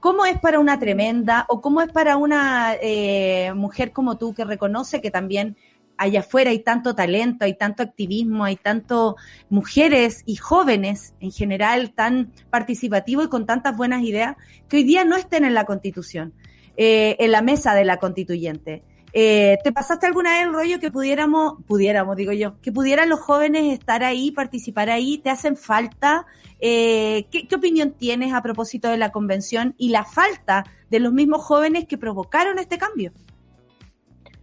¿Cómo 0.00 0.24
es 0.24 0.38
para 0.38 0.58
una 0.58 0.78
tremenda 0.78 1.44
o 1.50 1.60
cómo 1.60 1.82
es 1.82 1.92
para 1.92 2.16
una 2.16 2.76
eh, 2.80 3.52
mujer 3.54 3.92
como 3.92 4.16
tú 4.16 4.32
que 4.32 4.46
reconoce 4.46 5.02
que 5.02 5.10
también 5.10 5.58
allá 5.98 6.20
afuera 6.20 6.48
hay 6.48 6.60
tanto 6.60 6.94
talento, 6.94 7.44
hay 7.44 7.58
tanto 7.58 7.82
activismo, 7.82 8.44
hay 8.44 8.56
tanto 8.56 9.16
mujeres 9.50 10.22
y 10.24 10.36
jóvenes 10.36 11.12
en 11.20 11.30
general 11.30 11.92
tan 11.92 12.32
participativos 12.48 13.26
y 13.26 13.28
con 13.28 13.44
tantas 13.44 13.76
buenas 13.76 14.02
ideas 14.02 14.36
que 14.70 14.78
hoy 14.78 14.84
día 14.84 15.04
no 15.04 15.16
estén 15.16 15.44
en 15.44 15.52
la 15.52 15.66
constitución, 15.66 16.32
eh, 16.78 17.16
en 17.18 17.32
la 17.32 17.42
mesa 17.42 17.74
de 17.74 17.84
la 17.84 17.98
constituyente? 17.98 18.82
Eh, 19.18 19.56
¿Te 19.64 19.72
pasaste 19.72 20.04
alguna 20.04 20.32
vez 20.32 20.46
el 20.46 20.52
rollo 20.52 20.78
que 20.78 20.90
pudiéramos, 20.90 21.54
pudiéramos, 21.66 22.16
digo 22.16 22.32
yo, 22.34 22.60
que 22.60 22.70
pudieran 22.70 23.08
los 23.08 23.18
jóvenes 23.18 23.72
estar 23.72 24.04
ahí, 24.04 24.30
participar 24.30 24.90
ahí? 24.90 25.16
¿Te 25.16 25.30
hacen 25.30 25.56
falta? 25.56 26.26
Eh, 26.60 27.24
¿qué, 27.30 27.48
opinión 27.56 27.92
tienes 27.92 28.34
a 28.34 28.42
propósito 28.42 28.90
de 28.90 28.98
la 28.98 29.12
convención 29.12 29.74
y 29.78 29.88
la 29.88 30.04
falta 30.04 30.64
de 30.90 31.00
los 31.00 31.14
mismos 31.14 31.42
jóvenes 31.42 31.86
que 31.86 31.96
provocaron 31.96 32.58
este 32.58 32.76
cambio? 32.76 33.10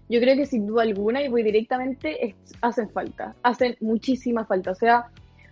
Yo 0.09 0.19
creo 0.19 0.35
que 0.35 0.47
sin 0.47 0.65
duda 0.65 0.81
alguna, 0.81 1.21
y 1.21 1.27
voy 1.27 1.43
directamente, 1.43 2.35
hacen 2.61 2.89
falta, 2.89 3.35
hacen 3.43 3.77
muchísima 3.79 4.43
falta. 4.43 4.71
O 4.71 4.75
sea, 4.75 5.05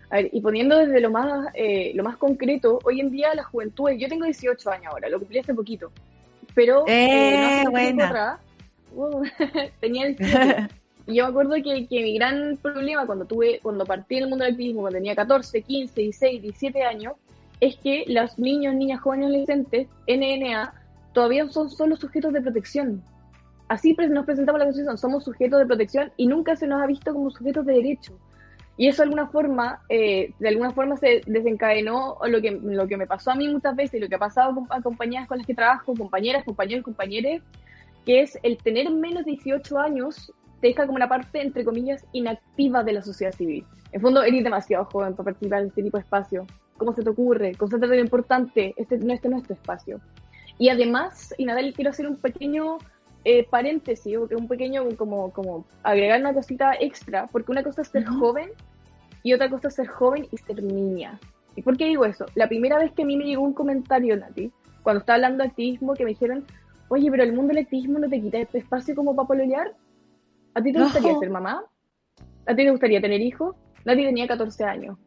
a 0.10 0.16
ver, 0.16 0.32
y 0.34 0.42
poniendo 0.42 0.80
desde 0.80 1.00
lo 1.00 1.12
más, 1.12 1.50
eh, 1.54 1.92
lo 1.94 2.04
más 2.04 2.18
concreto, 2.18 2.80
hoy 2.86 3.02
en 3.02 3.12
día 3.12 3.36
la 3.36 3.44
juventud, 3.44 3.92
yo 3.92 4.08
tengo 4.08 4.26
18 4.26 4.72
años 4.72 4.88
ahora, 4.92 5.10
lo 5.10 5.20
cumplí 5.20 5.38
hace 5.38 5.54
poquito, 5.54 5.92
pero 6.56 6.86
eh, 6.88 7.62
no 7.66 7.70
buena. 7.70 8.40
tenía 9.80 10.08
el 10.08 10.18
Y 11.08 11.16
yo 11.16 11.24
me 11.24 11.30
acuerdo 11.30 11.56
que, 11.56 11.88
que, 11.88 12.04
mi 12.04 12.16
gran 12.16 12.58
problema 12.62 13.06
cuando 13.06 13.26
tuve, 13.26 13.60
cuando 13.64 13.86
partí 13.86 14.18
en 14.18 14.24
el 14.24 14.30
mundo 14.30 14.46
del 14.46 14.54
activismo, 14.54 14.82
cuando 14.82 14.98
tenía 14.98 15.16
14, 15.16 15.62
15, 15.64 16.02
16, 16.02 16.42
17 16.42 16.84
años, 16.84 17.14
es 17.60 17.76
que 17.78 18.06
los 18.08 18.38
niños, 18.38 18.76
niñas, 18.76 19.02
jóvenes, 19.02 19.28
adolescentes, 19.28 19.88
NNA, 20.08 20.74
todavía 21.14 21.48
son 21.48 21.70
solo 21.70 21.96
sujetos 21.96 22.34
de 22.34 22.42
protección. 22.42 23.04
Así 23.68 23.94
nos 23.94 24.26
presentamos 24.26 24.60
la 24.60 24.66
Constitución, 24.66 24.98
somos 24.98 25.24
sujetos 25.24 25.60
de 25.60 25.66
protección 25.66 26.12
y 26.18 26.28
nunca 26.28 26.56
se 26.56 26.68
nos 26.68 26.82
ha 26.82 26.88
visto 26.88 27.14
como 27.14 27.32
sujetos 27.32 27.66
de 27.66 27.74
derecho. 27.74 28.18
Y 28.78 28.88
eso 28.88 29.02
de 29.02 29.04
alguna 29.06 29.28
forma, 29.28 29.82
eh, 29.90 30.34
de 30.40 30.48
alguna 30.50 30.72
forma 30.72 30.98
se 30.98 31.22
desencadenó 31.26 32.18
lo 32.28 32.42
que, 32.42 32.52
lo 32.52 32.88
que 32.88 32.98
me 32.98 33.08
pasó 33.08 33.32
a 33.32 33.36
mí 33.36 33.48
muchas 33.48 33.76
veces, 33.76 34.02
lo 34.02 34.10
que 34.10 34.16
ha 34.16 34.20
pasado 34.20 34.56
con, 34.56 34.68
a 34.70 34.82
compañeras 34.82 35.28
con 35.28 35.38
las 35.38 35.48
que 35.48 35.54
trabajo, 35.54 35.94
compañeras, 35.94 36.44
compañeros, 36.44 36.84
compañeros, 36.84 37.42
que 38.06 38.22
es 38.22 38.38
el 38.44 38.58
tener 38.58 38.90
menos 38.92 39.26
de 39.26 39.32
18 39.32 39.78
años 39.78 40.34
te 40.62 40.68
deja 40.68 40.86
como 40.86 40.96
una 40.96 41.10
parte, 41.10 41.42
entre 41.42 41.66
comillas, 41.66 42.06
inactiva 42.14 42.84
de 42.84 42.94
la 42.94 43.02
sociedad 43.02 43.34
civil. 43.34 43.66
En 43.92 44.02
fondo, 44.02 44.24
eres 44.24 44.44
demasiado 44.44 44.86
joven 44.86 45.16
para 45.16 45.26
participar 45.26 45.62
en 45.62 45.68
este 45.68 45.84
tipo 45.84 45.98
de 45.98 46.04
espacio. 46.04 46.46
¿Cómo 46.78 46.94
se 46.94 47.04
te 47.04 47.10
ocurre? 47.10 47.56
Concéntrate 47.56 47.96
en 47.96 48.00
lo 48.00 48.06
importante. 48.06 48.74
Este 48.78 48.98
no, 49.00 49.14
este 49.14 49.28
no 49.28 49.38
es 49.38 49.44
tu 49.44 49.54
espacio. 49.54 50.00
Y 50.58 50.70
además, 50.70 51.34
y 51.38 51.46
nada, 51.46 51.62
quiero 51.74 51.90
hacer 51.90 52.08
un 52.08 52.18
pequeño 52.18 52.78
eh, 53.26 53.48
paréntesis, 53.50 54.18
un 54.18 54.48
pequeño, 54.48 54.84
como, 54.98 55.32
como 55.32 55.66
agregar 55.84 56.20
una 56.20 56.34
cosita 56.34 56.74
extra, 56.80 57.28
porque 57.28 57.52
una 57.52 57.64
cosa 57.64 57.82
es 57.82 57.88
ser 57.88 58.06
joven 58.06 58.50
y 59.24 59.34
otra 59.34 59.50
cosa 59.50 59.68
es 59.68 59.76
ser 59.76 59.88
joven 59.88 60.28
y 60.32 60.38
ser 60.38 60.64
niña. 60.64 61.20
¿Y 61.56 61.64
por 61.64 61.78
qué 61.78 61.86
digo 61.86 62.06
eso? 62.06 62.26
La 62.36 62.48
primera 62.48 62.78
vez 62.78 62.92
que 62.94 63.04
a 63.04 63.06
mí 63.06 63.18
me 63.18 63.26
llegó 63.26 63.44
un 63.44 63.54
comentario, 63.54 64.16
Nati, 64.16 64.52
cuando 64.84 65.02
estaba 65.02 65.16
hablando 65.16 65.44
de 65.44 65.50
activismo, 65.50 65.94
que 65.94 66.04
me 66.04 66.12
dijeron, 66.12 66.46
oye, 66.92 67.10
pero 67.10 67.24
el 67.24 67.32
mundo 67.32 67.54
del 67.54 67.64
activismo 67.64 68.00
no 68.00 68.10
te 68.10 68.22
quita 68.22 68.38
este 68.40 68.58
espacio 68.58 68.94
como 68.96 69.16
para 69.16 69.28
pololear. 69.28 69.74
¿A 70.54 70.62
ti 70.62 70.74
te 70.74 70.84
gustaría 70.84 71.18
ser 71.18 71.30
mamá? 71.30 71.64
¿A 72.46 72.50
ti 72.54 72.64
te 72.66 72.70
gustaría 72.70 73.00
tener 73.00 73.22
hijos? 73.22 73.56
Nadie 73.86 74.06
tenía 74.06 74.28
14 74.28 74.66
años. 74.66 74.98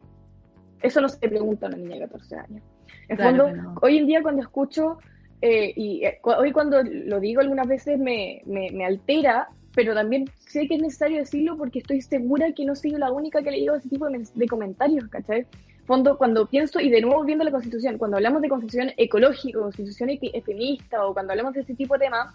Eso 0.81 0.99
no 0.99 1.07
se 1.07 1.29
pregunta 1.29 1.67
a 1.67 1.69
una 1.69 1.77
niña 1.77 1.95
de 1.95 2.01
14 2.01 2.35
años. 2.37 2.63
En 3.07 3.17
fondo, 3.19 3.51
hoy 3.83 3.99
en 3.99 4.07
día 4.07 4.23
cuando 4.23 4.41
escucho, 4.41 4.97
eh, 5.41 5.73
y 5.75 6.03
eh, 6.05 6.19
hoy 6.23 6.51
cuando 6.51 6.81
lo 6.83 7.19
digo 7.19 7.41
algunas 7.41 7.67
veces 7.67 7.99
me, 7.99 8.41
me, 8.47 8.83
altera, 8.83 9.49
pero 9.75 9.93
también 9.93 10.25
sé 10.39 10.67
que 10.67 10.75
es 10.75 10.81
necesario 10.81 11.19
decirlo 11.19 11.55
porque 11.55 11.79
estoy 11.79 12.01
segura 12.01 12.51
que 12.53 12.65
no 12.65 12.75
soy 12.75 12.91
la 12.91 13.11
única 13.11 13.43
que 13.43 13.51
le 13.51 13.57
digo 13.57 13.75
ese 13.75 13.89
tipo 13.89 14.09
de, 14.09 14.27
de 14.33 14.47
comentarios, 14.47 15.07
¿cachai? 15.09 15.45
Fondo, 15.85 16.17
cuando 16.17 16.45
pienso, 16.47 16.79
y 16.79 16.89
de 16.89 17.01
nuevo 17.01 17.23
viendo 17.23 17.43
la 17.43 17.51
Constitución, 17.51 17.97
cuando 17.97 18.17
hablamos 18.17 18.41
de 18.41 18.49
Constitución 18.49 18.91
ecológica, 18.97 19.59
Constitución 19.59 20.09
feminista, 20.45 21.05
o 21.05 21.13
cuando 21.13 21.33
hablamos 21.33 21.53
de 21.53 21.61
este 21.61 21.75
tipo 21.75 21.93
de 21.95 22.05
temas, 22.05 22.33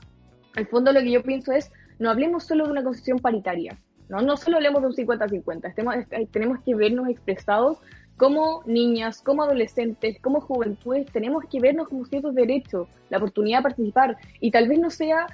al 0.57 0.67
fondo 0.67 0.93
lo 0.93 1.01
que 1.01 1.11
yo 1.11 1.23
pienso 1.23 1.53
es, 1.53 1.71
no 1.99 2.11
hablemos 2.11 2.45
solo 2.45 2.65
de 2.65 2.73
una 2.73 2.83
Constitución 2.83 3.19
paritaria, 3.19 3.79
no, 4.09 4.21
no 4.23 4.37
solo 4.37 4.57
hablemos 4.57 4.83
de 4.83 4.89
un 4.89 4.95
50-50, 4.95 6.29
tenemos 6.31 6.59
que 6.65 6.75
vernos 6.75 7.09
expresados 7.09 7.79
como 8.17 8.63
niñas, 8.67 9.23
como 9.23 9.43
adolescentes, 9.43 10.19
como 10.21 10.41
juventudes, 10.41 11.07
tenemos 11.13 11.45
que 11.51 11.61
vernos 11.61 11.89
como 11.89 12.05
ciertos 12.05 12.35
derechos, 12.35 12.87
la 13.09 13.19
oportunidad 13.19 13.59
de 13.59 13.63
participar, 13.63 14.17
y 14.41 14.51
tal 14.51 14.69
vez 14.69 14.79
no 14.79 14.91
sea 14.91 15.27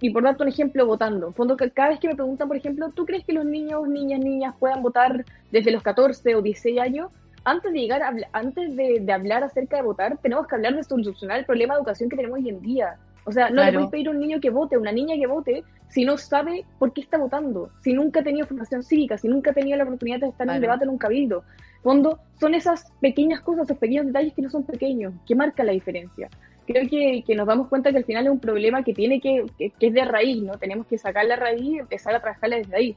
y 0.00 0.10
por 0.10 0.22
darte 0.22 0.42
un 0.42 0.48
ejemplo, 0.48 0.86
votando. 0.86 1.32
Fondo, 1.32 1.56
cada 1.56 1.90
vez 1.90 2.00
que 2.00 2.08
me 2.08 2.14
preguntan, 2.14 2.48
por 2.48 2.56
ejemplo, 2.56 2.90
¿tú 2.90 3.04
crees 3.04 3.24
que 3.24 3.34
los 3.34 3.44
niños, 3.44 3.86
niñas, 3.86 4.20
niñas 4.20 4.54
puedan 4.58 4.82
votar 4.82 5.26
desde 5.52 5.70
los 5.70 5.82
14 5.82 6.34
o 6.36 6.42
16 6.42 6.80
años? 6.80 7.10
Antes 7.44 7.72
de 7.72 7.78
llegar, 7.78 8.02
a, 8.02 8.14
antes 8.32 8.76
de, 8.76 9.12
hablar 9.12 9.44
acerca 9.44 9.76
de 9.76 9.82
votar, 9.82 10.18
tenemos 10.18 10.46
que 10.46 10.54
hablar 10.54 10.74
de 10.74 10.84
solucionar 10.84 11.38
el 11.38 11.44
problema 11.44 11.74
de 11.74 11.80
educación 11.80 12.08
que 12.08 12.16
tenemos 12.16 12.38
hoy 12.38 12.48
en 12.48 12.60
día. 12.60 12.96
O 13.24 13.32
sea, 13.32 13.50
no 13.50 13.62
le 13.62 13.72
puedes 13.72 13.90
pedir 13.90 14.08
a 14.08 14.10
un 14.10 14.20
niño 14.20 14.40
que 14.40 14.50
vote, 14.50 14.76
a 14.76 14.78
una 14.78 14.92
niña 14.92 15.14
que 15.16 15.26
vote, 15.26 15.62
si 15.88 16.04
no 16.04 16.16
sabe 16.16 16.64
por 16.78 16.92
qué 16.92 17.00
está 17.00 17.18
votando, 17.18 17.70
si 17.82 17.92
nunca 17.92 18.20
ha 18.20 18.24
tenido 18.24 18.46
formación 18.46 18.82
cívica, 18.82 19.18
si 19.18 19.28
nunca 19.28 19.50
ha 19.50 19.54
tenido 19.54 19.76
la 19.76 19.84
oportunidad 19.84 20.20
de 20.20 20.28
estar 20.28 20.48
en 20.48 20.54
un 20.54 20.60
debate 20.60 20.84
en 20.84 20.90
un 20.90 20.98
cabildo. 20.98 21.44
Fondo, 21.82 22.18
son 22.38 22.54
esas 22.54 22.90
pequeñas 23.00 23.40
cosas, 23.40 23.64
esos 23.64 23.78
pequeños 23.78 24.06
detalles 24.06 24.34
que 24.34 24.42
no 24.42 24.50
son 24.50 24.64
pequeños, 24.64 25.14
que 25.26 25.34
marcan 25.34 25.66
la 25.66 25.72
diferencia. 25.72 26.28
Creo 26.66 26.88
que, 26.88 27.24
que 27.26 27.34
nos 27.34 27.46
damos 27.46 27.68
cuenta 27.68 27.90
que 27.90 27.98
al 27.98 28.04
final 28.04 28.26
es 28.26 28.32
un 28.32 28.38
problema 28.38 28.84
que 28.84 28.94
tiene 28.94 29.20
que, 29.20 29.46
que, 29.58 29.72
es 29.80 29.92
de 29.92 30.04
raíz, 30.04 30.42
¿no? 30.42 30.58
Tenemos 30.58 30.86
que 30.86 30.98
sacar 30.98 31.24
la 31.24 31.36
raíz 31.36 31.62
y 31.62 31.78
empezar 31.78 32.14
a 32.14 32.20
trabajarla 32.20 32.56
desde 32.56 32.76
ahí. 32.76 32.96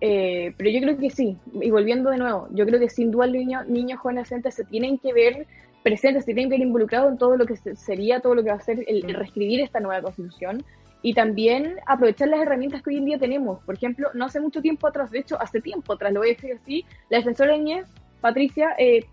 Eh, 0.00 0.54
pero 0.56 0.70
yo 0.70 0.80
creo 0.80 0.96
que 0.96 1.10
sí, 1.10 1.36
y 1.60 1.70
volviendo 1.70 2.10
de 2.10 2.18
nuevo, 2.18 2.48
yo 2.52 2.64
creo 2.66 2.78
que 2.78 2.88
sin 2.88 3.10
duda 3.10 3.26
niños, 3.26 3.66
niños 3.66 3.98
jóvenes 3.98 4.28
adolescentes 4.28 4.54
se 4.54 4.64
tienen 4.64 4.98
que 4.98 5.12
ver 5.12 5.46
presentes, 5.82 6.24
se 6.24 6.34
tienen 6.34 6.50
que 6.50 6.58
ver 6.58 6.66
involucrados 6.66 7.10
en 7.10 7.18
todo 7.18 7.36
lo 7.36 7.46
que 7.46 7.56
sería, 7.56 8.20
todo 8.20 8.34
lo 8.34 8.44
que 8.44 8.50
va 8.50 8.56
a 8.56 8.60
ser 8.60 8.84
el, 8.86 9.02
reescribir 9.14 9.60
esta 9.60 9.80
nueva 9.80 10.02
constitución 10.02 10.64
y 11.02 11.14
también 11.14 11.76
aprovechar 11.86 12.28
las 12.28 12.40
herramientas 12.40 12.82
que 12.82 12.90
hoy 12.90 12.98
en 12.98 13.06
día 13.06 13.18
tenemos. 13.18 13.62
Por 13.64 13.74
ejemplo, 13.74 14.08
no 14.14 14.24
hace 14.24 14.40
mucho 14.40 14.60
tiempo 14.60 14.86
atrás, 14.86 15.10
de 15.10 15.20
hecho, 15.20 15.40
hace 15.40 15.60
tiempo 15.60 15.92
atrás, 15.92 16.12
lo 16.12 16.20
voy 16.20 16.30
a 16.30 16.34
decir 16.34 16.52
así, 16.52 16.84
la 17.08 17.18
defensora 17.18 17.56
de 17.56 17.84
Patricia, 18.20 18.74
eh, 18.78 19.04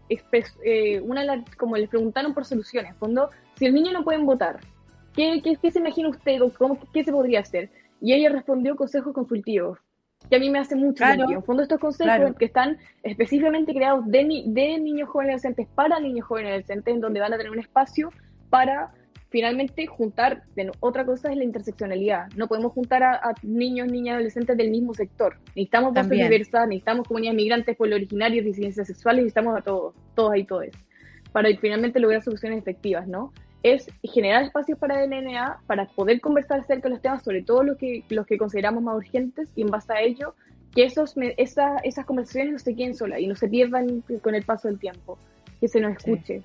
eh, 0.64 1.02
una 1.02 1.44
como 1.57 1.78
les 1.78 1.90
preguntaron 1.90 2.34
por 2.34 2.45
soluciones, 2.45 2.95
fondo, 2.98 3.30
si 3.56 3.66
el 3.66 3.74
niño 3.74 3.91
no 3.91 4.03
pueden 4.03 4.26
votar, 4.26 4.60
¿qué, 5.16 5.41
qué, 5.44 5.72
se 5.72 5.80
imagina 5.80 6.10
usted 6.10 6.41
o 6.41 6.49
cómo, 6.49 6.80
qué 6.91 7.03
se 7.03 7.12
podría 7.12 7.41
hacer? 7.41 7.70
Y 8.02 8.14
ella 8.14 8.30
respondió 8.30 8.76
consejos 8.76 9.14
consultivos 9.14 9.78
que 10.30 10.36
a 10.36 10.40
mí 10.40 10.50
me 10.50 10.60
hace 10.60 10.76
mucho 10.76 11.06
sentido. 11.06 11.32
En 11.32 11.44
fondo, 11.44 11.64
estos 11.64 11.80
consejos 11.80 12.36
que 12.38 12.46
están 12.46 12.78
específicamente 13.04 13.74
creados 13.74 14.06
de, 14.08 14.44
de 14.46 14.78
niños 14.80 15.10
jóvenes 15.10 15.34
adolescentes 15.34 15.68
para 15.76 16.00
niños 16.00 16.26
jóvenes 16.26 16.50
adolescentes, 16.52 16.94
en 16.94 17.02
donde 17.02 17.20
van 17.20 17.34
a 17.34 17.38
tener 17.38 17.52
un 17.52 17.60
espacio 17.60 18.12
para 18.50 18.92
finalmente 19.30 19.86
juntar. 19.86 20.44
Otra 20.80 21.06
cosa 21.06 21.30
es 21.30 21.38
la 21.38 21.44
interseccionalidad. 21.44 22.28
No 22.38 22.48
podemos 22.48 22.72
juntar 22.72 23.04
a, 23.04 23.34
niños, 23.44 23.88
niñas, 23.92 24.16
adolescentes 24.16 24.56
del 24.56 24.72
mismo 24.72 24.94
sector. 24.94 25.38
Necesitamos 25.48 25.94
voces 25.94 26.10
diversas, 26.10 26.68
necesitamos 26.68 27.06
comunidades 27.06 27.36
migrantes, 27.36 27.76
pueblos 27.76 27.98
originarios, 27.98 28.46
disidencias 28.46 28.88
sexuales, 28.88 29.24
necesitamos 29.24 29.58
a 29.58 29.62
todos, 29.62 29.94
todos 30.16 30.32
ahí, 30.32 30.46
todos, 30.46 30.68
para 31.34 31.50
finalmente 31.58 32.00
lograr 32.00 32.22
soluciones 32.22 32.60
efectivas, 32.60 33.08
¿no? 33.08 33.34
Es 33.66 33.90
generar 34.04 34.44
espacios 34.44 34.78
para 34.78 35.04
el 35.04 35.10
NNA 35.10 35.62
para 35.66 35.88
poder 35.88 36.22
conversar 36.22 36.60
acerca 36.60 36.84
de 36.84 36.94
los 36.94 37.02
temas, 37.02 37.24
sobre 37.24 37.42
todo 37.42 37.64
los 37.64 37.78
que, 37.78 38.04
los 38.10 38.28
que 38.28 38.38
consideramos 38.38 38.84
más 38.84 38.96
urgentes, 38.96 39.50
y 39.56 39.64
en 39.64 39.70
base 39.70 39.92
a 39.92 40.02
ello, 40.02 40.36
que 40.76 40.84
esos, 40.84 41.16
esa, 41.38 41.78
esas 41.78 42.06
conversaciones 42.06 42.54
no 42.54 42.60
se 42.60 42.76
queden 42.76 42.94
solas 42.94 43.20
y 43.20 43.26
no 43.26 43.36
se 43.36 43.48
pierdan 43.48 44.04
con 44.22 44.36
el 44.36 44.44
paso 44.44 44.68
del 44.68 44.78
tiempo, 44.78 45.18
que 45.60 45.68
se 45.68 45.80
nos 45.80 45.98
escuche. 45.98 46.44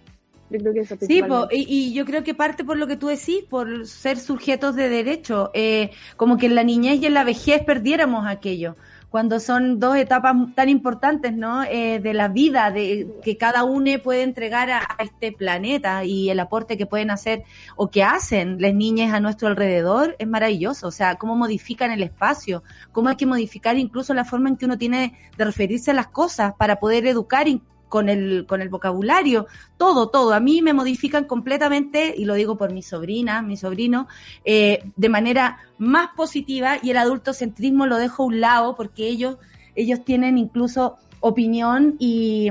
Yo 0.49 0.59
creo 0.59 0.73
que 0.73 0.81
eso 0.81 0.97
sí, 0.99 1.23
y, 1.51 1.93
yo 1.93 2.05
creo 2.07 2.25
que 2.25 2.35
parte 2.35 2.65
por 2.65 2.79
lo 2.79 2.87
que 2.87 2.97
tú 2.97 3.09
decís, 3.09 3.45
por 3.49 3.87
ser 3.87 4.19
sujetos 4.19 4.75
de 4.75 4.89
derecho, 4.89 5.51
eh, 5.53 5.91
como 6.17 6.39
que 6.39 6.47
en 6.47 6.55
la 6.55 6.65
niñez 6.65 7.01
y 7.03 7.07
en 7.07 7.15
la 7.15 7.23
vejez 7.23 7.63
perdiéramos 7.65 8.27
aquello 8.27 8.77
cuando 9.11 9.41
son 9.41 9.81
dos 9.81 9.97
etapas 9.97 10.37
tan 10.55 10.69
importantes, 10.69 11.35
¿no? 11.35 11.65
Eh, 11.65 11.99
de 12.01 12.15
la 12.15 12.29
vida, 12.29 12.71
de 12.71 13.09
que 13.23 13.37
cada 13.37 13.65
uno 13.65 13.91
puede 14.03 14.23
entregar 14.23 14.71
a, 14.71 14.87
este 15.01 15.33
planeta 15.33 16.05
y 16.05 16.31
el 16.31 16.39
aporte 16.39 16.79
que 16.79 16.87
pueden 16.87 17.11
hacer 17.11 17.43
o 17.77 17.91
que 17.91 18.05
hacen 18.05 18.61
las 18.61 18.73
niñas 18.73 19.13
a 19.13 19.21
nuestro 19.21 19.49
alrededor 19.49 20.15
es 20.19 20.29
maravilloso. 20.29 20.87
O 20.87 20.91
sea, 20.93 21.17
cómo 21.17 21.35
modifican 21.35 21.91
el 21.91 22.03
espacio, 22.03 22.63
cómo 22.93 23.09
hay 23.09 23.17
que 23.17 23.27
modificar 23.27 23.77
incluso 23.77 24.15
la 24.15 24.25
forma 24.25 24.49
en 24.49 24.57
que 24.57 24.67
uno 24.67 24.79
tiene 24.79 25.19
de 25.37 25.45
referirse 25.45 25.91
a 25.91 25.95
las 25.95 26.09
cosas 26.09 26.55
para 26.55 26.77
poder 26.77 27.07
educar 27.07 27.49
con 27.91 28.09
el, 28.09 28.47
con 28.47 28.63
el 28.63 28.71
vocabulario, 28.71 29.47
todo, 29.77 30.09
todo. 30.09 30.33
A 30.33 30.41
mí 30.41 30.63
me 30.63 30.73
modifican 30.73 31.25
completamente, 31.25 32.15
y 32.17 32.25
lo 32.25 32.33
digo 32.35 32.57
por 32.57 32.73
mi 32.73 32.83
sobrina, 32.83 33.43
mi 33.43 33.59
sobrino, 33.59 34.09
eh, 34.47 34.91
de 34.97 35.09
manera 35.11 35.59
más 35.77 36.11
positiva 36.17 36.79
y 36.83 36.91
el 36.91 36.97
adultocentrismo 36.97 37.87
lo 37.87 37.99
dejo 37.99 38.23
a 38.23 38.27
un 38.27 38.41
lado 38.41 38.77
porque 38.77 39.09
ellos, 39.09 39.37
ellos 39.75 40.03
tienen 40.05 40.39
incluso 40.39 40.97
opinión 41.21 41.97
y, 41.99 42.49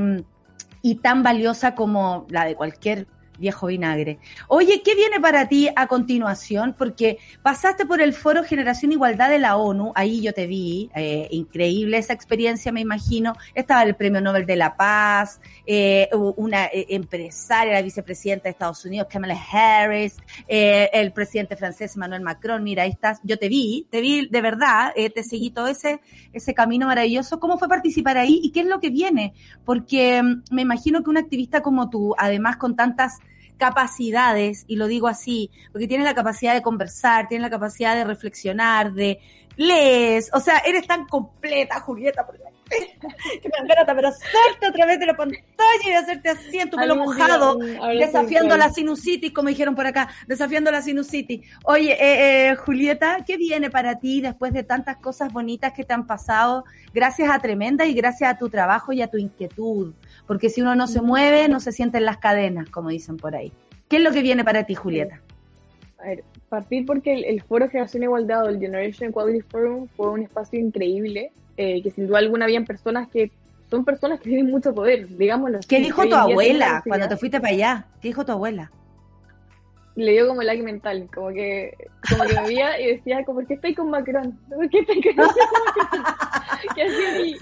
y 0.83 0.95
tan 0.95 1.23
valiosa 1.23 1.73
como 1.73 2.27
la 2.29 2.45
de 2.45 2.55
cualquier 2.55 3.07
viejo 3.39 3.67
vinagre. 3.67 4.19
Oye, 4.47 4.81
¿qué 4.83 4.95
viene 4.95 5.19
para 5.19 5.47
ti 5.47 5.69
a 5.75 5.87
continuación? 5.87 6.75
Porque 6.77 7.17
pasaste 7.41 7.85
por 7.85 8.01
el 8.01 8.13
Foro 8.13 8.43
Generación 8.43 8.91
Igualdad 8.91 9.29
de 9.29 9.39
la 9.39 9.57
ONU, 9.57 9.91
ahí 9.95 10.21
yo 10.21 10.33
te 10.33 10.47
vi, 10.47 10.89
eh, 10.95 11.27
increíble 11.31 11.97
esa 11.97 12.13
experiencia, 12.13 12.71
me 12.71 12.81
imagino. 12.81 13.33
Estaba 13.55 13.83
el 13.83 13.95
Premio 13.95 14.21
Nobel 14.21 14.45
de 14.45 14.55
la 14.55 14.75
Paz, 14.75 15.41
eh, 15.65 16.09
una 16.35 16.65
eh, 16.65 16.87
empresaria, 16.89 17.73
la 17.73 17.81
vicepresidenta 17.81 18.43
de 18.43 18.51
Estados 18.51 18.83
Unidos, 18.85 19.07
Kamala 19.09 19.37
Harris, 19.51 20.17
el 20.47 21.11
presidente 21.11 21.55
francés 21.55 21.95
Emmanuel 21.95 22.21
Macron, 22.21 22.63
mira, 22.63 22.83
ahí 22.83 22.91
estás, 22.91 23.19
yo 23.23 23.37
te 23.37 23.49
vi, 23.49 23.87
te 23.89 24.01
vi 24.01 24.27
de 24.27 24.41
verdad, 24.41 24.93
te 24.93 25.23
seguí 25.23 25.51
todo 25.51 25.67
ese, 25.67 26.01
ese 26.33 26.53
camino 26.53 26.87
maravilloso. 26.87 27.39
¿Cómo 27.39 27.57
fue 27.57 27.67
participar 27.67 28.17
ahí 28.17 28.39
y 28.43 28.51
qué 28.51 28.61
es 28.61 28.65
lo 28.65 28.79
que 28.79 28.89
viene? 28.89 29.33
Porque 29.65 30.21
mm, 30.21 30.43
me 30.51 30.61
imagino 30.61 31.03
que 31.03 31.09
un 31.09 31.17
activista 31.17 31.61
como 31.61 31.89
tú, 31.89 32.15
además 32.17 32.57
con 32.57 32.75
tantas 32.75 33.19
capacidades, 33.59 34.63
y 34.67 34.77
lo 34.77 34.87
digo 34.87 35.07
así, 35.07 35.51
porque 35.71 35.87
tienes 35.87 36.05
la 36.05 36.15
capacidad 36.15 36.55
de 36.55 36.63
conversar, 36.63 37.27
tienes 37.27 37.43
la 37.43 37.51
capacidad 37.51 37.93
de 37.93 38.05
reflexionar, 38.05 38.93
de 38.93 39.19
lees, 39.57 40.31
o 40.33 40.39
sea, 40.39 40.59
eres 40.59 40.87
tan 40.87 41.05
completa, 41.05 41.81
Julieta, 41.81 42.25
que 42.69 43.49
me 43.49 43.65
encanta, 43.65 43.93
pero 43.93 44.09
salte 44.11 44.67
a 44.67 44.71
través 44.71 44.99
de 44.99 45.05
la 45.05 45.17
pantalla 45.17 45.43
y 45.85 45.91
hacerte 45.91 46.29
así 46.29 46.59
en 46.59 46.69
tu 46.69 46.77
pelo 46.77 46.95
mojado, 46.95 47.57
desafiando 47.57 48.55
la 48.55 48.71
sinusitis, 48.71 49.33
como 49.33 49.49
dijeron 49.49 49.75
por 49.75 49.85
acá, 49.85 50.09
desafiando 50.27 50.71
la 50.71 50.81
sinusitis. 50.81 51.41
Oye, 51.65 51.91
eh, 51.91 52.51
eh, 52.51 52.55
Julieta, 52.55 53.17
¿qué 53.25 53.37
viene 53.37 53.69
para 53.69 53.99
ti 53.99 54.21
después 54.21 54.53
de 54.53 54.63
tantas 54.63 54.97
cosas 54.97 55.33
bonitas 55.33 55.73
que 55.73 55.83
te 55.83 55.93
han 55.93 56.07
pasado? 56.07 56.63
Gracias 56.93 57.29
a 57.29 57.39
Tremenda 57.39 57.85
y 57.85 57.93
gracias 57.93 58.33
a 58.33 58.37
tu 58.37 58.49
trabajo 58.49 58.93
y 58.93 59.01
a 59.01 59.07
tu 59.07 59.17
inquietud 59.17 59.93
porque 60.29 60.51
si 60.51 60.61
uno 60.61 60.75
no 60.75 60.85
se 60.85 61.01
mueve, 61.01 61.49
no 61.49 61.59
se 61.59 61.71
sienten 61.71 62.05
las 62.05 62.17
cadenas, 62.17 62.69
como 62.69 62.89
dicen 62.89 63.17
por 63.17 63.35
ahí. 63.35 63.51
¿Qué 63.87 63.97
es 63.97 64.03
lo 64.03 64.11
que 64.11 64.21
viene 64.21 64.43
para 64.43 64.63
ti, 64.63 64.75
Julieta? 64.75 65.19
A 65.97 66.03
ver, 66.03 66.23
partir 66.49 66.85
porque 66.85 67.15
el, 67.21 67.41
Foro 67.41 67.67
Generación 67.67 68.03
Igualdad 68.03 68.45
o 68.45 68.49
el 68.49 68.59
Generation 68.59 69.09
Equality 69.09 69.41
Forum 69.49 69.87
fue 69.97 70.11
un 70.11 70.21
espacio 70.21 70.59
increíble, 70.59 71.31
eh, 71.57 71.81
que 71.81 71.89
sin 71.89 72.05
duda 72.05 72.19
alguna 72.19 72.45
habían 72.45 72.63
personas 72.63 73.09
que 73.09 73.31
son 73.71 73.83
personas 73.83 74.19
que 74.19 74.29
tienen 74.29 74.51
mucho 74.51 74.71
poder, 74.71 75.07
digámoslo. 75.17 75.61
¿Qué 75.67 75.79
dijo 75.79 76.07
tu 76.07 76.13
abuela 76.13 76.83
cuando 76.85 77.07
te 77.07 77.17
fuiste 77.17 77.41
para 77.41 77.53
allá? 77.53 77.85
¿Qué 77.99 78.09
dijo 78.09 78.23
tu 78.23 78.31
abuela? 78.31 78.71
Le 79.95 80.11
dio 80.11 80.27
como 80.27 80.41
lag 80.41 80.61
mental, 80.63 81.09
como 81.13 81.29
que, 81.29 81.75
como 82.09 82.23
que 82.23 82.33
me 82.35 82.47
veía 82.47 82.79
y 82.79 82.95
decía, 82.95 83.23
¿por 83.25 83.45
qué 83.45 83.55
estoy 83.55 83.75
con 83.75 83.89
Macron? 83.89 84.37
¿Por 84.49 84.69
qué 84.69 84.79
estoy 84.79 85.01
con 85.01 85.15
Macron? 85.17 86.03
¿Qué 86.75 86.83
así? 86.83 87.35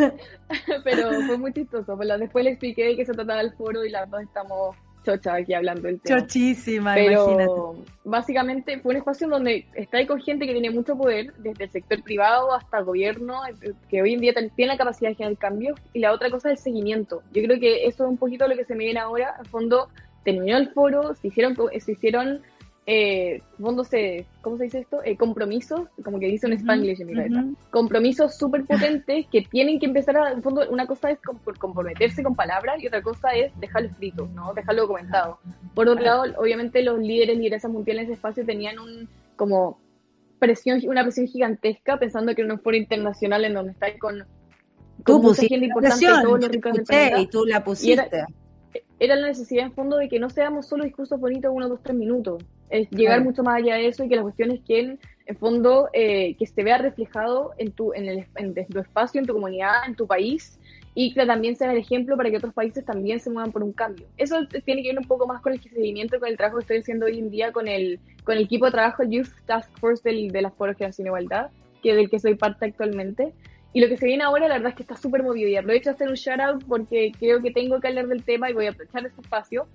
Pero 0.84 1.11
fue 1.22 1.38
muy 1.38 1.53
chistoso. 1.53 1.95
Pues 1.95 2.10
después 2.19 2.45
le 2.45 2.52
expliqué 2.52 2.86
de 2.86 2.95
qué 2.95 3.06
se 3.06 3.14
trataba 3.14 3.41
el 3.41 3.53
foro 3.53 3.86
y 3.86 3.90
las 3.90 4.10
dos 4.10 4.22
estamos 4.22 4.76
chochas 5.07 5.41
aquí 5.41 5.53
hablando 5.53 5.84
del 5.84 6.02
tema. 6.02 6.19
Chochísima, 6.19 6.94
Pero 6.95 7.76
básicamente 8.03 8.80
fue 8.80 8.91
un 8.91 8.98
espacio 8.98 9.28
donde 9.28 9.65
está 9.74 9.98
ahí 9.98 10.06
con 10.06 10.19
gente 10.22 10.45
que 10.45 10.52
tiene 10.52 10.69
mucho 10.69 10.98
poder, 10.98 11.34
desde 11.38 11.65
el 11.65 11.72
sector 11.72 12.03
privado 12.03 12.53
hasta 12.53 12.80
el 12.80 12.86
gobierno, 12.86 13.41
que 13.90 14.02
hoy 14.02 14.14
en 14.14 14.19
día 14.19 14.34
tiene 14.56 14.74
la 14.74 14.78
capacidad 14.78 15.11
de 15.11 15.15
generar 15.15 15.38
cambios. 15.38 15.80
Y 15.94 15.99
la 15.99 16.11
otra 16.11 16.30
cosa 16.30 16.52
es 16.52 16.60
el 16.60 16.64
seguimiento. 16.64 17.24
Yo 17.34 17.41
creo 17.44 17.60
que 17.60 17.86
eso 17.86 18.03
es 18.03 18.10
un 18.10 18.18
poquito 18.18 18.48
lo 18.48 18.56
que 18.56 18.65
se 18.65 18.76
me 18.76 18.84
viene 18.84 18.99
ahora. 18.99 19.36
Al 19.40 19.48
fondo, 19.48 19.88
terminó 20.28 20.58
el 20.58 20.70
foro, 20.74 21.16
se 21.16 21.30
hicieron, 21.30 21.56
se 21.80 21.91
hicieron 21.94 22.41
eh, 22.86 23.41
fondo 23.60 23.86
se, 23.86 24.26
¿cómo 24.41 24.58
se 24.58 24.66
dice 24.66 24.80
esto? 24.80 25.02
Eh, 25.06 25.16
compromisos, 25.16 25.88
como 26.04 26.20
que 26.20 26.28
dice 26.28 26.48
un 26.48 26.54
Spanglish 26.54 26.99
en 26.99 27.08
mi 27.08 27.16
cabeza, 27.16 27.45
compromisos 27.70 28.38
súper 28.38 28.66
potentes 28.66 29.26
que 29.32 29.41
tienen 29.41 29.80
que 29.80 29.86
empezar 29.86 30.18
a, 30.18 30.32
en 30.32 30.44
fondo, 30.44 30.70
una 30.70 30.86
cosa 30.86 31.12
es 31.12 31.20
comprometerse 31.60 32.24
con 32.24 32.36
palabras 32.36 32.84
y 32.84 32.88
otra 32.88 33.02
cosa 33.02 33.30
es 33.32 33.58
dejarlo 33.60 33.90
escrito, 33.90 34.30
¿no? 34.34 34.54
Dejarlo 34.54 34.82
documentado. 34.82 35.40
Por 35.74 35.88
otro 35.88 36.04
lado, 36.04 36.24
obviamente 36.38 36.84
los 36.84 36.99
líderes, 36.99 37.38
lideresas 37.38 37.72
mundiales 37.72 38.04
en 38.04 38.12
ese 38.12 38.14
espacio 38.16 38.45
tenían 38.45 38.80
un, 38.80 39.08
como, 39.38 39.80
presión, 40.40 40.82
una 40.88 41.04
presión 41.04 41.28
gigantesca 41.28 41.98
pensando 41.98 42.36
que 42.36 42.41
era 42.41 42.54
un 42.54 42.60
foro 42.60 42.76
internacional 42.76 43.45
en 43.45 43.54
donde 43.54 43.72
está 43.72 43.88
con, 43.98 44.26
con 45.04 45.22
mucha 45.22 45.41
gente 45.41 45.68
importante 45.68 46.06
todos 46.06 46.40
los 46.40 46.49
ricos 46.49 46.74
del 46.74 47.20
Y 47.22 47.28
tú 47.28 47.45
la 47.45 47.64
pusiste 47.64 47.94
era 47.94 48.28
la 49.06 49.28
necesidad 49.28 49.65
en 49.65 49.74
fondo 49.74 49.98
de 49.98 50.10
que 50.10 50.19
no 50.19 50.30
seamos 50.30 50.68
solo 50.68 50.84
discursos 50.84 51.19
bonitos 51.19 51.52
uno, 51.53 51.69
dos, 51.69 51.80
tres 51.84 51.95
minutos. 51.95 52.44
Es 52.69 52.90
llegar 52.90 53.24
mucho 53.24 53.44
más 53.44 53.57
allá 53.57 53.76
de 53.76 53.88
eso 53.88 54.03
y 54.03 54.10
que 54.10 54.15
la 54.15 54.24
cuestión 54.24 54.52
es 54.52 54.60
que 54.61 54.98
en, 55.26 55.38
fondo 55.38 55.90
eh, 55.94 56.36
que 56.38 56.48
se 56.48 56.64
vea 56.64 56.78
reflejado 56.78 57.52
en 57.57 57.72
tu, 57.72 57.94
en, 57.94 58.07
el, 58.07 58.26
en, 58.36 58.53
tu 58.53 58.80
espacio, 58.80 59.22
en 59.22 59.28
tu 59.28 59.34
comunidad, 59.34 59.88
en 59.88 59.95
tu 59.95 60.07
país 60.07 60.60
y 60.95 61.14
que 61.14 61.26
también 61.28 61.56
sea 61.56 61.72
el 61.72 61.78
ejemplo 61.78 62.18
para 62.18 62.32
que 62.32 62.38
otros 62.38 62.53
países 62.53 62.84
también 62.84 63.19
se 63.19 63.30
muevan 63.30 63.52
por 63.52 63.64
un 63.64 63.72
cambio. 63.72 64.07
Eso 64.18 64.38
tiene 64.65 64.82
que 64.82 64.90
ver 64.90 64.98
un 64.98 65.07
poco 65.07 65.28
más 65.28 65.41
con 65.41 65.53
el 65.53 65.61
seguimiento, 65.61 66.19
con 66.19 66.28
el 66.28 66.38
trabajo 66.38 66.57
que 66.57 66.64
estoy 66.64 66.78
haciendo 66.80 67.06
hoy 67.06 67.19
en 67.19 67.30
día 67.30 67.52
con 67.52 67.68
el, 67.68 67.99
con 68.24 68.36
el 68.36 68.45
equipo 68.45 68.65
de 68.65 68.72
trabajo, 68.72 69.03
Youth 69.03 69.30
Task 69.45 69.69
Force 69.80 70.02
del, 70.03 70.32
de 70.32 70.41
la 70.41 70.49
Foro 70.49 70.74
Generación 70.74 71.07
Igualdad, 71.07 71.52
que 71.84 71.94
del 71.94 72.10
que 72.10 72.19
soy 72.19 72.34
parte 72.34 72.65
actualmente. 72.65 73.32
Y 73.78 73.80
lo 73.80 73.90
que 73.90 73.98
se 73.98 74.08
viene 74.08 74.24
ahora, 74.24 74.48
la 74.48 74.56
verdad 74.56 74.70
es 74.70 74.76
que 74.76 74.82
está 74.82 74.98
súper 74.98 75.22
movido. 75.22 75.48
Y 75.48 75.56
aprovecho 75.56 75.91
a 75.91 75.94
hacer 75.94 76.10
un 76.10 76.16
shout 76.16 76.40
out 76.40 76.64
porque 76.68 77.12
creo 77.20 77.44
que 77.44 77.52
tengo 77.52 77.80
que 77.80 77.90
hablar 77.90 78.08
del 78.08 78.24
tema 78.24 78.49
y 78.49 78.54
voy 78.54 78.66
a 78.66 78.72
aprovechar 78.72 79.06
este 79.06 79.22
espacio. 79.22 79.68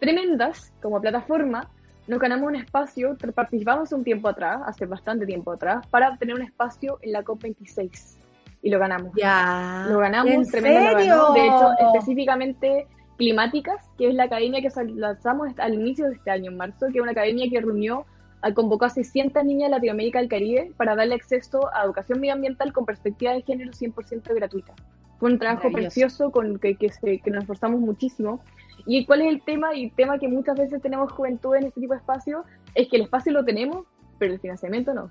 Tremendas, 0.00 0.72
como 0.80 0.98
plataforma, 1.02 1.68
nos 2.06 2.18
ganamos 2.18 2.48
un 2.48 2.56
espacio, 2.56 3.14
participamos 3.34 3.92
un 3.92 4.04
tiempo 4.04 4.30
atrás, 4.30 4.62
hace 4.64 4.86
bastante 4.86 5.26
tiempo 5.26 5.52
atrás, 5.52 5.86
para 5.88 6.08
obtener 6.08 6.36
un 6.36 6.40
espacio 6.40 6.98
en 7.02 7.12
la 7.12 7.22
COP26. 7.22 8.16
Y 8.62 8.70
lo 8.70 8.78
ganamos. 8.78 9.12
Ya. 9.18 9.84
Lo 9.86 9.98
ganamos, 9.98 10.32
¿En 10.32 10.50
tremendo 10.50 10.80
lo 10.80 10.98
serio? 10.98 11.14
ganamos. 11.14 11.34
De 11.34 11.46
hecho, 11.46 11.88
específicamente 11.88 12.86
Climáticas, 13.18 13.84
que 13.98 14.08
es 14.08 14.14
la 14.14 14.24
academia 14.24 14.62
que 14.62 14.70
lanzamos 14.94 15.50
al 15.58 15.74
inicio 15.74 16.06
de 16.06 16.14
este 16.14 16.30
año, 16.30 16.50
en 16.50 16.56
marzo, 16.56 16.86
que 16.90 16.96
es 16.96 17.02
una 17.02 17.12
academia 17.12 17.50
que 17.50 17.60
reunió, 17.60 18.06
convocó 18.54 18.84
a 18.86 18.90
600 18.90 19.44
niñas 19.44 19.70
de 19.70 19.76
Latinoamérica 19.76 20.18
y 20.18 20.22
del 20.22 20.28
Caribe 20.30 20.72
para 20.76 20.96
darle 20.96 21.14
acceso 21.14 21.70
a 21.74 21.84
educación 21.84 22.20
medioambiental 22.20 22.72
con 22.72 22.84
perspectiva 22.84 23.32
de 23.32 23.42
género 23.42 23.70
100% 23.72 24.34
gratuita. 24.34 24.72
Fue 25.18 25.30
un 25.30 25.38
trabajo 25.38 25.68
precioso 25.70 26.32
con 26.32 26.58
que, 26.58 26.74
que, 26.76 26.90
se- 26.90 27.20
que 27.20 27.30
nos 27.30 27.42
esforzamos 27.42 27.80
muchísimo. 27.80 28.40
¿Y 28.86 29.06
cuál 29.06 29.22
es 29.22 29.28
el 29.28 29.42
tema? 29.42 29.72
Y 29.74 29.84
el 29.84 29.92
tema 29.92 30.18
que 30.18 30.26
muchas 30.26 30.56
veces 30.58 30.82
tenemos 30.82 31.12
juventud 31.12 31.54
en 31.54 31.66
este 31.66 31.80
tipo 31.80 31.92
de 31.94 32.00
espacios 32.00 32.44
es 32.74 32.88
que 32.88 32.96
el 32.96 33.02
espacio 33.02 33.32
lo 33.32 33.44
tenemos, 33.44 33.86
pero 34.18 34.32
el 34.34 34.40
financiamiento 34.40 34.92
no. 34.92 35.10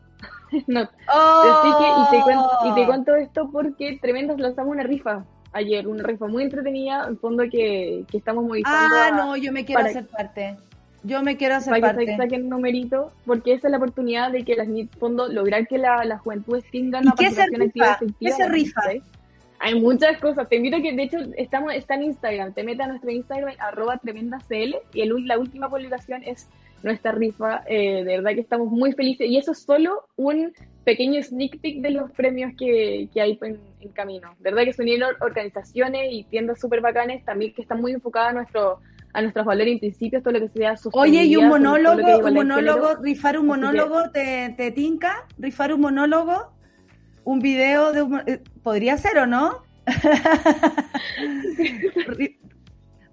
no. 0.68 0.82
Así 0.82 1.70
que, 1.80 2.18
y 2.18 2.18
te, 2.18 2.24
cuento, 2.24 2.50
y 2.66 2.74
te 2.76 2.86
cuento 2.86 3.16
esto 3.16 3.50
porque 3.50 3.98
Tremendas 4.02 4.38
lanzamos 4.40 4.72
una 4.74 4.84
rifa 4.84 5.24
ayer, 5.54 5.88
una 5.88 6.04
rifa 6.04 6.28
muy 6.28 6.44
entretenida, 6.44 7.06
en 7.08 7.18
fondo 7.18 7.44
que, 7.50 8.04
que 8.12 8.18
estamos 8.18 8.44
movilizando 8.44 8.96
Ah, 8.98 9.08
a- 9.08 9.12
no, 9.12 9.38
yo 9.38 9.54
me 9.54 9.64
quiero 9.64 9.80
para- 9.80 9.92
hacer 9.92 10.08
parte. 10.08 10.58
Yo 11.04 11.24
me 11.24 11.36
quiero 11.36 11.56
hacer 11.56 11.72
para 11.72 11.94
que 11.94 12.06
parte. 12.06 12.12
se 12.12 12.18
saquen 12.18 12.44
un 12.44 12.50
numerito, 12.50 13.12
porque 13.26 13.54
esa 13.54 13.68
es 13.68 13.72
la 13.72 13.78
oportunidad 13.78 14.32
de 14.32 14.44
que 14.44 14.56
las 14.56 14.68
fondo 15.00 15.28
lograr 15.28 15.68
que 15.68 15.78
la, 15.78 16.06
las 16.06 16.22
juventudes 16.22 16.64
tengan 16.72 17.04
¿Y 17.04 17.08
una 17.08 17.16
participación 17.16 17.62
activa 17.62 17.92
efectiva. 17.94 18.16
¿Qué 18.20 18.44
se 18.44 18.50
rifa? 18.50 18.82
¿sí? 18.92 19.02
Hay 19.60 19.80
muchas 19.80 20.18
cosas. 20.20 20.50
Te 20.50 20.56
invito 20.58 20.78
a 20.78 20.82
que, 20.82 20.94
de 20.94 21.04
hecho, 21.04 21.18
estamos, 21.38 21.74
está 21.74 21.96
en 21.96 22.04
Instagram. 22.04 22.54
Te 22.54 22.64
metas 22.64 22.86
a 22.86 22.90
nuestro 22.90 23.12
Instagram, 23.12 23.54
arroba 23.60 23.98
tremendacl, 23.98 24.76
y 24.94 25.02
el, 25.02 25.28
la 25.28 25.38
última 25.38 25.70
publicación 25.70 26.24
es 26.24 26.48
nuestra 26.84 27.12
rifa. 27.12 27.64
Eh, 27.68 28.04
de 28.04 28.18
verdad 28.18 28.32
que 28.34 28.42
estamos 28.42 28.72
muy 28.72 28.92
felices. 28.94 29.28
Y 29.28 29.38
eso 29.38 29.52
es 29.52 29.60
solo 29.60 30.08
un 30.16 30.54
pequeño 30.84 31.22
sneak 31.22 31.60
peek 31.62 31.82
de 31.82 31.92
los 31.92 32.12
premios 32.12 32.54
que, 32.58 33.08
que 33.14 33.22
hay 33.22 33.38
en, 33.42 33.60
en 33.82 33.90
camino. 33.90 34.36
De 34.40 34.50
verdad 34.50 34.66
que 34.66 34.74
se 34.74 34.82
unieron 34.82 35.16
organizaciones 35.20 36.12
y 36.12 36.24
tiendas 36.24 36.60
súper 36.60 36.82
bacanes 36.82 37.24
también 37.24 37.54
que 37.54 37.62
están 37.62 37.82
muy 37.82 37.92
enfocadas 37.92 38.32
a 38.32 38.34
nuestro 38.34 38.80
a 39.14 39.22
nuestros 39.22 39.46
valores 39.46 39.76
y 39.76 39.80
principios, 39.80 40.24
todo 40.24 40.34
lo 40.34 40.40
que 40.40 40.50
sea 40.50 40.76
Oye, 40.94 41.26
y 41.26 41.36
un 41.36 41.50
monólogo, 41.50 42.20
un 42.20 42.34
monólogo, 42.34 42.96
rifar 43.02 43.38
un 43.38 43.48
monólogo, 43.48 44.10
¿te, 44.12 44.54
te 44.58 44.72
tinca? 44.72 45.26
¿Rifar 45.38 45.74
un 45.74 45.82
monólogo? 45.82 46.54
¿Un 47.24 47.40
video 47.40 47.92
de 47.92 48.02
un... 48.02 48.22
eh, 48.26 48.42
¿Podría 48.64 48.98
ser 48.98 49.18
o 49.20 49.28
no? 49.28 49.64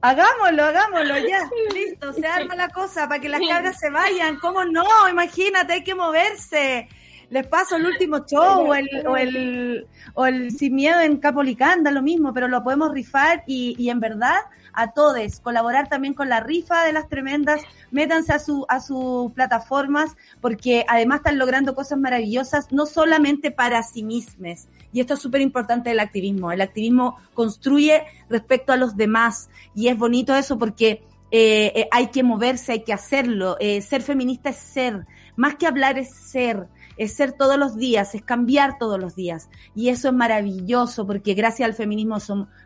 Hagámoslo, 0.01 0.65
hagámoslo, 0.65 1.19
ya, 1.29 1.51
listo, 1.75 2.13
se 2.13 2.25
arma 2.25 2.55
la 2.55 2.69
cosa 2.69 3.09
para 3.09 3.21
que 3.21 3.29
las 3.29 3.41
cabras 3.41 3.81
se 3.81 3.91
vayan, 3.91 4.37
¿cómo 4.37 4.65
no? 4.65 4.85
Imagínate, 5.11 5.73
hay 5.73 5.83
que 5.83 5.97
moverse. 5.97 6.89
Les 7.31 7.45
paso 7.49 7.75
el 7.77 7.85
último 7.85 8.25
show 8.25 8.71
o 8.71 8.75
el, 8.77 8.89
o 9.07 9.17
el, 9.17 9.89
o 10.15 10.25
el 10.25 10.53
Sin 10.53 10.77
Miedo 10.77 11.01
en 11.01 11.17
Capolicanda, 11.19 11.91
lo 11.91 12.01
mismo, 12.01 12.33
pero 12.33 12.47
lo 12.47 12.63
podemos 12.63 12.93
rifar 12.93 13.43
y, 13.49 13.75
y 13.77 13.91
en 13.91 13.99
verdad 13.99 14.37
a 14.79 14.93
todos, 14.93 15.41
colaborar 15.41 15.89
también 15.89 16.15
con 16.15 16.29
la 16.29 16.39
rifa 16.39 16.85
de 16.85 16.93
las 16.93 17.09
tremendas, 17.09 17.61
métanse 17.91 18.33
a 18.33 18.39
su, 18.39 18.65
a 18.69 18.81
sus 18.81 19.33
plataformas, 19.33 20.17
porque 20.41 20.85
además 20.87 21.19
están 21.19 21.37
logrando 21.37 21.75
cosas 21.75 21.99
maravillosas, 21.99 22.71
no 22.71 22.87
solamente 22.87 23.51
para 23.51 23.83
sí 23.83 24.05
mismos. 24.05 24.69
Y 24.93 25.01
esto 25.01 25.15
es 25.15 25.21
súper 25.21 25.41
importante 25.41 25.91
del 25.91 26.01
activismo. 26.01 26.53
El 26.53 26.61
activismo 26.61 27.19
construye 27.35 28.05
respecto 28.31 28.73
a 28.73 28.77
los 28.77 28.97
demás. 28.97 29.51
Y 29.75 29.89
es 29.89 29.99
bonito 29.99 30.35
eso 30.35 30.59
porque 30.59 31.03
eh, 31.31 31.73
eh, 31.75 31.89
hay 31.91 32.09
que 32.09 32.23
moverse, 32.23 32.73
hay 32.73 32.85
que 32.85 32.93
hacerlo. 32.93 33.57
Eh, 33.61 33.83
ser 33.83 34.03
feminista 34.03 34.51
es 34.51 34.57
ser. 34.57 35.07
Más 35.37 35.57
que 35.57 35.67
hablar 35.67 35.99
es 35.99 36.15
ser. 36.15 36.69
Es 36.99 37.15
ser 37.15 37.33
todos 37.33 37.59
los 37.59 37.77
días, 37.77 38.15
es 38.15 38.23
cambiar 38.23 38.77
todos 38.79 39.01
los 39.01 39.17
días. 39.17 39.49
Y 39.75 39.89
eso 39.89 40.09
es 40.09 40.15
maravilloso 40.15 41.07
porque 41.07 41.35
gracias 41.35 41.67
al 41.67 41.75
feminismo 41.75 42.19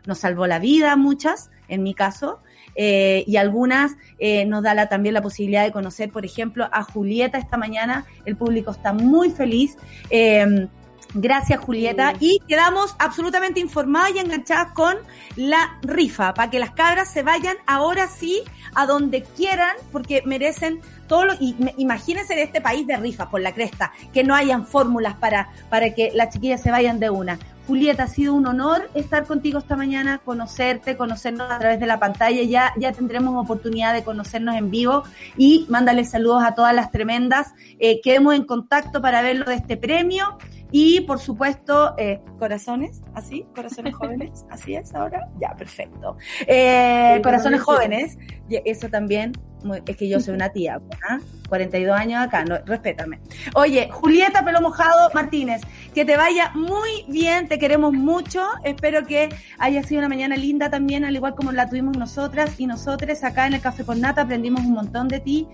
nos 0.05 0.17
salvó 0.17 0.47
la 0.47 0.59
vida 0.59 0.95
muchas, 0.95 1.49
en 1.69 1.83
mi 1.83 1.93
caso, 1.93 2.39
eh, 2.75 3.23
y 3.27 3.37
algunas 3.37 3.93
eh, 4.19 4.45
nos 4.45 4.63
da 4.63 4.89
también 4.89 5.13
la 5.13 5.21
posibilidad 5.21 5.63
de 5.63 5.71
conocer, 5.71 6.11
por 6.11 6.25
ejemplo, 6.25 6.67
a 6.71 6.83
Julieta 6.83 7.37
esta 7.37 7.57
mañana. 7.57 8.05
El 8.25 8.35
público 8.35 8.71
está 8.71 8.91
muy 8.91 9.29
feliz. 9.29 9.77
Eh, 10.09 10.67
Gracias, 11.15 11.59
Julieta. 11.59 12.13
Y 12.19 12.39
quedamos 12.47 12.95
absolutamente 12.97 13.59
informadas 13.59 14.11
y 14.15 14.19
enganchadas 14.19 14.71
con 14.73 14.95
la 15.35 15.77
rifa, 15.83 16.33
para 16.33 16.49
que 16.49 16.59
las 16.59 16.71
cabras 16.71 17.11
se 17.11 17.21
vayan 17.21 17.55
ahora 17.67 18.07
sí 18.07 18.41
a 18.73 18.85
donde 18.87 19.21
quieran, 19.21 19.75
porque 19.91 20.23
merecen 20.25 20.81
todo 21.07 21.25
lo... 21.25 21.33
Y 21.39 21.55
me- 21.59 21.75
imagínense 21.77 22.33
en 22.33 22.39
este 22.39 22.61
país 22.61 22.87
de 22.87 22.97
rifas, 22.97 23.27
por 23.27 23.41
la 23.41 23.53
cresta, 23.53 23.91
que 24.11 24.23
no 24.23 24.33
hayan 24.33 24.65
fórmulas 24.65 25.13
para, 25.15 25.49
para 25.69 25.93
que 25.93 26.11
las 26.15 26.33
chiquillas 26.33 26.61
se 26.61 26.71
vayan 26.71 26.99
de 26.99 27.11
una. 27.11 27.37
Julieta, 27.67 28.03
ha 28.03 28.07
sido 28.07 28.33
un 28.33 28.45
honor 28.45 28.89
estar 28.93 29.25
contigo 29.25 29.59
esta 29.59 29.77
mañana, 29.77 30.17
conocerte, 30.17 30.97
conocernos 30.97 31.49
a 31.49 31.59
través 31.59 31.79
de 31.79 31.85
la 31.85 31.97
pantalla. 31.97 32.41
Ya, 32.43 32.73
ya 32.77 32.91
tendremos 32.91 33.41
oportunidad 33.41 33.93
de 33.93 34.03
conocernos 34.03 34.55
en 34.55 34.69
vivo 34.69 35.03
y 35.37 35.65
mándale 35.69 36.03
saludos 36.03 36.43
a 36.43 36.55
todas 36.55 36.75
las 36.75 36.91
tremendas. 36.91 37.53
Eh, 37.79 38.01
quedemos 38.01 38.35
en 38.35 38.43
contacto 38.43 39.01
para 39.01 39.21
ver 39.21 39.37
lo 39.37 39.45
de 39.45 39.55
este 39.55 39.77
premio. 39.77 40.37
Y 40.75 41.01
por 41.01 41.19
supuesto, 41.19 41.93
eh, 41.99 42.19
corazones, 42.39 42.99
así, 43.13 43.45
corazones 43.55 43.93
jóvenes, 43.93 44.43
así 44.49 44.73
es 44.73 44.93
ahora. 44.95 45.29
Ya, 45.39 45.55
perfecto. 45.55 46.17
Eh, 46.47 47.21
corazones 47.23 47.61
jóvenes, 47.61 48.17
eso 48.49 48.89
también, 48.89 49.33
muy- 49.63 49.83
es 49.85 49.95
que 49.95 50.09
yo 50.09 50.19
soy 50.19 50.33
una 50.33 50.49
tía, 50.49 50.81
¿ah? 51.07 51.19
42 51.47 51.95
años 51.95 52.23
acá, 52.25 52.43
no, 52.43 52.57
respétame. 52.65 53.19
Oye, 53.53 53.87
Julieta 53.91 54.43
Pelo 54.43 54.61
Mojado 54.61 55.11
Martínez, 55.13 55.61
que 55.93 56.05
te 56.05 56.17
vaya 56.17 56.49
muy 56.55 57.05
bien, 57.07 57.47
te 57.47 57.59
queremos 57.59 57.93
mucho, 57.93 58.43
espero 58.63 59.05
que 59.05 59.29
haya 59.59 59.83
sido 59.83 59.99
una 59.99 60.09
mañana 60.09 60.35
linda 60.35 60.71
también, 60.71 61.05
al 61.05 61.15
igual 61.15 61.35
como 61.35 61.51
la 61.51 61.69
tuvimos 61.69 61.95
nosotras 61.97 62.59
y 62.59 62.65
nosotros 62.65 63.23
acá 63.23 63.45
en 63.45 63.53
el 63.53 63.61
Café 63.61 63.83
con 63.85 64.01
Nata, 64.01 64.23
aprendimos 64.23 64.61
un 64.61 64.73
montón 64.73 65.07
de 65.07 65.19
ti, 65.19 65.47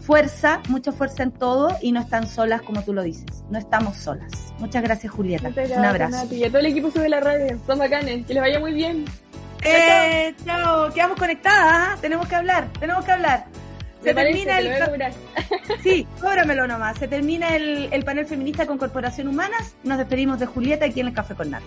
fuerza, 0.00 0.60
mucha 0.68 0.92
fuerza 0.92 1.22
en 1.22 1.30
todo 1.30 1.76
y 1.80 1.92
no 1.92 2.00
están 2.00 2.26
solas 2.26 2.62
como 2.62 2.82
tú 2.82 2.92
lo 2.92 3.02
dices, 3.02 3.44
no 3.50 3.58
estamos 3.58 3.96
solas. 3.96 4.30
Muchas 4.58 4.82
gracias 4.82 5.12
Julieta, 5.12 5.48
Muchas 5.48 5.64
un 5.64 5.70
gracias, 5.70 5.88
abrazo. 5.88 6.24
Nati. 6.24 6.36
Y 6.36 6.44
a 6.44 6.48
todo 6.48 6.58
el 6.58 6.66
equipo 6.66 6.90
sube 6.90 7.08
la 7.08 7.20
radio, 7.20 7.58
son 7.66 7.78
bacanes, 7.78 8.26
que 8.26 8.34
les 8.34 8.42
vaya 8.42 8.60
muy 8.60 8.72
bien. 8.72 9.04
Eh, 9.62 10.34
chao, 10.44 10.92
quedamos 10.92 11.18
conectadas, 11.18 11.88
¿ah? 11.90 11.98
tenemos 12.00 12.26
que 12.26 12.34
hablar, 12.34 12.68
tenemos 12.78 13.04
que 13.04 13.12
hablar. 13.12 13.44
Se 14.02 14.14
parece, 14.14 14.46
termina 14.46 14.96
te 14.96 15.06
el... 15.06 15.12
Sí, 15.82 16.06
cóbramelo 16.20 16.66
nomás. 16.66 16.98
Se 16.98 17.06
termina 17.06 17.54
el, 17.54 17.88
el 17.92 18.02
panel 18.02 18.24
feminista 18.24 18.66
con 18.66 18.78
Corporación 18.78 19.28
Humanas. 19.28 19.74
Nos 19.84 19.98
despedimos 19.98 20.38
de 20.38 20.46
Julieta 20.46 20.86
aquí 20.86 21.00
en 21.00 21.08
el 21.08 21.12
Café 21.12 21.34
con 21.34 21.50
Nata. 21.50 21.66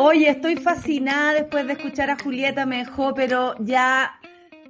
Oye, 0.00 0.30
estoy 0.30 0.54
fascinada 0.54 1.32
después 1.34 1.66
de 1.66 1.72
escuchar 1.72 2.08
a 2.08 2.16
Julieta. 2.22 2.64
Me 2.66 2.78
dejó, 2.84 3.12
pero 3.14 3.56
ya 3.58 4.16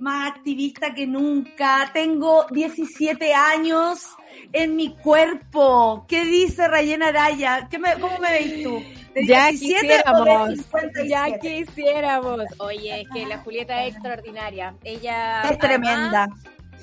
más 0.00 0.30
activista 0.30 0.94
que 0.94 1.06
nunca. 1.06 1.90
Tengo 1.92 2.46
17 2.50 3.34
años 3.34 4.08
en 4.54 4.74
mi 4.74 4.96
cuerpo. 4.96 6.06
¿Qué 6.08 6.24
dice 6.24 6.66
Rayena 6.66 7.08
Araya? 7.08 7.68
¿Qué 7.70 7.78
me, 7.78 7.92
¿Cómo 8.00 8.18
me 8.18 8.30
veis 8.30 8.62
tú? 8.64 8.82
¿De 9.14 9.26
Ya 9.26 9.48
17 9.48 9.52
o 9.52 10.24
de 10.24 10.32
quisiéramos, 10.32 10.48
57? 10.48 11.08
ya 11.08 11.38
quisiéramos. 11.38 12.44
Oye, 12.56 13.02
es 13.02 13.08
que 13.12 13.26
la 13.26 13.36
Julieta 13.40 13.84
es 13.84 13.92
extraordinaria. 13.96 14.76
Ella 14.82 15.42
Es 15.42 15.58
tremenda. 15.58 16.26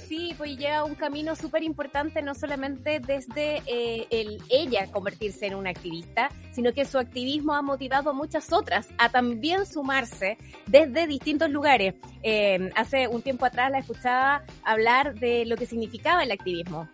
Sí, 0.07 0.34
pues 0.38 0.57
lleva 0.57 0.84
un 0.84 0.95
camino 0.95 1.36
súper 1.36 1.64
importante, 1.64 2.22
no 2.22 2.36
solamente 2.36 2.99
desde 2.99 3.61
eh, 3.65 4.07
el 4.10 4.40
ella 4.49 4.91
convertirse 4.91 5.48
en 5.48 5.56
una 5.56 5.72
activista, 5.72 6.30
sino 6.52 6.73
que 6.73 6.86
su 6.86 6.98
activismo 6.98 7.53
ha 7.53 7.61
motivado 7.61 8.11
a 8.11 8.14
muchas 8.14 8.52
otras 8.53 8.88
a 8.98 9.10
también 9.10 9.65
sumarse 9.65 10.38
desde 10.68 11.07
distintos 11.07 11.49
lugares. 11.49 11.95
Eh, 12.23 12.69
hace 12.76 13.07
un 13.07 13.22
tiempo 13.22 13.45
atrás 13.45 13.72
la 13.72 13.80
escuchaba 13.80 14.44
hablar 14.64 15.15
de 15.19 15.45
lo 15.45 15.57
que 15.57 15.65
significaba 15.65 16.23
el 16.23 16.32
activismo. 16.32 16.90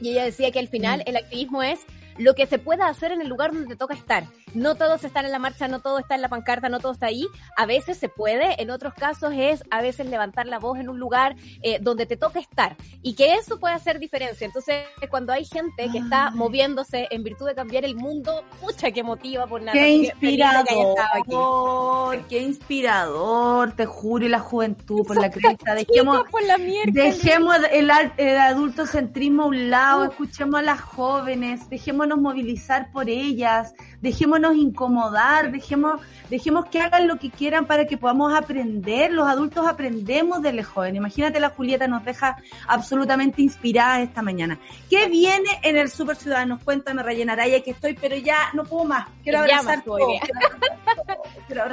Y 0.00 0.10
ella 0.10 0.24
decía 0.24 0.50
que 0.50 0.58
al 0.58 0.68
final 0.68 1.00
Mm. 1.00 1.08
el 1.08 1.16
activismo 1.16 1.62
es 1.62 1.80
lo 2.18 2.34
que 2.34 2.46
se 2.46 2.58
pueda 2.58 2.88
hacer 2.88 3.12
en 3.12 3.20
el 3.20 3.28
lugar 3.28 3.52
donde 3.52 3.68
te 3.68 3.76
toca 3.76 3.94
estar. 3.94 4.24
no 4.54 4.74
todos 4.76 5.04
están 5.04 5.24
en 5.24 5.32
la 5.32 5.38
marcha, 5.38 5.68
no 5.68 5.80
todo 5.80 5.98
está 5.98 6.14
en 6.14 6.22
la 6.22 6.28
pancarta, 6.28 6.68
no 6.68 6.80
todo 6.80 6.92
está 6.92 7.06
ahí. 7.06 7.26
A 7.56 7.66
veces 7.66 7.98
se 7.98 8.08
puede, 8.08 8.60
en 8.62 8.70
otros 8.70 8.94
casos 8.94 9.32
es 9.36 9.62
a 9.70 9.80
veces 9.82 10.06
levantar 10.06 10.46
la 10.46 10.58
voz 10.58 10.78
en 10.78 10.88
un 10.88 10.98
lugar 10.98 11.36
eh, 11.62 11.78
donde 11.80 12.06
te 12.06 12.16
toca 12.16 12.38
estar 12.38 12.76
y 13.02 13.14
que 13.14 13.34
eso 13.34 13.58
puede 13.58 13.74
hacer 13.74 13.98
diferencia. 13.98 14.46
Entonces, 14.46 14.84
cuando 15.10 15.32
hay 15.32 15.44
gente 15.44 15.88
que 15.90 15.98
está 15.98 16.30
moviéndose 16.30 17.08
en 17.10 17.22
virtud 17.22 17.46
de 17.46 17.54
cambiar 17.54 17.84
el 17.84 17.96
mundo, 17.96 18.44
pucha 18.60 18.90
que 18.90 19.02
motiva 19.02 19.46
por 19.46 19.60
nada. 19.60 19.72
Qué 19.72 19.84
que 19.84 19.84
que 19.86 19.96
inspirador, 20.06 20.66
estado 20.68 22.10
aquí. 22.10 22.24
qué 22.28 22.42
inspirador, 22.42 23.72
te 23.72 23.86
juro, 23.86 24.24
y 24.24 24.28
la 24.28 24.40
juventud 24.40 25.04
por 25.06 25.20
la 25.20 25.30
cresta. 25.30 25.74
Dejemos, 25.74 26.24
la. 26.46 26.56
Dejemos 26.86 27.56
el, 27.70 27.90
el 28.16 28.38
adultocentrismo 28.38 29.44
a 29.44 29.46
un 29.46 29.70
lado, 29.70 30.04
escuchemos 30.04 30.60
a 30.60 30.62
las 30.62 30.80
jóvenes, 30.80 31.68
dejémonos 32.04 32.18
movilizar 32.18 32.90
por 32.92 33.08
ellas, 33.08 33.74
dejémonos 34.02 34.56
incomodar, 34.56 35.50
dejemos, 35.50 36.00
dejemos 36.28 36.66
que 36.66 36.80
hagan 36.80 37.08
lo 37.08 37.18
que 37.18 37.30
quieran 37.30 37.66
para 37.66 37.86
que 37.86 37.96
podamos 37.96 38.34
aprender. 38.34 39.10
Los 39.12 39.26
adultos 39.26 39.66
aprendemos 39.66 40.42
de 40.42 40.52
los 40.52 40.66
jóvenes. 40.66 40.96
Imagínate, 40.96 41.40
la 41.40 41.48
Julieta 41.48 41.88
nos 41.88 42.04
deja 42.04 42.36
absolutamente 42.68 43.40
inspiradas 43.40 44.00
esta 44.00 44.20
mañana. 44.20 44.58
¿Qué 44.90 45.08
viene 45.08 45.48
en 45.62 45.76
el 45.78 45.88
Super 45.88 46.16
Ciudadanos? 46.16 46.62
Cuéntame, 46.62 47.02
Rayena 47.02 47.32
Araya, 47.32 47.62
que 47.62 47.70
estoy, 47.70 47.94
pero 47.94 48.16
ya 48.16 48.50
no 48.52 48.64
puedo 48.64 48.84
más. 48.84 49.08
Quiero 49.22 49.38
abrazar 49.38 49.82
todo. 49.82 50.06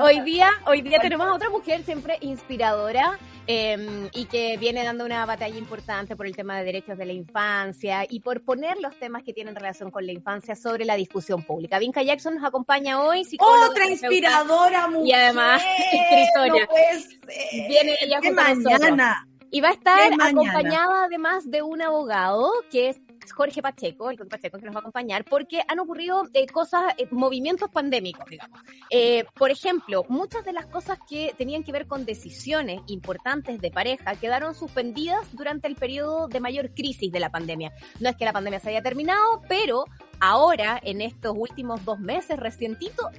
Hoy 0.02 0.22
día, 0.22 0.50
hoy 0.66 0.82
día 0.82 1.00
tenemos 1.00 1.28
a 1.28 1.34
otra 1.34 1.50
mujer 1.50 1.84
siempre 1.84 2.18
inspiradora 2.22 3.20
eh, 3.48 4.10
y 4.14 4.26
que 4.26 4.58
viene 4.58 4.84
dando 4.84 5.06
una 5.06 5.26
batalla 5.26 5.58
importante 5.58 6.16
por 6.16 6.26
el 6.28 6.36
tema 6.36 6.58
de 6.58 6.64
derechos 6.64 6.98
de 6.98 7.06
la 7.06 7.14
infancia 7.14 8.06
y 8.10 8.20
por 8.20 8.42
poner 8.44 8.80
los 8.80 8.98
temas 8.98 9.24
que 9.24 9.34
tienen 9.34 9.56
relación 9.56 9.92
con 9.92 10.06
la 10.06 10.12
infancia 10.12 10.56
sobre 10.56 10.86
la 10.86 10.96
discusión 10.96 11.44
pública. 11.44 11.80
Vinca 11.80 12.04
Jackson 12.04 12.36
nos 12.36 12.44
acompaña 12.44 13.02
hoy. 13.02 13.24
psicóloga, 13.26 13.70
Otra 13.70 13.88
inspiradora 13.90 14.88
mujer. 14.88 15.08
y 15.08 15.14
además 15.14 15.64
escritora. 15.92 16.66
No. 16.66 17.68
Viene 17.68 17.96
ella 18.02 18.20
mañana. 18.32 19.28
Y 19.54 19.60
va 19.60 19.70
a 19.70 19.74
estar 19.74 20.12
acompañada 20.14 21.06
además 21.06 21.50
de 21.50 21.62
un 21.62 21.82
abogado 21.82 22.50
que 22.72 22.90
es 22.90 23.02
Jorge 23.30 23.62
Pacheco, 23.62 24.10
el 24.10 24.18
Pacheco 24.18 24.58
que 24.58 24.66
nos 24.66 24.76
va 24.76 24.80
a 24.80 24.82
acompañar, 24.82 25.26
porque 25.26 25.62
han 25.68 25.80
ocurrido 25.80 26.28
eh, 26.34 26.48
cosas, 26.48 26.94
eh, 26.98 27.08
movimientos 27.12 27.70
pandémicos, 27.70 28.26
digamos. 28.30 28.60
Eh, 28.90 29.26
por 29.36 29.52
ejemplo, 29.52 30.06
muchas 30.10 30.44
de 30.46 30.54
las 30.54 30.66
cosas 30.66 31.00
que 31.08 31.34
tenían 31.38 31.64
que 31.64 31.72
ver 31.72 31.88
con 31.88 32.06
decisiones 32.06 32.82
importantes 32.88 33.60
de 33.62 33.72
pareja 33.72 34.16
quedaron 34.16 34.56
suspendidas 34.56 35.28
durante 35.34 35.68
el 35.68 35.76
periodo 35.76 36.28
de 36.28 36.40
mayor 36.40 36.74
crisis 36.74 37.12
de 37.12 37.20
la 37.20 37.30
pandemia. 37.30 37.74
No 38.00 38.10
es 38.10 38.16
que 38.16 38.26
la 38.26 38.34
pandemia 38.34 38.60
se 38.60 38.70
haya 38.70 38.82
terminado, 38.82 39.42
pero 39.48 39.86
ahora, 40.20 40.80
en 40.84 41.02
estos 41.02 41.36
últimos 41.38 41.84
dos 41.86 42.00
meses, 42.00 42.38
recientito, 42.38 43.10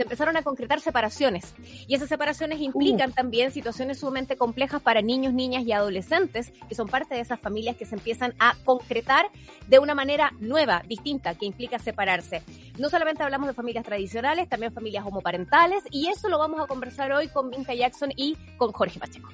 se 0.00 0.04
empezaron 0.04 0.38
a 0.38 0.42
concretar 0.42 0.80
separaciones. 0.80 1.54
Y 1.86 1.94
esas 1.94 2.08
separaciones 2.08 2.62
implican 2.62 3.12
también 3.12 3.52
situaciones 3.52 3.98
sumamente 3.98 4.34
complejas 4.34 4.80
para 4.80 5.02
niños, 5.02 5.34
niñas 5.34 5.62
y 5.66 5.72
adolescentes, 5.72 6.54
que 6.70 6.74
son 6.74 6.88
parte 6.88 7.14
de 7.14 7.20
esas 7.20 7.38
familias 7.38 7.76
que 7.76 7.84
se 7.84 7.96
empiezan 7.96 8.32
a 8.38 8.54
concretar 8.64 9.26
de 9.68 9.78
una 9.78 9.94
manera 9.94 10.32
nueva, 10.40 10.82
distinta, 10.88 11.34
que 11.34 11.44
implica 11.44 11.78
separarse. 11.78 12.42
No 12.78 12.88
solamente 12.88 13.22
hablamos 13.22 13.48
de 13.48 13.52
familias 13.52 13.84
tradicionales, 13.84 14.48
también 14.48 14.72
familias 14.72 15.04
homoparentales, 15.04 15.84
y 15.90 16.08
eso 16.08 16.30
lo 16.30 16.38
vamos 16.38 16.62
a 16.62 16.66
conversar 16.66 17.12
hoy 17.12 17.28
con 17.28 17.50
Vinca 17.50 17.74
Jackson 17.74 18.10
y 18.16 18.38
con 18.56 18.72
Jorge 18.72 18.98
Pacheco. 18.98 19.28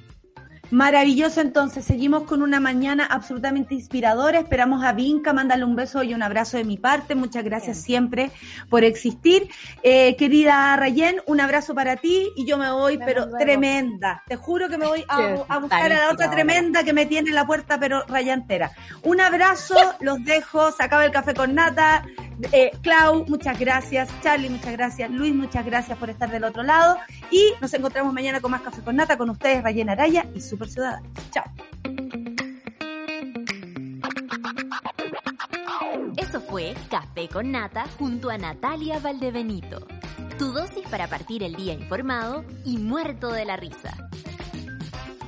Maravilloso, 0.71 1.41
entonces 1.41 1.85
seguimos 1.85 2.25
con 2.25 2.43
una 2.43 2.59
mañana 2.59 3.07
absolutamente 3.07 3.75
inspiradora. 3.75 4.41
Esperamos 4.41 4.85
a 4.85 4.93
Vinca, 4.93 5.33
mándale 5.33 5.65
un 5.65 5.77
beso 5.77 6.03
y 6.03 6.13
un 6.13 6.23
abrazo 6.23 6.57
de 6.57 6.65
mi 6.65 6.77
parte. 6.77 7.15
Muchas 7.15 7.45
gracias 7.45 7.79
siempre 7.79 8.31
por 8.69 8.83
existir. 8.83 9.49
Eh, 9.83 10.17
querida 10.17 10.75
Rayen, 10.77 11.21
un 11.27 11.41
abrazo 11.41 11.75
para 11.75 11.97
ti 11.97 12.31
y 12.37 12.47
yo 12.47 12.59
me 12.59 12.71
voy, 12.71 12.99
pero 12.99 13.29
tremenda. 13.39 14.23
Te 14.27 14.37
juro 14.37 14.69
que 14.69 14.77
me 14.77 14.87
voy 14.87 15.05
a, 15.09 15.59
buscar 15.59 15.93
a 15.93 16.07
la 16.07 16.11
otra 16.13 16.31
tremenda 16.31 16.83
que 16.83 16.93
me 16.93 17.07
tiene 17.07 17.29
en 17.29 17.37
la 17.37 17.47
puerta, 17.47 17.79
pero 17.79 18.05
rayantera. 18.07 18.73
Un 19.03 19.21
abrazo, 19.21 19.77
los 20.01 20.25
dejo, 20.25 20.73
se 20.73 20.83
acaba 20.83 21.05
el 21.05 21.13
café 21.13 21.35
con 21.35 21.55
nata. 21.55 22.05
Eh, 22.53 22.71
Clau, 22.83 23.25
muchas 23.27 23.59
gracias. 23.59 24.09
Charlie, 24.23 24.51
muchas 24.51 24.73
gracias. 24.73 25.11
Luis, 25.11 25.35
muchas 25.35 25.65
gracias 25.65 25.97
por 25.99 26.11
estar 26.11 26.31
del 26.31 26.45
otro 26.45 26.63
lado. 26.63 26.99
Y 27.31 27.53
nos 27.61 27.73
encontramos 27.75 28.13
mañana 28.13 28.41
con 28.41 28.51
más 28.51 28.63
café 28.63 28.83
con 28.83 28.97
nata 28.97 29.17
con 29.17 29.31
ustedes, 29.31 29.63
Rayen 29.63 29.89
Araya 29.89 30.27
y 30.35 30.41
Super 30.41 30.69
Ciudadanos. 30.69 31.11
Chao. 31.31 31.45
Eso 36.17 36.41
fue 36.41 36.75
Café 36.91 37.29
con 37.29 37.53
Nata 37.53 37.87
junto 37.99 38.31
a 38.31 38.39
Natalia 38.39 38.99
Valdebenito. 38.99 39.87
Tu 40.39 40.53
dosis 40.53 40.87
para 40.89 41.09
partir 41.09 41.43
el 41.43 41.55
día 41.55 41.73
informado 41.73 42.45
y 42.65 42.79
muerto 42.79 43.33
de 43.33 43.45
la 43.45 43.57
risa. 43.57 44.09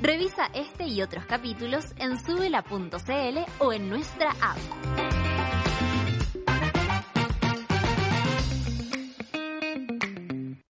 Revisa 0.00 0.48
este 0.54 0.86
y 0.86 1.02
otros 1.02 1.24
capítulos 1.26 1.84
en 1.98 2.18
subela.cl 2.18 3.38
o 3.58 3.72
en 3.72 3.88
nuestra 3.88 4.30
app. 4.30 5.27